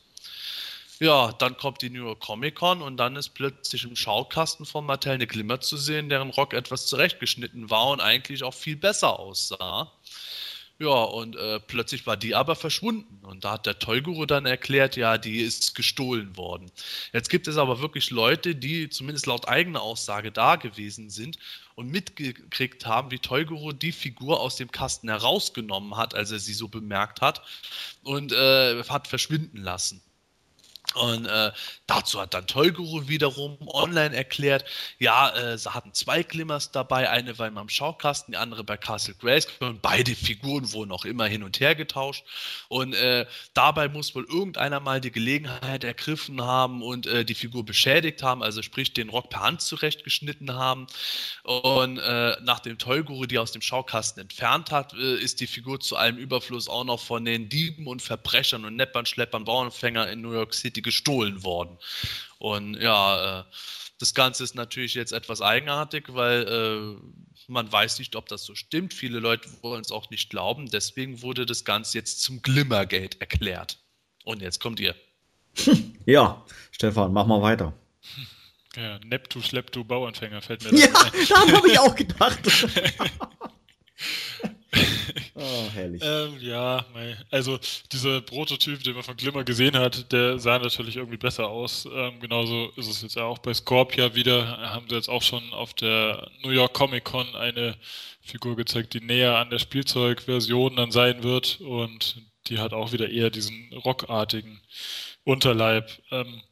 Ja, 1.00 1.32
dann 1.32 1.56
kommt 1.56 1.80
die 1.82 1.90
New 1.90 2.04
York 2.06 2.20
Comic 2.20 2.56
Con 2.56 2.82
und 2.82 2.96
dann 2.96 3.14
ist 3.14 3.30
plötzlich 3.30 3.84
im 3.84 3.94
Schaukasten 3.94 4.66
von 4.66 4.84
Mattel 4.84 5.12
eine 5.12 5.28
Glimmer 5.28 5.60
zu 5.60 5.76
sehen, 5.76 6.08
deren 6.08 6.30
Rock 6.30 6.54
etwas 6.54 6.86
zurechtgeschnitten 6.86 7.70
war 7.70 7.90
und 7.90 8.00
eigentlich 8.00 8.42
auch 8.42 8.54
viel 8.54 8.76
besser 8.76 9.18
aussah. 9.18 9.92
Ja, 10.80 11.02
und 11.02 11.36
äh, 11.36 11.58
plötzlich 11.60 12.06
war 12.06 12.16
die 12.16 12.36
aber 12.36 12.54
verschwunden. 12.54 13.24
Und 13.24 13.44
da 13.44 13.52
hat 13.52 13.66
der 13.66 13.78
Tollguru 13.80 14.26
dann 14.26 14.46
erklärt, 14.46 14.96
ja, 14.96 15.18
die 15.18 15.40
ist 15.40 15.74
gestohlen 15.74 16.36
worden. 16.36 16.70
Jetzt 17.12 17.30
gibt 17.30 17.48
es 17.48 17.56
aber 17.56 17.80
wirklich 17.80 18.10
Leute, 18.10 18.54
die 18.54 18.88
zumindest 18.88 19.26
laut 19.26 19.48
eigener 19.48 19.82
Aussage 19.82 20.30
da 20.30 20.54
gewesen 20.56 21.10
sind 21.10 21.38
und 21.78 21.92
mitgekriegt 21.92 22.86
haben, 22.86 23.12
wie 23.12 23.20
Tollguru 23.20 23.70
die 23.70 23.92
Figur 23.92 24.40
aus 24.40 24.56
dem 24.56 24.72
Kasten 24.72 25.08
herausgenommen 25.08 25.96
hat, 25.96 26.12
als 26.12 26.32
er 26.32 26.40
sie 26.40 26.52
so 26.52 26.66
bemerkt 26.66 27.20
hat, 27.20 27.40
und 28.02 28.32
äh, 28.32 28.82
hat 28.82 29.06
verschwinden 29.06 29.58
lassen. 29.58 30.02
Und 30.94 31.26
äh, 31.26 31.52
dazu 31.86 32.20
hat 32.20 32.32
dann 32.34 32.46
Tollguru 32.46 33.08
wiederum 33.08 33.58
online 33.66 34.16
erklärt, 34.16 34.64
ja, 34.98 35.30
äh, 35.36 35.58
sie 35.58 35.72
hatten 35.72 35.92
zwei 35.92 36.22
Glimmers 36.22 36.72
dabei, 36.72 37.10
eine 37.10 37.38
war 37.38 37.46
immer 37.46 37.60
im 37.60 37.68
Schaukasten, 37.68 38.32
die 38.32 38.38
andere 38.38 38.64
bei 38.64 38.76
Castle 38.76 39.14
Grace. 39.14 39.46
Und 39.60 39.82
beide 39.82 40.14
Figuren 40.14 40.72
wurden 40.72 40.90
auch 40.90 41.04
immer 41.04 41.26
hin 41.26 41.42
und 41.42 41.60
her 41.60 41.74
getauscht. 41.74 42.24
Und 42.68 42.94
äh, 42.94 43.26
dabei 43.52 43.88
muss 43.88 44.14
wohl 44.14 44.24
irgendeiner 44.24 44.80
mal 44.80 45.00
die 45.00 45.12
Gelegenheit 45.12 45.84
ergriffen 45.84 46.42
haben 46.42 46.82
und 46.82 47.06
äh, 47.06 47.24
die 47.24 47.34
Figur 47.34 47.64
beschädigt 47.64 48.22
haben, 48.22 48.42
also 48.42 48.62
sprich 48.62 48.94
den 48.94 49.10
Rock 49.10 49.28
per 49.30 49.40
Hand 49.40 49.60
zurechtgeschnitten 49.60 50.54
haben. 50.54 50.86
Und 51.44 51.98
äh, 51.98 52.36
nachdem 52.42 52.78
Tollguru 52.78 53.26
die 53.26 53.38
aus 53.38 53.52
dem 53.52 53.62
Schaukasten 53.62 54.22
entfernt 54.22 54.70
hat, 54.70 54.94
äh, 54.94 55.16
ist 55.16 55.40
die 55.40 55.46
Figur 55.46 55.80
zu 55.80 55.96
allem 55.96 56.16
Überfluss 56.16 56.68
auch 56.68 56.84
noch 56.84 57.00
von 57.00 57.24
den 57.24 57.48
Dieben 57.48 57.86
und 57.86 58.00
Verbrechern 58.00 58.64
und 58.64 58.74
Neppern, 58.76 59.06
Schleppern, 59.06 59.44
Bauernfänger 59.44 60.10
in 60.10 60.22
New 60.22 60.32
York 60.32 60.54
City 60.54 60.77
gestohlen 60.82 61.42
worden. 61.42 61.78
Und 62.38 62.76
ja, 62.76 63.40
äh, 63.40 63.44
das 63.98 64.14
Ganze 64.14 64.44
ist 64.44 64.54
natürlich 64.54 64.94
jetzt 64.94 65.12
etwas 65.12 65.42
eigenartig, 65.42 66.04
weil 66.08 66.46
äh, 66.46 66.96
man 67.48 67.70
weiß 67.70 67.98
nicht, 67.98 68.14
ob 68.14 68.28
das 68.28 68.44
so 68.44 68.54
stimmt. 68.54 68.94
Viele 68.94 69.18
Leute 69.18 69.48
wollen 69.62 69.80
es 69.80 69.90
auch 69.90 70.10
nicht 70.10 70.30
glauben. 70.30 70.70
Deswegen 70.70 71.22
wurde 71.22 71.46
das 71.46 71.64
Ganze 71.64 71.98
jetzt 71.98 72.22
zum 72.22 72.42
Glimmergate 72.42 73.20
erklärt. 73.20 73.78
Und 74.24 74.42
jetzt 74.42 74.60
kommt 74.60 74.80
ihr. 74.80 74.94
Ja, 76.06 76.42
Stefan, 76.70 77.12
mach 77.12 77.26
mal 77.26 77.42
weiter. 77.42 77.74
Ja, 78.76 78.98
Neptu, 79.04 79.42
Schlepptu, 79.42 79.84
Bauanfänger 79.84 80.40
fällt 80.40 80.64
mir 80.64 80.70
da 80.70 80.76
Ja, 80.76 80.88
daran 81.28 81.52
habe 81.52 81.68
ich 81.68 81.78
auch 81.78 81.94
gedacht. 81.94 82.38
Oh, 85.40 85.70
herrlich. 85.72 86.02
Ähm, 86.04 86.36
ja, 86.40 86.84
also 87.30 87.58
dieser 87.92 88.20
Prototyp, 88.22 88.82
den 88.82 88.94
man 88.94 89.04
von 89.04 89.16
Glimmer 89.16 89.44
gesehen 89.44 89.76
hat, 89.76 90.10
der 90.10 90.38
sah 90.38 90.58
natürlich 90.58 90.96
irgendwie 90.96 91.16
besser 91.16 91.48
aus. 91.48 91.88
Ähm, 91.92 92.18
genauso 92.18 92.70
ist 92.76 92.88
es 92.88 93.02
jetzt 93.02 93.16
auch 93.16 93.38
bei 93.38 93.54
Scorpia 93.54 94.14
wieder. 94.16 94.58
Haben 94.58 94.86
sie 94.88 94.96
jetzt 94.96 95.08
auch 95.08 95.22
schon 95.22 95.52
auf 95.52 95.74
der 95.74 96.28
New 96.42 96.50
York 96.50 96.74
Comic 96.74 97.04
Con 97.04 97.36
eine 97.36 97.76
Figur 98.20 98.56
gezeigt, 98.56 98.94
die 98.94 99.00
näher 99.00 99.36
an 99.36 99.50
der 99.50 99.60
Spielzeugversion 99.60 100.74
dann 100.74 100.90
sein 100.90 101.22
wird. 101.22 101.60
Und 101.60 102.20
die 102.48 102.58
hat 102.58 102.72
auch 102.72 102.92
wieder 102.92 103.08
eher 103.08 103.30
diesen 103.30 103.72
rockartigen 103.74 104.60
Unterleib. 105.22 105.90
Ähm, 106.10 106.42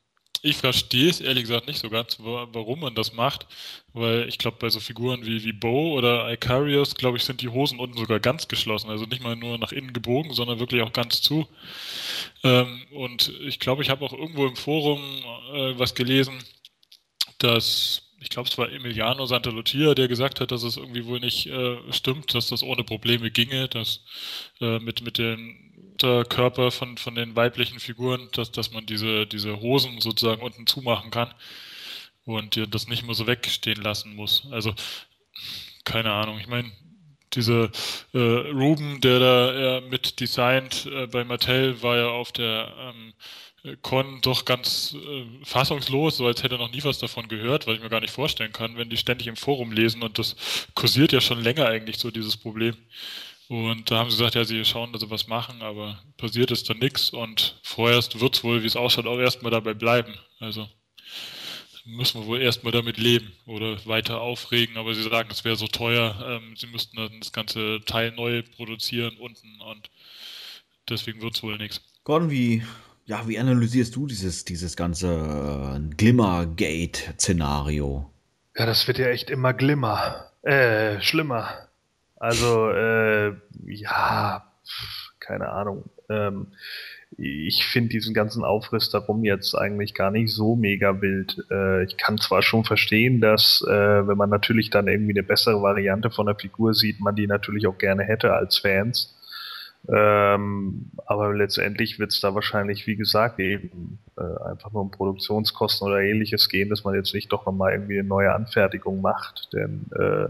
ich 0.42 0.56
verstehe 0.56 1.10
es 1.10 1.20
ehrlich 1.20 1.44
gesagt 1.44 1.66
nicht 1.66 1.78
so 1.78 1.90
ganz, 1.90 2.18
warum 2.20 2.80
man 2.80 2.94
das 2.94 3.12
macht, 3.12 3.46
weil 3.92 4.28
ich 4.28 4.38
glaube, 4.38 4.58
bei 4.60 4.68
so 4.68 4.80
Figuren 4.80 5.24
wie, 5.24 5.44
wie 5.44 5.52
Bo 5.52 5.92
oder 5.94 6.32
Icarius, 6.32 6.94
glaube 6.94 7.16
ich, 7.16 7.24
sind 7.24 7.40
die 7.42 7.48
Hosen 7.48 7.78
unten 7.78 7.96
sogar 7.96 8.20
ganz 8.20 8.48
geschlossen, 8.48 8.90
also 8.90 9.06
nicht 9.06 9.22
mal 9.22 9.36
nur 9.36 9.58
nach 9.58 9.72
innen 9.72 9.92
gebogen, 9.92 10.32
sondern 10.32 10.58
wirklich 10.58 10.82
auch 10.82 10.92
ganz 10.92 11.22
zu. 11.22 11.46
Ähm, 12.44 12.86
und 12.92 13.32
ich 13.40 13.58
glaube, 13.60 13.82
ich 13.82 13.90
habe 13.90 14.04
auch 14.04 14.12
irgendwo 14.12 14.46
im 14.46 14.56
Forum 14.56 15.00
äh, 15.54 15.78
was 15.78 15.94
gelesen, 15.94 16.38
dass 17.38 18.02
ich 18.18 18.30
glaube, 18.30 18.48
es 18.48 18.58
war 18.58 18.72
Emiliano 18.72 19.26
Santalucia, 19.26 19.94
der 19.94 20.08
gesagt 20.08 20.40
hat, 20.40 20.50
dass 20.50 20.62
es 20.62 20.76
irgendwie 20.76 21.06
wohl 21.06 21.20
nicht 21.20 21.46
äh, 21.46 21.76
stimmt, 21.92 22.34
dass 22.34 22.48
das 22.48 22.62
ohne 22.62 22.82
Probleme 22.82 23.30
ginge, 23.30 23.68
dass 23.68 24.00
äh, 24.60 24.78
mit, 24.78 25.02
mit 25.02 25.18
den 25.18 25.65
Körper 26.02 26.70
von, 26.70 26.96
von 26.96 27.14
den 27.14 27.36
weiblichen 27.36 27.80
Figuren, 27.80 28.28
dass, 28.32 28.52
dass 28.52 28.72
man 28.72 28.86
diese, 28.86 29.26
diese 29.26 29.60
Hosen 29.60 30.00
sozusagen 30.00 30.42
unten 30.42 30.66
zumachen 30.66 31.10
kann 31.10 31.32
und 32.24 32.60
das 32.74 32.88
nicht 32.88 33.04
mehr 33.04 33.14
so 33.14 33.26
wegstehen 33.26 33.80
lassen 33.82 34.14
muss. 34.14 34.48
Also, 34.50 34.74
keine 35.84 36.12
Ahnung, 36.12 36.38
ich 36.38 36.48
meine, 36.48 36.70
dieser 37.34 37.70
äh, 38.14 38.18
Ruben, 38.18 39.00
der 39.00 39.18
da 39.20 39.78
äh, 39.78 39.80
mit 39.82 40.20
designt 40.20 40.86
äh, 40.86 41.06
bei 41.06 41.24
Mattel, 41.24 41.82
war 41.82 41.96
ja 41.96 42.08
auf 42.08 42.32
der 42.32 42.72
ähm, 42.78 43.14
Con 43.82 44.20
doch 44.20 44.44
ganz 44.44 44.94
äh, 44.94 45.24
fassungslos, 45.44 46.18
so 46.18 46.26
als 46.26 46.42
hätte 46.42 46.54
er 46.54 46.58
noch 46.58 46.70
nie 46.70 46.84
was 46.84 46.98
davon 46.98 47.28
gehört, 47.28 47.66
weil 47.66 47.76
ich 47.76 47.82
mir 47.82 47.88
gar 47.88 48.00
nicht 48.00 48.12
vorstellen 48.12 48.52
kann, 48.52 48.76
wenn 48.76 48.90
die 48.90 48.96
ständig 48.96 49.26
im 49.26 49.36
Forum 49.36 49.72
lesen 49.72 50.02
und 50.02 50.18
das 50.18 50.36
kursiert 50.74 51.12
ja 51.12 51.20
schon 51.20 51.42
länger 51.42 51.66
eigentlich 51.66 51.98
so 51.98 52.10
dieses 52.10 52.36
Problem. 52.36 52.76
Und 53.48 53.90
da 53.90 53.98
haben 53.98 54.10
sie 54.10 54.16
gesagt, 54.16 54.34
ja, 54.34 54.44
sie 54.44 54.64
schauen, 54.64 54.92
dass 54.92 55.02
sie 55.02 55.10
was 55.10 55.28
machen, 55.28 55.62
aber 55.62 56.02
passiert 56.16 56.50
ist 56.50 56.68
dann 56.68 56.78
nichts 56.78 57.10
und 57.10 57.60
vorerst 57.62 58.20
wird 58.20 58.34
es 58.34 58.42
wohl, 58.42 58.62
wie 58.62 58.66
es 58.66 58.76
ausschaut, 58.76 59.06
auch 59.06 59.18
erstmal 59.18 59.52
dabei 59.52 59.74
bleiben. 59.74 60.14
Also 60.40 60.68
müssen 61.86 62.22
wir 62.22 62.26
wohl 62.26 62.42
erstmal 62.42 62.72
damit 62.72 62.96
leben 62.96 63.30
oder 63.46 63.86
weiter 63.86 64.20
aufregen, 64.20 64.76
aber 64.76 64.92
sie 64.94 65.04
sagen, 65.04 65.28
es 65.30 65.44
wäre 65.44 65.54
so 65.56 65.68
teuer, 65.68 66.16
ähm, 66.26 66.56
sie 66.56 66.66
müssten 66.66 66.96
dann 66.96 67.20
das 67.20 67.30
ganze 67.32 67.80
Teil 67.86 68.10
neu 68.12 68.42
produzieren 68.56 69.16
unten 69.18 69.60
und 69.60 69.88
deswegen 70.88 71.22
wird 71.22 71.36
es 71.36 71.44
wohl 71.44 71.58
nichts. 71.58 71.80
Gordon, 72.02 72.30
wie, 72.30 72.64
ja, 73.06 73.28
wie 73.28 73.38
analysierst 73.38 73.94
du 73.94 74.08
dieses, 74.08 74.44
dieses 74.44 74.76
ganze 74.76 75.08
äh, 75.08 75.78
Glimmergate-Szenario? 75.94 78.10
Ja, 78.56 78.66
das 78.66 78.88
wird 78.88 78.98
ja 78.98 79.06
echt 79.06 79.30
immer 79.30 79.54
glimmer. 79.54 80.32
Äh, 80.42 81.00
schlimmer. 81.00 81.65
Also, 82.16 82.70
äh, 82.70 83.34
ja, 83.66 84.44
keine 85.20 85.48
Ahnung. 85.50 85.84
Ähm, 86.08 86.48
ich 87.18 87.64
finde 87.64 87.90
diesen 87.90 88.14
ganzen 88.14 88.44
Aufriss 88.44 88.90
darum 88.90 89.24
jetzt 89.24 89.54
eigentlich 89.54 89.94
gar 89.94 90.10
nicht 90.10 90.32
so 90.32 90.56
mega 90.56 91.00
wild. 91.00 91.44
Äh, 91.50 91.84
ich 91.84 91.96
kann 91.96 92.18
zwar 92.18 92.42
schon 92.42 92.64
verstehen, 92.64 93.20
dass, 93.20 93.64
äh, 93.66 94.06
wenn 94.06 94.18
man 94.18 94.30
natürlich 94.30 94.70
dann 94.70 94.88
irgendwie 94.88 95.12
eine 95.12 95.22
bessere 95.22 95.62
Variante 95.62 96.10
von 96.10 96.26
der 96.26 96.34
Figur 96.34 96.74
sieht, 96.74 97.00
man 97.00 97.16
die 97.16 97.26
natürlich 97.26 97.66
auch 97.66 97.78
gerne 97.78 98.02
hätte 98.02 98.32
als 98.32 98.58
Fans. 98.58 99.14
Ähm, 99.88 100.90
aber 101.06 101.32
letztendlich 101.32 101.98
wird 101.98 102.10
es 102.12 102.20
da 102.20 102.34
wahrscheinlich, 102.34 102.86
wie 102.86 102.96
gesagt, 102.96 103.38
eben 103.38 104.00
äh, 104.18 104.50
einfach 104.50 104.72
nur 104.72 104.82
um 104.82 104.90
Produktionskosten 104.90 105.86
oder 105.86 106.00
ähnliches 106.00 106.48
gehen, 106.48 106.70
dass 106.70 106.82
man 106.82 106.94
jetzt 106.94 107.14
nicht 107.14 107.32
doch 107.32 107.46
nochmal 107.46 107.72
irgendwie 107.72 108.00
eine 108.00 108.08
neue 108.08 108.34
Anfertigung 108.34 109.00
macht. 109.00 109.48
Denn 109.52 109.86
äh, 109.96 110.28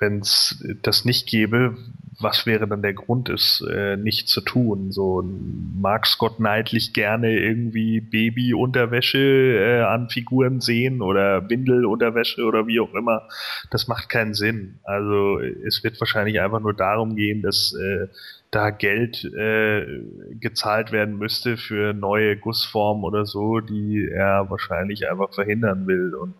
wenn 0.00 0.20
es 0.20 0.64
das 0.82 1.04
nicht 1.04 1.28
gäbe, 1.28 1.76
was 2.20 2.44
wäre 2.46 2.66
dann 2.66 2.82
der 2.82 2.92
Grund, 2.92 3.28
es 3.28 3.64
äh, 3.70 3.96
nicht 3.96 4.28
zu 4.28 4.40
tun? 4.40 4.92
So 4.92 5.22
mag 5.22 6.06
Scott 6.06 6.36
Knightley 6.36 6.80
gerne 6.92 7.38
irgendwie 7.38 8.00
Babyunterwäsche 8.00 9.18
äh, 9.18 9.82
an 9.82 10.10
Figuren 10.10 10.60
sehen 10.60 11.00
oder 11.00 11.48
Windelunterwäsche 11.48 12.44
oder 12.44 12.66
wie 12.66 12.80
auch 12.80 12.92
immer. 12.94 13.28
Das 13.70 13.88
macht 13.88 14.08
keinen 14.08 14.34
Sinn. 14.34 14.80
Also 14.84 15.38
es 15.40 15.82
wird 15.82 15.98
wahrscheinlich 16.00 16.40
einfach 16.40 16.60
nur 16.60 16.74
darum 16.74 17.16
gehen, 17.16 17.42
dass 17.42 17.74
äh, 17.74 18.08
da 18.50 18.70
Geld 18.70 19.24
äh, 19.24 20.02
gezahlt 20.40 20.92
werden 20.92 21.16
müsste 21.16 21.56
für 21.56 21.94
neue 21.94 22.36
Gussformen 22.36 23.04
oder 23.04 23.24
so, 23.24 23.60
die 23.60 24.08
er 24.10 24.50
wahrscheinlich 24.50 25.08
einfach 25.08 25.32
verhindern 25.32 25.86
will 25.86 26.14
und 26.14 26.34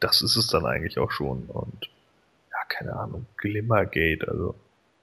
das 0.00 0.20
ist 0.22 0.36
es 0.36 0.48
dann 0.48 0.66
eigentlich 0.66 0.98
auch 0.98 1.12
schon. 1.12 1.44
Und 1.44 1.91
keine 2.72 2.94
Ahnung, 2.94 3.26
Glimmergate, 3.36 4.26
also 4.26 4.54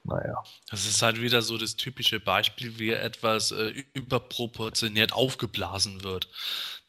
naja. 0.03 0.43
Das 0.69 0.85
ist 0.85 1.01
halt 1.01 1.21
wieder 1.21 1.41
so 1.41 1.57
das 1.57 1.75
typische 1.75 2.19
Beispiel, 2.19 2.79
wie 2.79 2.91
etwas 2.91 3.51
äh, 3.51 3.83
überproportioniert 3.93 5.13
aufgeblasen 5.13 6.03
wird. 6.03 6.29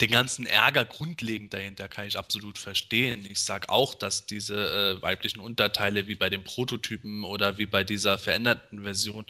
Den 0.01 0.11
ganzen 0.11 0.47
Ärger 0.47 0.85
grundlegend 0.85 1.53
dahinter 1.53 1.89
kann 1.89 2.07
ich 2.07 2.17
absolut 2.17 2.57
verstehen. 2.57 3.27
Ich 3.29 3.43
sage 3.43 3.69
auch, 3.69 3.95
dass 3.95 4.27
diese 4.27 4.55
äh, 4.99 5.03
weiblichen 5.03 5.41
Unterteile 5.41 6.07
wie 6.07 6.15
bei 6.15 6.31
den 6.31 6.45
Prototypen 6.45 7.25
oder 7.25 7.59
wie 7.59 7.67
bei 7.67 7.85
dieser 7.85 8.17
veränderten 8.17 8.83
Version 8.85 9.27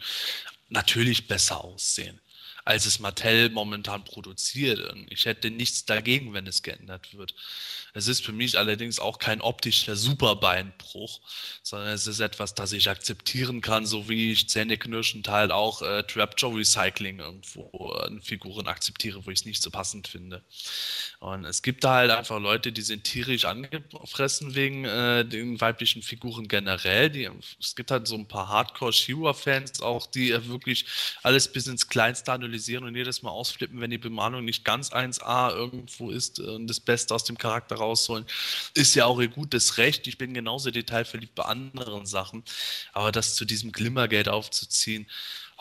natürlich 0.69 1.27
besser 1.27 1.63
aussehen 1.63 2.21
als 2.63 2.85
es 2.85 2.99
Mattel 2.99 3.49
momentan 3.49 4.03
produziert. 4.03 4.79
Und 4.91 5.11
ich 5.11 5.25
hätte 5.25 5.49
nichts 5.49 5.85
dagegen, 5.85 6.33
wenn 6.33 6.47
es 6.47 6.61
geändert 6.61 7.13
wird. 7.13 7.33
Es 7.93 8.07
ist 8.07 8.23
für 8.23 8.31
mich 8.31 8.57
allerdings 8.57 8.99
auch 8.99 9.19
kein 9.19 9.41
optischer 9.41 9.95
Superbeinbruch, 9.95 11.19
sondern 11.61 11.89
es 11.89 12.07
ist 12.07 12.19
etwas, 12.19 12.55
das 12.55 12.71
ich 12.71 12.89
akzeptieren 12.89 13.61
kann, 13.61 13.85
so 13.85 14.07
wie 14.07 14.31
ich 14.31 14.47
zähneknirschend 14.47 15.27
halt 15.27 15.51
auch 15.51 15.81
äh, 15.81 16.03
Trapjaw 16.03 16.55
Recycling 16.55 17.19
irgendwo 17.19 17.93
äh, 17.99 18.21
Figuren 18.21 18.67
akzeptiere, 18.67 19.25
wo 19.25 19.31
ich 19.31 19.39
es 19.39 19.45
nicht 19.45 19.61
so 19.61 19.71
passend 19.71 20.07
finde. 20.07 20.41
Und 21.19 21.45
es 21.45 21.61
gibt 21.61 21.83
da 21.83 21.95
halt 21.95 22.11
einfach 22.11 22.39
Leute, 22.39 22.71
die 22.71 22.81
sind 22.81 23.03
tierisch 23.03 23.45
angefressen 23.45 24.55
wegen 24.55 24.85
äh, 24.85 25.25
den 25.25 25.59
weiblichen 25.59 26.01
Figuren 26.01 26.47
generell. 26.47 27.09
Die, 27.09 27.29
es 27.59 27.75
gibt 27.75 27.91
halt 27.91 28.07
so 28.07 28.15
ein 28.15 28.27
paar 28.27 28.47
Hardcore-Shira-Fans 28.47 29.81
auch, 29.81 30.07
die 30.07 30.31
äh, 30.31 30.47
wirklich 30.47 30.85
alles 31.23 31.51
bis 31.51 31.67
ins 31.67 31.87
Kleinste 31.87 32.31
analysieren 32.31 32.50
und 32.51 32.95
jedes 32.95 33.21
Mal 33.21 33.31
ausflippen, 33.31 33.81
wenn 33.81 33.91
die 33.91 33.97
Bemalung 33.97 34.45
nicht 34.45 34.63
ganz 34.65 34.91
1A 34.91 35.51
irgendwo 35.51 36.09
ist 36.11 36.39
und 36.39 36.67
das 36.67 36.79
Beste 36.79 37.13
aus 37.13 37.23
dem 37.23 37.37
Charakter 37.37 37.75
rausholen. 37.75 38.25
Ist 38.73 38.95
ja 38.95 39.05
auch 39.05 39.19
ihr 39.19 39.27
gutes 39.27 39.77
Recht. 39.77 40.07
Ich 40.07 40.17
bin 40.17 40.33
genauso 40.33 40.71
detailverliebt 40.71 41.35
bei 41.35 41.43
anderen 41.43 42.05
Sachen. 42.05 42.43
Aber 42.93 43.11
das 43.11 43.35
zu 43.35 43.45
diesem 43.45 43.71
Glimmergeld 43.71 44.29
aufzuziehen, 44.29 45.07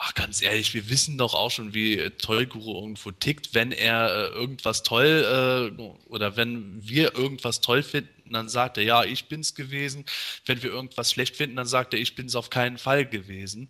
ach, 0.01 0.15
ganz 0.15 0.41
ehrlich, 0.41 0.73
wir 0.73 0.89
wissen 0.89 1.19
doch 1.19 1.35
auch 1.35 1.51
schon, 1.51 1.75
wie 1.75 2.11
toll 2.19 2.47
Guru 2.47 2.75
irgendwo 2.75 3.11
tickt. 3.11 3.55
Wenn 3.55 3.71
er 3.71 4.09
äh, 4.09 4.35
irgendwas 4.35 4.83
toll 4.83 5.73
äh, 5.79 5.83
oder 6.09 6.37
wenn 6.37 6.81
wir 6.83 7.15
irgendwas 7.15 7.61
toll 7.61 7.83
finden, 7.83 8.33
dann 8.33 8.49
sagt 8.49 8.79
er, 8.79 8.85
ja, 8.85 9.05
ich 9.05 9.27
bin's 9.27 9.55
gewesen. 9.55 10.05
Wenn 10.47 10.63
wir 10.63 10.71
irgendwas 10.71 11.11
schlecht 11.11 11.37
finden, 11.37 11.57
dann 11.57 11.67
sagt 11.67 11.95
er, 11.95 12.01
ich 12.01 12.15
bin's 12.15 12.35
auf 12.35 12.49
keinen 12.49 12.79
Fall 12.79 13.05
gewesen. 13.07 13.69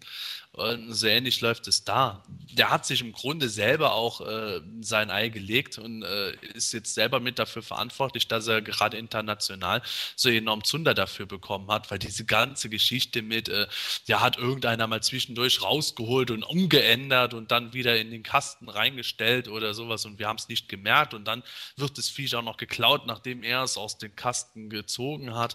Und 0.53 0.93
so 0.93 1.07
ähnlich 1.07 1.41
läuft 1.41 1.69
es 1.69 1.85
da. 1.85 2.25
Der 2.53 2.71
hat 2.71 2.85
sich 2.85 3.01
im 3.03 3.13
Grunde 3.13 3.49
selber 3.49 3.95
auch 3.95 4.21
äh, 4.21 4.61
sein 4.81 5.09
Ei 5.09 5.29
gelegt 5.29 5.79
und 5.79 6.03
äh, 6.03 6.33
ist 6.55 6.73
jetzt 6.73 6.95
selber 6.95 7.21
mit 7.21 7.39
dafür 7.39 7.63
verantwortlich, 7.63 8.27
dass 8.27 8.49
er 8.49 8.61
gerade 8.61 8.97
international 8.97 9.81
so 10.17 10.29
enorm 10.29 10.65
Zunder 10.65 10.93
dafür 10.93 11.27
bekommen 11.27 11.71
hat, 11.71 11.89
weil 11.93 12.01
diese 12.01 12.25
ganze 12.25 12.69
Geschichte 12.69 13.23
mit, 13.23 13.49
äh, 13.49 13.69
ja, 14.07 14.21
hat 14.21 14.39
irgendeiner 14.39 14.89
mal 14.89 15.01
zwischendurch 15.01 15.63
rausgeholt 15.63 16.33
und 16.33 16.43
umgeändert 16.43 17.33
und 17.33 17.53
dann 17.53 17.73
wieder 17.73 17.97
in 18.01 18.11
den 18.11 18.25
Kasten 18.25 18.69
reingestellt 18.69 19.47
oder 19.47 19.73
sowas 19.73 20.05
und 20.05 20.19
wir 20.19 20.27
haben 20.27 20.39
es 20.39 20.49
nicht 20.49 20.69
gemerkt 20.69 21.15
und 21.15 21.27
dann 21.27 21.45
wird 21.77 21.97
das 21.97 22.09
Viech 22.09 22.35
auch 22.35 22.43
noch 22.43 22.57
geklaut, 22.57 23.07
nachdem 23.07 23.45
er 23.45 23.63
es 23.63 23.77
aus 23.77 23.99
den 23.99 24.17
Kasten 24.17 24.69
gezogen 24.69 25.33
hat. 25.37 25.55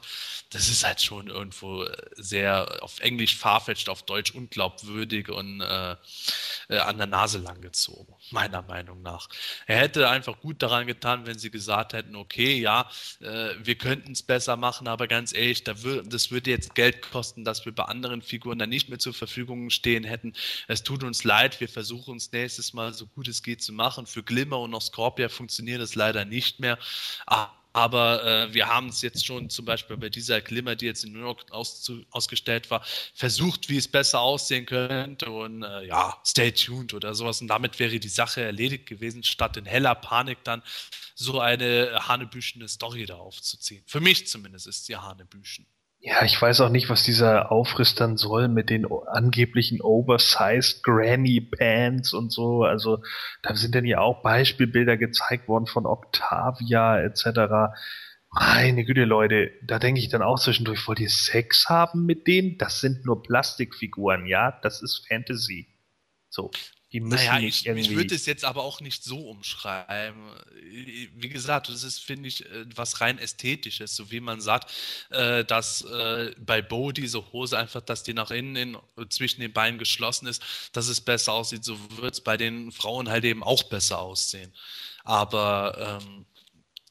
Das 0.51 0.69
ist 0.69 0.85
halt 0.85 1.01
schon 1.01 1.27
irgendwo 1.27 1.83
äh, 1.83 1.97
sehr 2.15 2.81
auf 2.81 3.01
Englisch 3.01 3.35
farfetched, 3.35 3.89
auf 3.89 4.03
Deutsch 4.03 4.31
unglaubwürdig 4.31 4.84
unglaubwürdig 4.85 5.29
und 5.29 5.61
äh, 5.61 5.95
äh, 6.69 6.77
an 6.77 6.97
der 6.97 7.07
Nase 7.07 7.39
lang 7.39 7.61
gezogen, 7.61 8.13
meiner 8.31 8.61
Meinung 8.61 9.01
nach. 9.01 9.27
Er 9.67 9.77
hätte 9.77 10.09
einfach 10.09 10.39
gut 10.39 10.61
daran 10.61 10.87
getan, 10.87 11.25
wenn 11.25 11.37
sie 11.37 11.51
gesagt 11.51 11.93
hätten, 11.93 12.15
okay, 12.15 12.59
ja, 12.59 12.89
äh, 13.19 13.49
wir 13.61 13.75
könnten 13.75 14.11
es 14.11 14.23
besser 14.23 14.55
machen, 14.57 14.87
aber 14.87 15.07
ganz 15.07 15.33
ehrlich, 15.33 15.63
da 15.63 15.73
das 16.05 16.31
würde 16.31 16.49
jetzt 16.49 16.75
Geld 16.75 17.01
kosten, 17.01 17.43
dass 17.43 17.65
wir 17.65 17.73
bei 17.73 17.83
anderen 17.83 18.21
Figuren 18.21 18.59
dann 18.59 18.69
nicht 18.69 18.89
mehr 18.89 18.99
zur 18.99 19.13
Verfügung 19.13 19.69
stehen 19.69 20.03
hätten. 20.03 20.33
Es 20.67 20.83
tut 20.83 21.03
uns 21.03 21.23
leid, 21.23 21.59
wir 21.59 21.69
versuchen 21.69 22.17
es 22.17 22.31
nächstes 22.31 22.73
Mal 22.73 22.93
so 22.93 23.07
gut 23.07 23.27
es 23.27 23.43
geht 23.43 23.61
zu 23.61 23.73
machen. 23.73 24.05
Für 24.05 24.23
Glimmer 24.23 24.59
und 24.59 24.71
noch 24.71 24.81
Scorpia 24.81 25.29
funktioniert 25.29 25.81
das 25.81 25.95
leider 25.95 26.25
nicht 26.25 26.59
mehr. 26.59 26.77
Ah, 27.25 27.49
aber 27.75 28.23
äh, 28.23 28.53
wir 28.53 28.67
haben 28.67 28.87
es 28.87 29.01
jetzt 29.01 29.25
schon 29.25 29.49
zum 29.49 29.65
Beispiel 29.65 29.97
bei 29.97 30.07
dieser 30.07 30.39
Glimmer, 30.39 30.77
die 30.77 30.85
jetzt 30.85 31.03
in 31.03 31.11
New 31.11 31.19
York 31.19 31.51
aus, 31.51 31.91
ausgestellt 32.09 32.71
war, 32.71 32.81
versucht, 33.13 33.67
wie 33.67 33.75
es 33.75 33.85
besser 33.85 34.21
aussehen 34.21 34.65
könnte. 34.65 35.29
Und 35.29 35.61
äh, 35.61 35.85
ja, 35.85 36.17
stay 36.25 36.53
tuned 36.53 36.93
oder 36.93 37.13
sowas. 37.13 37.41
Und 37.41 37.49
damit 37.49 37.77
wäre 37.77 37.99
die 37.99 38.07
Sache 38.07 38.41
erledigt 38.41 38.85
gewesen, 38.85 39.23
statt 39.23 39.57
in 39.57 39.65
heller 39.65 39.93
Panik 39.93 40.37
dann 40.45 40.63
so 41.15 41.41
eine 41.41 42.07
hanebüchene 42.07 42.69
Story 42.69 43.05
da 43.05 43.15
aufzuziehen. 43.15 43.83
Für 43.87 43.99
mich 43.99 44.25
zumindest 44.27 44.67
ist 44.67 44.85
sie 44.85 44.95
hanebüchen. 44.95 45.67
Ja, 46.07 46.23
ich 46.23 46.39
weiß 46.39 46.61
auch 46.61 46.69
nicht, 46.69 46.87
was 46.89 47.01
dieser 47.01 47.51
Aufriss 47.51 47.95
dann 47.95 48.15
soll 48.15 48.47
mit 48.47 48.69
den 48.69 48.85
angeblichen 49.07 49.81
oversized 49.81 50.83
Granny 50.83 51.41
Pants 51.41 52.13
und 52.13 52.31
so. 52.31 52.61
Also 52.61 53.01
da 53.41 53.55
sind 53.55 53.73
dann 53.73 53.85
ja 53.85 54.01
auch 54.01 54.21
Beispielbilder 54.21 54.97
gezeigt 54.97 55.47
worden 55.47 55.65
von 55.65 55.87
Octavia 55.87 56.99
etc. 56.99 57.73
Meine 58.29 58.85
Güte, 58.85 59.05
Leute, 59.05 59.49
da 59.63 59.79
denke 59.79 59.99
ich 59.99 60.09
dann 60.09 60.21
auch 60.21 60.39
zwischendurch, 60.39 60.87
wollt 60.87 60.99
ihr 60.99 61.09
Sex 61.09 61.69
haben 61.69 62.05
mit 62.05 62.27
denen? 62.27 62.59
Das 62.59 62.81
sind 62.81 63.03
nur 63.03 63.23
Plastikfiguren, 63.23 64.27
ja? 64.27 64.51
Das 64.61 64.83
ist 64.83 65.07
Fantasy. 65.07 65.69
So. 66.29 66.51
Die 66.95 67.01
müssen 67.01 67.25
naja, 67.25 67.45
ich, 67.45 67.65
irgendwie... 67.65 67.89
ich 67.89 67.97
würde 67.97 68.15
es 68.15 68.25
jetzt 68.25 68.45
aber 68.45 68.63
auch 68.63 68.79
nicht 68.79 69.03
so 69.03 69.27
umschreiben. 69.27 70.15
Wie 71.17 71.27
gesagt, 71.27 71.67
das 71.67 71.83
ist, 71.83 71.99
finde 71.99 72.29
ich, 72.29 72.45
äh, 72.45 72.65
was 72.73 73.01
rein 73.01 73.19
Ästhetisches, 73.19 73.97
so 73.97 74.11
wie 74.11 74.21
man 74.21 74.39
sagt, 74.39 74.71
äh, 75.09 75.43
dass 75.43 75.81
äh, 75.81 76.33
bei 76.39 76.61
Bo 76.61 76.93
diese 76.93 77.33
Hose 77.33 77.57
einfach, 77.57 77.81
dass 77.81 78.03
die 78.03 78.13
nach 78.13 78.31
innen 78.31 78.55
in, 78.55 78.77
zwischen 79.09 79.41
den 79.41 79.51
Beinen 79.51 79.77
geschlossen 79.77 80.25
ist, 80.27 80.41
dass 80.71 80.87
es 80.87 81.01
besser 81.01 81.33
aussieht. 81.33 81.65
So 81.65 81.77
wird 81.97 82.13
es 82.13 82.21
bei 82.21 82.37
den 82.37 82.71
Frauen 82.71 83.09
halt 83.09 83.25
eben 83.25 83.43
auch 83.43 83.63
besser 83.63 83.99
aussehen. 83.99 84.53
Aber 85.03 85.99
ähm, 86.01 86.25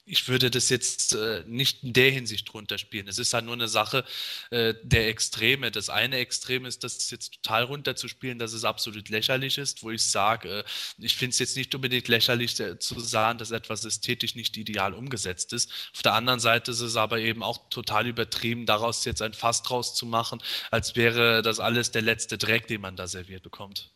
ich 0.06 0.28
würde 0.28 0.50
das 0.50 0.68
jetzt 0.68 1.14
äh, 1.14 1.44
nicht 1.46 1.82
in 1.82 1.92
der 1.94 2.10
Hinsicht 2.10 2.52
runterspielen. 2.52 3.08
Es 3.08 3.18
ist 3.18 3.32
halt 3.32 3.46
nur 3.46 3.54
eine 3.54 3.68
Sache 3.68 4.04
äh, 4.50 4.74
der 4.82 5.08
Extreme. 5.08 5.70
Das 5.70 5.88
eine 5.88 6.18
Extrem 6.18 6.66
ist, 6.66 6.84
das 6.84 7.10
jetzt 7.10 7.34
total 7.42 7.64
runterzuspielen, 7.64 8.38
dass 8.38 8.52
es 8.52 8.64
absolut 8.64 9.08
lächerlich 9.08 9.56
ist, 9.56 9.82
wo 9.82 9.90
ich 9.90 10.02
sage, 10.02 10.60
äh, 10.60 10.64
ich 10.98 11.16
finde 11.16 11.30
es 11.30 11.38
jetzt 11.38 11.56
nicht 11.56 11.74
unbedingt 11.74 12.08
lächerlich 12.08 12.58
äh, 12.60 12.78
zu 12.78 13.00
sagen, 13.00 13.38
dass 13.38 13.50
etwas 13.50 13.84
ästhetisch 13.84 14.34
nicht 14.34 14.56
ideal 14.56 14.92
umgesetzt 14.92 15.52
ist. 15.54 15.70
Auf 15.94 16.02
der 16.02 16.12
anderen 16.12 16.40
Seite 16.40 16.72
ist 16.72 16.80
es 16.80 16.96
aber 16.96 17.18
eben 17.18 17.42
auch 17.42 17.70
total 17.70 18.06
übertrieben, 18.06 18.66
daraus 18.66 19.04
jetzt 19.06 19.22
ein 19.22 19.32
Fass 19.32 19.62
draus 19.62 19.94
zu 19.94 20.04
machen, 20.04 20.42
als 20.70 20.96
wäre 20.96 21.40
das 21.40 21.60
alles 21.60 21.92
der 21.92 22.02
letzte 22.02 22.36
Dreck, 22.36 22.66
den 22.66 22.82
man 22.82 22.96
da 22.96 23.06
serviert 23.06 23.42
bekommt. 23.42 23.90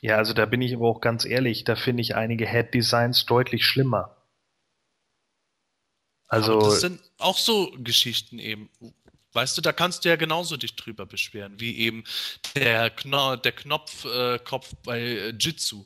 Ja, 0.00 0.16
also 0.16 0.32
da 0.32 0.46
bin 0.46 0.62
ich 0.62 0.74
aber 0.74 0.88
auch 0.88 1.02
ganz 1.02 1.26
ehrlich, 1.26 1.64
da 1.64 1.76
finde 1.76 2.00
ich 2.00 2.16
einige 2.16 2.46
Head-Designs 2.46 3.26
deutlich 3.26 3.66
schlimmer. 3.66 4.16
Also, 6.30 6.52
Aber 6.52 6.70
das 6.70 6.80
sind 6.80 7.02
auch 7.18 7.36
so 7.36 7.72
Geschichten 7.78 8.38
eben. 8.38 8.70
Weißt 9.32 9.56
du, 9.56 9.62
da 9.62 9.72
kannst 9.72 10.04
du 10.04 10.08
ja 10.08 10.16
genauso 10.16 10.56
dich 10.56 10.74
drüber 10.74 11.06
beschweren, 11.06 11.60
wie 11.60 11.76
eben 11.78 12.04
der, 12.54 12.90
Kno 12.90 13.36
der 13.36 13.52
Knopfkopf 13.52 14.72
äh, 14.72 14.76
bei 14.84 15.00
äh, 15.00 15.30
Jitsu. 15.30 15.84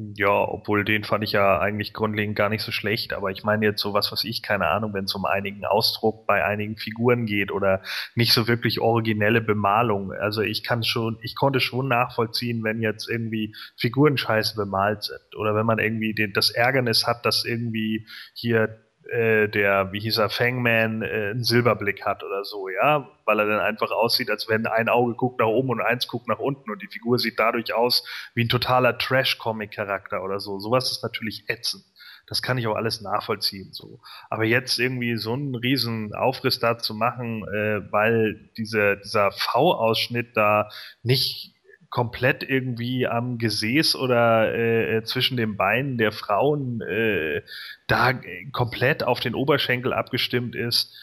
Ja, 0.00 0.30
obwohl 0.30 0.84
den 0.84 1.02
fand 1.02 1.24
ich 1.24 1.32
ja 1.32 1.58
eigentlich 1.58 1.92
grundlegend 1.92 2.36
gar 2.36 2.48
nicht 2.50 2.62
so 2.62 2.70
schlecht, 2.70 3.12
aber 3.12 3.32
ich 3.32 3.42
meine 3.42 3.66
jetzt 3.66 3.80
sowas, 3.82 4.12
was 4.12 4.22
ich, 4.22 4.42
keine 4.44 4.68
Ahnung, 4.68 4.94
wenn 4.94 5.06
es 5.06 5.14
um 5.16 5.24
einigen 5.24 5.64
Ausdruck 5.64 6.24
bei 6.24 6.44
einigen 6.44 6.76
Figuren 6.76 7.26
geht 7.26 7.50
oder 7.50 7.82
nicht 8.14 8.32
so 8.32 8.46
wirklich 8.46 8.78
originelle 8.80 9.40
Bemalung. 9.40 10.12
Also 10.12 10.42
ich 10.42 10.62
kann 10.62 10.84
schon, 10.84 11.18
ich 11.22 11.34
konnte 11.34 11.58
schon 11.58 11.88
nachvollziehen, 11.88 12.62
wenn 12.62 12.80
jetzt 12.80 13.08
irgendwie 13.10 13.56
Figuren 13.76 14.16
scheiße 14.16 14.54
bemalt 14.54 15.02
sind 15.02 15.34
oder 15.36 15.56
wenn 15.56 15.66
man 15.66 15.80
irgendwie 15.80 16.14
den, 16.14 16.32
das 16.32 16.50
Ärgernis 16.50 17.04
hat, 17.04 17.26
dass 17.26 17.44
irgendwie 17.44 18.06
hier 18.34 18.78
äh, 19.08 19.48
der, 19.48 19.92
wie 19.92 20.00
hieß 20.00 20.18
er, 20.18 20.30
Fangman 20.30 21.02
äh, 21.02 21.30
einen 21.30 21.44
Silberblick 21.44 22.04
hat 22.04 22.22
oder 22.22 22.44
so, 22.44 22.68
ja, 22.68 23.08
weil 23.24 23.40
er 23.40 23.46
dann 23.46 23.60
einfach 23.60 23.90
aussieht, 23.90 24.30
als 24.30 24.48
wenn 24.48 24.66
ein 24.66 24.88
Auge 24.88 25.14
guckt 25.14 25.40
nach 25.40 25.46
oben 25.46 25.70
und 25.70 25.80
eins 25.80 26.08
guckt 26.08 26.28
nach 26.28 26.38
unten 26.38 26.70
und 26.70 26.82
die 26.82 26.88
Figur 26.88 27.18
sieht 27.18 27.38
dadurch 27.38 27.72
aus 27.72 28.04
wie 28.34 28.44
ein 28.44 28.48
totaler 28.48 28.98
Trash-Comic-Charakter 28.98 30.22
oder 30.22 30.40
so. 30.40 30.58
Sowas 30.58 30.90
ist 30.90 31.02
natürlich 31.02 31.44
ätzend. 31.48 31.84
Das 32.26 32.42
kann 32.42 32.58
ich 32.58 32.66
auch 32.66 32.76
alles 32.76 33.00
nachvollziehen, 33.00 33.72
so. 33.72 34.00
Aber 34.28 34.44
jetzt 34.44 34.78
irgendwie 34.78 35.16
so 35.16 35.32
einen 35.32 35.54
riesen 35.54 36.14
Aufriss 36.14 36.58
da 36.58 36.76
zu 36.76 36.94
machen, 36.94 37.42
äh, 37.48 37.90
weil 37.90 38.50
diese, 38.58 38.98
dieser 38.98 39.32
V-Ausschnitt 39.32 40.36
da 40.36 40.68
nicht 41.02 41.54
komplett 41.90 42.42
irgendwie 42.42 43.06
am 43.06 43.38
Gesäß 43.38 43.96
oder 43.96 44.54
äh, 44.54 45.02
zwischen 45.04 45.36
den 45.36 45.56
Beinen 45.56 45.98
der 45.98 46.12
Frauen 46.12 46.80
äh, 46.82 47.42
da 47.86 48.12
komplett 48.52 49.02
auf 49.02 49.20
den 49.20 49.34
Oberschenkel 49.34 49.92
abgestimmt 49.92 50.54
ist. 50.54 50.94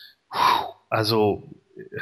Also 0.89 1.55
äh, 1.77 1.99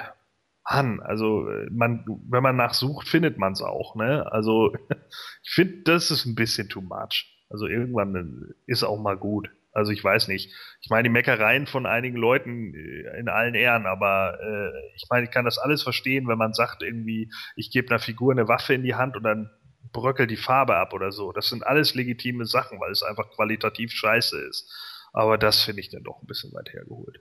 Mann, 0.70 1.02
also 1.02 1.46
man, 1.72 2.06
wenn 2.30 2.42
man 2.42 2.56
nachsucht, 2.56 3.08
findet 3.08 3.38
man 3.38 3.54
es 3.54 3.62
auch. 3.62 3.96
Ne? 3.96 4.32
Also 4.32 4.74
ich 5.44 5.52
finde, 5.52 5.84
das 5.84 6.10
ist 6.10 6.26
ein 6.26 6.36
bisschen 6.36 6.70
too 6.70 6.82
much. 6.82 7.46
Also 7.50 7.68
irgendwann 7.68 8.54
ist 8.66 8.84
auch 8.84 9.00
mal 9.00 9.18
gut. 9.18 9.50
Also 9.74 9.92
ich 9.92 10.04
weiß 10.04 10.28
nicht. 10.28 10.52
Ich 10.82 10.90
meine, 10.90 11.04
die 11.04 11.14
Meckereien 11.14 11.66
von 11.66 11.86
einigen 11.86 12.16
Leuten 12.16 12.74
äh, 12.74 13.20
in 13.20 13.28
allen 13.28 13.56
Ehren, 13.56 13.86
aber 13.86 14.38
äh, 14.42 14.70
ich 14.96 15.06
meine, 15.10 15.26
ich 15.26 15.32
kann 15.32 15.46
das 15.46 15.58
alles 15.58 15.82
verstehen, 15.84 16.28
wenn 16.28 16.38
man 16.38 16.54
sagt 16.54 16.84
irgendwie, 16.84 17.32
ich 17.56 17.72
gebe 17.72 17.90
einer 17.90 18.00
Figur 18.00 18.32
eine 18.32 18.48
Waffe 18.48 18.74
in 18.74 18.84
die 18.84 18.96
Hand 18.96 19.18
und 19.18 19.24
dann 19.24 19.50
bröckelt 19.92 20.32
die 20.32 20.38
Farbe 20.38 20.76
ab 20.76 20.94
oder 20.94 21.12
so. 21.12 21.32
Das 21.32 21.50
sind 21.50 21.66
alles 21.66 21.96
legitime 21.96 22.46
Sachen, 22.46 22.80
weil 22.80 22.92
es 22.92 23.04
einfach 23.04 23.30
qualitativ 23.32 23.92
scheiße 23.92 24.40
ist. 24.48 24.72
Aber 25.12 25.38
das 25.38 25.64
finde 25.64 25.82
ich 25.82 25.90
dann 25.90 26.04
doch 26.04 26.22
ein 26.22 26.28
bisschen 26.28 26.54
weit 26.54 26.72
hergeholt. 26.74 27.20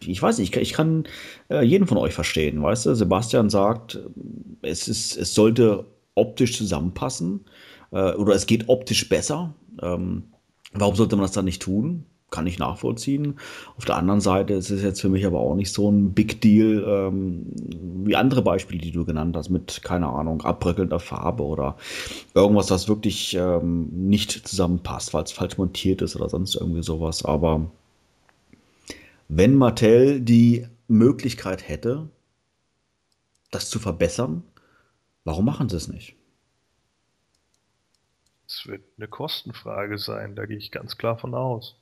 Ich 0.00 0.20
weiß 0.20 0.38
nicht, 0.38 0.54
ich 0.56 0.72
kann, 0.74 1.04
äh, 1.48 1.62
jeden 1.62 1.86
von 1.86 1.96
euch 1.96 2.12
verstehen, 2.12 2.62
weißt 2.62 2.86
du? 2.86 2.94
Sebastian 2.94 3.48
sagt, 3.48 3.98
es, 4.62 4.88
ist, 4.88 5.16
es 5.16 5.34
sollte 5.34 5.86
optisch 6.14 6.56
zusammenpassen 6.56 7.46
äh, 7.92 8.12
oder 8.12 8.34
es 8.34 8.46
geht 8.46 8.68
optisch 8.68 9.08
besser. 9.08 9.54
Ähm, 9.82 10.24
Warum 10.78 10.94
sollte 10.94 11.16
man 11.16 11.24
das 11.24 11.32
dann 11.32 11.44
nicht 11.44 11.62
tun? 11.62 12.04
Kann 12.30 12.46
ich 12.46 12.58
nachvollziehen. 12.58 13.38
Auf 13.76 13.84
der 13.84 13.96
anderen 13.96 14.20
Seite 14.20 14.54
ist 14.54 14.70
es 14.70 14.82
jetzt 14.82 15.00
für 15.00 15.08
mich 15.08 15.24
aber 15.26 15.38
auch 15.38 15.54
nicht 15.54 15.72
so 15.72 15.88
ein 15.90 16.12
Big 16.12 16.40
Deal 16.40 16.84
ähm, 16.86 17.46
wie 18.04 18.16
andere 18.16 18.42
Beispiele, 18.42 18.80
die 18.80 18.90
du 18.90 19.04
genannt 19.04 19.36
hast, 19.36 19.48
mit, 19.48 19.82
keine 19.84 20.08
Ahnung, 20.08 20.42
abbröckelnder 20.42 20.98
Farbe 20.98 21.44
oder 21.44 21.76
irgendwas, 22.34 22.66
das 22.66 22.88
wirklich 22.88 23.34
ähm, 23.34 23.88
nicht 23.92 24.46
zusammenpasst, 24.48 25.14
weil 25.14 25.22
es 25.22 25.32
falsch 25.32 25.56
montiert 25.56 26.02
ist 26.02 26.16
oder 26.16 26.28
sonst 26.28 26.56
irgendwie 26.56 26.82
sowas. 26.82 27.24
Aber 27.24 27.70
wenn 29.28 29.54
Mattel 29.54 30.20
die 30.20 30.66
Möglichkeit 30.88 31.68
hätte, 31.68 32.08
das 33.50 33.70
zu 33.70 33.78
verbessern, 33.78 34.42
warum 35.24 35.44
machen 35.44 35.68
sie 35.68 35.76
es 35.76 35.88
nicht? 35.88 36.16
Es 38.48 38.66
wird 38.66 38.84
eine 38.96 39.08
Kostenfrage 39.08 39.98
sein, 39.98 40.36
da 40.36 40.46
gehe 40.46 40.56
ich 40.56 40.70
ganz 40.70 40.96
klar 40.96 41.18
von 41.18 41.34
aus. 41.34 41.80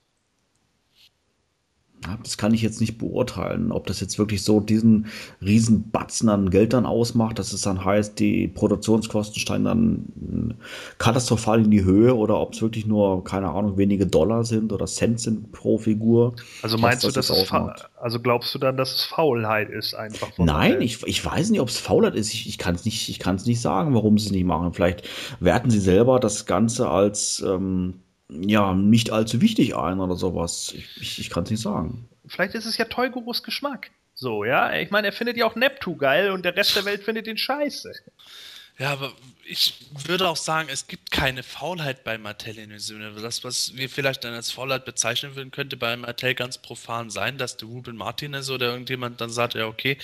Das 2.23 2.37
kann 2.37 2.53
ich 2.53 2.61
jetzt 2.61 2.81
nicht 2.81 2.99
beurteilen, 2.99 3.73
ob 3.73 3.87
das 3.87 4.01
jetzt 4.01 4.19
wirklich 4.19 4.45
so 4.45 4.61
diesen 4.61 5.07
riesen 5.41 5.91
Batzen 5.91 6.29
an 6.29 6.51
Geld 6.51 6.75
dann 6.75 6.85
ausmacht, 6.85 7.39
dass 7.39 7.53
es 7.53 7.63
dann 7.63 7.83
heißt, 7.83 8.19
die 8.19 8.47
Produktionskosten 8.49 9.41
steigen 9.41 9.65
dann 9.65 10.55
katastrophal 10.99 11.65
in 11.65 11.71
die 11.71 11.85
Höhe 11.85 12.15
oder 12.15 12.39
ob 12.39 12.53
es 12.53 12.61
wirklich 12.61 12.85
nur, 12.85 13.25
keine 13.25 13.51
Ahnung, 13.51 13.79
wenige 13.79 14.07
Dollar 14.07 14.45
sind 14.45 14.73
oder 14.73 14.85
Cent 14.87 15.21
sind 15.21 15.53
pro 15.53 15.79
Figur. 15.79 16.35
Also 16.63 16.77
meinst 16.77 17.05
du, 17.05 17.11
dass 17.11 17.31
es 17.31 17.51
also 18.05 18.21
glaubst 18.21 18.55
du 18.55 18.59
dann, 18.59 18.77
dass 18.77 18.95
es 18.95 19.05
Faulheit 19.05 19.71
ist 19.71 19.95
einfach? 19.95 20.29
Nein, 20.37 20.83
ich, 20.83 21.07
ich 21.07 21.25
weiß 21.25 21.49
nicht, 21.49 21.61
ob 21.61 21.69
es 21.69 21.79
Faulheit 21.79 22.15
ist. 22.15 22.35
Ich, 22.35 22.47
ich 22.47 22.59
kann 22.59 22.75
es 22.75 22.85
nicht, 22.85 23.27
nicht 23.47 23.61
sagen, 23.61 23.95
warum 23.95 24.19
sie 24.19 24.27
es 24.27 24.33
nicht 24.33 24.45
machen. 24.45 24.75
Vielleicht 24.75 25.09
werten 25.41 25.71
sie 25.71 25.81
selber 25.81 26.21
das 26.21 26.45
Ganze 26.45 26.91
als 26.91 27.43
ähm, 27.47 27.95
ja, 28.31 28.75
nicht 28.75 29.11
allzu 29.11 29.41
wichtig 29.41 29.77
ein 29.77 30.01
oder 30.01 30.17
sowas. 30.17 30.73
Ich, 30.77 31.01
ich, 31.01 31.19
ich 31.19 31.31
kann 31.31 31.45
es 31.45 31.51
nicht 31.51 31.63
sagen. 31.63 32.09
Vielleicht 32.27 32.55
ist 32.55 32.67
es 32.67 32.77
ja 32.77 32.87
Toygurus 32.87 33.43
Geschmack. 33.43 33.91
So, 34.15 34.45
ja. 34.45 34.75
Ich 34.77 34.91
meine, 34.91 35.09
er 35.09 35.13
findet 35.13 35.37
ja 35.37 35.47
auch 35.47 35.57
Neptu 35.57 35.97
geil 35.97 36.31
und 36.31 36.45
der 36.45 36.57
Rest 36.57 36.77
der 36.77 36.85
Welt 36.85 37.03
findet 37.03 37.27
ihn 37.27 37.37
scheiße. 37.37 37.93
Ja, 38.77 38.91
aber 38.91 39.13
ich 39.45 39.75
würde 40.05 40.29
auch 40.29 40.37
sagen, 40.37 40.69
es 40.69 40.89
gibt 40.89 41.13
keine 41.13 41.45
Faulheit 41.45 42.03
bei 42.03 42.19
Mattel 42.19 42.59
in 42.59 42.71
dem 42.71 42.81
Sinne. 42.81 43.13
Das, 43.13 43.45
was 43.45 43.77
wir 43.77 43.89
vielleicht 43.89 44.25
dann 44.25 44.35
als 44.35 44.51
Faulheit 44.51 44.85
bezeichnen 44.85 45.37
würden, 45.37 45.53
könnte 45.53 45.77
bei 45.77 45.97
Mattel 45.97 46.35
ganz 46.35 46.59
profan 46.59 47.09
sein, 47.09 47.39
dass 47.39 47.57
der 47.57 47.69
Ruben 47.69 47.97
Martinez 47.97 48.51
oder 48.51 48.73
irgendjemand 48.73 49.21
dann 49.21 49.31
sagt, 49.31 49.55
ja, 49.55 49.67
okay, 49.67 49.97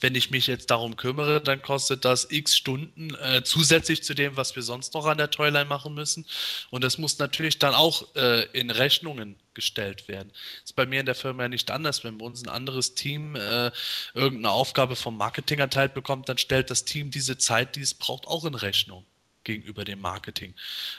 wenn 0.00 0.16
ich 0.16 0.30
mich 0.32 0.48
jetzt 0.48 0.72
darum 0.72 0.96
kümmere, 0.96 1.40
dann 1.40 1.62
kostet 1.62 2.04
das 2.04 2.26
x 2.30 2.56
Stunden 2.56 3.14
äh, 3.14 3.44
zusätzlich 3.44 4.02
zu 4.02 4.14
dem, 4.14 4.36
was 4.36 4.56
wir 4.56 4.62
sonst 4.62 4.94
noch 4.94 5.06
an 5.06 5.18
der 5.18 5.30
Toyline 5.30 5.66
machen 5.66 5.94
müssen. 5.94 6.26
Und 6.70 6.82
das 6.82 6.98
muss 6.98 7.18
natürlich 7.18 7.60
dann 7.60 7.74
auch 7.74 8.12
äh, 8.16 8.46
in 8.58 8.70
Rechnungen 8.70 9.36
gestellt 9.56 10.06
werden. 10.06 10.28
Das 10.28 10.70
ist 10.70 10.76
bei 10.76 10.86
mir 10.86 11.00
in 11.00 11.06
der 11.06 11.16
Firma 11.16 11.42
ja 11.42 11.48
nicht 11.48 11.72
anders. 11.72 12.04
Wenn 12.04 12.18
bei 12.18 12.24
uns 12.24 12.44
ein 12.44 12.48
anderes 12.48 12.94
Team 12.94 13.34
äh, 13.34 13.72
irgendeine 14.14 14.50
Aufgabe 14.50 14.94
vom 14.94 15.16
Marketing 15.16 15.58
erteilt 15.58 15.94
bekommt, 15.94 16.28
dann 16.28 16.38
stellt 16.38 16.70
das 16.70 16.84
Team 16.84 17.10
diese 17.10 17.38
Zeit, 17.38 17.74
die 17.74 17.80
es 17.80 17.94
braucht, 17.94 18.28
auch 18.28 18.44
in 18.44 18.54
Rechnung 18.54 19.04
gegenüber 19.46 19.84
dem 19.84 20.00
Marketing. 20.00 20.52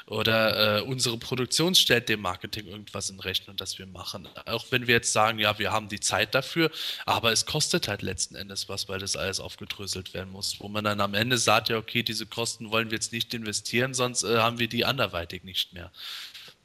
Oder 0.08 0.80
äh, 0.80 0.82
unsere 0.82 1.18
Produktion 1.20 1.76
stellt 1.76 2.10
dem 2.10 2.22
Marketing 2.22 2.66
irgendwas 2.66 3.12
in 3.12 3.20
Rechnung, 3.20 3.58
das 3.58 3.78
wir 3.78 3.86
machen. 3.86 4.28
Auch 4.46 4.66
wenn 4.72 4.88
wir 4.88 4.96
jetzt 4.96 5.14
sagen, 5.14 5.38
ja, 5.38 5.60
wir 5.60 5.72
haben 5.72 5.90
die 5.90 6.00
Zeit 6.00 6.34
dafür, 6.34 6.72
aber 7.06 7.32
es 7.32 7.46
kostet 7.46 7.88
halt 7.88 8.02
letzten 8.02 8.36
Endes 8.36 8.70
was, 8.70 8.90
weil 8.90 9.00
das 9.00 9.16
alles 9.16 9.40
aufgedröselt 9.40 10.16
werden 10.16 10.32
muss. 10.32 10.60
Wo 10.60 10.68
man 10.68 10.84
dann 10.84 11.02
am 11.02 11.14
Ende 11.14 11.38
sagt, 11.38 11.70
ja, 11.70 11.78
okay, 11.78 12.02
diese 12.02 12.26
Kosten 12.26 12.72
wollen 12.72 12.90
wir 12.90 12.96
jetzt 12.96 13.12
nicht 13.14 13.34
investieren, 13.36 13.94
sonst 13.94 14.24
äh, 14.24 14.38
haben 14.38 14.58
wir 14.58 14.68
die 14.68 14.86
anderweitig 14.86 15.44
nicht 15.44 15.74
mehr. 15.74 15.92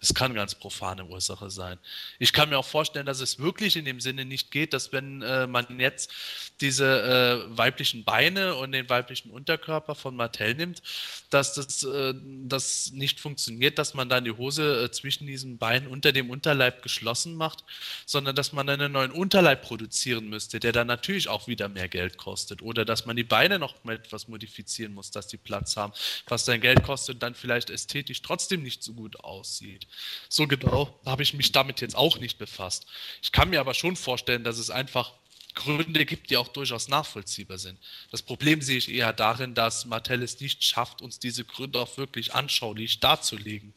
Es 0.03 0.15
kann 0.15 0.35
ganz 0.35 0.57
profane 0.57 1.05
Ursache 1.05 1.49
sein. 1.49 1.79
Ich 2.19 2.33
kann 2.33 2.49
mir 2.49 2.59
auch 2.59 2.67
vorstellen, 2.67 3.07
dass 3.07 3.21
es 3.21 3.39
wirklich 3.39 3.77
in 3.77 3.85
dem 3.85 4.01
Sinne 4.01 4.25
nicht 4.25 4.51
geht, 4.51 4.75
dass 4.75 4.93
wenn 4.93 5.23
äh, 5.23 5.47
man 5.47 5.79
jetzt 5.79 6.13
diese 6.61 7.47
äh, 7.49 7.57
weiblichen 7.57 8.03
Beine 8.03 8.57
und 8.57 8.73
den 8.73 8.89
weiblichen 8.89 9.31
Unterkörper 9.31 9.95
von 9.95 10.17
Mattel 10.17 10.57
nimmt, 10.57 10.83
dass 11.31 11.55
das, 11.55 11.85
äh, 11.85 12.15
das 12.45 12.91
nicht 12.91 13.21
funktioniert, 13.21 13.79
dass 13.79 13.95
man 13.95 14.09
dann 14.09 14.25
die 14.25 14.33
Hose 14.33 14.83
äh, 14.83 14.91
zwischen 14.91 15.29
diesen 15.29 15.59
Beinen 15.59 15.87
unter 15.87 16.11
dem 16.11 16.31
Unterleib 16.31 16.83
geschlossen 16.83 17.37
macht, 17.37 17.63
sondern 18.05 18.35
dass 18.35 18.53
man 18.53 18.69
einen 18.69 18.91
neuen 18.91 19.13
Unterleib 19.13 19.63
produzieren 19.63 20.29
müsste, 20.29 20.59
der 20.59 20.73
dann 20.73 20.89
natürlich 20.89 21.29
auch 21.29 21.47
wieder 21.47 21.69
mehr 21.69 21.89
Geld 21.89 22.17
kostet. 22.17 22.61
Oder 22.61 22.85
dass 22.85 23.07
man 23.07 23.15
die 23.15 23.23
Beine 23.23 23.61
noch 23.61 23.77
etwas 23.85 24.27
modifizieren 24.27 24.95
muss, 24.95 25.13
dass 25.13 25.29
die 25.29 25.37
Platz 25.37 25.77
haben, 25.77 25.93
was 26.27 26.45
dann 26.45 26.61
Geld 26.61 26.83
kostet 26.83 27.17
und 27.17 27.23
dann 27.23 27.37
vielleicht 27.37 27.71
ästhetisch 27.71 28.21
trotzdem 28.21 28.65
nicht 28.65 28.83
so 28.83 28.95
gut 28.95 29.21
aussieht. 29.21 29.87
So 30.29 30.47
genau 30.47 30.99
habe 31.05 31.23
ich 31.23 31.35
mich 31.35 31.53
damit 31.53 31.81
jetzt 31.81 31.97
auch 31.97 32.19
nicht 32.19 32.39
befasst. 32.39 32.87
Ich 33.23 33.33
kann 33.33 33.51
mir 33.51 33.61
aber 33.61 33.75
schon 33.75 33.97
vorstellen, 33.97 34.45
dass 34.45 34.59
es 34.59 34.71
einfach 34.71 35.13
Gründe 35.55 36.07
gibt, 36.07 36.31
die 36.31 36.37
auch 36.37 36.49
durchaus 36.49 36.89
nachvollziehbar 36.89 37.59
sind. 37.59 37.79
Das 38.11 38.23
Problem 38.23 38.63
sehe 38.63 38.79
ich 38.79 38.91
eher 38.91 39.13
darin, 39.13 39.55
dass 39.55 39.85
Mattel 39.85 40.23
es 40.23 40.41
nicht 40.41 40.65
schafft, 40.65 41.03
uns 41.03 41.19
diese 41.19 41.45
Gründe 41.45 41.79
auch 41.81 41.97
wirklich 41.99 42.35
anschaulich 42.35 43.01
darzulegen. 43.01 43.75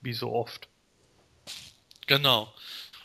Wie 0.00 0.12
so 0.12 0.32
oft. 0.32 0.68
Genau. 2.06 2.52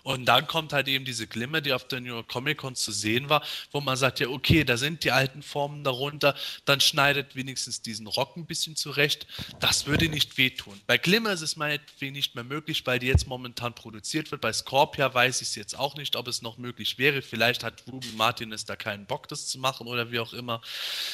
Und 0.09 0.25
dann 0.25 0.47
kommt 0.47 0.73
halt 0.73 0.87
eben 0.87 1.05
diese 1.05 1.27
Glimmer, 1.27 1.61
die 1.61 1.71
auf 1.71 1.87
der 1.87 2.01
New 2.01 2.07
York 2.07 2.27
Comic 2.27 2.57
Con 2.57 2.75
zu 2.75 2.91
sehen 2.91 3.29
war, 3.29 3.43
wo 3.71 3.79
man 3.79 3.95
sagt, 3.95 4.19
ja, 4.19 4.27
okay, 4.27 4.63
da 4.63 4.75
sind 4.75 5.03
die 5.03 5.11
alten 5.11 5.43
Formen 5.43 5.83
darunter, 5.83 6.33
dann 6.65 6.81
schneidet 6.81 7.35
wenigstens 7.35 7.83
diesen 7.83 8.07
Rock 8.07 8.35
ein 8.35 8.47
bisschen 8.47 8.75
zurecht. 8.75 9.27
Das 9.59 9.85
würde 9.85 10.09
nicht 10.09 10.39
wehtun. 10.39 10.81
Bei 10.87 10.97
Glimmer 10.97 11.31
ist 11.31 11.41
es 11.41 11.57
meinetwegen 11.57 12.13
nicht 12.13 12.33
mehr 12.33 12.43
möglich, 12.43 12.87
weil 12.87 12.97
die 12.97 13.05
jetzt 13.05 13.27
momentan 13.27 13.75
produziert 13.75 14.31
wird. 14.31 14.41
Bei 14.41 14.51
Scorpia 14.51 15.13
weiß 15.13 15.43
ich 15.43 15.49
es 15.49 15.55
jetzt 15.55 15.77
auch 15.77 15.95
nicht, 15.95 16.15
ob 16.15 16.27
es 16.27 16.41
noch 16.41 16.57
möglich 16.57 16.97
wäre. 16.97 17.21
Vielleicht 17.21 17.63
hat 17.63 17.83
Ruby 17.91 18.09
Martinez 18.17 18.65
da 18.65 18.75
keinen 18.75 19.05
Bock, 19.05 19.27
das 19.27 19.45
zu 19.45 19.59
machen 19.59 19.85
oder 19.85 20.11
wie 20.11 20.17
auch 20.17 20.33
immer. 20.33 20.59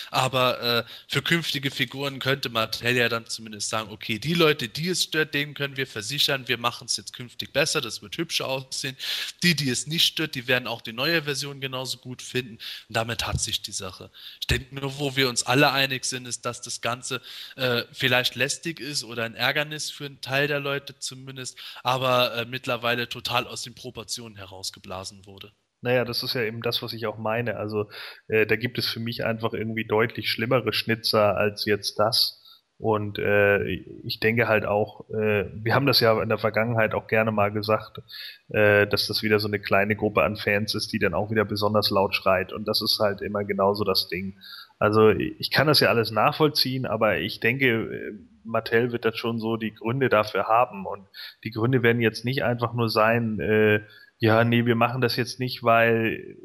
Aber 0.10 0.62
äh, 0.62 0.84
für 1.10 1.22
künftige 1.22 1.70
Figuren 1.70 2.20
könnte 2.20 2.48
Mattel 2.48 2.96
ja 2.96 3.10
dann 3.10 3.28
zumindest 3.28 3.68
sagen, 3.68 3.92
okay, 3.92 4.20
die 4.20 4.36
Leute, 4.36 4.70
die 4.70 4.88
es 4.88 5.04
stört, 5.04 5.34
denen 5.34 5.54
können 5.54 5.76
wir 5.76 5.86
versichern, 5.86 6.48
wir 6.48 6.58
machen 6.58 6.86
es 6.86 6.96
jetzt 6.96 7.12
künftig 7.12 7.52
besser, 7.52 7.82
das 7.82 8.02
wird 8.02 8.16
hübscher 8.16 8.48
aussehen 8.48 8.85
aussehen. 8.86 8.98
Die, 9.44 9.56
die 9.56 9.70
es 9.70 9.88
nicht 9.88 10.06
stört, 10.06 10.36
die 10.36 10.48
werden 10.48 10.68
auch 10.68 10.82
die 10.82 10.94
neue 10.94 11.24
Version 11.24 11.62
genauso 11.62 11.98
gut 11.98 12.22
finden. 12.22 12.58
Und 12.88 12.98
damit 12.98 13.28
hat 13.28 13.40
sich 13.40 13.62
die 13.62 13.72
Sache. 13.72 14.12
Ich 14.40 14.48
denke 14.48 14.76
nur, 14.76 15.00
wo 15.00 15.16
wir 15.16 15.30
uns 15.30 15.44
alle 15.44 15.72
einig 15.72 16.06
sind, 16.06 16.28
ist, 16.28 16.46
dass 16.46 16.62
das 16.62 16.82
Ganze 16.82 17.22
äh, 17.56 17.84
vielleicht 17.92 18.36
lästig 18.36 18.80
ist 18.80 19.04
oder 19.04 19.24
ein 19.24 19.36
Ärgernis 19.36 19.92
für 19.92 20.06
einen 20.06 20.22
Teil 20.22 20.48
der 20.48 20.60
Leute 20.60 20.98
zumindest, 21.00 21.58
aber 21.84 22.36
äh, 22.36 22.46
mittlerweile 22.46 23.10
total 23.10 23.48
aus 23.48 23.64
den 23.64 23.76
Proportionen 23.76 24.36
herausgeblasen 24.38 25.26
wurde. 25.26 25.52
Naja, 25.82 26.04
das 26.04 26.24
ist 26.24 26.34
ja 26.34 26.42
eben 26.42 26.62
das, 26.62 26.82
was 26.82 26.94
ich 26.94 27.06
auch 27.06 27.18
meine. 27.18 27.58
Also 27.58 27.90
äh, 28.28 28.48
da 28.48 28.56
gibt 28.56 28.78
es 28.80 28.88
für 28.88 29.00
mich 29.00 29.24
einfach 29.24 29.54
irgendwie 29.54 29.86
deutlich 29.86 30.32
schlimmere 30.32 30.74
Schnitzer 30.74 31.38
als 31.38 31.66
jetzt 31.66 32.00
das. 32.00 32.42
Und 32.78 33.20
äh, 33.20 33.64
ich 34.04 34.20
denke 34.20 34.50
halt 34.50 34.66
auch, 34.66 35.10
äh, 35.10 35.46
wir 35.54 35.74
haben 35.74 35.86
das 35.86 36.02
ja 36.02 36.22
in 36.22 36.28
der 36.28 36.38
Vergangenheit 36.38 36.94
auch 36.94 37.08
gerne 37.08 37.32
mal 37.32 37.52
gesagt, 37.52 38.02
äh, 38.50 38.86
dass 38.86 39.08
das 39.08 39.24
wieder 39.24 39.40
so 39.40 39.48
eine 39.48 39.60
kleine 39.60 39.96
Gruppe 39.96 40.24
an 40.24 40.36
Fans 40.36 40.76
ist, 40.76 40.92
die 40.92 41.00
dann 41.00 41.14
auch 41.14 41.32
wieder 41.32 41.46
besonders 41.46 41.90
laut 41.90 42.16
schreit. 42.16 42.52
Und 42.52 42.68
das 42.68 42.82
ist 42.82 43.00
halt 43.00 43.22
immer 43.22 43.46
genauso 43.46 43.86
das 43.86 44.10
Ding. 44.10 44.38
Also 44.78 45.10
ich 45.10 45.52
kann 45.52 45.68
das 45.68 45.80
ja 45.80 45.88
alles 45.88 46.12
nachvollziehen, 46.12 46.86
aber 46.86 47.20
ich 47.20 47.40
denke, 47.40 47.66
äh, 47.66 48.12
Mattel 48.44 48.92
wird 48.92 49.06
das 49.06 49.18
schon 49.18 49.40
so 49.40 49.56
die 49.56 49.74
Gründe 49.74 50.10
dafür 50.10 50.48
haben. 50.48 50.86
Und 50.86 51.08
die 51.46 51.52
Gründe 51.52 51.82
werden 51.82 52.02
jetzt 52.02 52.26
nicht 52.26 52.44
einfach 52.44 52.74
nur 52.74 52.90
sein, 52.90 53.40
äh, 53.40 53.82
ja, 54.18 54.44
nee, 54.44 54.66
wir 54.66 54.76
machen 54.76 55.02
das 55.02 55.16
jetzt 55.16 55.40
nicht, 55.40 55.64
weil 55.64 56.36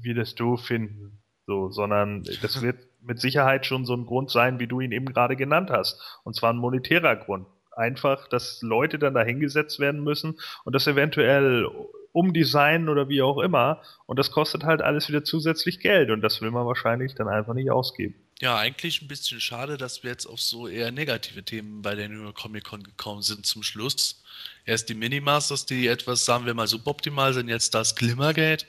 wir 0.00 0.14
das 0.14 0.36
doof 0.36 0.64
finden. 0.64 1.20
So, 1.46 1.68
sondern 1.68 2.22
das 2.42 2.62
wird 2.62 2.78
mit 3.10 3.20
Sicherheit 3.20 3.66
schon 3.66 3.84
so 3.84 3.92
ein 3.94 4.06
Grund 4.06 4.30
sein, 4.30 4.60
wie 4.60 4.68
du 4.68 4.80
ihn 4.80 4.92
eben 4.92 5.06
gerade 5.06 5.34
genannt 5.34 5.68
hast. 5.68 6.00
Und 6.22 6.36
zwar 6.36 6.52
ein 6.52 6.58
monetärer 6.58 7.16
Grund. 7.16 7.44
Einfach, 7.74 8.28
dass 8.28 8.62
Leute 8.62 9.00
dann 9.00 9.14
dahingesetzt 9.14 9.80
werden 9.80 10.04
müssen 10.04 10.38
und 10.64 10.76
das 10.76 10.86
eventuell 10.86 11.66
umdesignen 12.12 12.88
oder 12.88 13.08
wie 13.08 13.20
auch 13.20 13.38
immer. 13.38 13.82
Und 14.06 14.20
das 14.20 14.30
kostet 14.30 14.62
halt 14.62 14.80
alles 14.80 15.08
wieder 15.08 15.24
zusätzlich 15.24 15.80
Geld 15.80 16.10
und 16.10 16.20
das 16.20 16.40
will 16.40 16.52
man 16.52 16.66
wahrscheinlich 16.66 17.16
dann 17.16 17.26
einfach 17.26 17.52
nicht 17.52 17.72
ausgeben. 17.72 18.14
Ja, 18.40 18.56
eigentlich 18.56 19.02
ein 19.02 19.08
bisschen 19.08 19.40
schade, 19.40 19.76
dass 19.76 20.04
wir 20.04 20.10
jetzt 20.12 20.26
auf 20.26 20.40
so 20.40 20.68
eher 20.68 20.92
negative 20.92 21.42
Themen 21.42 21.82
bei 21.82 21.96
der 21.96 22.08
New 22.08 22.22
York 22.22 22.36
Comic 22.36 22.62
Con 22.62 22.84
gekommen 22.84 23.22
sind 23.22 23.44
zum 23.44 23.64
Schluss. 23.64 24.22
Erst 24.64 24.88
die 24.88 24.94
Minimasters, 24.94 25.66
die 25.66 25.88
etwas, 25.88 26.24
sagen 26.24 26.46
wir 26.46 26.54
mal, 26.54 26.68
suboptimal 26.68 27.34
sind, 27.34 27.48
jetzt 27.48 27.74
das 27.74 27.96
Glimmergate. 27.96 28.66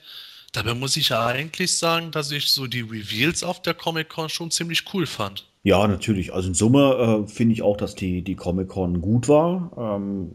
Dabei 0.52 0.74
muss 0.74 0.98
ich 0.98 1.10
ja 1.10 1.26
eigentlich 1.26 1.78
sagen, 1.78 2.12
dass 2.12 2.32
ich 2.32 2.52
so 2.52 2.68
die 2.68 2.82
Reveals 2.82 3.44
auf 3.44 3.62
der 3.62 3.74
Comic 3.74 4.10
Con 4.10 4.30
schon 4.30 4.52
ziemlich 4.52 4.84
cool 4.94 5.06
fand. 5.06 5.52
Ja, 5.64 5.88
natürlich. 5.88 6.34
Also 6.34 6.48
in 6.48 6.56
Summe 6.56 7.24
äh, 7.24 7.28
finde 7.28 7.54
ich 7.54 7.62
auch, 7.62 7.78
dass 7.78 7.94
die, 7.94 8.24
die 8.24 8.36
Comic-Con 8.36 9.00
gut 9.00 9.28
war. 9.28 9.72
Ähm, 9.78 10.32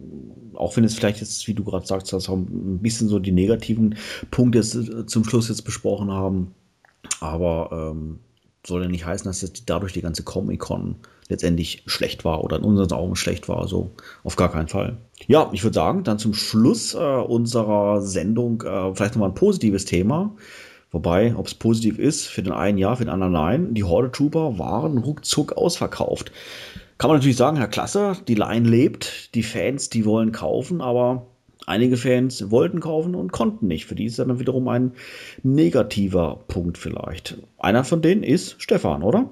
auch 0.54 0.76
wenn 0.76 0.84
es 0.84 0.94
vielleicht 0.94 1.20
jetzt, 1.20 1.48
wie 1.48 1.54
du 1.54 1.64
gerade 1.64 1.84
sagst, 1.84 2.12
dass 2.12 2.28
auch 2.28 2.36
ein 2.36 2.78
bisschen 2.78 3.08
so 3.08 3.18
die 3.18 3.32
negativen 3.32 3.96
Punkte 4.30 4.60
äh, 4.60 5.06
zum 5.06 5.24
Schluss 5.24 5.48
jetzt 5.48 5.62
besprochen 5.62 6.12
haben. 6.12 6.54
Aber 7.20 7.92
ähm, 7.92 8.20
soll 8.64 8.82
ja 8.82 8.88
nicht 8.88 9.04
heißen, 9.04 9.26
dass 9.26 9.42
jetzt 9.42 9.64
dadurch 9.66 9.92
die 9.92 10.02
ganze 10.02 10.22
Comic-Con 10.22 10.96
letztendlich 11.28 11.82
schlecht 11.86 12.24
war 12.24 12.44
oder 12.44 12.56
in 12.56 12.62
unseren 12.62 12.92
Augen 12.92 13.16
schlecht 13.16 13.48
war. 13.48 13.60
Also 13.60 13.92
auf 14.24 14.36
gar 14.36 14.50
keinen 14.50 14.68
Fall. 14.68 14.98
Ja, 15.26 15.50
ich 15.52 15.64
würde 15.64 15.74
sagen, 15.74 16.04
dann 16.04 16.18
zum 16.18 16.34
Schluss 16.34 16.94
äh, 16.94 16.98
unserer 16.98 18.02
Sendung 18.02 18.62
äh, 18.62 18.94
vielleicht 18.94 19.14
nochmal 19.14 19.30
ein 19.30 19.34
positives 19.34 19.84
Thema. 19.84 20.36
Wobei, 20.92 21.34
ob 21.36 21.46
es 21.46 21.54
positiv 21.54 21.98
ist, 21.98 22.26
für 22.26 22.42
den 22.42 22.52
einen 22.52 22.78
ja, 22.78 22.94
für 22.94 23.04
den 23.04 23.10
anderen 23.10 23.32
nein. 23.32 23.74
Die 23.74 23.84
Horde 23.84 24.10
Trooper 24.10 24.58
waren 24.58 24.98
ruckzuck 24.98 25.52
ausverkauft. 25.52 26.32
Kann 26.98 27.10
man 27.10 27.18
natürlich 27.18 27.36
sagen, 27.36 27.58
Herr 27.58 27.68
Klasse, 27.68 28.16
die 28.26 28.34
Line 28.34 28.68
lebt, 28.68 29.34
die 29.34 29.42
Fans, 29.42 29.90
die 29.90 30.06
wollen 30.06 30.32
kaufen, 30.32 30.80
aber 30.80 31.26
einige 31.66 31.96
Fans 31.96 32.50
wollten 32.50 32.80
kaufen 32.80 33.14
und 33.14 33.32
konnten 33.32 33.66
nicht. 33.66 33.86
Für 33.86 33.94
die 33.94 34.06
ist 34.06 34.18
dann 34.18 34.38
wiederum 34.38 34.68
ein 34.68 34.92
negativer 35.42 36.44
Punkt 36.48 36.78
vielleicht. 36.78 37.36
Einer 37.58 37.84
von 37.84 38.00
denen 38.00 38.22
ist 38.22 38.56
Stefan, 38.62 39.02
oder? 39.02 39.28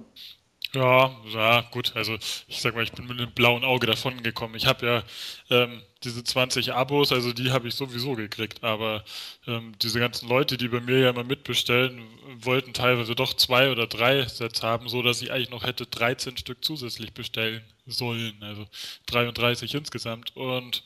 Ja, 0.75 1.15
ja, 1.33 1.61
gut. 1.71 1.95
Also 1.95 2.15
ich 2.49 2.61
sag 2.61 2.75
mal, 2.75 2.83
ich 2.83 2.91
bin 2.93 3.07
mit 3.07 3.19
einem 3.21 3.31
blauen 3.33 3.63
Auge 3.65 3.87
davon 3.87 4.23
gekommen. 4.25 4.57
Ich 4.57 4.67
habe 4.67 4.87
ja 4.87 5.03
ähm, 5.51 5.83
diese 6.03 6.25
20 6.25 6.73
Abos, 6.73 7.13
also 7.13 7.33
die 7.33 7.53
habe 7.53 7.69
ich 7.69 7.75
sowieso 7.77 8.15
gekriegt. 8.15 8.65
Aber 8.65 9.05
ähm, 9.47 9.73
diese 9.81 10.01
ganzen 10.01 10.29
Leute, 10.29 10.57
die 10.57 10.67
bei 10.69 10.81
mir 10.81 10.99
ja 10.99 11.11
immer 11.11 11.23
mitbestellen, 11.23 12.03
wollten 12.41 12.73
teilweise 12.73 13.15
doch 13.15 13.35
zwei 13.35 13.71
oder 13.71 13.87
drei 13.87 14.27
Sets 14.27 14.63
haben, 14.65 14.89
so 14.89 15.03
dass 15.03 15.23
ich 15.23 15.31
eigentlich 15.31 15.51
noch 15.51 15.63
hätte 15.65 15.87
13 15.87 16.37
Stück 16.39 16.65
zusätzlich 16.65 17.13
bestellen 17.15 17.63
sollen. 17.87 18.35
Also 18.43 18.67
33 19.07 19.75
insgesamt. 19.75 20.35
Und 20.37 20.83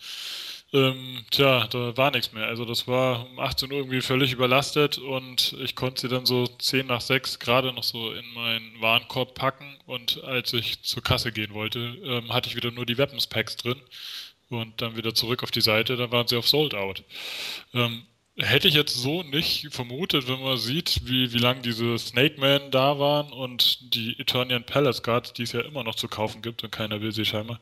ähm, 0.73 1.25
tja, 1.31 1.67
da 1.69 1.97
war 1.97 2.11
nichts 2.11 2.33
mehr. 2.33 2.47
Also 2.47 2.65
das 2.65 2.87
war 2.87 3.27
um 3.27 3.39
18 3.41 3.73
Uhr 3.73 3.79
irgendwie 3.79 4.03
völlig 4.03 4.33
überlastet 4.33 4.99
und 4.99 5.57
ich 5.63 5.75
konnte 5.75 6.03
sie 6.03 6.09
dann 6.09 6.27
so 6.27 6.47
10 6.47 6.87
nach 6.87 7.01
6 7.01 7.39
gerade 7.39 7.73
noch 7.73 7.85
so 7.85 8.13
in 8.13 8.35
meinen 8.35 8.81
Warenkorb 8.81 9.35
packen 9.35 9.79
und 9.87 10.23
als 10.25 10.53
ich 10.53 10.83
zur 10.83 11.03
Kasse 11.03 11.33
gehen 11.33 11.55
wollte, 11.55 11.97
ähm, 12.05 12.33
hatte 12.33 12.51
ich 12.51 12.57
wieder 12.57 12.71
nur 12.71 12.85
die 12.85 12.99
Weapons 12.99 13.27
Packs 13.27 13.57
drin 13.57 13.81
und 14.51 14.83
dann 14.83 14.97
wieder 14.97 15.15
zurück 15.15 15.43
auf 15.43 15.51
die 15.51 15.63
Seite, 15.63 15.97
dann 15.97 16.13
waren 16.13 16.29
sie 16.29 16.37
auf 16.37 16.49
Sold 16.49 16.75
Out. 16.75 17.03
Ähm, 17.73 18.05
hätte 18.37 18.69
ich 18.69 18.75
jetzt 18.75 18.95
so 18.95 19.23
nicht 19.23 19.69
vermutet, 19.71 20.29
wenn 20.29 20.41
man 20.43 20.59
sieht, 20.59 21.01
wie, 21.05 21.33
wie 21.33 21.39
lange 21.39 21.63
diese 21.63 21.99
Snake 21.99 22.39
Man 22.39 22.71
da 22.71 22.99
waren 22.99 23.33
und 23.33 23.95
die 23.95 24.19
Eternian 24.19 24.65
Palace 24.65 25.03
Guard, 25.03 25.39
die 25.39 25.43
es 25.43 25.53
ja 25.53 25.61
immer 25.61 25.83
noch 25.83 25.97
zu 25.97 26.09
kaufen 26.09 26.43
gibt 26.43 26.63
und 26.63 26.71
keiner 26.71 27.01
will 27.01 27.13
sie 27.13 27.25
scheinbar. 27.25 27.61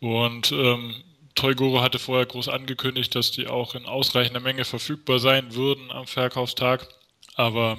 Und 0.00 0.52
ähm, 0.52 1.02
Toygoro 1.34 1.80
hatte 1.80 1.98
vorher 1.98 2.26
groß 2.26 2.48
angekündigt, 2.48 3.14
dass 3.14 3.30
die 3.30 3.46
auch 3.46 3.74
in 3.74 3.86
ausreichender 3.86 4.40
Menge 4.40 4.64
verfügbar 4.64 5.18
sein 5.18 5.54
würden 5.54 5.90
am 5.90 6.06
Verkaufstag. 6.06 6.88
Aber 7.34 7.78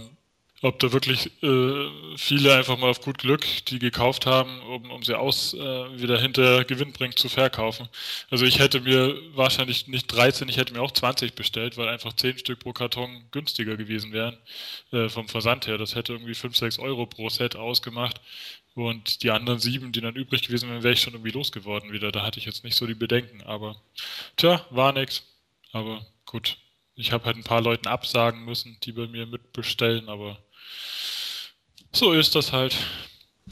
ob 0.64 0.78
da 0.80 0.92
wirklich 0.92 1.32
äh, 1.42 1.90
viele 2.18 2.56
einfach 2.56 2.78
mal 2.78 2.92
auf 2.92 3.02
gut 3.02 3.18
Glück 3.18 3.46
die 3.66 3.80
gekauft 3.80 4.28
haben, 4.28 4.62
um, 4.62 4.92
um 4.92 5.04
sie 5.04 5.18
aus 5.18 5.56
äh, 5.56 5.58
wieder 6.00 6.20
hinter 6.20 6.64
gewinnbringend 6.66 7.18
zu 7.18 7.30
verkaufen. 7.30 7.90
Also 8.30 8.46
ich 8.46 8.60
hätte 8.60 8.80
mir 8.82 9.16
wahrscheinlich 9.34 9.88
nicht 9.88 10.08
13, 10.08 10.50
ich 10.50 10.58
hätte 10.58 10.74
mir 10.74 10.82
auch 10.82 10.92
20 10.92 11.34
bestellt, 11.34 11.78
weil 11.78 11.88
einfach 11.88 12.14
10 12.14 12.38
Stück 12.38 12.60
pro 12.60 12.74
Karton 12.74 13.24
günstiger 13.32 13.76
gewesen 13.76 14.14
wären 14.14 14.38
äh, 14.92 15.10
vom 15.10 15.28
Versand 15.28 15.66
her. 15.66 15.80
Das 15.80 15.96
hätte 15.96 16.14
irgendwie 16.14 16.36
5, 16.36 16.56
6 16.56 16.80
Euro 16.80 17.08
pro 17.08 17.30
Set 17.30 17.56
ausgemacht. 17.56 18.22
Und 18.88 19.24
die 19.24 19.32
anderen 19.32 19.60
sieben, 19.60 19.92
die 19.92 20.02
dann 20.02 20.16
übrig 20.16 20.42
gewesen 20.44 20.70
wären, 20.70 20.84
wäre 20.84 20.94
ich 20.94 21.02
schon 21.02 21.14
irgendwie 21.14 21.32
losgeworden 21.32 21.92
wieder. 21.92 22.12
Da 22.12 22.24
hatte 22.26 22.40
ich 22.40 22.46
jetzt 22.46 22.64
nicht 22.64 22.76
so 22.76 22.88
die 22.88 22.96
Bedenken. 22.96 23.42
Aber 23.44 23.76
tja, 24.38 24.66
war 24.70 24.94
nix. 24.94 25.24
Aber 25.72 26.06
gut. 26.26 26.58
Ich 26.96 27.12
habe 27.12 27.26
halt 27.26 27.38
ein 27.38 27.44
paar 27.44 27.62
Leuten 27.62 27.88
absagen 27.88 28.46
müssen, 28.46 28.78
die 28.84 28.92
bei 28.92 29.08
mir 29.08 29.26
mitbestellen, 29.26 30.10
aber 30.10 30.38
so 31.92 32.12
ist 32.12 32.36
das 32.36 32.52
halt. 32.52 32.76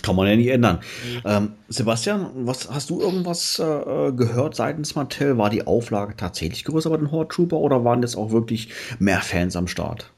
Kann 0.02 0.16
man 0.16 0.28
ja 0.28 0.36
nicht 0.36 0.48
ändern. 0.48 0.82
Nee. 1.04 1.22
Ähm, 1.26 1.54
Sebastian, 1.68 2.30
was 2.46 2.70
hast 2.70 2.90
du 2.90 3.02
irgendwas 3.02 3.60
äh, 3.60 4.12
gehört 4.12 4.56
seitens 4.56 4.96
Mattel? 4.96 5.38
War 5.38 5.50
die 5.50 5.66
Auflage 5.66 6.16
tatsächlich 6.16 6.64
größer 6.64 6.90
bei 6.90 6.98
den 6.98 7.12
Horde 7.12 7.34
Trooper 7.34 7.58
oder 7.58 7.84
waren 7.84 8.02
das 8.02 8.16
auch 8.16 8.32
wirklich 8.32 8.70
mehr 9.00 9.22
Fans 9.22 9.56
am 9.56 9.68
Start? 9.68 10.12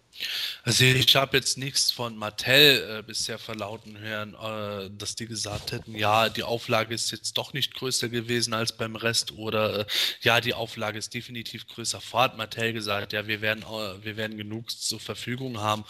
Also 0.64 0.84
ich 0.84 1.15
habe 1.15 1.38
jetzt 1.38 1.57
nichts 1.57 1.91
von 1.91 2.15
Mattel 2.15 2.99
äh, 2.99 3.03
bisher 3.03 3.39
verlauten 3.39 3.98
hören, 3.98 4.35
äh, 4.35 4.89
dass 4.98 5.15
die 5.15 5.26
gesagt 5.26 5.72
hätten, 5.72 5.95
ja, 5.95 6.30
die 6.30 6.43
Auflage 6.43 6.93
ist 6.93 7.11
jetzt 7.11 7.38
doch 7.38 7.53
nicht 7.53 7.73
größer 7.73 8.10
gewesen 8.10 8.53
als 8.53 8.73
beim 8.73 8.95
Rest 8.95 9.34
oder 9.34 9.80
äh, 9.80 9.85
ja, 10.22 10.41
die 10.41 10.53
Auflage 10.53 10.99
ist 10.99 11.14
definitiv 11.14 11.68
größer. 11.68 12.02
Vorher 12.02 12.30
hat 12.31 12.38
Mattel 12.38 12.73
gesagt, 12.73 13.14
ja, 13.14 13.27
wir 13.27 13.41
werden, 13.41 13.64
äh, 13.64 14.03
wir 14.03 14.18
werden 14.18 14.38
genug 14.38 14.72
zur 14.72 14.99
Verfügung 14.99 15.60
haben, 15.60 15.84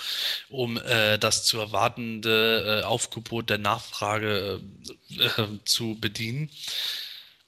um 0.50 0.78
äh, 0.78 1.18
das 1.18 1.46
zu 1.46 1.60
erwartende 1.60 2.82
äh, 2.82 2.86
Aufgebot 2.86 3.50
der 3.50 3.58
Nachfrage 3.58 4.62
zu 5.66 5.98
bedienen. 6.00 6.50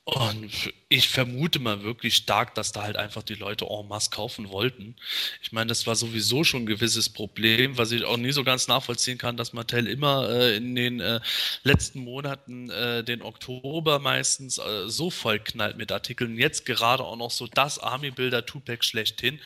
Und 0.06 0.74
ich 0.90 1.08
vermute 1.08 1.60
mal 1.60 1.84
wirklich 1.84 2.16
stark, 2.18 2.56
dass 2.56 2.74
da 2.74 2.84
halt 2.84 2.98
einfach 2.98 3.24
die 3.24 3.36
Leute 3.36 3.66
en 3.66 3.88
masse 3.88 4.10
kaufen 4.10 4.50
wollten. 4.50 4.98
Ich 5.42 5.54
meine, 5.54 5.68
das 5.68 5.88
war 5.88 5.96
sowieso 5.96 6.44
schon 6.44 6.64
ein 6.64 6.66
gewisses 6.66 7.08
Problem, 7.08 7.78
was 7.78 7.94
ich 7.94 8.04
auch 8.04 8.18
nie 8.18 8.34
so 8.34 8.44
ganz 8.44 8.68
nachvollziehen 8.68 9.18
kann, 9.18 9.38
dass 9.38 9.54
Mattel 9.54 9.88
immer 9.88 10.30
äh, 10.30 10.58
in 10.58 10.76
den 10.76 11.00
äh, 11.00 11.22
letzten 11.64 12.00
Monaten 12.00 12.70
äh, 12.70 13.02
den 13.06 13.22
Oktober 13.22 14.00
meistens 14.00 14.58
äh, 14.58 14.90
so 14.90 15.10
voll 15.10 15.40
knallt 15.40 15.78
mit 15.78 15.90
Artikeln. 15.90 16.38
Jetzt 16.38 16.66
gerade 16.66 17.06
auch 17.06 17.16
noch 17.16 17.32
so 17.32 17.48
das 17.48 17.80
Army-Builder 17.80 18.46
Tupac 18.46 18.84
schlechthin 18.84 19.40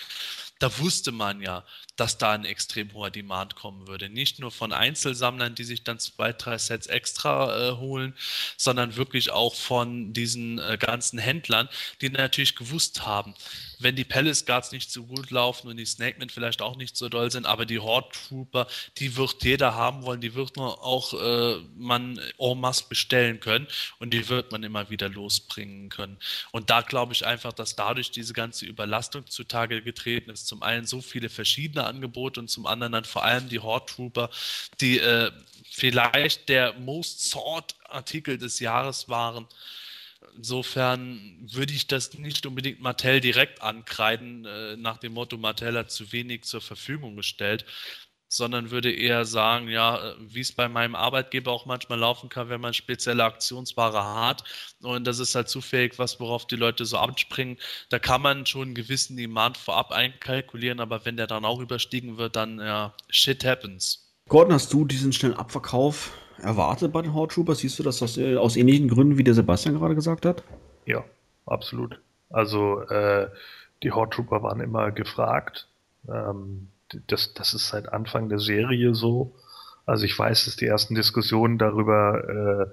da 0.60 0.80
wusste 0.80 1.12
man 1.12 1.42
ja, 1.42 1.64
dass 1.98 2.18
da 2.18 2.32
ein 2.32 2.46
extrem 2.46 2.94
hoher 2.94 3.10
Demand 3.10 3.56
kommen 3.56 3.88
würde. 3.88 4.10
Nicht 4.10 4.40
nur 4.40 4.52
von 4.52 4.72
Einzelsammlern, 4.72 5.56
die 5.56 5.64
sich 5.64 5.84
dann 5.84 6.00
zwei, 6.00 6.32
drei 6.32 6.58
Sets 6.58 6.88
extra 6.88 7.70
äh, 7.70 7.72
holen, 7.78 8.14
sondern 8.56 8.96
wirklich 8.96 9.32
auch 9.32 9.56
von 9.56 10.14
diesen 10.14 10.60
äh, 10.60 10.78
ganzen 10.80 11.20
Händlern, 11.20 11.68
die 12.02 12.10
natürlich 12.10 12.56
gewusst 12.56 13.06
haben, 13.06 13.34
wenn 13.80 13.96
die 13.96 14.04
Palace 14.04 14.46
Guards 14.46 14.72
nicht 14.72 14.92
so 14.92 15.04
gut 15.04 15.32
laufen 15.32 15.68
und 15.68 15.78
die 15.78 15.86
Snakemen 15.86 16.30
vielleicht 16.30 16.62
auch 16.62 16.78
nicht 16.78 16.96
so 16.96 17.10
doll 17.10 17.32
sind, 17.32 17.46
aber 17.46 17.66
die 17.66 17.80
Horde 17.80 18.10
Trooper, 18.28 18.68
die 18.98 19.16
wird 19.16 19.44
jeder 19.44 19.76
haben 19.76 20.04
wollen, 20.04 20.22
die 20.22 20.36
wird 20.36 20.56
man 20.56 20.70
auch 20.70 21.14
äh, 21.14 21.58
man 21.76 22.20
en 22.38 22.60
masse 22.60 22.86
bestellen 22.88 23.40
können 23.40 23.68
und 24.00 24.14
die 24.14 24.30
wird 24.30 24.52
man 24.52 24.64
immer 24.64 24.90
wieder 24.90 25.10
losbringen 25.10 25.90
können. 25.90 26.18
Und 26.52 26.70
da 26.70 26.82
glaube 26.82 27.14
ich 27.14 27.26
einfach, 27.26 27.54
dass 27.54 27.76
dadurch 27.76 28.12
diese 28.12 28.34
ganze 28.34 28.66
Überlastung 28.66 29.26
zutage 29.28 29.82
getreten 29.82 30.30
ist. 30.30 30.48
Zum 30.48 30.64
einen 30.64 30.86
so 30.86 31.02
viele 31.02 31.30
verschiedene 31.30 31.87
Angebote 31.88 32.40
und 32.40 32.50
zum 32.50 32.66
anderen 32.66 32.94
dann 32.94 33.06
vor 33.06 33.24
allem 33.24 33.50
die 33.50 33.60
Horde 33.60 33.86
Trooper, 33.86 34.30
die 34.82 35.00
äh, 35.00 35.32
vielleicht 35.70 36.50
der 36.50 36.74
most 36.74 37.30
sought 37.30 37.76
Artikel 37.86 38.38
des 38.38 38.60
Jahres 38.60 39.10
waren. 39.10 39.48
Insofern 40.36 41.38
würde 41.42 41.74
ich 41.74 41.88
das 41.88 42.14
nicht 42.14 42.46
unbedingt 42.46 42.82
Mattel 42.82 43.22
direkt 43.22 43.62
ankreiden, 43.62 44.46
äh, 44.46 44.76
nach 44.78 44.98
dem 44.98 45.14
Motto, 45.14 45.38
Mattel 45.38 45.78
hat 45.78 45.92
zu 45.92 46.12
wenig 46.12 46.44
zur 46.44 46.62
Verfügung 46.62 47.16
gestellt, 47.16 47.66
sondern 48.30 48.72
würde 48.72 48.92
eher 48.92 49.26
sagen, 49.26 49.68
ja, 49.68 49.98
äh, 49.98 50.16
wie 50.20 50.42
es 50.42 50.52
bei 50.52 50.68
meinem 50.68 50.96
Arbeitgeber 50.96 51.52
auch 51.52 51.66
manchmal 51.66 52.00
laufen 52.00 52.30
kann, 52.30 52.50
wenn 52.50 52.62
man 52.62 52.74
spezielle 52.74 53.24
Aktionsware 53.24 54.16
hat 54.16 54.44
und 54.82 55.06
das 55.08 55.20
ist 55.20 55.36
halt 55.36 55.50
zufällig 55.50 55.98
was, 56.00 56.20
worauf 56.20 56.46
die 56.46 56.56
Leute 56.56 56.86
so 56.86 56.98
abspringen, 56.98 57.58
da 57.90 58.00
kann 58.00 58.22
man 58.22 58.46
schon 58.46 58.64
einen 58.64 58.76
gewissen 58.76 59.18
Demand 59.18 59.58
vorab 59.58 59.92
einkalkulieren, 59.92 60.80
aber 60.80 61.06
wenn 61.06 61.18
der 61.18 61.28
dann 61.28 61.46
auch 61.46 61.60
überstiegen 61.60 62.18
wird, 62.18 62.36
dann 62.36 62.60
ja, 62.60 62.94
shit 63.10 63.46
happens. 63.46 64.08
Gordon, 64.28 64.54
hast 64.54 64.74
du 64.74 64.86
diesen 64.86 65.14
schnellen 65.14 65.38
Abverkauf 65.38 66.12
erwartet 66.40 66.92
bei 66.92 67.02
den 67.02 67.14
Horde 67.14 67.34
Troopers? 67.34 67.60
Siehst 67.60 67.80
du 67.80 67.84
das 67.84 68.02
aus, 68.04 68.18
äh, 68.18 68.36
aus 68.36 68.56
ähnlichen 68.56 68.90
Gründen, 68.90 69.18
wie 69.18 69.24
der 69.24 69.34
Sebastian 69.34 69.76
gerade 69.76 69.96
gesagt 69.96 70.26
hat? 70.26 70.44
Ja, 70.86 71.04
absolut. 71.46 72.00
Also 72.30 72.82
äh, 72.82 73.30
die 73.84 73.92
Horde 73.92 74.16
Trooper 74.16 74.44
waren 74.44 74.60
immer 74.60 74.92
gefragt. 74.92 75.68
Ähm, 76.10 76.68
das, 77.08 77.34
das 77.34 77.54
ist 77.54 77.70
seit 77.70 77.90
Anfang 77.92 78.30
der 78.30 78.40
Serie 78.40 78.94
so. 78.94 79.36
Also 79.86 80.06
ich 80.06 80.18
weiß, 80.18 80.46
dass 80.46 80.56
die 80.56 80.66
ersten 80.66 80.96
Diskussionen 80.96 81.58
darüber 81.58 82.70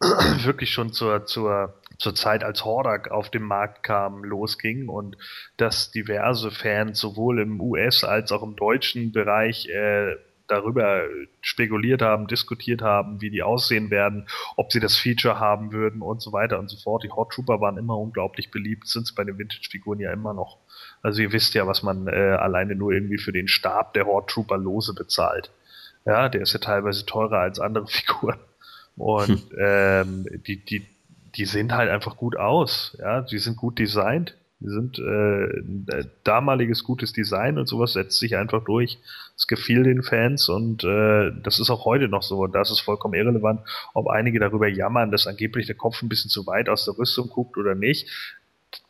äh, 0.00 0.04
wirklich 0.44 0.70
schon 0.70 0.92
zur, 0.92 1.26
zur, 1.26 1.74
zur 1.98 2.14
Zeit, 2.14 2.44
als 2.44 2.64
Hordak 2.64 3.10
auf 3.10 3.30
den 3.30 3.42
Markt 3.42 3.82
kam, 3.82 4.24
losging 4.24 4.88
und 4.88 5.16
dass 5.56 5.90
diverse 5.90 6.50
Fans 6.50 6.98
sowohl 6.98 7.40
im 7.40 7.60
US- 7.60 8.04
als 8.04 8.32
auch 8.32 8.42
im 8.42 8.56
deutschen 8.56 9.12
Bereich 9.12 9.68
äh, 9.68 10.16
darüber 10.48 11.02
spekuliert 11.40 12.02
haben, 12.02 12.26
diskutiert 12.26 12.82
haben, 12.82 13.20
wie 13.20 13.30
die 13.30 13.42
aussehen 13.42 13.90
werden, 13.90 14.26
ob 14.56 14.72
sie 14.72 14.80
das 14.80 14.96
Feature 14.96 15.38
haben 15.40 15.72
würden 15.72 16.02
und 16.02 16.20
so 16.20 16.32
weiter 16.32 16.58
und 16.58 16.68
so 16.68 16.76
fort. 16.76 17.04
Die 17.04 17.10
Hot 17.10 17.30
Trooper 17.32 17.60
waren 17.60 17.78
immer 17.78 17.96
unglaublich 17.98 18.50
beliebt, 18.50 18.86
sind 18.86 19.04
es 19.04 19.14
bei 19.14 19.24
den 19.24 19.38
Vintage-Figuren 19.38 20.00
ja 20.00 20.12
immer 20.12 20.34
noch. 20.34 20.58
Also 21.02 21.20
ihr 21.22 21.32
wisst 21.32 21.54
ja, 21.54 21.66
was 21.66 21.82
man 21.82 22.06
äh, 22.06 22.36
alleine 22.38 22.74
nur 22.74 22.92
irgendwie 22.92 23.18
für 23.18 23.32
den 23.32 23.48
Stab 23.48 23.92
der 23.94 24.06
Hot 24.06 24.30
Trooper 24.30 24.56
lose 24.56 24.94
bezahlt. 24.94 25.50
Ja, 26.04 26.28
der 26.28 26.42
ist 26.42 26.52
ja 26.52 26.60
teilweise 26.60 27.04
teurer 27.06 27.40
als 27.40 27.58
andere 27.58 27.86
Figuren. 27.88 28.38
Und 28.96 29.42
ähm, 29.58 30.26
die, 30.46 30.56
die, 30.56 30.86
die 31.34 31.44
sehen 31.44 31.72
halt 31.72 31.90
einfach 31.90 32.16
gut 32.16 32.36
aus. 32.36 32.96
Ja, 33.00 33.22
die 33.22 33.38
sind 33.38 33.56
gut 33.56 33.78
designt. 33.78 34.36
Die 34.60 34.68
sind 34.68 34.98
äh, 35.00 36.04
damaliges 36.22 36.84
gutes 36.84 37.12
Design 37.12 37.58
und 37.58 37.66
sowas 37.66 37.94
setzt 37.94 38.18
sich 38.20 38.36
einfach 38.36 38.62
durch. 38.62 38.98
Es 39.36 39.48
gefiel 39.48 39.82
den 39.82 40.04
Fans 40.04 40.48
und 40.48 40.84
äh, 40.84 41.32
das 41.42 41.58
ist 41.58 41.68
auch 41.68 41.84
heute 41.84 42.06
noch 42.06 42.22
so. 42.22 42.38
Und 42.44 42.54
das 42.54 42.70
ist 42.70 42.78
vollkommen 42.78 43.14
irrelevant, 43.14 43.60
ob 43.92 44.06
einige 44.08 44.38
darüber 44.38 44.68
jammern, 44.68 45.10
dass 45.10 45.26
angeblich 45.26 45.66
der 45.66 45.74
Kopf 45.74 46.00
ein 46.00 46.08
bisschen 46.08 46.30
zu 46.30 46.46
weit 46.46 46.68
aus 46.68 46.84
der 46.84 46.96
Rüstung 46.96 47.28
guckt 47.28 47.56
oder 47.56 47.74
nicht. 47.74 48.08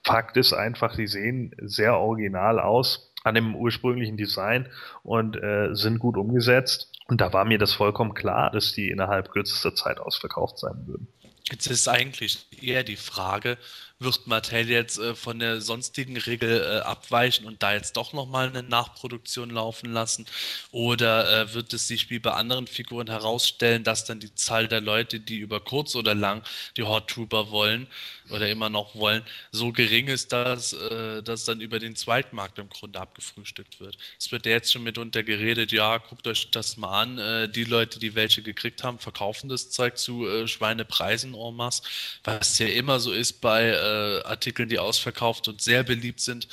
Fakt 0.04 0.36
ist 0.36 0.52
einfach, 0.52 0.96
die 0.96 1.06
sehen 1.06 1.54
sehr 1.60 1.96
original 1.98 2.58
aus 2.58 3.12
an 3.24 3.34
dem 3.34 3.54
ursprünglichen 3.54 4.16
Design 4.16 4.68
und 5.02 5.36
äh, 5.36 5.74
sind 5.74 5.98
gut 5.98 6.16
umgesetzt. 6.16 6.90
Und 7.06 7.20
da 7.20 7.32
war 7.32 7.44
mir 7.44 7.58
das 7.58 7.72
vollkommen 7.72 8.14
klar, 8.14 8.50
dass 8.50 8.72
die 8.72 8.88
innerhalb 8.88 9.30
kürzester 9.30 9.74
Zeit 9.74 9.98
ausverkauft 9.98 10.58
sein 10.58 10.86
würden. 10.86 11.08
Jetzt 11.50 11.66
ist 11.66 11.88
eigentlich 11.88 12.46
eher 12.62 12.84
die 12.84 12.96
Frage, 12.96 13.58
wird 14.02 14.26
Mattel 14.26 14.68
jetzt 14.68 14.98
äh, 14.98 15.14
von 15.14 15.38
der 15.38 15.60
sonstigen 15.60 16.16
Regel 16.16 16.60
äh, 16.60 16.80
abweichen 16.80 17.46
und 17.46 17.62
da 17.62 17.72
jetzt 17.72 17.96
doch 17.96 18.12
nochmal 18.12 18.48
eine 18.48 18.62
Nachproduktion 18.62 19.50
laufen 19.50 19.92
lassen? 19.92 20.26
Oder 20.70 21.42
äh, 21.42 21.54
wird 21.54 21.72
es 21.72 21.88
sich 21.88 22.10
wie 22.10 22.18
bei 22.18 22.32
anderen 22.32 22.66
Figuren 22.66 23.08
herausstellen, 23.08 23.84
dass 23.84 24.04
dann 24.04 24.20
die 24.20 24.34
Zahl 24.34 24.68
der 24.68 24.80
Leute, 24.80 25.20
die 25.20 25.38
über 25.38 25.60
kurz 25.60 25.94
oder 25.94 26.14
lang 26.14 26.42
die 26.76 26.82
Hot 26.82 27.08
Trooper 27.08 27.50
wollen 27.50 27.86
oder 28.30 28.48
immer 28.48 28.70
noch 28.70 28.94
wollen, 28.94 29.22
so 29.50 29.72
gering 29.72 30.08
ist, 30.08 30.32
dass 30.32 30.72
äh, 30.72 31.22
das 31.22 31.44
dann 31.44 31.60
über 31.60 31.78
den 31.78 31.96
Zweitmarkt 31.96 32.58
im 32.58 32.68
Grunde 32.68 33.00
abgefrühstückt 33.00 33.80
wird? 33.80 33.96
Es 34.18 34.32
wird 34.32 34.46
ja 34.46 34.52
jetzt 34.52 34.72
schon 34.72 34.82
mitunter 34.82 35.22
geredet, 35.22 35.72
ja, 35.72 35.98
guckt 35.98 36.26
euch 36.26 36.50
das 36.50 36.76
mal 36.76 37.02
an. 37.02 37.18
Äh, 37.18 37.48
die 37.48 37.64
Leute, 37.64 37.98
die 37.98 38.14
welche 38.14 38.42
gekriegt 38.42 38.82
haben, 38.84 38.98
verkaufen 38.98 39.48
das 39.48 39.70
Zeug 39.70 39.98
zu 39.98 40.26
äh, 40.26 40.48
Schweinepreisen 40.48 41.34
en 41.34 41.54
masse, 41.54 41.82
was 42.24 42.58
ja 42.58 42.66
immer 42.66 43.00
so 43.00 43.12
ist 43.12 43.40
bei 43.40 43.62
äh, 43.92 44.22
Artikeln, 44.24 44.68
die 44.68 44.78
ausverkauft 44.78 45.48
und 45.48 45.60
sehr 45.60 45.82
beliebt 45.82 46.20
sind. 46.20 46.48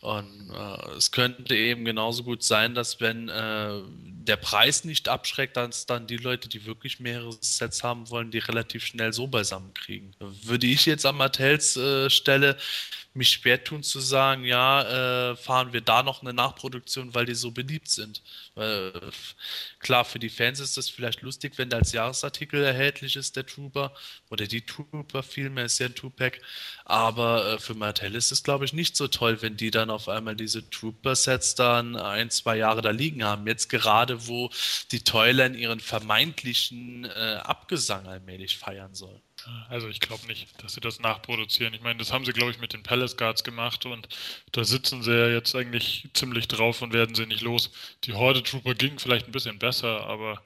Und 0.00 0.50
äh, 0.54 0.90
es 0.96 1.10
könnte 1.10 1.56
eben 1.56 1.84
genauso 1.84 2.22
gut 2.22 2.42
sein, 2.42 2.74
dass 2.74 3.00
wenn 3.00 3.28
äh, 3.28 3.80
der 4.28 4.36
Preis 4.36 4.84
nicht 4.84 5.08
abschreckt, 5.08 5.56
dass 5.56 5.86
dann 5.86 6.06
die 6.06 6.18
Leute, 6.18 6.48
die 6.48 6.66
wirklich 6.66 7.00
mehrere 7.00 7.36
Sets 7.40 7.82
haben 7.82 8.08
wollen, 8.10 8.30
die 8.30 8.38
relativ 8.38 8.84
schnell 8.84 9.12
so 9.12 9.26
beisammen 9.26 9.74
kriegen. 9.74 10.12
Würde 10.20 10.66
ich 10.66 10.86
jetzt 10.86 11.04
an 11.04 11.16
Mattels 11.16 11.76
äh, 11.76 12.08
Stelle 12.10 12.56
mich 13.18 13.30
schwer 13.30 13.62
tun 13.62 13.82
zu 13.82 14.00
sagen, 14.00 14.44
ja, 14.44 15.32
äh, 15.32 15.36
fahren 15.36 15.72
wir 15.72 15.80
da 15.80 16.02
noch 16.02 16.22
eine 16.22 16.32
Nachproduktion, 16.32 17.14
weil 17.14 17.26
die 17.26 17.34
so 17.34 17.50
beliebt 17.50 17.88
sind. 17.88 18.22
Weil, 18.54 18.92
klar, 19.80 20.04
für 20.04 20.18
die 20.18 20.28
Fans 20.30 20.60
ist 20.60 20.76
das 20.76 20.88
vielleicht 20.88 21.22
lustig, 21.22 21.54
wenn 21.56 21.68
der 21.68 21.80
als 21.80 21.92
Jahresartikel 21.92 22.62
erhältlich 22.62 23.16
ist, 23.16 23.36
der 23.36 23.44
Trooper, 23.44 23.94
oder 24.30 24.46
die 24.46 24.64
Trooper 24.64 25.22
vielmehr, 25.22 25.66
ist 25.66 25.78
ja 25.80 25.86
ein 25.86 25.94
Two-Pack, 25.94 26.40
aber 26.84 27.54
äh, 27.54 27.58
für 27.58 27.74
Mattel 27.74 28.14
ist 28.14 28.32
es, 28.32 28.42
glaube 28.42 28.64
ich, 28.64 28.72
nicht 28.72 28.96
so 28.96 29.08
toll, 29.08 29.42
wenn 29.42 29.56
die 29.56 29.70
dann 29.70 29.90
auf 29.90 30.08
einmal 30.08 30.36
diese 30.36 30.68
Trooper-Sets 30.70 31.54
dann 31.54 31.96
ein, 31.96 32.30
zwei 32.30 32.56
Jahre 32.56 32.82
da 32.82 32.90
liegen 32.90 33.24
haben. 33.24 33.46
Jetzt 33.46 33.68
gerade, 33.68 34.26
wo 34.26 34.50
die 34.92 35.00
Toyland 35.00 35.56
ihren 35.56 35.80
vermeintlichen 35.80 37.04
äh, 37.04 37.40
Abgesang 37.42 38.06
allmählich 38.06 38.58
feiern 38.58 38.94
soll. 38.94 39.20
Also 39.68 39.88
ich 39.88 40.00
glaube 40.00 40.26
nicht, 40.26 40.48
dass 40.62 40.74
sie 40.74 40.80
das 40.80 41.00
nachproduzieren. 41.00 41.72
Ich 41.74 41.80
meine, 41.80 41.98
das 41.98 42.12
haben 42.12 42.24
sie, 42.24 42.32
glaube 42.32 42.50
ich, 42.50 42.58
mit 42.58 42.72
den 42.72 42.82
Palace 42.82 43.16
Guards 43.16 43.44
gemacht 43.44 43.86
und 43.86 44.08
da 44.52 44.64
sitzen 44.64 45.02
sie 45.02 45.12
ja 45.12 45.28
jetzt 45.28 45.54
eigentlich 45.54 46.08
ziemlich 46.14 46.48
drauf 46.48 46.82
und 46.82 46.92
werden 46.92 47.14
sie 47.14 47.26
nicht 47.26 47.42
los. 47.42 47.70
Die 48.04 48.14
Horde 48.14 48.42
Trooper 48.42 48.74
ging 48.74 48.98
vielleicht 48.98 49.26
ein 49.26 49.32
bisschen 49.32 49.58
besser, 49.58 50.04
aber 50.06 50.42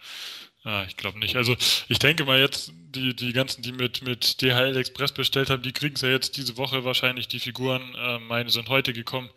ja, 0.65 0.85
ich 0.85 0.97
glaube 0.97 1.19
nicht. 1.19 1.37
Also 1.37 1.57
ich 1.89 1.99
denke 1.99 2.25
mal 2.25 2.39
jetzt, 2.39 2.73
die, 2.95 3.15
die 3.17 3.33
ganzen, 3.33 3.63
die 3.63 3.73
mit, 3.73 4.03
mit 4.03 4.41
DHL 4.43 4.77
Express 4.77 5.13
bestellt 5.13 5.51
haben, 5.51 5.63
die 5.63 5.73
kriegen 5.73 5.95
es 5.97 6.03
ja 6.03 6.11
jetzt 6.11 6.37
diese 6.37 6.57
Woche 6.57 6.85
wahrscheinlich. 6.85 7.29
Die 7.29 7.41
Figuren, 7.41 7.95
äh, 7.97 8.19
meine 8.19 8.51
sind 8.51 8.69
heute 8.69 8.93
gekommen 8.93 9.31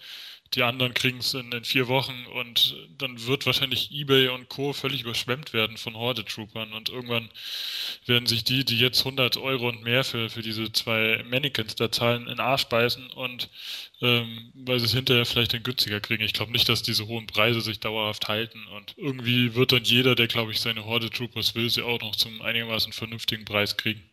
die 0.54 0.64
anderen 0.64 0.94
kriegen 0.94 1.18
es 1.18 1.34
in, 1.34 1.52
in, 1.52 1.66
vier 1.66 1.88
Wochen 1.88 2.26
und 2.34 2.78
dann 2.98 3.26
wird 3.26 3.46
wahrscheinlich 3.46 3.92
eBay 3.92 4.30
und 4.30 4.48
Co. 4.48 4.74
völlig 4.74 5.02
überschwemmt 5.02 5.54
werden 5.54 5.78
von 5.78 5.96
Horde-Troopern 5.96 6.74
und 6.74 6.90
irgendwann 6.90 7.30
werden 8.06 8.28
sich 8.28 8.44
die, 8.44 8.64
die 8.64 8.78
jetzt 8.78 9.00
100 9.00 9.38
Euro 9.38 9.70
und 9.70 9.82
mehr 9.84 10.04
für, 10.04 10.30
für 10.30 10.42
diese 10.42 10.72
zwei 10.72 11.24
Mannequins 11.28 11.76
da 11.76 11.92
zahlen, 11.92 12.28
in 12.28 12.40
Arsch 12.40 12.66
beißen 12.66 13.10
und 13.12 13.50
ähm, 14.02 14.52
weil 14.54 14.80
sie 14.80 14.86
es 14.86 14.94
hinterher 14.94 15.26
vielleicht 15.26 15.54
dann 15.54 15.64
günstiger 15.64 16.00
kriegen. 16.00 16.24
Ich 16.24 16.34
glaube 16.34 16.52
nicht, 16.52 16.70
dass 16.70 16.84
diese 16.84 17.08
hohen 17.08 17.28
Preise 17.28 17.62
sich 17.62 17.80
dauerhaft 17.80 18.28
halten 18.28 18.66
und 18.76 18.94
irgendwie 18.98 19.56
wird 19.56 19.72
dann 19.72 19.84
jeder, 19.84 20.16
der 20.16 20.28
glaube 20.28 20.52
ich 20.52 20.62
seine 20.62 20.86
Horde-Troopers 20.86 21.56
will, 21.56 21.70
sie 21.70 21.82
auch 21.82 22.00
noch 22.00 22.16
zum 22.16 22.42
einigermaßen 22.42 22.94
vernünftigen 22.94 23.46
Preis 23.46 23.78
kriegen. 23.78 24.04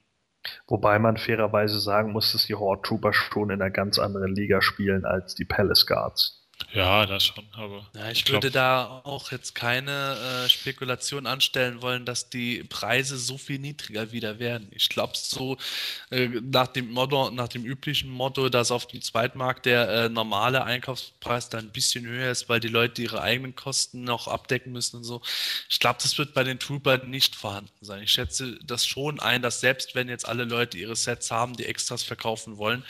Wobei 0.67 0.99
man 0.99 1.17
fairerweise 1.17 1.81
sagen 1.81 2.13
muss, 2.13 2.33
dass 2.33 2.47
die 2.47 2.55
Horde 2.55 2.83
Trooper 2.83 3.13
schon 3.13 3.51
in 3.51 3.63
einer 3.63 3.71
ganz 3.71 3.99
anderen 3.99 4.35
Liga 4.35 4.61
spielen 4.61 5.05
als 5.05 5.35
die 5.35 5.45
Palace 5.45 5.87
Guards. 5.87 6.42
Ja, 6.73 7.07
das 7.07 7.27
schon, 7.27 7.45
aber. 7.53 7.87
Ja, 7.95 8.11
ich, 8.11 8.25
ich 8.25 8.33
würde 8.33 8.51
da 8.51 9.03
auch 9.05 9.31
jetzt 9.33 9.55
keine 9.55 10.45
äh, 10.45 10.49
Spekulation 10.49 11.27
anstellen 11.27 11.83
wollen, 11.83 12.05
dass 12.05 12.31
die 12.31 12.65
Preise 12.65 13.19
so 13.19 13.39
viel 13.39 13.59
niedriger 13.59 14.13
wieder 14.13 14.39
werden. 14.39 14.69
Ich 14.71 14.89
glaube, 14.89 15.13
so 15.17 15.57
äh, 16.11 16.29
nach 16.29 16.69
dem 16.69 16.91
Motto, 16.91 17.31
nach 17.31 17.49
dem 17.49 17.65
üblichen 17.65 18.11
Motto, 18.11 18.49
dass 18.49 18.71
auf 18.71 18.87
dem 18.87 19.03
Zweitmarkt 19.03 19.67
der 19.67 19.89
äh, 19.89 20.09
normale 20.09 20.65
Einkaufspreis 20.65 21.49
dann 21.49 21.67
ein 21.67 21.73
bisschen 21.73 22.07
höher 22.07 22.31
ist, 22.31 22.49
weil 22.49 22.61
die 22.61 22.69
Leute 22.69 23.03
ihre 23.03 23.23
eigenen 23.23 23.55
Kosten 23.55 24.05
noch 24.05 24.29
abdecken 24.29 24.73
müssen 24.73 24.97
und 24.97 25.05
so. 25.05 25.23
Ich 25.69 25.81
glaube, 25.81 25.99
das 26.03 26.17
wird 26.19 26.35
bei 26.35 26.45
den 26.45 26.59
Troopern 26.59 27.11
nicht 27.11 27.37
vorhanden 27.37 27.73
sein. 27.81 28.03
Ich 28.03 28.13
schätze 28.13 28.59
das 28.65 28.87
schon 28.87 29.21
ein, 29.21 29.43
dass 29.43 29.61
selbst 29.61 29.95
wenn 29.95 30.09
jetzt 30.09 30.27
alle 30.29 30.45
Leute 30.45 30.79
ihre 30.79 30.97
Sets 30.97 31.31
haben, 31.31 31.55
die 31.55 31.67
Extras 31.67 32.03
verkaufen 32.03 32.59
wollen, 32.59 32.85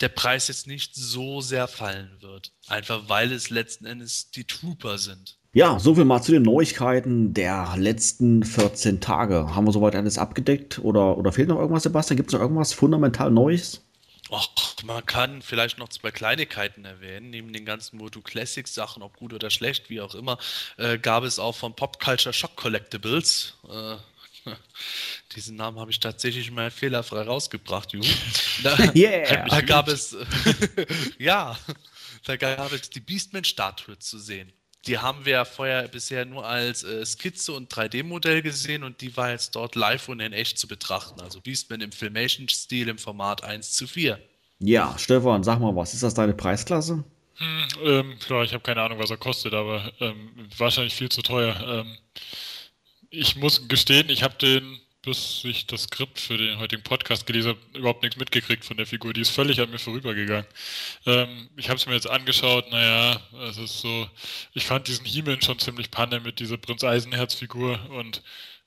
der 0.00 0.08
Preis 0.08 0.48
jetzt 0.48 0.66
nicht 0.66 0.94
so 0.94 1.40
sehr 1.40 1.68
fallen 1.68 2.10
wird. 2.20 2.52
Einfach 2.66 3.07
weil 3.08 3.32
es 3.32 3.50
letzten 3.50 3.86
Endes 3.86 4.30
die 4.30 4.44
Trooper 4.44 4.98
sind. 4.98 5.38
Ja, 5.52 5.78
soviel 5.78 6.04
mal 6.04 6.22
zu 6.22 6.32
den 6.32 6.42
Neuigkeiten 6.42 7.32
der 7.32 7.74
letzten 7.76 8.44
14 8.44 9.00
Tage. 9.00 9.54
Haben 9.54 9.66
wir 9.66 9.72
soweit 9.72 9.96
alles 9.96 10.18
abgedeckt 10.18 10.78
oder, 10.78 11.16
oder 11.16 11.32
fehlt 11.32 11.48
noch 11.48 11.58
irgendwas, 11.58 11.84
Sebastian? 11.84 12.16
Gibt 12.16 12.28
es 12.28 12.34
noch 12.34 12.40
irgendwas 12.40 12.74
fundamental 12.74 13.30
Neues? 13.30 13.82
Och, 14.30 14.50
man 14.84 15.04
kann 15.06 15.40
vielleicht 15.40 15.78
noch 15.78 15.88
zwei 15.88 16.10
Kleinigkeiten 16.10 16.84
erwähnen. 16.84 17.30
Neben 17.30 17.52
den 17.52 17.64
ganzen 17.64 17.96
Moto 17.96 18.20
Classics 18.20 18.74
Sachen, 18.74 19.02
ob 19.02 19.16
gut 19.16 19.32
oder 19.32 19.48
schlecht, 19.48 19.88
wie 19.88 20.02
auch 20.02 20.14
immer, 20.14 20.36
äh, 20.76 20.98
gab 20.98 21.24
es 21.24 21.38
auch 21.38 21.54
von 21.54 21.74
Pop 21.74 21.98
Culture 21.98 22.34
Shock 22.34 22.54
Collectibles. 22.56 23.54
Äh, 23.70 23.96
diesen 25.34 25.56
Namen 25.56 25.80
habe 25.80 25.90
ich 25.90 26.00
tatsächlich 26.00 26.50
mal 26.50 26.70
fehlerfrei 26.70 27.22
rausgebracht, 27.22 27.92
Ju. 27.92 28.02
Da, 28.62 28.76
yeah. 28.94 29.46
da 29.48 29.60
gab 29.60 29.88
es, 29.88 30.16
ja, 31.18 31.56
da 32.24 32.36
gab 32.36 32.72
es 32.72 32.90
die 32.90 33.00
Beastman-Statue 33.00 33.98
zu 33.98 34.18
sehen. 34.18 34.52
Die 34.86 34.98
haben 34.98 35.24
wir 35.24 35.32
ja 35.32 35.44
vorher 35.44 35.88
bisher 35.88 36.24
nur 36.24 36.46
als 36.46 36.84
äh, 36.84 37.04
Skizze 37.04 37.52
und 37.52 37.72
3D-Modell 37.72 38.42
gesehen 38.42 38.84
und 38.84 39.00
die 39.00 39.16
war 39.16 39.30
jetzt 39.30 39.54
dort 39.56 39.74
live 39.74 40.08
und 40.08 40.20
in 40.20 40.32
echt 40.32 40.58
zu 40.58 40.68
betrachten. 40.68 41.20
Also 41.20 41.40
Beastman 41.40 41.80
im 41.80 41.92
Filmation-Stil 41.92 42.88
im 42.88 42.98
Format 42.98 43.42
1 43.42 43.72
zu 43.72 43.86
4. 43.86 44.18
Ja, 44.60 44.96
Stefan, 44.98 45.42
sag 45.42 45.60
mal 45.60 45.74
was. 45.74 45.94
Ist 45.94 46.02
das 46.02 46.14
deine 46.14 46.34
Preisklasse? 46.34 47.04
Hm, 47.36 47.68
ähm, 47.84 48.18
klar, 48.18 48.44
ich 48.44 48.52
habe 48.52 48.62
keine 48.62 48.82
Ahnung, 48.82 48.98
was 48.98 49.10
er 49.10 49.16
kostet, 49.16 49.54
aber 49.54 49.92
ähm, 50.00 50.30
wahrscheinlich 50.56 50.94
viel 50.94 51.08
zu 51.08 51.22
teuer. 51.22 51.54
Ähm, 51.66 51.96
ich 53.10 53.36
muss 53.36 53.68
gestehen, 53.68 54.10
ich 54.10 54.22
habe 54.22 54.36
den 54.38 54.80
bis 55.02 55.42
ich 55.44 55.66
das 55.66 55.84
Skript 55.84 56.18
für 56.18 56.36
den 56.36 56.58
heutigen 56.58 56.82
Podcast 56.82 57.26
gelesen 57.26 57.50
habe, 57.50 57.78
überhaupt 57.78 58.02
nichts 58.02 58.18
mitgekriegt 58.18 58.64
von 58.64 58.76
der 58.76 58.86
Figur. 58.86 59.12
Die 59.12 59.20
ist 59.20 59.30
völlig 59.30 59.60
an 59.60 59.70
mir 59.70 59.78
vorübergegangen. 59.78 60.46
Ähm, 61.06 61.48
ich 61.56 61.68
habe 61.68 61.78
es 61.78 61.86
mir 61.86 61.94
jetzt 61.94 62.08
angeschaut, 62.08 62.70
naja, 62.70 63.20
es 63.48 63.58
ist 63.58 63.80
so, 63.80 64.08
ich 64.54 64.66
fand 64.66 64.88
diesen 64.88 65.06
he 65.06 65.22
schon 65.40 65.58
ziemlich 65.58 65.90
panne 65.90 66.20
mit 66.20 66.40
dieser 66.40 66.56
Prinz 66.56 66.84
Eisenherz-Figur 66.84 67.90
und 67.90 68.22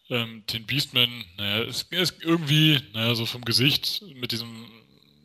ähm, 0.10 0.44
den 0.52 0.66
Beastman, 0.66 1.26
naja, 1.38 1.64
ist, 1.64 1.92
ist 1.92 2.22
irgendwie, 2.22 2.80
naja, 2.94 3.16
so 3.16 3.26
vom 3.26 3.44
Gesicht 3.46 4.02
mit 4.16 4.32
diesem 4.32 4.66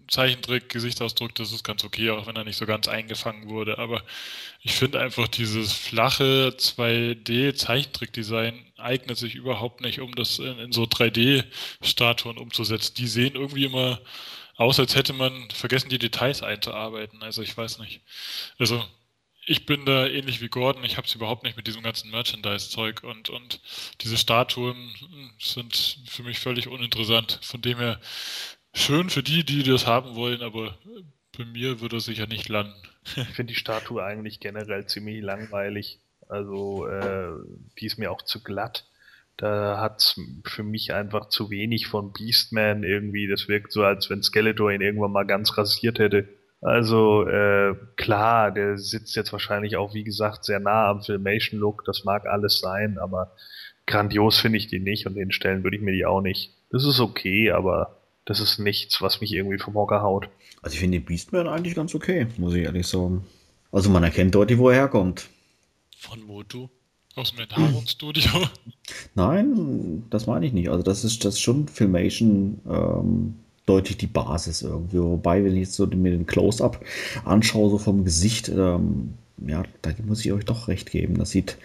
Zeichentrick, 0.08 0.68
Gesichtsausdruck, 0.68 1.34
das 1.34 1.52
ist 1.52 1.64
ganz 1.64 1.84
okay, 1.84 2.10
auch 2.10 2.26
wenn 2.26 2.36
er 2.36 2.44
nicht 2.44 2.56
so 2.56 2.66
ganz 2.66 2.88
eingefangen 2.88 3.48
wurde. 3.48 3.78
Aber 3.78 4.02
ich 4.62 4.72
finde 4.72 5.00
einfach 5.00 5.28
dieses 5.28 5.72
flache 5.72 6.54
2D-Zeichentrick-Design 6.56 8.64
eignet 8.76 9.18
sich 9.18 9.34
überhaupt 9.34 9.80
nicht, 9.80 10.00
um 10.00 10.14
das 10.14 10.38
in, 10.38 10.58
in 10.58 10.72
so 10.72 10.84
3D-Statuen 10.84 12.38
umzusetzen. 12.38 12.94
Die 12.96 13.08
sehen 13.08 13.34
irgendwie 13.34 13.64
immer 13.64 14.00
aus, 14.56 14.80
als 14.80 14.94
hätte 14.94 15.12
man 15.12 15.50
vergessen, 15.50 15.90
die 15.90 15.98
Details 15.98 16.42
einzuarbeiten. 16.42 17.22
Also 17.22 17.42
ich 17.42 17.56
weiß 17.56 17.78
nicht. 17.78 18.00
Also 18.58 18.82
ich 19.48 19.64
bin 19.64 19.86
da 19.86 20.06
ähnlich 20.06 20.40
wie 20.40 20.48
Gordon. 20.48 20.84
Ich 20.84 20.96
habe 20.96 21.06
es 21.06 21.14
überhaupt 21.14 21.44
nicht 21.44 21.56
mit 21.56 21.68
diesem 21.68 21.82
ganzen 21.82 22.10
Merchandise-Zeug 22.10 23.04
und, 23.04 23.30
und 23.30 23.60
diese 24.00 24.18
Statuen 24.18 24.92
sind 25.38 25.98
für 26.08 26.24
mich 26.24 26.40
völlig 26.40 26.66
uninteressant. 26.66 27.38
Von 27.42 27.62
dem 27.62 27.78
her 27.78 28.00
schön 28.76 29.10
für 29.10 29.22
die, 29.22 29.44
die 29.44 29.62
das 29.62 29.86
haben 29.86 30.14
wollen, 30.14 30.42
aber 30.42 30.76
bei 31.36 31.44
mir 31.44 31.80
würde 31.80 31.96
es 31.96 32.04
sicher 32.04 32.26
nicht 32.26 32.48
landen. 32.48 32.74
Ich 33.16 33.34
finde 33.34 33.52
die 33.52 33.58
Statue 33.58 34.02
eigentlich 34.02 34.40
generell 34.40 34.86
ziemlich 34.86 35.22
langweilig. 35.22 36.00
Also, 36.28 36.86
äh, 36.86 37.30
die 37.78 37.86
ist 37.86 37.98
mir 37.98 38.10
auch 38.10 38.22
zu 38.22 38.42
glatt. 38.42 38.84
Da 39.36 39.78
hat's 39.80 40.18
für 40.44 40.62
mich 40.62 40.94
einfach 40.94 41.28
zu 41.28 41.50
wenig 41.50 41.86
von 41.88 42.12
Beastman 42.12 42.84
irgendwie. 42.84 43.28
Das 43.28 43.48
wirkt 43.48 43.70
so, 43.70 43.84
als 43.84 44.08
wenn 44.08 44.22
Skeletor 44.22 44.72
ihn 44.72 44.80
irgendwann 44.80 45.12
mal 45.12 45.26
ganz 45.26 45.56
rasiert 45.58 45.98
hätte. 45.98 46.28
Also 46.62 47.28
äh, 47.28 47.74
klar, 47.96 48.50
der 48.50 48.78
sitzt 48.78 49.14
jetzt 49.14 49.32
wahrscheinlich 49.32 49.76
auch, 49.76 49.92
wie 49.92 50.04
gesagt, 50.04 50.44
sehr 50.44 50.58
nah 50.58 50.88
am 50.88 51.02
Filmation-Look. 51.02 51.84
Das 51.84 52.04
mag 52.04 52.26
alles 52.26 52.60
sein, 52.60 52.98
aber 52.98 53.32
grandios 53.86 54.38
finde 54.40 54.58
ich 54.58 54.68
die 54.68 54.80
nicht 54.80 55.06
und 55.06 55.14
den 55.14 55.30
Stellen 55.32 55.62
würde 55.62 55.76
ich 55.76 55.82
mir 55.82 55.92
die 55.92 56.06
auch 56.06 56.22
nicht. 56.22 56.54
Das 56.70 56.84
ist 56.84 56.98
okay, 56.98 57.50
aber 57.50 58.00
das 58.26 58.40
ist 58.40 58.58
nichts, 58.58 59.00
was 59.00 59.20
mich 59.22 59.32
irgendwie 59.32 59.58
vom 59.58 59.74
Hocker 59.74 60.02
haut. 60.02 60.28
Also 60.60 60.74
ich 60.74 60.80
finde 60.80 60.98
den 60.98 61.06
Beastman 61.06 61.48
eigentlich 61.48 61.74
ganz 61.74 61.94
okay, 61.94 62.26
muss 62.36 62.54
ich 62.54 62.64
ehrlich 62.64 62.86
sagen. 62.86 63.24
Also 63.72 63.88
man 63.88 64.02
erkennt 64.02 64.34
deutlich, 64.34 64.58
wo 64.58 64.68
er 64.68 64.76
herkommt. 64.76 65.28
Von 65.96 66.22
Motu? 66.26 66.68
Aus 67.14 67.30
dem 67.30 67.40
Enthaarungsstudio? 67.40 68.30
Nein, 69.14 70.04
das 70.10 70.26
meine 70.26 70.44
ich 70.44 70.52
nicht. 70.52 70.68
Also 70.68 70.82
das 70.82 71.02
ist 71.02 71.24
das 71.24 71.34
ist 71.34 71.40
schon 71.40 71.66
Filmation 71.68 72.60
ähm, 72.68 73.36
deutlich 73.64 73.96
die 73.96 74.06
Basis 74.06 74.60
irgendwie. 74.62 74.98
Wobei, 74.98 75.42
wenn 75.42 75.54
ich 75.54 75.60
jetzt 75.60 75.74
so 75.74 75.86
mir 75.86 76.10
den 76.10 76.26
Close-Up 76.26 76.84
anschaue, 77.24 77.70
so 77.70 77.78
vom 77.78 78.04
Gesicht, 78.04 78.48
ähm, 78.48 79.14
ja, 79.46 79.62
da 79.82 79.92
muss 80.04 80.24
ich 80.24 80.32
euch 80.32 80.44
doch 80.44 80.68
recht 80.68 80.90
geben. 80.90 81.16
Das 81.16 81.30
sieht 81.30 81.56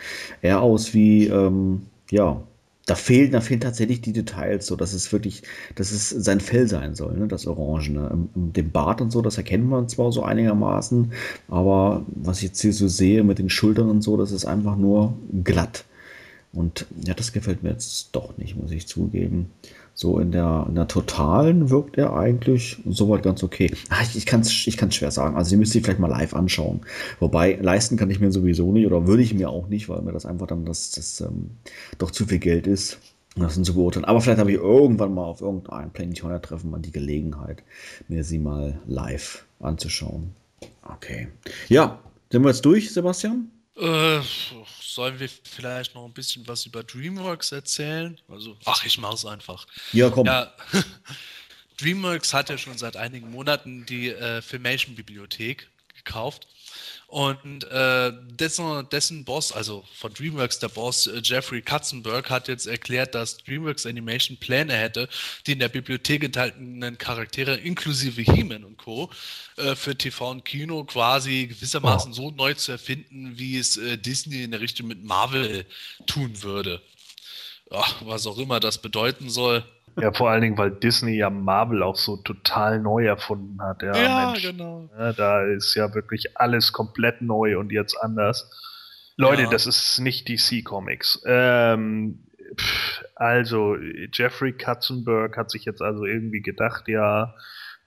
eher 0.41 0.61
aus 0.61 0.93
wie, 0.93 1.27
ähm, 1.27 1.87
ja, 2.11 2.41
da 2.85 2.95
fehlen, 2.95 3.31
da 3.31 3.41
fehlen 3.41 3.59
tatsächlich 3.59 4.01
die 4.01 4.13
Details, 4.13 4.65
so 4.65 4.75
dass 4.75 4.93
es 4.93 5.11
wirklich, 5.13 5.43
dass 5.75 5.91
es 5.91 6.09
sein 6.09 6.39
Fell 6.39 6.67
sein 6.67 6.95
soll, 6.95 7.17
ne, 7.17 7.27
das 7.27 7.45
Orange. 7.45 7.91
Ne? 7.91 8.27
Dem 8.35 8.71
Bart 8.71 9.01
und 9.01 9.11
so, 9.11 9.21
das 9.21 9.37
erkennt 9.37 9.69
man 9.69 9.87
zwar 9.87 10.11
so 10.11 10.23
einigermaßen, 10.23 11.11
aber 11.47 12.05
was 12.07 12.37
ich 12.37 12.43
jetzt 12.43 12.61
hier 12.61 12.73
so 12.73 12.87
sehe 12.87 13.23
mit 13.23 13.39
den 13.39 13.49
Schultern 13.49 13.89
und 13.89 14.01
so, 14.01 14.17
das 14.17 14.31
ist 14.31 14.45
einfach 14.45 14.75
nur 14.75 15.17
glatt. 15.43 15.85
Und 16.53 16.85
ja, 17.05 17.13
das 17.13 17.31
gefällt 17.31 17.63
mir 17.63 17.69
jetzt 17.69 18.09
doch 18.11 18.37
nicht, 18.37 18.57
muss 18.57 18.71
ich 18.71 18.87
zugeben. 18.87 19.51
So 20.01 20.17
in 20.17 20.31
der, 20.31 20.65
in 20.67 20.73
der 20.73 20.87
Totalen 20.87 21.69
wirkt 21.69 21.95
er 21.95 22.17
eigentlich 22.17 22.81
soweit 22.87 23.21
ganz 23.21 23.43
okay. 23.43 23.71
Ach, 23.89 24.01
ich, 24.01 24.17
ich 24.17 24.25
kann 24.25 24.41
es 24.41 24.65
ich 24.65 24.75
kann's 24.75 24.95
schwer 24.95 25.11
sagen. 25.11 25.35
Also, 25.35 25.51
ihr 25.51 25.59
müsst 25.59 25.75
ihr 25.75 25.83
vielleicht 25.83 25.99
mal 25.99 26.07
live 26.07 26.33
anschauen. 26.33 26.81
Wobei, 27.19 27.59
leisten 27.61 27.97
kann 27.97 28.09
ich 28.09 28.19
mir 28.19 28.31
sowieso 28.31 28.71
nicht 28.71 28.87
oder 28.87 29.05
würde 29.05 29.21
ich 29.21 29.35
mir 29.35 29.51
auch 29.51 29.67
nicht, 29.67 29.89
weil 29.89 30.01
mir 30.01 30.11
das 30.11 30.25
einfach 30.25 30.47
dann 30.47 30.65
das, 30.65 30.89
das 30.89 31.21
ähm, 31.21 31.51
doch 31.99 32.09
zu 32.09 32.25
viel 32.25 32.39
Geld 32.39 32.65
ist. 32.65 32.97
Das 33.35 33.53
sind 33.53 33.63
zu 33.63 33.75
beurteilen. 33.75 34.05
Aber 34.05 34.21
vielleicht 34.21 34.39
habe 34.39 34.51
ich 34.51 34.57
irgendwann 34.57 35.13
mal 35.13 35.25
auf 35.25 35.41
irgendeinem 35.41 35.91
Planetonia-Treffen 35.91 36.71
mal 36.71 36.79
die 36.79 36.91
Gelegenheit, 36.91 37.61
mir 38.07 38.23
sie 38.23 38.39
mal 38.39 38.79
live 38.87 39.45
anzuschauen. 39.59 40.31
Okay. 40.81 41.27
Ja, 41.69 41.99
sind 42.31 42.41
wir 42.41 42.49
jetzt 42.49 42.65
durch, 42.65 42.91
Sebastian? 42.91 43.51
Äh, 43.81 44.21
sollen 44.79 45.19
wir 45.19 45.27
vielleicht 45.27 45.95
noch 45.95 46.05
ein 46.05 46.13
bisschen 46.13 46.47
was 46.47 46.67
über 46.67 46.83
DreamWorks 46.83 47.51
erzählen? 47.51 48.15
Also, 48.29 48.55
ach, 48.65 48.85
ich 48.85 48.99
mach's 48.99 49.25
einfach. 49.25 49.65
Ja, 49.91 50.11
komm. 50.11 50.27
Ja, 50.27 50.53
DreamWorks 51.77 52.31
hat 52.31 52.49
ja 52.49 52.59
schon 52.59 52.77
seit 52.77 52.95
einigen 52.95 53.31
Monaten 53.31 53.87
die 53.87 54.09
äh, 54.09 54.43
Filmation-Bibliothek 54.43 55.67
gekauft. 55.95 56.47
Und 57.11 57.65
äh, 57.65 58.13
dessen, 58.39 58.87
dessen 58.89 59.25
Boss, 59.25 59.51
also 59.51 59.83
von 59.95 60.13
DreamWorks, 60.13 60.59
der 60.59 60.69
Boss 60.69 61.07
äh, 61.07 61.19
Jeffrey 61.21 61.61
Katzenberg, 61.61 62.29
hat 62.29 62.47
jetzt 62.47 62.67
erklärt, 62.67 63.15
dass 63.15 63.35
DreamWorks 63.39 63.85
Animation 63.85 64.37
Pläne 64.37 64.71
hätte, 64.71 65.09
die 65.45 65.51
in 65.51 65.59
der 65.59 65.67
Bibliothek 65.67 66.23
enthaltenen 66.23 66.97
Charaktere 66.97 67.57
inklusive 67.57 68.21
He-Man 68.21 68.63
und 68.63 68.77
Co. 68.77 69.09
Äh, 69.57 69.75
für 69.75 69.97
TV 69.97 70.31
und 70.31 70.45
Kino 70.45 70.85
quasi 70.85 71.47
gewissermaßen 71.47 72.11
oh. 72.13 72.15
so 72.15 72.31
neu 72.31 72.53
zu 72.53 72.71
erfinden, 72.71 73.33
wie 73.37 73.57
es 73.57 73.75
äh, 73.75 73.97
Disney 73.97 74.43
in 74.43 74.51
der 74.51 74.61
Richtung 74.61 74.87
mit 74.87 75.03
Marvel 75.03 75.65
tun 76.07 76.41
würde. 76.43 76.81
Ach, 77.71 78.03
was 78.05 78.25
auch 78.25 78.37
immer 78.37 78.61
das 78.61 78.81
bedeuten 78.81 79.29
soll. 79.29 79.65
Ja, 79.99 80.11
vor 80.13 80.29
allen 80.29 80.41
Dingen, 80.41 80.57
weil 80.57 80.71
Disney 80.71 81.17
ja 81.17 81.29
Marvel 81.29 81.83
auch 81.83 81.95
so 81.95 82.17
total 82.17 82.79
neu 82.79 83.05
erfunden 83.05 83.61
hat. 83.61 83.81
Ja, 83.81 83.95
ja 83.95 84.25
Mensch. 84.27 84.43
genau. 84.43 84.89
Ja, 84.97 85.13
da 85.13 85.43
ist 85.43 85.75
ja 85.75 85.93
wirklich 85.93 86.37
alles 86.37 86.71
komplett 86.71 87.21
neu 87.21 87.57
und 87.57 87.71
jetzt 87.71 87.95
anders. 88.01 88.49
Leute, 89.17 89.43
ja. 89.43 89.49
das 89.49 89.67
ist 89.67 89.99
nicht 89.99 90.29
DC 90.29 90.63
Comics. 90.63 91.21
Ähm, 91.25 92.23
also, 93.15 93.75
Jeffrey 94.11 94.53
Katzenberg 94.53 95.37
hat 95.37 95.51
sich 95.51 95.65
jetzt 95.65 95.81
also 95.81 96.05
irgendwie 96.05 96.41
gedacht, 96.41 96.87
ja, 96.87 97.35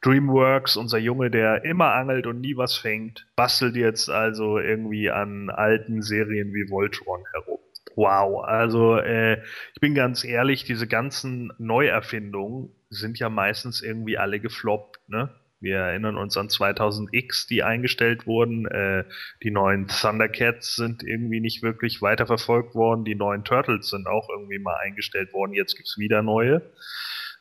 DreamWorks, 0.03 0.77
unser 0.77 0.99
Junge, 0.99 1.31
der 1.31 1.65
immer 1.65 1.93
angelt 1.95 2.27
und 2.27 2.41
nie 2.41 2.57
was 2.57 2.77
fängt, 2.77 3.27
bastelt 3.37 3.75
jetzt 3.75 4.11
also 4.11 4.59
irgendwie 4.59 5.11
an 5.11 5.49
alten 5.49 6.03
Serien 6.03 6.53
wie 6.53 6.71
Voltron 6.71 7.25
herum 7.33 7.59
wow. 7.97 8.45
Also 8.45 8.97
äh, 8.99 9.43
ich 9.75 9.81
bin 9.81 9.95
ganz 9.95 10.25
ehrlich, 10.25 10.65
diese 10.65 10.87
ganzen 10.87 11.53
Neuerfindungen 11.59 12.71
sind 12.91 13.19
ja 13.19 13.29
meistens 13.29 13.83
irgendwie 13.83 14.19
alle 14.19 14.41
gefloppt, 14.41 15.09
ne? 15.09 15.35
Wir 15.65 15.79
erinnern 15.79 16.19
uns 16.19 16.37
an 16.37 16.49
2000X, 16.49 17.49
die 17.49 17.63
eingestellt 17.63 18.27
wurden. 18.27 18.67
Äh, 18.67 19.05
die 19.43 19.51
neuen 19.51 19.89
Thundercats 19.89 20.77
sind 20.77 21.03
irgendwie 21.03 21.41
nicht 21.41 21.63
wirklich 21.63 22.03
weiterverfolgt 22.03 22.75
worden. 22.75 23.07
Die 23.07 23.15
neuen 23.15 23.45
Turtles 23.45 23.89
sind 23.89 24.07
auch 24.07 24.29
irgendwie 24.29 24.59
mal 24.59 24.77
eingestellt 24.77 25.33
worden. 25.33 25.55
Jetzt 25.55 25.77
gibt's 25.77 25.97
wieder 25.97 26.21
neue. 26.21 26.71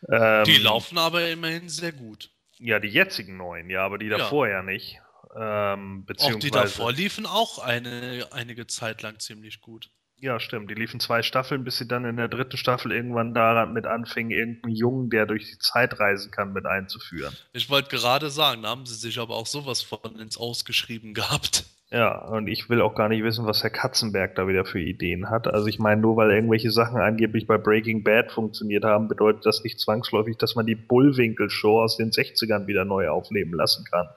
Ähm, 0.09 0.45
die 0.45 0.57
laufen 0.57 0.97
aber 0.97 1.27
immerhin 1.29 1.67
sehr 1.67 1.91
gut. 1.91 2.29
Ja, 2.59 2.79
die 2.79 2.87
jetzigen 2.87 3.35
neuen, 3.35 3.69
ja, 3.69 3.85
aber 3.85 3.97
die 3.97 4.07
davor 4.07 4.47
ja, 4.47 4.55
ja 4.55 4.63
nicht. 4.63 5.01
Ähm, 5.35 6.05
beziehungsweise, 6.05 6.37
auch 6.37 6.39
die 6.39 6.51
davor 6.51 6.91
liefen 6.93 7.25
auch 7.25 7.59
eine, 7.59 8.27
einige 8.31 8.67
Zeit 8.67 9.01
lang 9.01 9.19
ziemlich 9.19 9.59
gut. 9.59 9.89
Ja, 10.23 10.39
stimmt. 10.39 10.69
Die 10.69 10.73
liefen 10.73 11.01
zwei 11.01 11.21
Staffeln, 11.21 11.65
bis 11.65 11.79
sie 11.79 11.85
dann 11.85 12.05
in 12.05 12.15
der 12.15 12.29
dritten 12.29 12.55
Staffel 12.55 12.93
irgendwann 12.93 13.33
damit 13.33 13.85
anfingen, 13.85 14.31
irgendeinen 14.31 14.73
Jungen, 14.73 15.09
der 15.09 15.25
durch 15.25 15.51
die 15.51 15.57
Zeit 15.59 15.99
reisen 15.99 16.31
kann, 16.31 16.53
mit 16.53 16.65
einzuführen. 16.65 17.35
Ich 17.51 17.69
wollte 17.69 17.89
gerade 17.89 18.29
sagen, 18.29 18.61
da 18.61 18.69
haben 18.69 18.85
sie 18.85 18.95
sich 18.95 19.19
aber 19.19 19.35
auch 19.35 19.47
sowas 19.47 19.81
von 19.81 20.17
ins 20.17 20.37
Ausgeschrieben 20.37 21.13
gehabt. 21.13 21.65
Ja, 21.91 22.23
und 22.29 22.47
ich 22.47 22.69
will 22.69 22.79
auch 22.79 22.95
gar 22.95 23.09
nicht 23.09 23.21
wissen, 23.21 23.45
was 23.45 23.63
Herr 23.63 23.69
Katzenberg 23.69 24.35
da 24.35 24.47
wieder 24.47 24.63
für 24.63 24.79
Ideen 24.79 25.29
hat. 25.29 25.47
Also 25.47 25.67
ich 25.67 25.77
meine, 25.77 25.99
nur 25.99 26.15
weil 26.15 26.31
irgendwelche 26.31 26.71
Sachen 26.71 27.01
angeblich 27.01 27.45
bei 27.45 27.57
Breaking 27.57 28.05
Bad 28.05 28.31
funktioniert 28.31 28.85
haben, 28.85 29.09
bedeutet 29.09 29.45
das 29.45 29.61
nicht 29.65 29.77
zwangsläufig, 29.81 30.37
dass 30.37 30.55
man 30.55 30.65
die 30.65 30.75
Bullwinkel-Show 30.75 31.81
aus 31.81 31.97
den 31.97 32.11
60ern 32.11 32.65
wieder 32.65 32.85
neu 32.85 33.09
aufleben 33.09 33.53
lassen 33.53 33.83
kann 33.91 34.07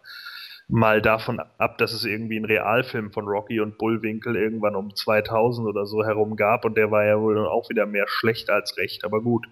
mal 0.68 1.00
davon 1.00 1.40
ab, 1.58 1.78
dass 1.78 1.92
es 1.92 2.04
irgendwie 2.04 2.36
einen 2.36 2.44
Realfilm 2.44 3.12
von 3.12 3.26
Rocky 3.28 3.60
und 3.60 3.78
Bullwinkel 3.78 4.34
irgendwann 4.34 4.74
um 4.74 4.94
2000 4.94 5.68
oder 5.68 5.86
so 5.86 6.04
herum 6.04 6.34
gab 6.34 6.64
und 6.64 6.76
der 6.76 6.90
war 6.90 7.04
ja 7.04 7.20
wohl 7.20 7.46
auch 7.46 7.70
wieder 7.70 7.86
mehr 7.86 8.06
schlecht 8.08 8.50
als 8.50 8.76
recht, 8.76 9.04
aber 9.04 9.22
gut. 9.22 9.46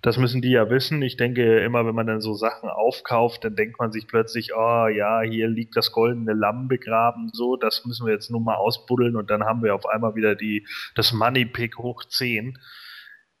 Das 0.00 0.16
müssen 0.16 0.42
die 0.42 0.50
ja 0.50 0.70
wissen. 0.70 1.02
Ich 1.02 1.16
denke 1.16 1.58
immer, 1.58 1.84
wenn 1.84 1.94
man 1.94 2.06
dann 2.06 2.20
so 2.20 2.32
Sachen 2.34 2.68
aufkauft, 2.68 3.42
dann 3.42 3.56
denkt 3.56 3.80
man 3.80 3.90
sich 3.90 4.06
plötzlich, 4.06 4.52
oh 4.54 4.86
ja, 4.86 5.22
hier 5.22 5.48
liegt 5.48 5.74
das 5.76 5.90
goldene 5.90 6.34
Lamm 6.34 6.68
begraben, 6.68 7.30
so, 7.32 7.56
das 7.56 7.84
müssen 7.84 8.06
wir 8.06 8.12
jetzt 8.12 8.30
nur 8.30 8.40
mal 8.40 8.54
ausbuddeln 8.54 9.16
und 9.16 9.28
dann 9.30 9.44
haben 9.44 9.62
wir 9.62 9.74
auf 9.74 9.86
einmal 9.86 10.14
wieder 10.14 10.36
die, 10.36 10.66
das 10.94 11.12
Money 11.12 11.46
Pick 11.46 11.78
hoch 11.78 12.04
10. 12.04 12.58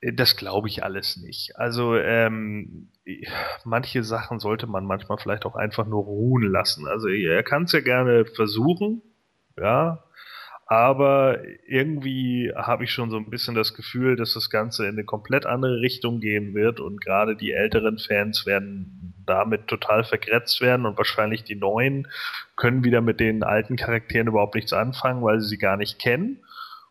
Das 0.00 0.36
glaube 0.36 0.68
ich 0.68 0.84
alles 0.84 1.16
nicht. 1.16 1.56
Also 1.56 1.96
ähm, 1.96 2.88
manche 3.64 4.04
Sachen 4.04 4.38
sollte 4.38 4.66
man 4.68 4.84
manchmal 4.84 5.18
vielleicht 5.18 5.44
auch 5.44 5.56
einfach 5.56 5.86
nur 5.86 6.04
ruhen 6.04 6.50
lassen. 6.50 6.86
Also 6.86 7.08
er 7.08 7.42
kann 7.42 7.64
es 7.64 7.72
ja 7.72 7.80
gerne 7.80 8.24
versuchen, 8.24 9.02
ja, 9.56 10.04
aber 10.70 11.38
irgendwie 11.66 12.52
habe 12.54 12.84
ich 12.84 12.92
schon 12.92 13.10
so 13.10 13.16
ein 13.16 13.30
bisschen 13.30 13.54
das 13.54 13.72
Gefühl, 13.72 14.16
dass 14.16 14.34
das 14.34 14.50
Ganze 14.50 14.84
in 14.84 14.92
eine 14.92 15.04
komplett 15.04 15.46
andere 15.46 15.80
Richtung 15.80 16.20
gehen 16.20 16.54
wird 16.54 16.78
und 16.78 17.00
gerade 17.00 17.36
die 17.36 17.52
älteren 17.52 17.98
Fans 17.98 18.44
werden 18.44 19.14
damit 19.24 19.66
total 19.66 20.04
vergrätzt 20.04 20.60
werden 20.60 20.84
und 20.84 20.98
wahrscheinlich 20.98 21.42
die 21.42 21.56
neuen 21.56 22.06
können 22.56 22.84
wieder 22.84 23.00
mit 23.00 23.18
den 23.18 23.42
alten 23.42 23.76
Charakteren 23.76 24.28
überhaupt 24.28 24.56
nichts 24.56 24.74
anfangen, 24.74 25.22
weil 25.22 25.40
sie 25.40 25.48
sie 25.48 25.58
gar 25.58 25.78
nicht 25.78 25.98
kennen. 25.98 26.40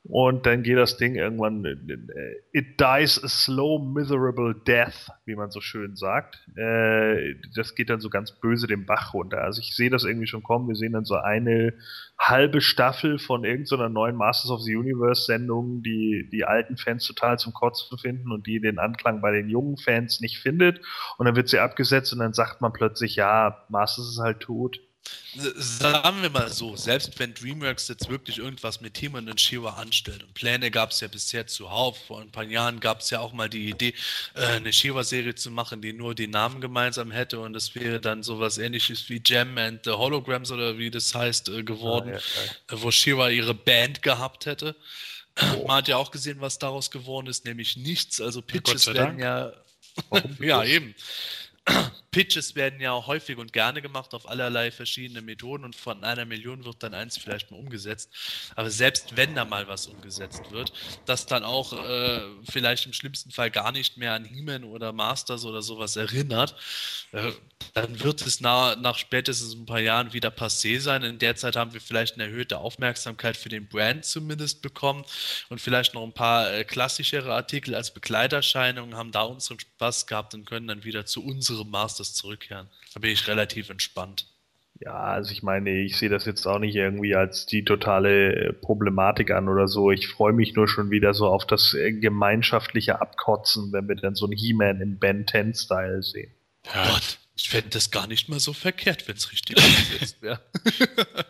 Und 0.09 0.45
dann 0.45 0.63
geht 0.63 0.77
das 0.77 0.95
Ding 0.95 1.15
irgendwann, 1.15 1.65
äh, 1.65 2.35
it 2.53 2.79
dies 2.79 3.21
a 3.21 3.27
slow, 3.27 3.77
miserable 3.77 4.55
death, 4.55 5.11
wie 5.25 5.35
man 5.35 5.51
so 5.51 5.59
schön 5.59 5.97
sagt. 5.97 6.47
Äh, 6.55 7.35
das 7.55 7.75
geht 7.75 7.89
dann 7.89 7.99
so 7.99 8.09
ganz 8.09 8.31
böse 8.31 8.67
den 8.67 8.85
Bach 8.85 9.13
runter. 9.13 9.41
Also 9.41 9.59
ich 9.59 9.75
sehe 9.75 9.89
das 9.89 10.05
irgendwie 10.05 10.27
schon 10.27 10.43
kommen. 10.43 10.69
Wir 10.69 10.75
sehen 10.75 10.93
dann 10.93 11.03
so 11.03 11.15
eine 11.15 11.73
halbe 12.17 12.61
Staffel 12.61 13.19
von 13.19 13.43
irgendeiner 13.43 13.89
neuen 13.89 14.15
Masters 14.15 14.49
of 14.49 14.61
the 14.61 14.77
Universe 14.77 15.25
Sendung, 15.25 15.83
die 15.83 16.29
die 16.31 16.45
alten 16.45 16.77
Fans 16.77 17.05
total 17.05 17.37
zum 17.37 17.51
Kotzen 17.51 17.97
finden 17.97 18.31
und 18.31 18.47
die 18.47 18.61
den 18.61 18.79
Anklang 18.79 19.19
bei 19.19 19.31
den 19.31 19.49
jungen 19.49 19.75
Fans 19.75 20.21
nicht 20.21 20.39
findet. 20.39 20.79
Und 21.17 21.25
dann 21.25 21.35
wird 21.35 21.49
sie 21.49 21.59
abgesetzt 21.59 22.13
und 22.13 22.19
dann 22.19 22.33
sagt 22.33 22.61
man 22.61 22.71
plötzlich, 22.71 23.17
ja, 23.17 23.65
Masters 23.67 24.07
ist 24.07 24.19
halt 24.19 24.39
tot. 24.39 24.79
Sagen 25.35 26.21
wir 26.21 26.29
mal 26.29 26.49
so, 26.51 26.75
selbst 26.75 27.19
wenn 27.19 27.33
DreamWorks 27.33 27.89
jetzt 27.89 28.09
wirklich 28.09 28.39
irgendwas 28.39 28.81
mit 28.81 28.95
Timon 28.95 29.29
und 29.29 29.39
Shiva 29.39 29.73
anstellt, 29.73 30.23
und 30.23 30.33
Pläne 30.33 30.71
gab 30.71 30.91
es 30.91 30.99
ja 30.99 31.07
bisher 31.07 31.45
zuhauf, 31.45 31.97
vor 32.07 32.21
ein 32.21 32.31
paar 32.31 32.43
Jahren 32.43 32.79
gab 32.79 33.01
es 33.01 33.09
ja 33.11 33.19
auch 33.19 33.33
mal 33.33 33.49
die 33.49 33.69
Idee, 33.69 33.93
äh, 34.33 34.45
eine 34.45 34.73
Shiva-Serie 34.73 35.35
zu 35.35 35.51
machen, 35.51 35.81
die 35.81 35.93
nur 35.93 36.15
die 36.15 36.27
Namen 36.27 36.59
gemeinsam 36.59 37.11
hätte 37.11 37.39
und 37.39 37.53
das 37.53 37.75
wäre 37.75 37.99
dann 37.99 38.23
sowas 38.23 38.57
ähnliches 38.57 39.09
wie 39.09 39.19
Gem 39.19 39.57
and 39.57 39.81
the 39.83 39.91
Holograms 39.91 40.49
oder 40.51 40.77
wie 40.77 40.89
das 40.89 41.13
heißt 41.13 41.49
äh, 41.49 41.63
geworden, 41.63 42.13
ah, 42.15 42.19
ja, 42.19 42.75
ja. 42.75 42.81
wo 42.81 42.89
Shiva 42.89 43.29
ihre 43.29 43.53
Band 43.53 44.01
gehabt 44.01 44.45
hätte. 44.45 44.75
Oh. 45.39 45.67
Man 45.67 45.77
hat 45.77 45.87
ja 45.87 45.97
auch 45.97 46.09
gesehen, 46.09 46.41
was 46.41 46.57
daraus 46.57 46.89
geworden 46.89 47.27
ist, 47.27 47.45
nämlich 47.45 47.77
nichts. 47.77 48.19
Also 48.19 48.41
Pitches 48.41 48.87
werden 48.87 49.19
ja. 49.19 49.53
ja, 50.39 50.63
eben. 50.63 50.95
Pitches 52.11 52.55
werden 52.55 52.79
ja 52.79 53.05
häufig 53.05 53.37
und 53.37 53.53
gerne 53.53 53.81
gemacht 53.81 54.13
auf 54.13 54.27
allerlei 54.27 54.71
verschiedene 54.71 55.21
Methoden 55.21 55.63
und 55.65 55.75
von 55.75 56.03
einer 56.03 56.25
Million 56.25 56.65
wird 56.65 56.81
dann 56.81 56.93
eins 56.93 57.17
vielleicht 57.17 57.51
mal 57.51 57.57
umgesetzt. 57.57 58.09
Aber 58.55 58.71
selbst 58.71 59.15
wenn 59.17 59.35
da 59.35 59.45
mal 59.45 59.67
was 59.67 59.87
umgesetzt 59.87 60.51
wird, 60.51 60.73
das 61.05 61.25
dann 61.25 61.43
auch 61.43 61.73
äh, 61.73 62.21
vielleicht 62.49 62.85
im 62.85 62.93
schlimmsten 62.93 63.31
Fall 63.31 63.51
gar 63.51 63.71
nicht 63.71 63.97
mehr 63.97 64.13
an 64.13 64.25
He-Man 64.25 64.63
oder 64.63 64.93
Masters 64.93 65.45
oder 65.45 65.61
sowas 65.61 65.95
erinnert, 65.95 66.55
äh, 67.11 67.31
dann 67.73 67.99
wird 68.03 68.25
es 68.25 68.41
nach, 68.41 68.75
nach 68.77 68.97
spätestens 68.97 69.53
ein 69.53 69.65
paar 69.65 69.79
Jahren 69.79 70.13
wieder 70.13 70.29
passé 70.29 70.79
sein. 70.79 71.03
In 71.03 71.19
der 71.19 71.35
Zeit 71.35 71.55
haben 71.55 71.73
wir 71.73 71.81
vielleicht 71.81 72.15
eine 72.15 72.23
erhöhte 72.23 72.57
Aufmerksamkeit 72.57 73.37
für 73.37 73.49
den 73.49 73.67
Brand 73.67 74.05
zumindest 74.05 74.61
bekommen 74.61 75.05
und 75.49 75.61
vielleicht 75.61 75.93
noch 75.93 76.03
ein 76.03 76.13
paar 76.13 76.51
äh, 76.51 76.63
klassischere 76.63 77.33
Artikel 77.33 77.75
als 77.75 77.93
Begleiterscheinungen, 77.93 78.95
haben 78.95 79.11
da 79.11 79.23
unseren 79.23 79.59
Spaß 79.59 80.07
gehabt 80.07 80.33
und 80.33 80.45
können 80.45 80.67
dann 80.67 80.83
wieder 80.83 81.05
zu 81.05 81.23
unserem 81.57 81.71
Masters 81.71 82.13
zurückkehren. 82.13 82.67
Da 82.93 82.99
bin 82.99 83.11
ich 83.11 83.27
relativ 83.27 83.69
entspannt. 83.69 84.27
Ja, 84.79 84.93
also 84.93 85.31
ich 85.31 85.41
meine, 85.41 85.71
ich 85.81 85.97
sehe 85.97 86.09
das 86.09 86.25
jetzt 86.25 86.45
auch 86.45 86.59
nicht 86.59 86.75
irgendwie 86.75 87.15
als 87.15 87.47
die 87.47 87.65
totale 87.65 88.49
äh, 88.49 88.53
Problematik 88.53 89.31
an 89.31 89.49
oder 89.49 89.67
so. 89.67 89.91
Ich 89.91 90.07
freue 90.07 90.33
mich 90.33 90.53
nur 90.53 90.67
schon 90.67 90.91
wieder 90.91 91.13
so 91.15 91.27
auf 91.27 91.47
das 91.47 91.73
äh, 91.73 91.93
gemeinschaftliche 91.93 93.01
Abkotzen, 93.01 93.71
wenn 93.71 93.87
wir 93.87 93.95
dann 93.95 94.13
so 94.13 94.25
einen 94.25 94.37
He-Man 94.37 94.81
im 94.81 94.99
Ben 94.99 95.25
10-Style 95.25 96.03
sehen. 96.03 96.31
Ja. 96.73 96.89
Gott, 96.89 97.17
ich 97.35 97.49
fände 97.49 97.69
das 97.69 97.89
gar 97.89 98.05
nicht 98.05 98.29
mal 98.29 98.39
so 98.39 98.53
verkehrt, 98.53 99.07
wenn 99.07 99.15
es 99.15 99.31
richtig 99.31 99.57
umgesetzt 99.57 100.21
wäre. 100.21 100.41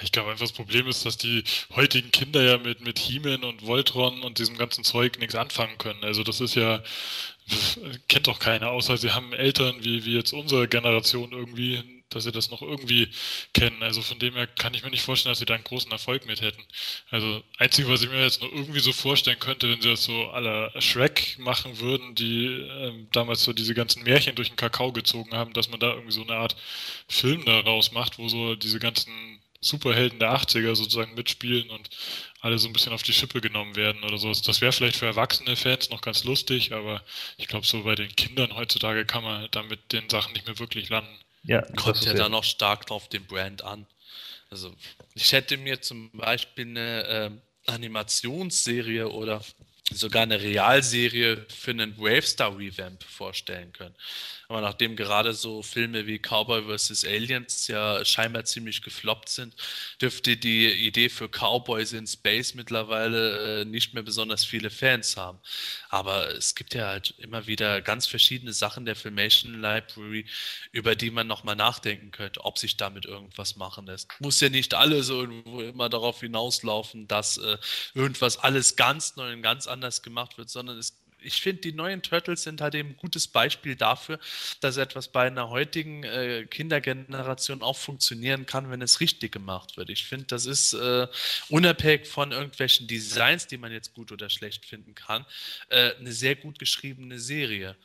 Ich 0.00 0.10
glaube 0.10 0.30
einfach, 0.30 0.44
das 0.44 0.52
Problem 0.52 0.86
ist, 0.88 1.04
dass 1.04 1.18
die 1.18 1.44
heutigen 1.76 2.10
Kinder 2.10 2.42
ja 2.42 2.58
mit, 2.58 2.80
mit 2.80 2.98
He-Man 2.98 3.44
und 3.44 3.66
Voltron 3.66 4.22
und 4.22 4.38
diesem 4.38 4.56
ganzen 4.56 4.84
Zeug 4.84 5.18
nichts 5.18 5.34
anfangen 5.34 5.76
können. 5.78 6.02
Also 6.02 6.24
das 6.24 6.40
ist 6.40 6.54
ja, 6.54 6.82
das 7.48 7.78
kennt 8.08 8.26
doch 8.26 8.38
keiner, 8.38 8.70
außer 8.70 8.96
sie 8.96 9.10
haben 9.10 9.32
Eltern 9.32 9.76
wie, 9.84 10.04
wie 10.04 10.14
jetzt 10.14 10.32
unsere 10.32 10.68
Generation 10.68 11.32
irgendwie, 11.32 11.82
dass 12.10 12.24
sie 12.24 12.32
das 12.32 12.50
noch 12.50 12.62
irgendwie 12.62 13.08
kennen. 13.52 13.82
Also 13.82 14.02
von 14.02 14.18
dem 14.18 14.34
her 14.34 14.46
kann 14.46 14.74
ich 14.74 14.84
mir 14.84 14.90
nicht 14.90 15.02
vorstellen, 15.02 15.32
dass 15.32 15.38
sie 15.38 15.44
da 15.44 15.54
einen 15.54 15.64
großen 15.64 15.90
Erfolg 15.90 16.26
mit 16.26 16.40
hätten. 16.40 16.62
Also 17.10 17.42
einzige, 17.58 17.88
was 17.88 18.02
ich 18.02 18.10
mir 18.10 18.22
jetzt 18.22 18.42
noch 18.42 18.52
irgendwie 18.52 18.80
so 18.80 18.92
vorstellen 18.92 19.38
könnte, 19.38 19.70
wenn 19.70 19.80
sie 19.80 19.90
das 19.90 20.04
so 20.04 20.28
aller 20.28 20.72
Shrek 20.80 21.36
machen 21.38 21.80
würden, 21.80 22.14
die 22.14 22.46
ähm, 22.46 23.08
damals 23.12 23.42
so 23.42 23.52
diese 23.52 23.74
ganzen 23.74 24.02
Märchen 24.02 24.34
durch 24.34 24.48
den 24.48 24.56
Kakao 24.56 24.92
gezogen 24.92 25.32
haben, 25.32 25.52
dass 25.52 25.70
man 25.70 25.80
da 25.80 25.90
irgendwie 25.90 26.12
so 26.12 26.22
eine 26.22 26.34
Art 26.34 26.56
Film 27.08 27.44
daraus 27.44 27.92
macht, 27.92 28.18
wo 28.18 28.28
so 28.28 28.54
diese 28.54 28.78
ganzen 28.78 29.40
Superhelden 29.60 30.18
der 30.18 30.36
80er 30.36 30.74
sozusagen 30.74 31.14
mitspielen 31.14 31.70
und 31.70 31.88
alle 32.42 32.58
so 32.58 32.68
ein 32.68 32.72
bisschen 32.72 32.92
auf 32.92 33.04
die 33.04 33.12
Schippe 33.12 33.40
genommen 33.40 33.76
werden 33.76 34.02
oder 34.02 34.18
sowas. 34.18 34.42
Das 34.42 34.60
wäre 34.60 34.72
vielleicht 34.72 34.96
für 34.96 35.06
erwachsene 35.06 35.56
Fans 35.56 35.90
noch 35.90 36.02
ganz 36.02 36.24
lustig, 36.24 36.72
aber 36.72 37.00
ich 37.38 37.46
glaube, 37.46 37.64
so 37.64 37.84
bei 37.84 37.94
den 37.94 38.14
Kindern 38.16 38.54
heutzutage 38.56 39.06
kann 39.06 39.22
man 39.22 39.48
damit 39.52 39.92
den 39.92 40.10
Sachen 40.10 40.32
nicht 40.32 40.46
mehr 40.46 40.58
wirklich 40.58 40.88
landen. 40.88 41.16
Ja, 41.44 41.62
kommt 41.76 42.04
ja 42.04 42.14
da 42.14 42.28
noch 42.28 42.44
stark 42.44 42.86
drauf 42.86 43.08
den 43.08 43.24
Brand 43.26 43.62
an. 43.62 43.86
Also 44.50 44.74
ich 45.14 45.32
hätte 45.32 45.56
mir 45.56 45.80
zum 45.80 46.10
Beispiel 46.10 46.66
eine 46.66 47.04
äh, 47.66 47.70
Animationsserie 47.70 49.08
oder 49.08 49.40
sogar 49.92 50.22
eine 50.22 50.40
Realserie 50.40 51.46
für 51.48 51.70
einen 51.70 51.96
Wavestar 51.96 52.58
Revamp 52.58 53.04
vorstellen 53.04 53.72
können. 53.72 53.94
Aber 54.52 54.60
nachdem 54.60 54.96
gerade 54.96 55.32
so 55.32 55.62
Filme 55.62 56.06
wie 56.06 56.18
Cowboy 56.18 56.64
vs. 56.64 57.06
Aliens 57.06 57.68
ja 57.68 58.04
scheinbar 58.04 58.44
ziemlich 58.44 58.82
gefloppt 58.82 59.30
sind, 59.30 59.56
dürfte 59.98 60.36
die 60.36 60.70
Idee 60.70 61.08
für 61.08 61.30
Cowboys 61.30 61.94
in 61.94 62.06
Space 62.06 62.52
mittlerweile 62.52 63.62
äh, 63.62 63.64
nicht 63.64 63.94
mehr 63.94 64.02
besonders 64.02 64.44
viele 64.44 64.68
Fans 64.68 65.16
haben. 65.16 65.38
Aber 65.88 66.34
es 66.36 66.54
gibt 66.54 66.74
ja 66.74 66.88
halt 66.88 67.14
immer 67.16 67.46
wieder 67.46 67.80
ganz 67.80 68.06
verschiedene 68.06 68.52
Sachen 68.52 68.84
der 68.84 68.94
Filmation 68.94 69.58
Library, 69.62 70.26
über 70.70 70.96
die 70.96 71.10
man 71.10 71.26
nochmal 71.26 71.56
nachdenken 71.56 72.10
könnte, 72.10 72.44
ob 72.44 72.58
sich 72.58 72.76
damit 72.76 73.06
irgendwas 73.06 73.56
machen 73.56 73.86
lässt. 73.86 74.10
Muss 74.20 74.38
ja 74.42 74.50
nicht 74.50 74.74
alles 74.74 75.08
irgendwo 75.08 75.62
immer 75.62 75.88
darauf 75.88 76.20
hinauslaufen, 76.20 77.08
dass 77.08 77.38
äh, 77.38 77.56
irgendwas 77.94 78.36
alles 78.36 78.76
ganz 78.76 79.16
neu 79.16 79.32
und 79.32 79.40
ganz 79.40 79.66
anders 79.66 80.02
gemacht 80.02 80.36
wird, 80.36 80.50
sondern 80.50 80.76
es 80.76 81.01
ich 81.24 81.40
finde, 81.40 81.62
die 81.62 81.72
neuen 81.72 82.02
Turtles 82.02 82.42
sind 82.42 82.60
halt 82.60 82.74
eben 82.74 82.90
ein 82.90 82.96
gutes 82.96 83.26
Beispiel 83.26 83.76
dafür, 83.76 84.18
dass 84.60 84.76
etwas 84.76 85.08
bei 85.08 85.26
einer 85.26 85.50
heutigen 85.50 86.04
äh, 86.04 86.46
Kindergeneration 86.48 87.62
auch 87.62 87.76
funktionieren 87.76 88.46
kann, 88.46 88.70
wenn 88.70 88.82
es 88.82 89.00
richtig 89.00 89.32
gemacht 89.32 89.76
wird. 89.76 89.90
Ich 89.90 90.04
finde, 90.04 90.26
das 90.26 90.46
ist 90.46 90.72
äh, 90.74 91.06
unabhängig 91.48 92.06
von 92.06 92.32
irgendwelchen 92.32 92.86
Designs, 92.86 93.46
die 93.46 93.58
man 93.58 93.72
jetzt 93.72 93.94
gut 93.94 94.12
oder 94.12 94.30
schlecht 94.30 94.66
finden 94.66 94.94
kann, 94.94 95.24
äh, 95.68 95.94
eine 95.96 96.12
sehr 96.12 96.36
gut 96.36 96.58
geschriebene 96.58 97.18
Serie. 97.18 97.76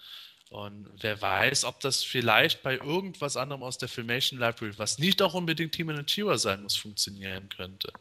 Und 0.50 0.88
wer 1.02 1.22
weiß, 1.22 1.66
ob 1.66 1.80
das 1.82 2.04
vielleicht 2.04 2.64
bei 2.64 2.76
irgendwas 2.76 3.36
anderem 3.36 3.64
aus 3.64 3.78
der 3.78 3.90
Filmation 3.90 4.40
Library, 4.40 4.78
was 4.78 4.98
nicht 4.98 5.22
auch 5.22 5.34
unbedingt 5.34 5.74
Team 5.74 5.90
and 5.90 6.08
Chiwa 6.10 6.38
sein 6.38 6.64
muss, 6.64 6.78
funktionieren 6.78 7.50
könnte. 7.50 7.92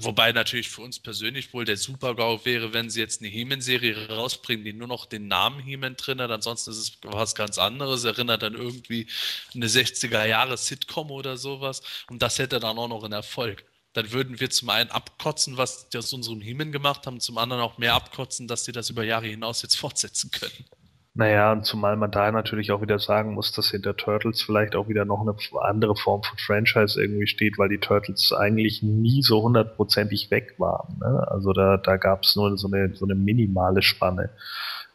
Wobei 0.00 0.32
natürlich 0.32 0.68
für 0.68 0.82
uns 0.82 0.98
persönlich 0.98 1.52
wohl 1.52 1.64
der 1.64 1.76
Super-GAU 1.76 2.44
wäre, 2.44 2.72
wenn 2.72 2.90
sie 2.90 3.00
jetzt 3.00 3.20
eine 3.20 3.30
He-Man-Serie 3.30 4.08
rausbringen, 4.08 4.64
die 4.64 4.72
nur 4.72 4.88
noch 4.88 5.06
den 5.06 5.28
Namen 5.28 5.60
He-Man 5.60 5.96
drin 5.96 6.20
hat. 6.20 6.30
Ansonsten 6.30 6.70
ist 6.70 6.78
es 6.78 6.98
was 7.02 7.34
ganz 7.34 7.58
anderes. 7.58 8.04
Erinnert 8.04 8.42
dann 8.42 8.54
irgendwie 8.54 9.06
eine 9.54 9.66
60er-Jahre-Sitcom 9.66 11.10
oder 11.10 11.36
sowas. 11.36 11.82
Und 12.08 12.22
das 12.22 12.38
hätte 12.38 12.60
dann 12.60 12.78
auch 12.78 12.88
noch 12.88 13.04
einen 13.04 13.12
Erfolg. 13.12 13.64
Dann 13.92 14.10
würden 14.12 14.40
wir 14.40 14.50
zum 14.50 14.70
einen 14.70 14.90
abkotzen, 14.90 15.56
was 15.56 15.88
die 15.88 15.98
aus 15.98 16.12
unserem 16.12 16.40
He-Man 16.40 16.72
gemacht 16.72 17.06
haben, 17.06 17.20
zum 17.20 17.36
anderen 17.38 17.62
auch 17.62 17.78
mehr 17.78 17.94
abkotzen, 17.94 18.48
dass 18.48 18.64
sie 18.64 18.72
das 18.72 18.88
über 18.90 19.04
Jahre 19.04 19.26
hinaus 19.26 19.62
jetzt 19.62 19.76
fortsetzen 19.78 20.30
können. 20.30 20.64
Naja, 21.14 21.52
und 21.52 21.66
zumal 21.66 21.96
man 21.96 22.10
da 22.10 22.32
natürlich 22.32 22.72
auch 22.72 22.80
wieder 22.80 22.98
sagen 22.98 23.34
muss, 23.34 23.52
dass 23.52 23.70
hinter 23.70 23.94
Turtles 23.94 24.40
vielleicht 24.40 24.74
auch 24.74 24.88
wieder 24.88 25.04
noch 25.04 25.20
eine 25.20 25.34
andere 25.60 25.94
Form 25.94 26.22
von 26.22 26.38
Franchise 26.38 26.98
irgendwie 26.98 27.26
steht, 27.26 27.58
weil 27.58 27.68
die 27.68 27.80
Turtles 27.80 28.32
eigentlich 28.32 28.82
nie 28.82 29.22
so 29.22 29.42
hundertprozentig 29.42 30.30
weg 30.30 30.54
waren. 30.56 30.96
Ne? 31.00 31.26
Also 31.30 31.52
da, 31.52 31.76
da 31.76 31.98
gab 31.98 32.22
es 32.22 32.34
nur 32.34 32.56
so 32.56 32.66
eine, 32.66 32.94
so 32.94 33.04
eine 33.04 33.14
minimale 33.14 33.82
Spanne, 33.82 34.30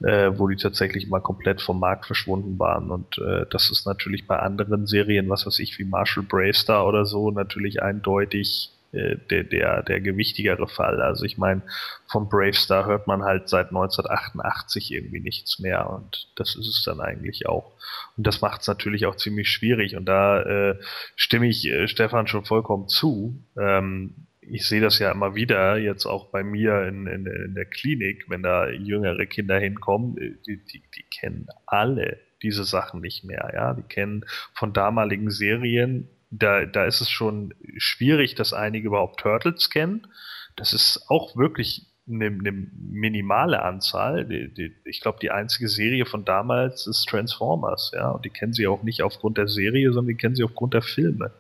äh, 0.04 0.32
wo 0.36 0.48
die 0.48 0.56
tatsächlich 0.56 1.08
mal 1.08 1.22
komplett 1.22 1.62
vom 1.62 1.80
Markt 1.80 2.08
verschwunden 2.08 2.58
waren. 2.58 2.90
Und 2.90 3.20
äh, 3.20 3.46
das 3.52 3.70
ist 3.70 3.86
natürlich 3.86 4.26
bei 4.26 4.40
anderen 4.40 4.88
Serien, 4.88 5.30
was 5.30 5.46
weiß 5.46 5.60
ich, 5.60 5.78
wie 5.78 5.86
Marshall 5.86 6.24
Bravestar 6.24 6.88
oder 6.88 7.06
so, 7.06 7.30
natürlich 7.30 7.84
eindeutig 7.84 8.72
äh, 8.92 9.18
der, 9.30 9.44
der, 9.44 9.84
der 9.84 10.02
gewichtigere 10.02 10.68
Fall. 10.68 11.02
Also 11.02 11.26
ich 11.26 11.38
meine, 11.38 11.62
vom 12.08 12.30
Bravestar 12.30 12.86
hört 12.86 13.08
man 13.08 13.24
halt 13.24 13.50
seit 13.50 13.68
1988 13.68 14.92
irgendwie 14.92 15.20
nichts 15.20 15.60
mehr 15.60 15.90
und 15.90 16.32
das 16.36 16.56
ist 16.56 16.68
es 16.68 16.84
dann 16.86 17.00
eigentlich 17.00 17.48
auch. 17.48 17.74
Und 18.16 18.26
das 18.26 18.42
macht 18.42 18.62
es 18.62 18.68
natürlich 18.68 19.06
auch 19.06 19.16
ziemlich 19.16 19.50
schwierig 19.50 19.96
und 19.96 20.06
da 20.06 20.42
äh, 20.42 20.80
stimme 21.16 21.48
ich 21.48 21.66
äh, 21.66 21.88
Stefan 21.88 22.28
schon 22.28 22.46
vollkommen 22.46 22.88
zu. 22.88 23.44
Ähm, 23.60 24.28
ich 24.42 24.66
sehe 24.66 24.82
das 24.82 25.00
ja 25.00 25.12
immer 25.12 25.36
wieder, 25.36 25.78
jetzt 25.78 26.06
auch 26.06 26.30
bei 26.32 26.44
mir 26.44 26.84
in, 26.84 27.08
in, 27.08 27.26
in 27.26 27.56
der 27.56 27.66
Klinik, 27.66 28.30
wenn 28.30 28.44
da 28.44 28.70
jüngere 28.70 29.26
Kinder 29.26 29.60
hinkommen, 29.60 30.18
äh, 30.18 30.36
die, 30.46 30.64
die, 30.64 30.84
die 30.96 31.04
kennen 31.04 31.48
alle 31.66 32.20
diese 32.42 32.64
Sachen 32.64 33.02
nicht 33.02 33.24
mehr, 33.24 33.52
ja. 33.54 33.74
Die 33.74 33.84
kennen 33.84 34.26
von 34.54 34.74
damaligen 34.74 35.32
Serien 35.32 36.08
da, 36.30 36.66
da 36.66 36.86
ist 36.86 37.02
es 37.02 37.10
schon 37.10 37.54
schwierig, 37.78 38.36
dass 38.36 38.54
einige 38.54 38.88
überhaupt 38.88 39.20
Turtles 39.20 39.70
kennen. 39.70 40.08
Das 40.56 40.74
ist 40.74 41.06
auch 41.10 41.36
wirklich 41.38 41.88
eine, 42.08 42.26
eine 42.28 42.52
minimale 42.52 43.62
Anzahl. 43.62 44.26
Die, 44.26 44.54
die, 44.54 44.76
ich 44.86 45.02
glaube, 45.02 45.20
die 45.22 45.32
einzige 45.32 45.70
Serie 45.70 46.06
von 46.06 46.26
damals 46.26 46.88
ist 46.88 47.06
Transformers, 47.08 47.92
ja. 47.94 48.10
Und 48.10 48.26
die 48.26 48.30
kennen 48.30 48.54
sie 48.54 48.68
auch 48.68 48.84
nicht 48.84 49.04
aufgrund 49.04 49.38
der 49.38 49.48
Serie, 49.48 49.92
sondern 49.92 50.16
die 50.16 50.22
kennen 50.22 50.36
sie 50.36 50.44
aufgrund 50.44 50.74
der 50.74 50.82
Filme. 50.82 51.32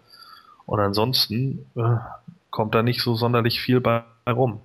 Und 0.65 0.79
ansonsten 0.79 1.65
äh, 1.75 1.97
kommt 2.49 2.75
da 2.75 2.83
nicht 2.83 3.01
so 3.01 3.15
sonderlich 3.15 3.61
viel 3.61 3.81
bei 3.81 4.03
rum. 4.27 4.61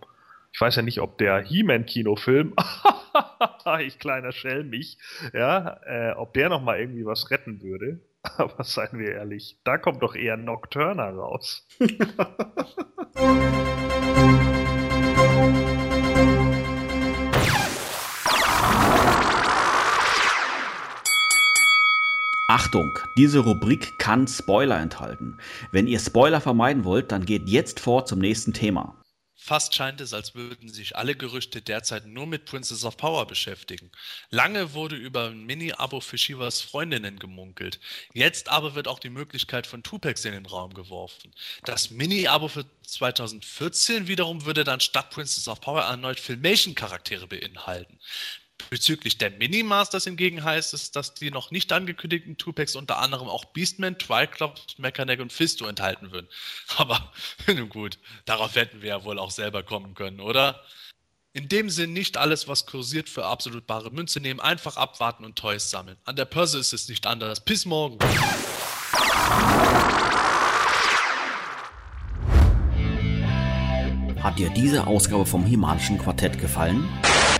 Ich 0.53 0.61
weiß 0.61 0.77
ja 0.77 0.83
nicht, 0.83 1.01
ob 1.01 1.17
der 1.19 1.41
He-Man-Kinofilm, 1.41 2.55
ich 3.81 3.99
kleiner 3.99 4.33
Schelm 4.33 4.69
mich, 4.69 4.99
ja, 5.33 5.81
äh, 5.87 6.13
ob 6.13 6.35
der 6.35 6.51
noch 6.51 6.63
mal 6.63 6.79
irgendwie 6.79 7.07
was 7.07 7.31
retten 7.31 7.63
würde. 7.63 8.01
Aber 8.37 8.65
seien 8.65 8.99
wir 8.99 9.13
ehrlich, 9.13 9.59
da 9.65 9.79
kommt 9.79 10.03
doch 10.03 10.15
eher 10.15 10.37
Nocturna 10.37 11.11
raus. 11.11 11.67
Achtung, 22.49 22.99
diese 23.17 23.39
Rubrik 23.39 23.99
kann 23.99 24.29
Spoiler 24.29 24.79
enthalten. 24.79 25.39
Wenn 25.71 25.87
ihr 25.87 25.99
Spoiler 25.99 26.41
vermeiden 26.41 26.85
wollt, 26.85 27.11
dann 27.11 27.25
geht 27.25 27.49
jetzt 27.49 27.81
vor 27.81 28.05
zum 28.05 28.19
nächsten 28.19 28.53
Thema. 28.53 28.95
Fast 29.45 29.75
scheint 29.75 30.01
es, 30.01 30.15
als 30.15 30.37
würden 30.37 30.69
sich 30.69 30.95
alle 30.95 31.17
Gerüchte 31.17 31.61
derzeit 31.61 32.07
nur 32.07 32.29
mit 32.29 32.45
Princess 32.45 32.85
of 32.85 32.97
Power 32.97 33.27
beschäftigen. 33.27 33.91
Lange 34.31 34.73
wurde 34.73 34.95
über 34.95 35.31
ein 35.31 35.45
Mini-Abo 35.47 35.99
für 35.99 36.17
Shivas 36.17 36.61
Freundinnen 36.61 37.19
gemunkelt. 37.19 37.81
Jetzt 38.15 38.49
aber 38.49 38.77
wird 38.77 38.87
auch 38.87 39.01
die 39.01 39.11
Möglichkeit 39.11 39.67
von 39.67 39.83
Tupacs 39.83 40.25
in 40.25 40.31
den 40.31 40.47
Raum 40.47 40.75
geworfen. 40.75 41.35
Das 41.65 41.91
Mini-Abo 41.91 42.47
für 42.47 42.67
2014 42.87 44.07
wiederum 44.07 44.45
würde 44.45 44.63
dann 44.63 44.79
statt 44.79 45.11
Princess 45.11 45.49
of 45.49 45.61
Power 45.61 45.83
erneut 45.83 46.21
Filmation-Charaktere 46.21 47.27
beinhalten. 47.27 47.99
Bezüglich 48.71 49.19
der 49.19 49.31
Mini-Masters 49.31 50.05
hingegen 50.05 50.45
heißt 50.45 50.75
es, 50.75 50.91
dass 50.91 51.15
die 51.15 51.31
noch 51.31 51.51
nicht 51.51 51.73
angekündigten 51.73 52.37
Tupacs 52.37 52.77
unter 52.77 52.99
anderem 52.99 53.29
auch 53.29 53.45
Beastman, 53.47 53.99
Triclops, 53.99 54.79
Mechanic 54.79 55.21
und 55.21 55.33
Fisto 55.33 55.67
enthalten 55.67 56.13
würden. 56.13 56.29
Aber 56.77 57.13
nun 57.47 57.69
gut, 57.69 57.99
darauf 58.25 58.55
hätten 58.55 58.83
wir 58.83 58.89
ja 58.91 59.05
wohl 59.05 59.19
auch 59.19 59.31
selber 59.31 59.63
kommen 59.63 59.95
können, 59.95 60.21
oder? 60.21 60.63
In 61.35 61.49
dem 61.49 61.71
Sinn 61.71 61.95
nicht 61.95 62.19
alles, 62.19 62.47
was 62.47 62.67
kursiert, 62.67 63.09
für 63.09 63.25
absolut 63.25 63.67
bare 63.67 63.91
Münze 63.91 64.21
nehmen, 64.21 64.39
einfach 64.41 64.77
abwarten 64.77 65.25
und 65.25 65.37
Toys 65.37 65.71
sammeln. 65.71 65.97
An 66.05 66.15
der 66.15 66.27
Börse 66.27 66.59
ist 66.59 66.75
es 66.75 66.89
nicht 66.89 67.07
anders. 67.07 67.43
Bis 67.43 67.65
morgen. 67.65 67.99
Hat 74.23 74.39
dir 74.39 74.51
diese 74.51 74.87
Ausgabe 74.87 75.27
vom 75.27 75.45
Himalischen 75.45 75.99
Quartett 75.99 76.39
gefallen? 76.39 76.89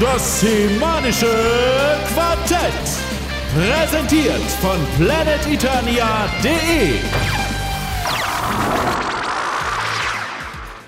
Das 0.00 0.40
Semanische 0.40 1.26
Quartett. 2.14 2.72
Präsentiert 3.54 4.40
von 4.62 4.78
planeteternia.de. 4.96 7.00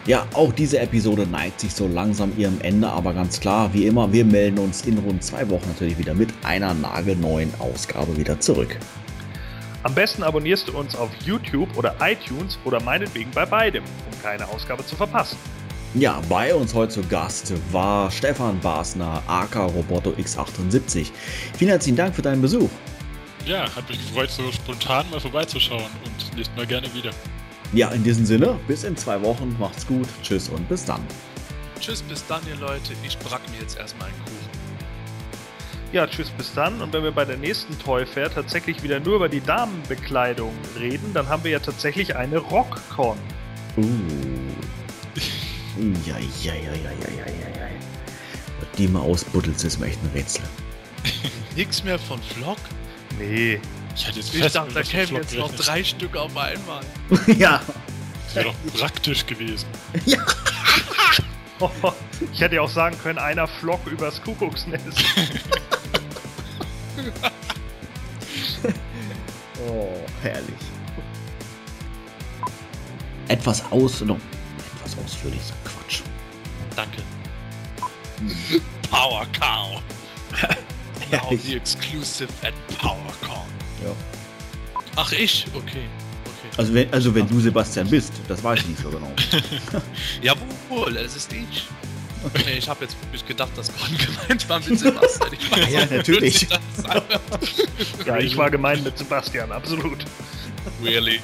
Ja, 0.06 0.26
auch 0.32 0.52
diese 0.52 0.78
Episode 0.78 1.26
neigt 1.26 1.60
sich 1.60 1.74
so 1.74 1.86
langsam 1.86 2.32
ihrem 2.39 2.59
Ende, 2.62 2.89
aber 2.89 3.12
ganz 3.12 3.39
klar, 3.39 3.74
wie 3.74 3.86
immer, 3.86 4.10
wir 4.10 4.24
melden 4.24 4.59
uns 4.59 4.86
in 4.86 4.97
rund 4.97 5.22
zwei 5.22 5.47
Wochen 5.51 5.68
natürlich 5.68 5.98
wieder 5.98 6.14
mit 6.14 6.30
einer 6.43 6.72
nagelneuen 6.72 7.52
Ausgabe 7.59 8.16
wieder 8.16 8.40
zurück. 8.40 8.78
Am 9.82 9.94
besten 9.94 10.22
abonnierst 10.22 10.68
du 10.68 10.78
uns 10.78 10.97
auf 10.97 11.10
YouTube 11.26 11.68
oder 11.76 11.97
iTunes 12.01 12.59
oder 12.64 12.82
meinetwegen 12.82 13.30
bei 13.32 13.44
beidem, 13.44 13.84
um 13.84 14.22
keine 14.22 14.48
Ausgabe 14.48 14.86
zu 14.86 14.97
verpassen. 14.97 15.36
Ja, 15.94 16.23
bei 16.27 16.55
uns 16.55 16.73
heute 16.73 16.94
zu 16.94 17.02
Gast 17.02 17.52
war 17.70 18.10
Stefan 18.10 18.59
Basner, 18.60 19.23
AK 19.27 19.56
Roboto 19.56 20.10
X78. 20.12 21.10
Vielen 21.59 21.69
herzlichen 21.69 21.97
Dank 21.97 22.14
für 22.14 22.23
deinen 22.23 22.40
Besuch. 22.40 22.70
Ja, 23.44 23.64
hat 23.77 23.90
mich 23.90 23.98
gefreut, 23.98 24.31
so 24.31 24.51
spontan 24.51 25.05
mal 25.10 25.20
vorbeizuschauen 25.20 25.90
und 26.02 26.35
nächstes 26.36 26.56
Mal 26.56 26.66
gerne 26.66 26.86
wieder. 26.94 27.10
Ja, 27.74 27.90
in 27.90 28.02
diesem 28.02 28.24
Sinne, 28.24 28.59
bis 28.66 28.85
in 28.85 28.97
zwei 28.97 29.20
Wochen, 29.20 29.55
macht's 29.59 29.86
gut, 29.86 30.09
tschüss 30.23 30.48
und 30.48 30.66
bis 30.66 30.86
dann. 30.86 31.02
Tschüss, 31.78 32.01
bis 32.01 32.27
dann, 32.27 32.40
ihr 32.48 32.56
Leute. 32.56 32.94
Ich 33.02 33.19
brack 33.19 33.43
mir 33.51 33.60
jetzt 33.60 33.77
erstmal 33.77 34.09
einen 34.09 34.19
Kuchen. 34.24 34.51
Ja, 35.93 36.06
tschüss, 36.06 36.31
bis 36.31 36.55
dann. 36.55 36.81
Und 36.81 36.94
wenn 36.94 37.02
wir 37.02 37.12
bei 37.12 37.27
der 37.27 37.36
nächsten 37.36 37.78
Toy 37.78 38.06
Fair 38.06 38.32
tatsächlich 38.32 38.82
wieder 38.82 38.98
nur 38.98 39.16
über 39.16 39.28
die 39.28 39.43
Damenbekleidung 39.43 40.55
reden, 40.81 41.12
dann 41.12 41.28
haben 41.28 41.44
wir 41.44 41.51
ja 41.51 41.59
tatsächlich 41.59 42.16
eine 42.16 42.39
Rockcon. 42.39 43.19
Uh. 43.77 44.41
Ja, 46.07 46.19
ja, 46.19 46.55
ja, 46.55 46.55
ja, 46.55 46.73
ja, 46.73 46.73
ja, 46.73 47.27
ja, 47.27 47.49
ja. 47.49 47.69
Was 48.61 48.69
die 48.77 48.89
mal 48.89 49.01
ausbuddelt, 49.01 49.62
ist 49.62 49.78
mir 49.78 49.86
echt 49.86 50.03
ein 50.03 50.11
Rätsel. 50.15 50.44
Nix 51.57 51.82
mehr 51.82 51.99
von 51.99 52.20
Flock? 52.23 52.59
Nee. 53.19 53.61
Ich 53.94 54.07
hatte 54.07 54.20
jetzt 54.20 54.35
Ich 54.35 54.40
fest 54.40 54.57
dachte, 54.57 54.73
da 54.74 54.82
kämen 54.82 55.16
jetzt 55.16 55.35
noch 55.35 55.55
drei 55.55 55.85
Stück 55.85 56.16
auf 56.16 56.36
einmal. 56.36 56.82
ja. 57.39 57.61
Das 58.27 58.35
wäre 58.35 58.47
doch 58.47 58.78
praktisch 58.78 59.27
gewesen. 59.27 59.66
Ich 62.32 62.40
hätte 62.40 62.57
ja 62.57 62.62
auch 62.62 62.69
sagen 62.69 62.99
können, 62.99 63.20
einer 63.20 63.47
Flock 63.47 63.86
übers 63.86 64.20
Kuckucksnest. 64.20 64.85
Oh, 69.69 69.94
herrlich. 70.23 70.55
Etwas 73.28 73.62
aus, 73.70 74.01
no, 74.01 74.19
etwas 74.77 74.97
ausführlich, 75.05 75.40
Quatsch. 75.40 75.61
Danke. 76.77 77.03
Power 78.90 79.27
Cow. 79.32 79.82
Now 81.11 81.31
the 81.31 81.57
exclusive 81.57 82.31
at 82.43 82.55
PowerCon. 82.78 83.47
Ja. 83.85 83.94
Ach, 84.97 85.12
ich? 85.12 85.47
Okay. 85.55 85.62
Okay. 85.62 85.86
Also 86.57 86.74
wenn, 86.74 86.93
also 86.93 87.15
wenn 87.15 87.28
du 87.28 87.40
Sebastian 87.40 87.89
bist, 87.89 88.12
das 88.28 88.43
weiß 88.43 88.61
ich 88.61 88.69
nicht 88.69 88.82
so 88.82 88.90
genau. 88.90 89.12
Jawohl, 90.23 90.97
es 90.97 91.16
ist 91.16 91.32
ich. 91.32 91.66
Okay, 92.24 92.57
ich 92.57 92.69
habe 92.69 92.85
jetzt 92.85 92.97
wirklich 93.03 93.27
gedacht, 93.27 93.51
dass 93.57 93.70
Gordon 93.77 93.99
gemeint 93.99 94.49
war 94.49 94.61
mit 94.61 94.78
Sebastian. 94.78 95.32
Ich 95.32 95.51
weiß 95.51 95.70
Ja, 95.70 95.86
natürlich. 95.86 96.49
Ja, 98.07 98.19
ich 98.19 98.36
war 98.36 98.51
gemeint 98.51 98.85
mit 98.85 98.97
Sebastian, 98.97 99.51
absolut. 99.51 100.05
Really? 100.82 101.20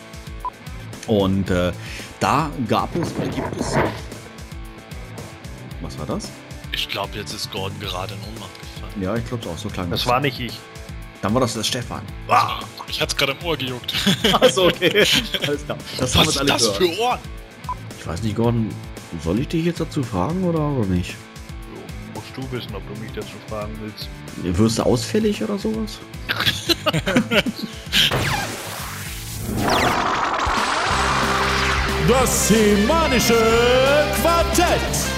Und 1.06 1.48
äh, 1.50 1.72
da 2.20 2.50
gab 2.68 2.94
es, 2.96 3.14
oder 3.14 3.28
gibt 3.28 3.60
es... 3.60 3.74
Was 5.80 5.98
war 5.98 6.06
das? 6.06 6.30
Ich 6.72 6.88
glaube, 6.88 7.16
jetzt 7.16 7.32
ist 7.32 7.50
Gordon 7.52 7.78
gerade 7.80 8.14
in 8.14 8.20
Ohnmacht 8.34 8.50
gefallen. 8.60 9.02
Ja, 9.02 9.16
ich 9.16 9.24
glaube 9.26 9.48
auch, 9.48 9.58
so 9.58 9.68
klang 9.68 9.90
Das 9.90 10.06
war 10.06 10.20
nicht 10.20 10.38
ich. 10.40 10.58
Dann 11.22 11.34
war 11.34 11.40
das 11.40 11.54
der 11.54 11.64
Stefan. 11.64 12.02
Ah, 12.28 12.60
ich 12.86 13.00
hatte 13.00 13.10
es 13.12 13.16
gerade 13.16 13.32
im 13.32 13.44
Ohr 13.46 13.56
gejuckt. 13.56 13.92
Achso, 14.40 14.68
okay. 14.68 15.04
Alles 15.46 15.64
klar. 15.64 15.78
Das 15.98 16.16
Was 16.16 16.28
ist 16.28 16.48
das 16.48 16.62
gehört. 16.62 16.76
für 16.76 17.00
Ohren? 17.00 17.18
Ich 17.98 18.06
weiß 18.06 18.22
nicht, 18.22 18.36
Gordon, 18.36 18.68
soll 19.24 19.40
ich 19.40 19.48
dich 19.48 19.64
jetzt 19.64 19.80
dazu 19.80 20.02
fragen 20.02 20.44
oder, 20.44 20.60
oder 20.60 20.86
nicht? 20.86 21.16
So, 21.74 22.20
musst 22.20 22.36
du 22.36 22.56
wissen, 22.56 22.74
ob 22.74 22.82
du 22.94 23.00
mich 23.00 23.12
dazu 23.12 23.34
fragen 23.48 23.72
willst. 23.80 24.08
Wirst 24.58 24.78
du 24.78 24.82
ausfällig 24.84 25.42
oder 25.42 25.58
sowas? 25.58 25.98
Das 32.08 32.48
Semanische 32.48 33.34
Quartett. 34.22 35.17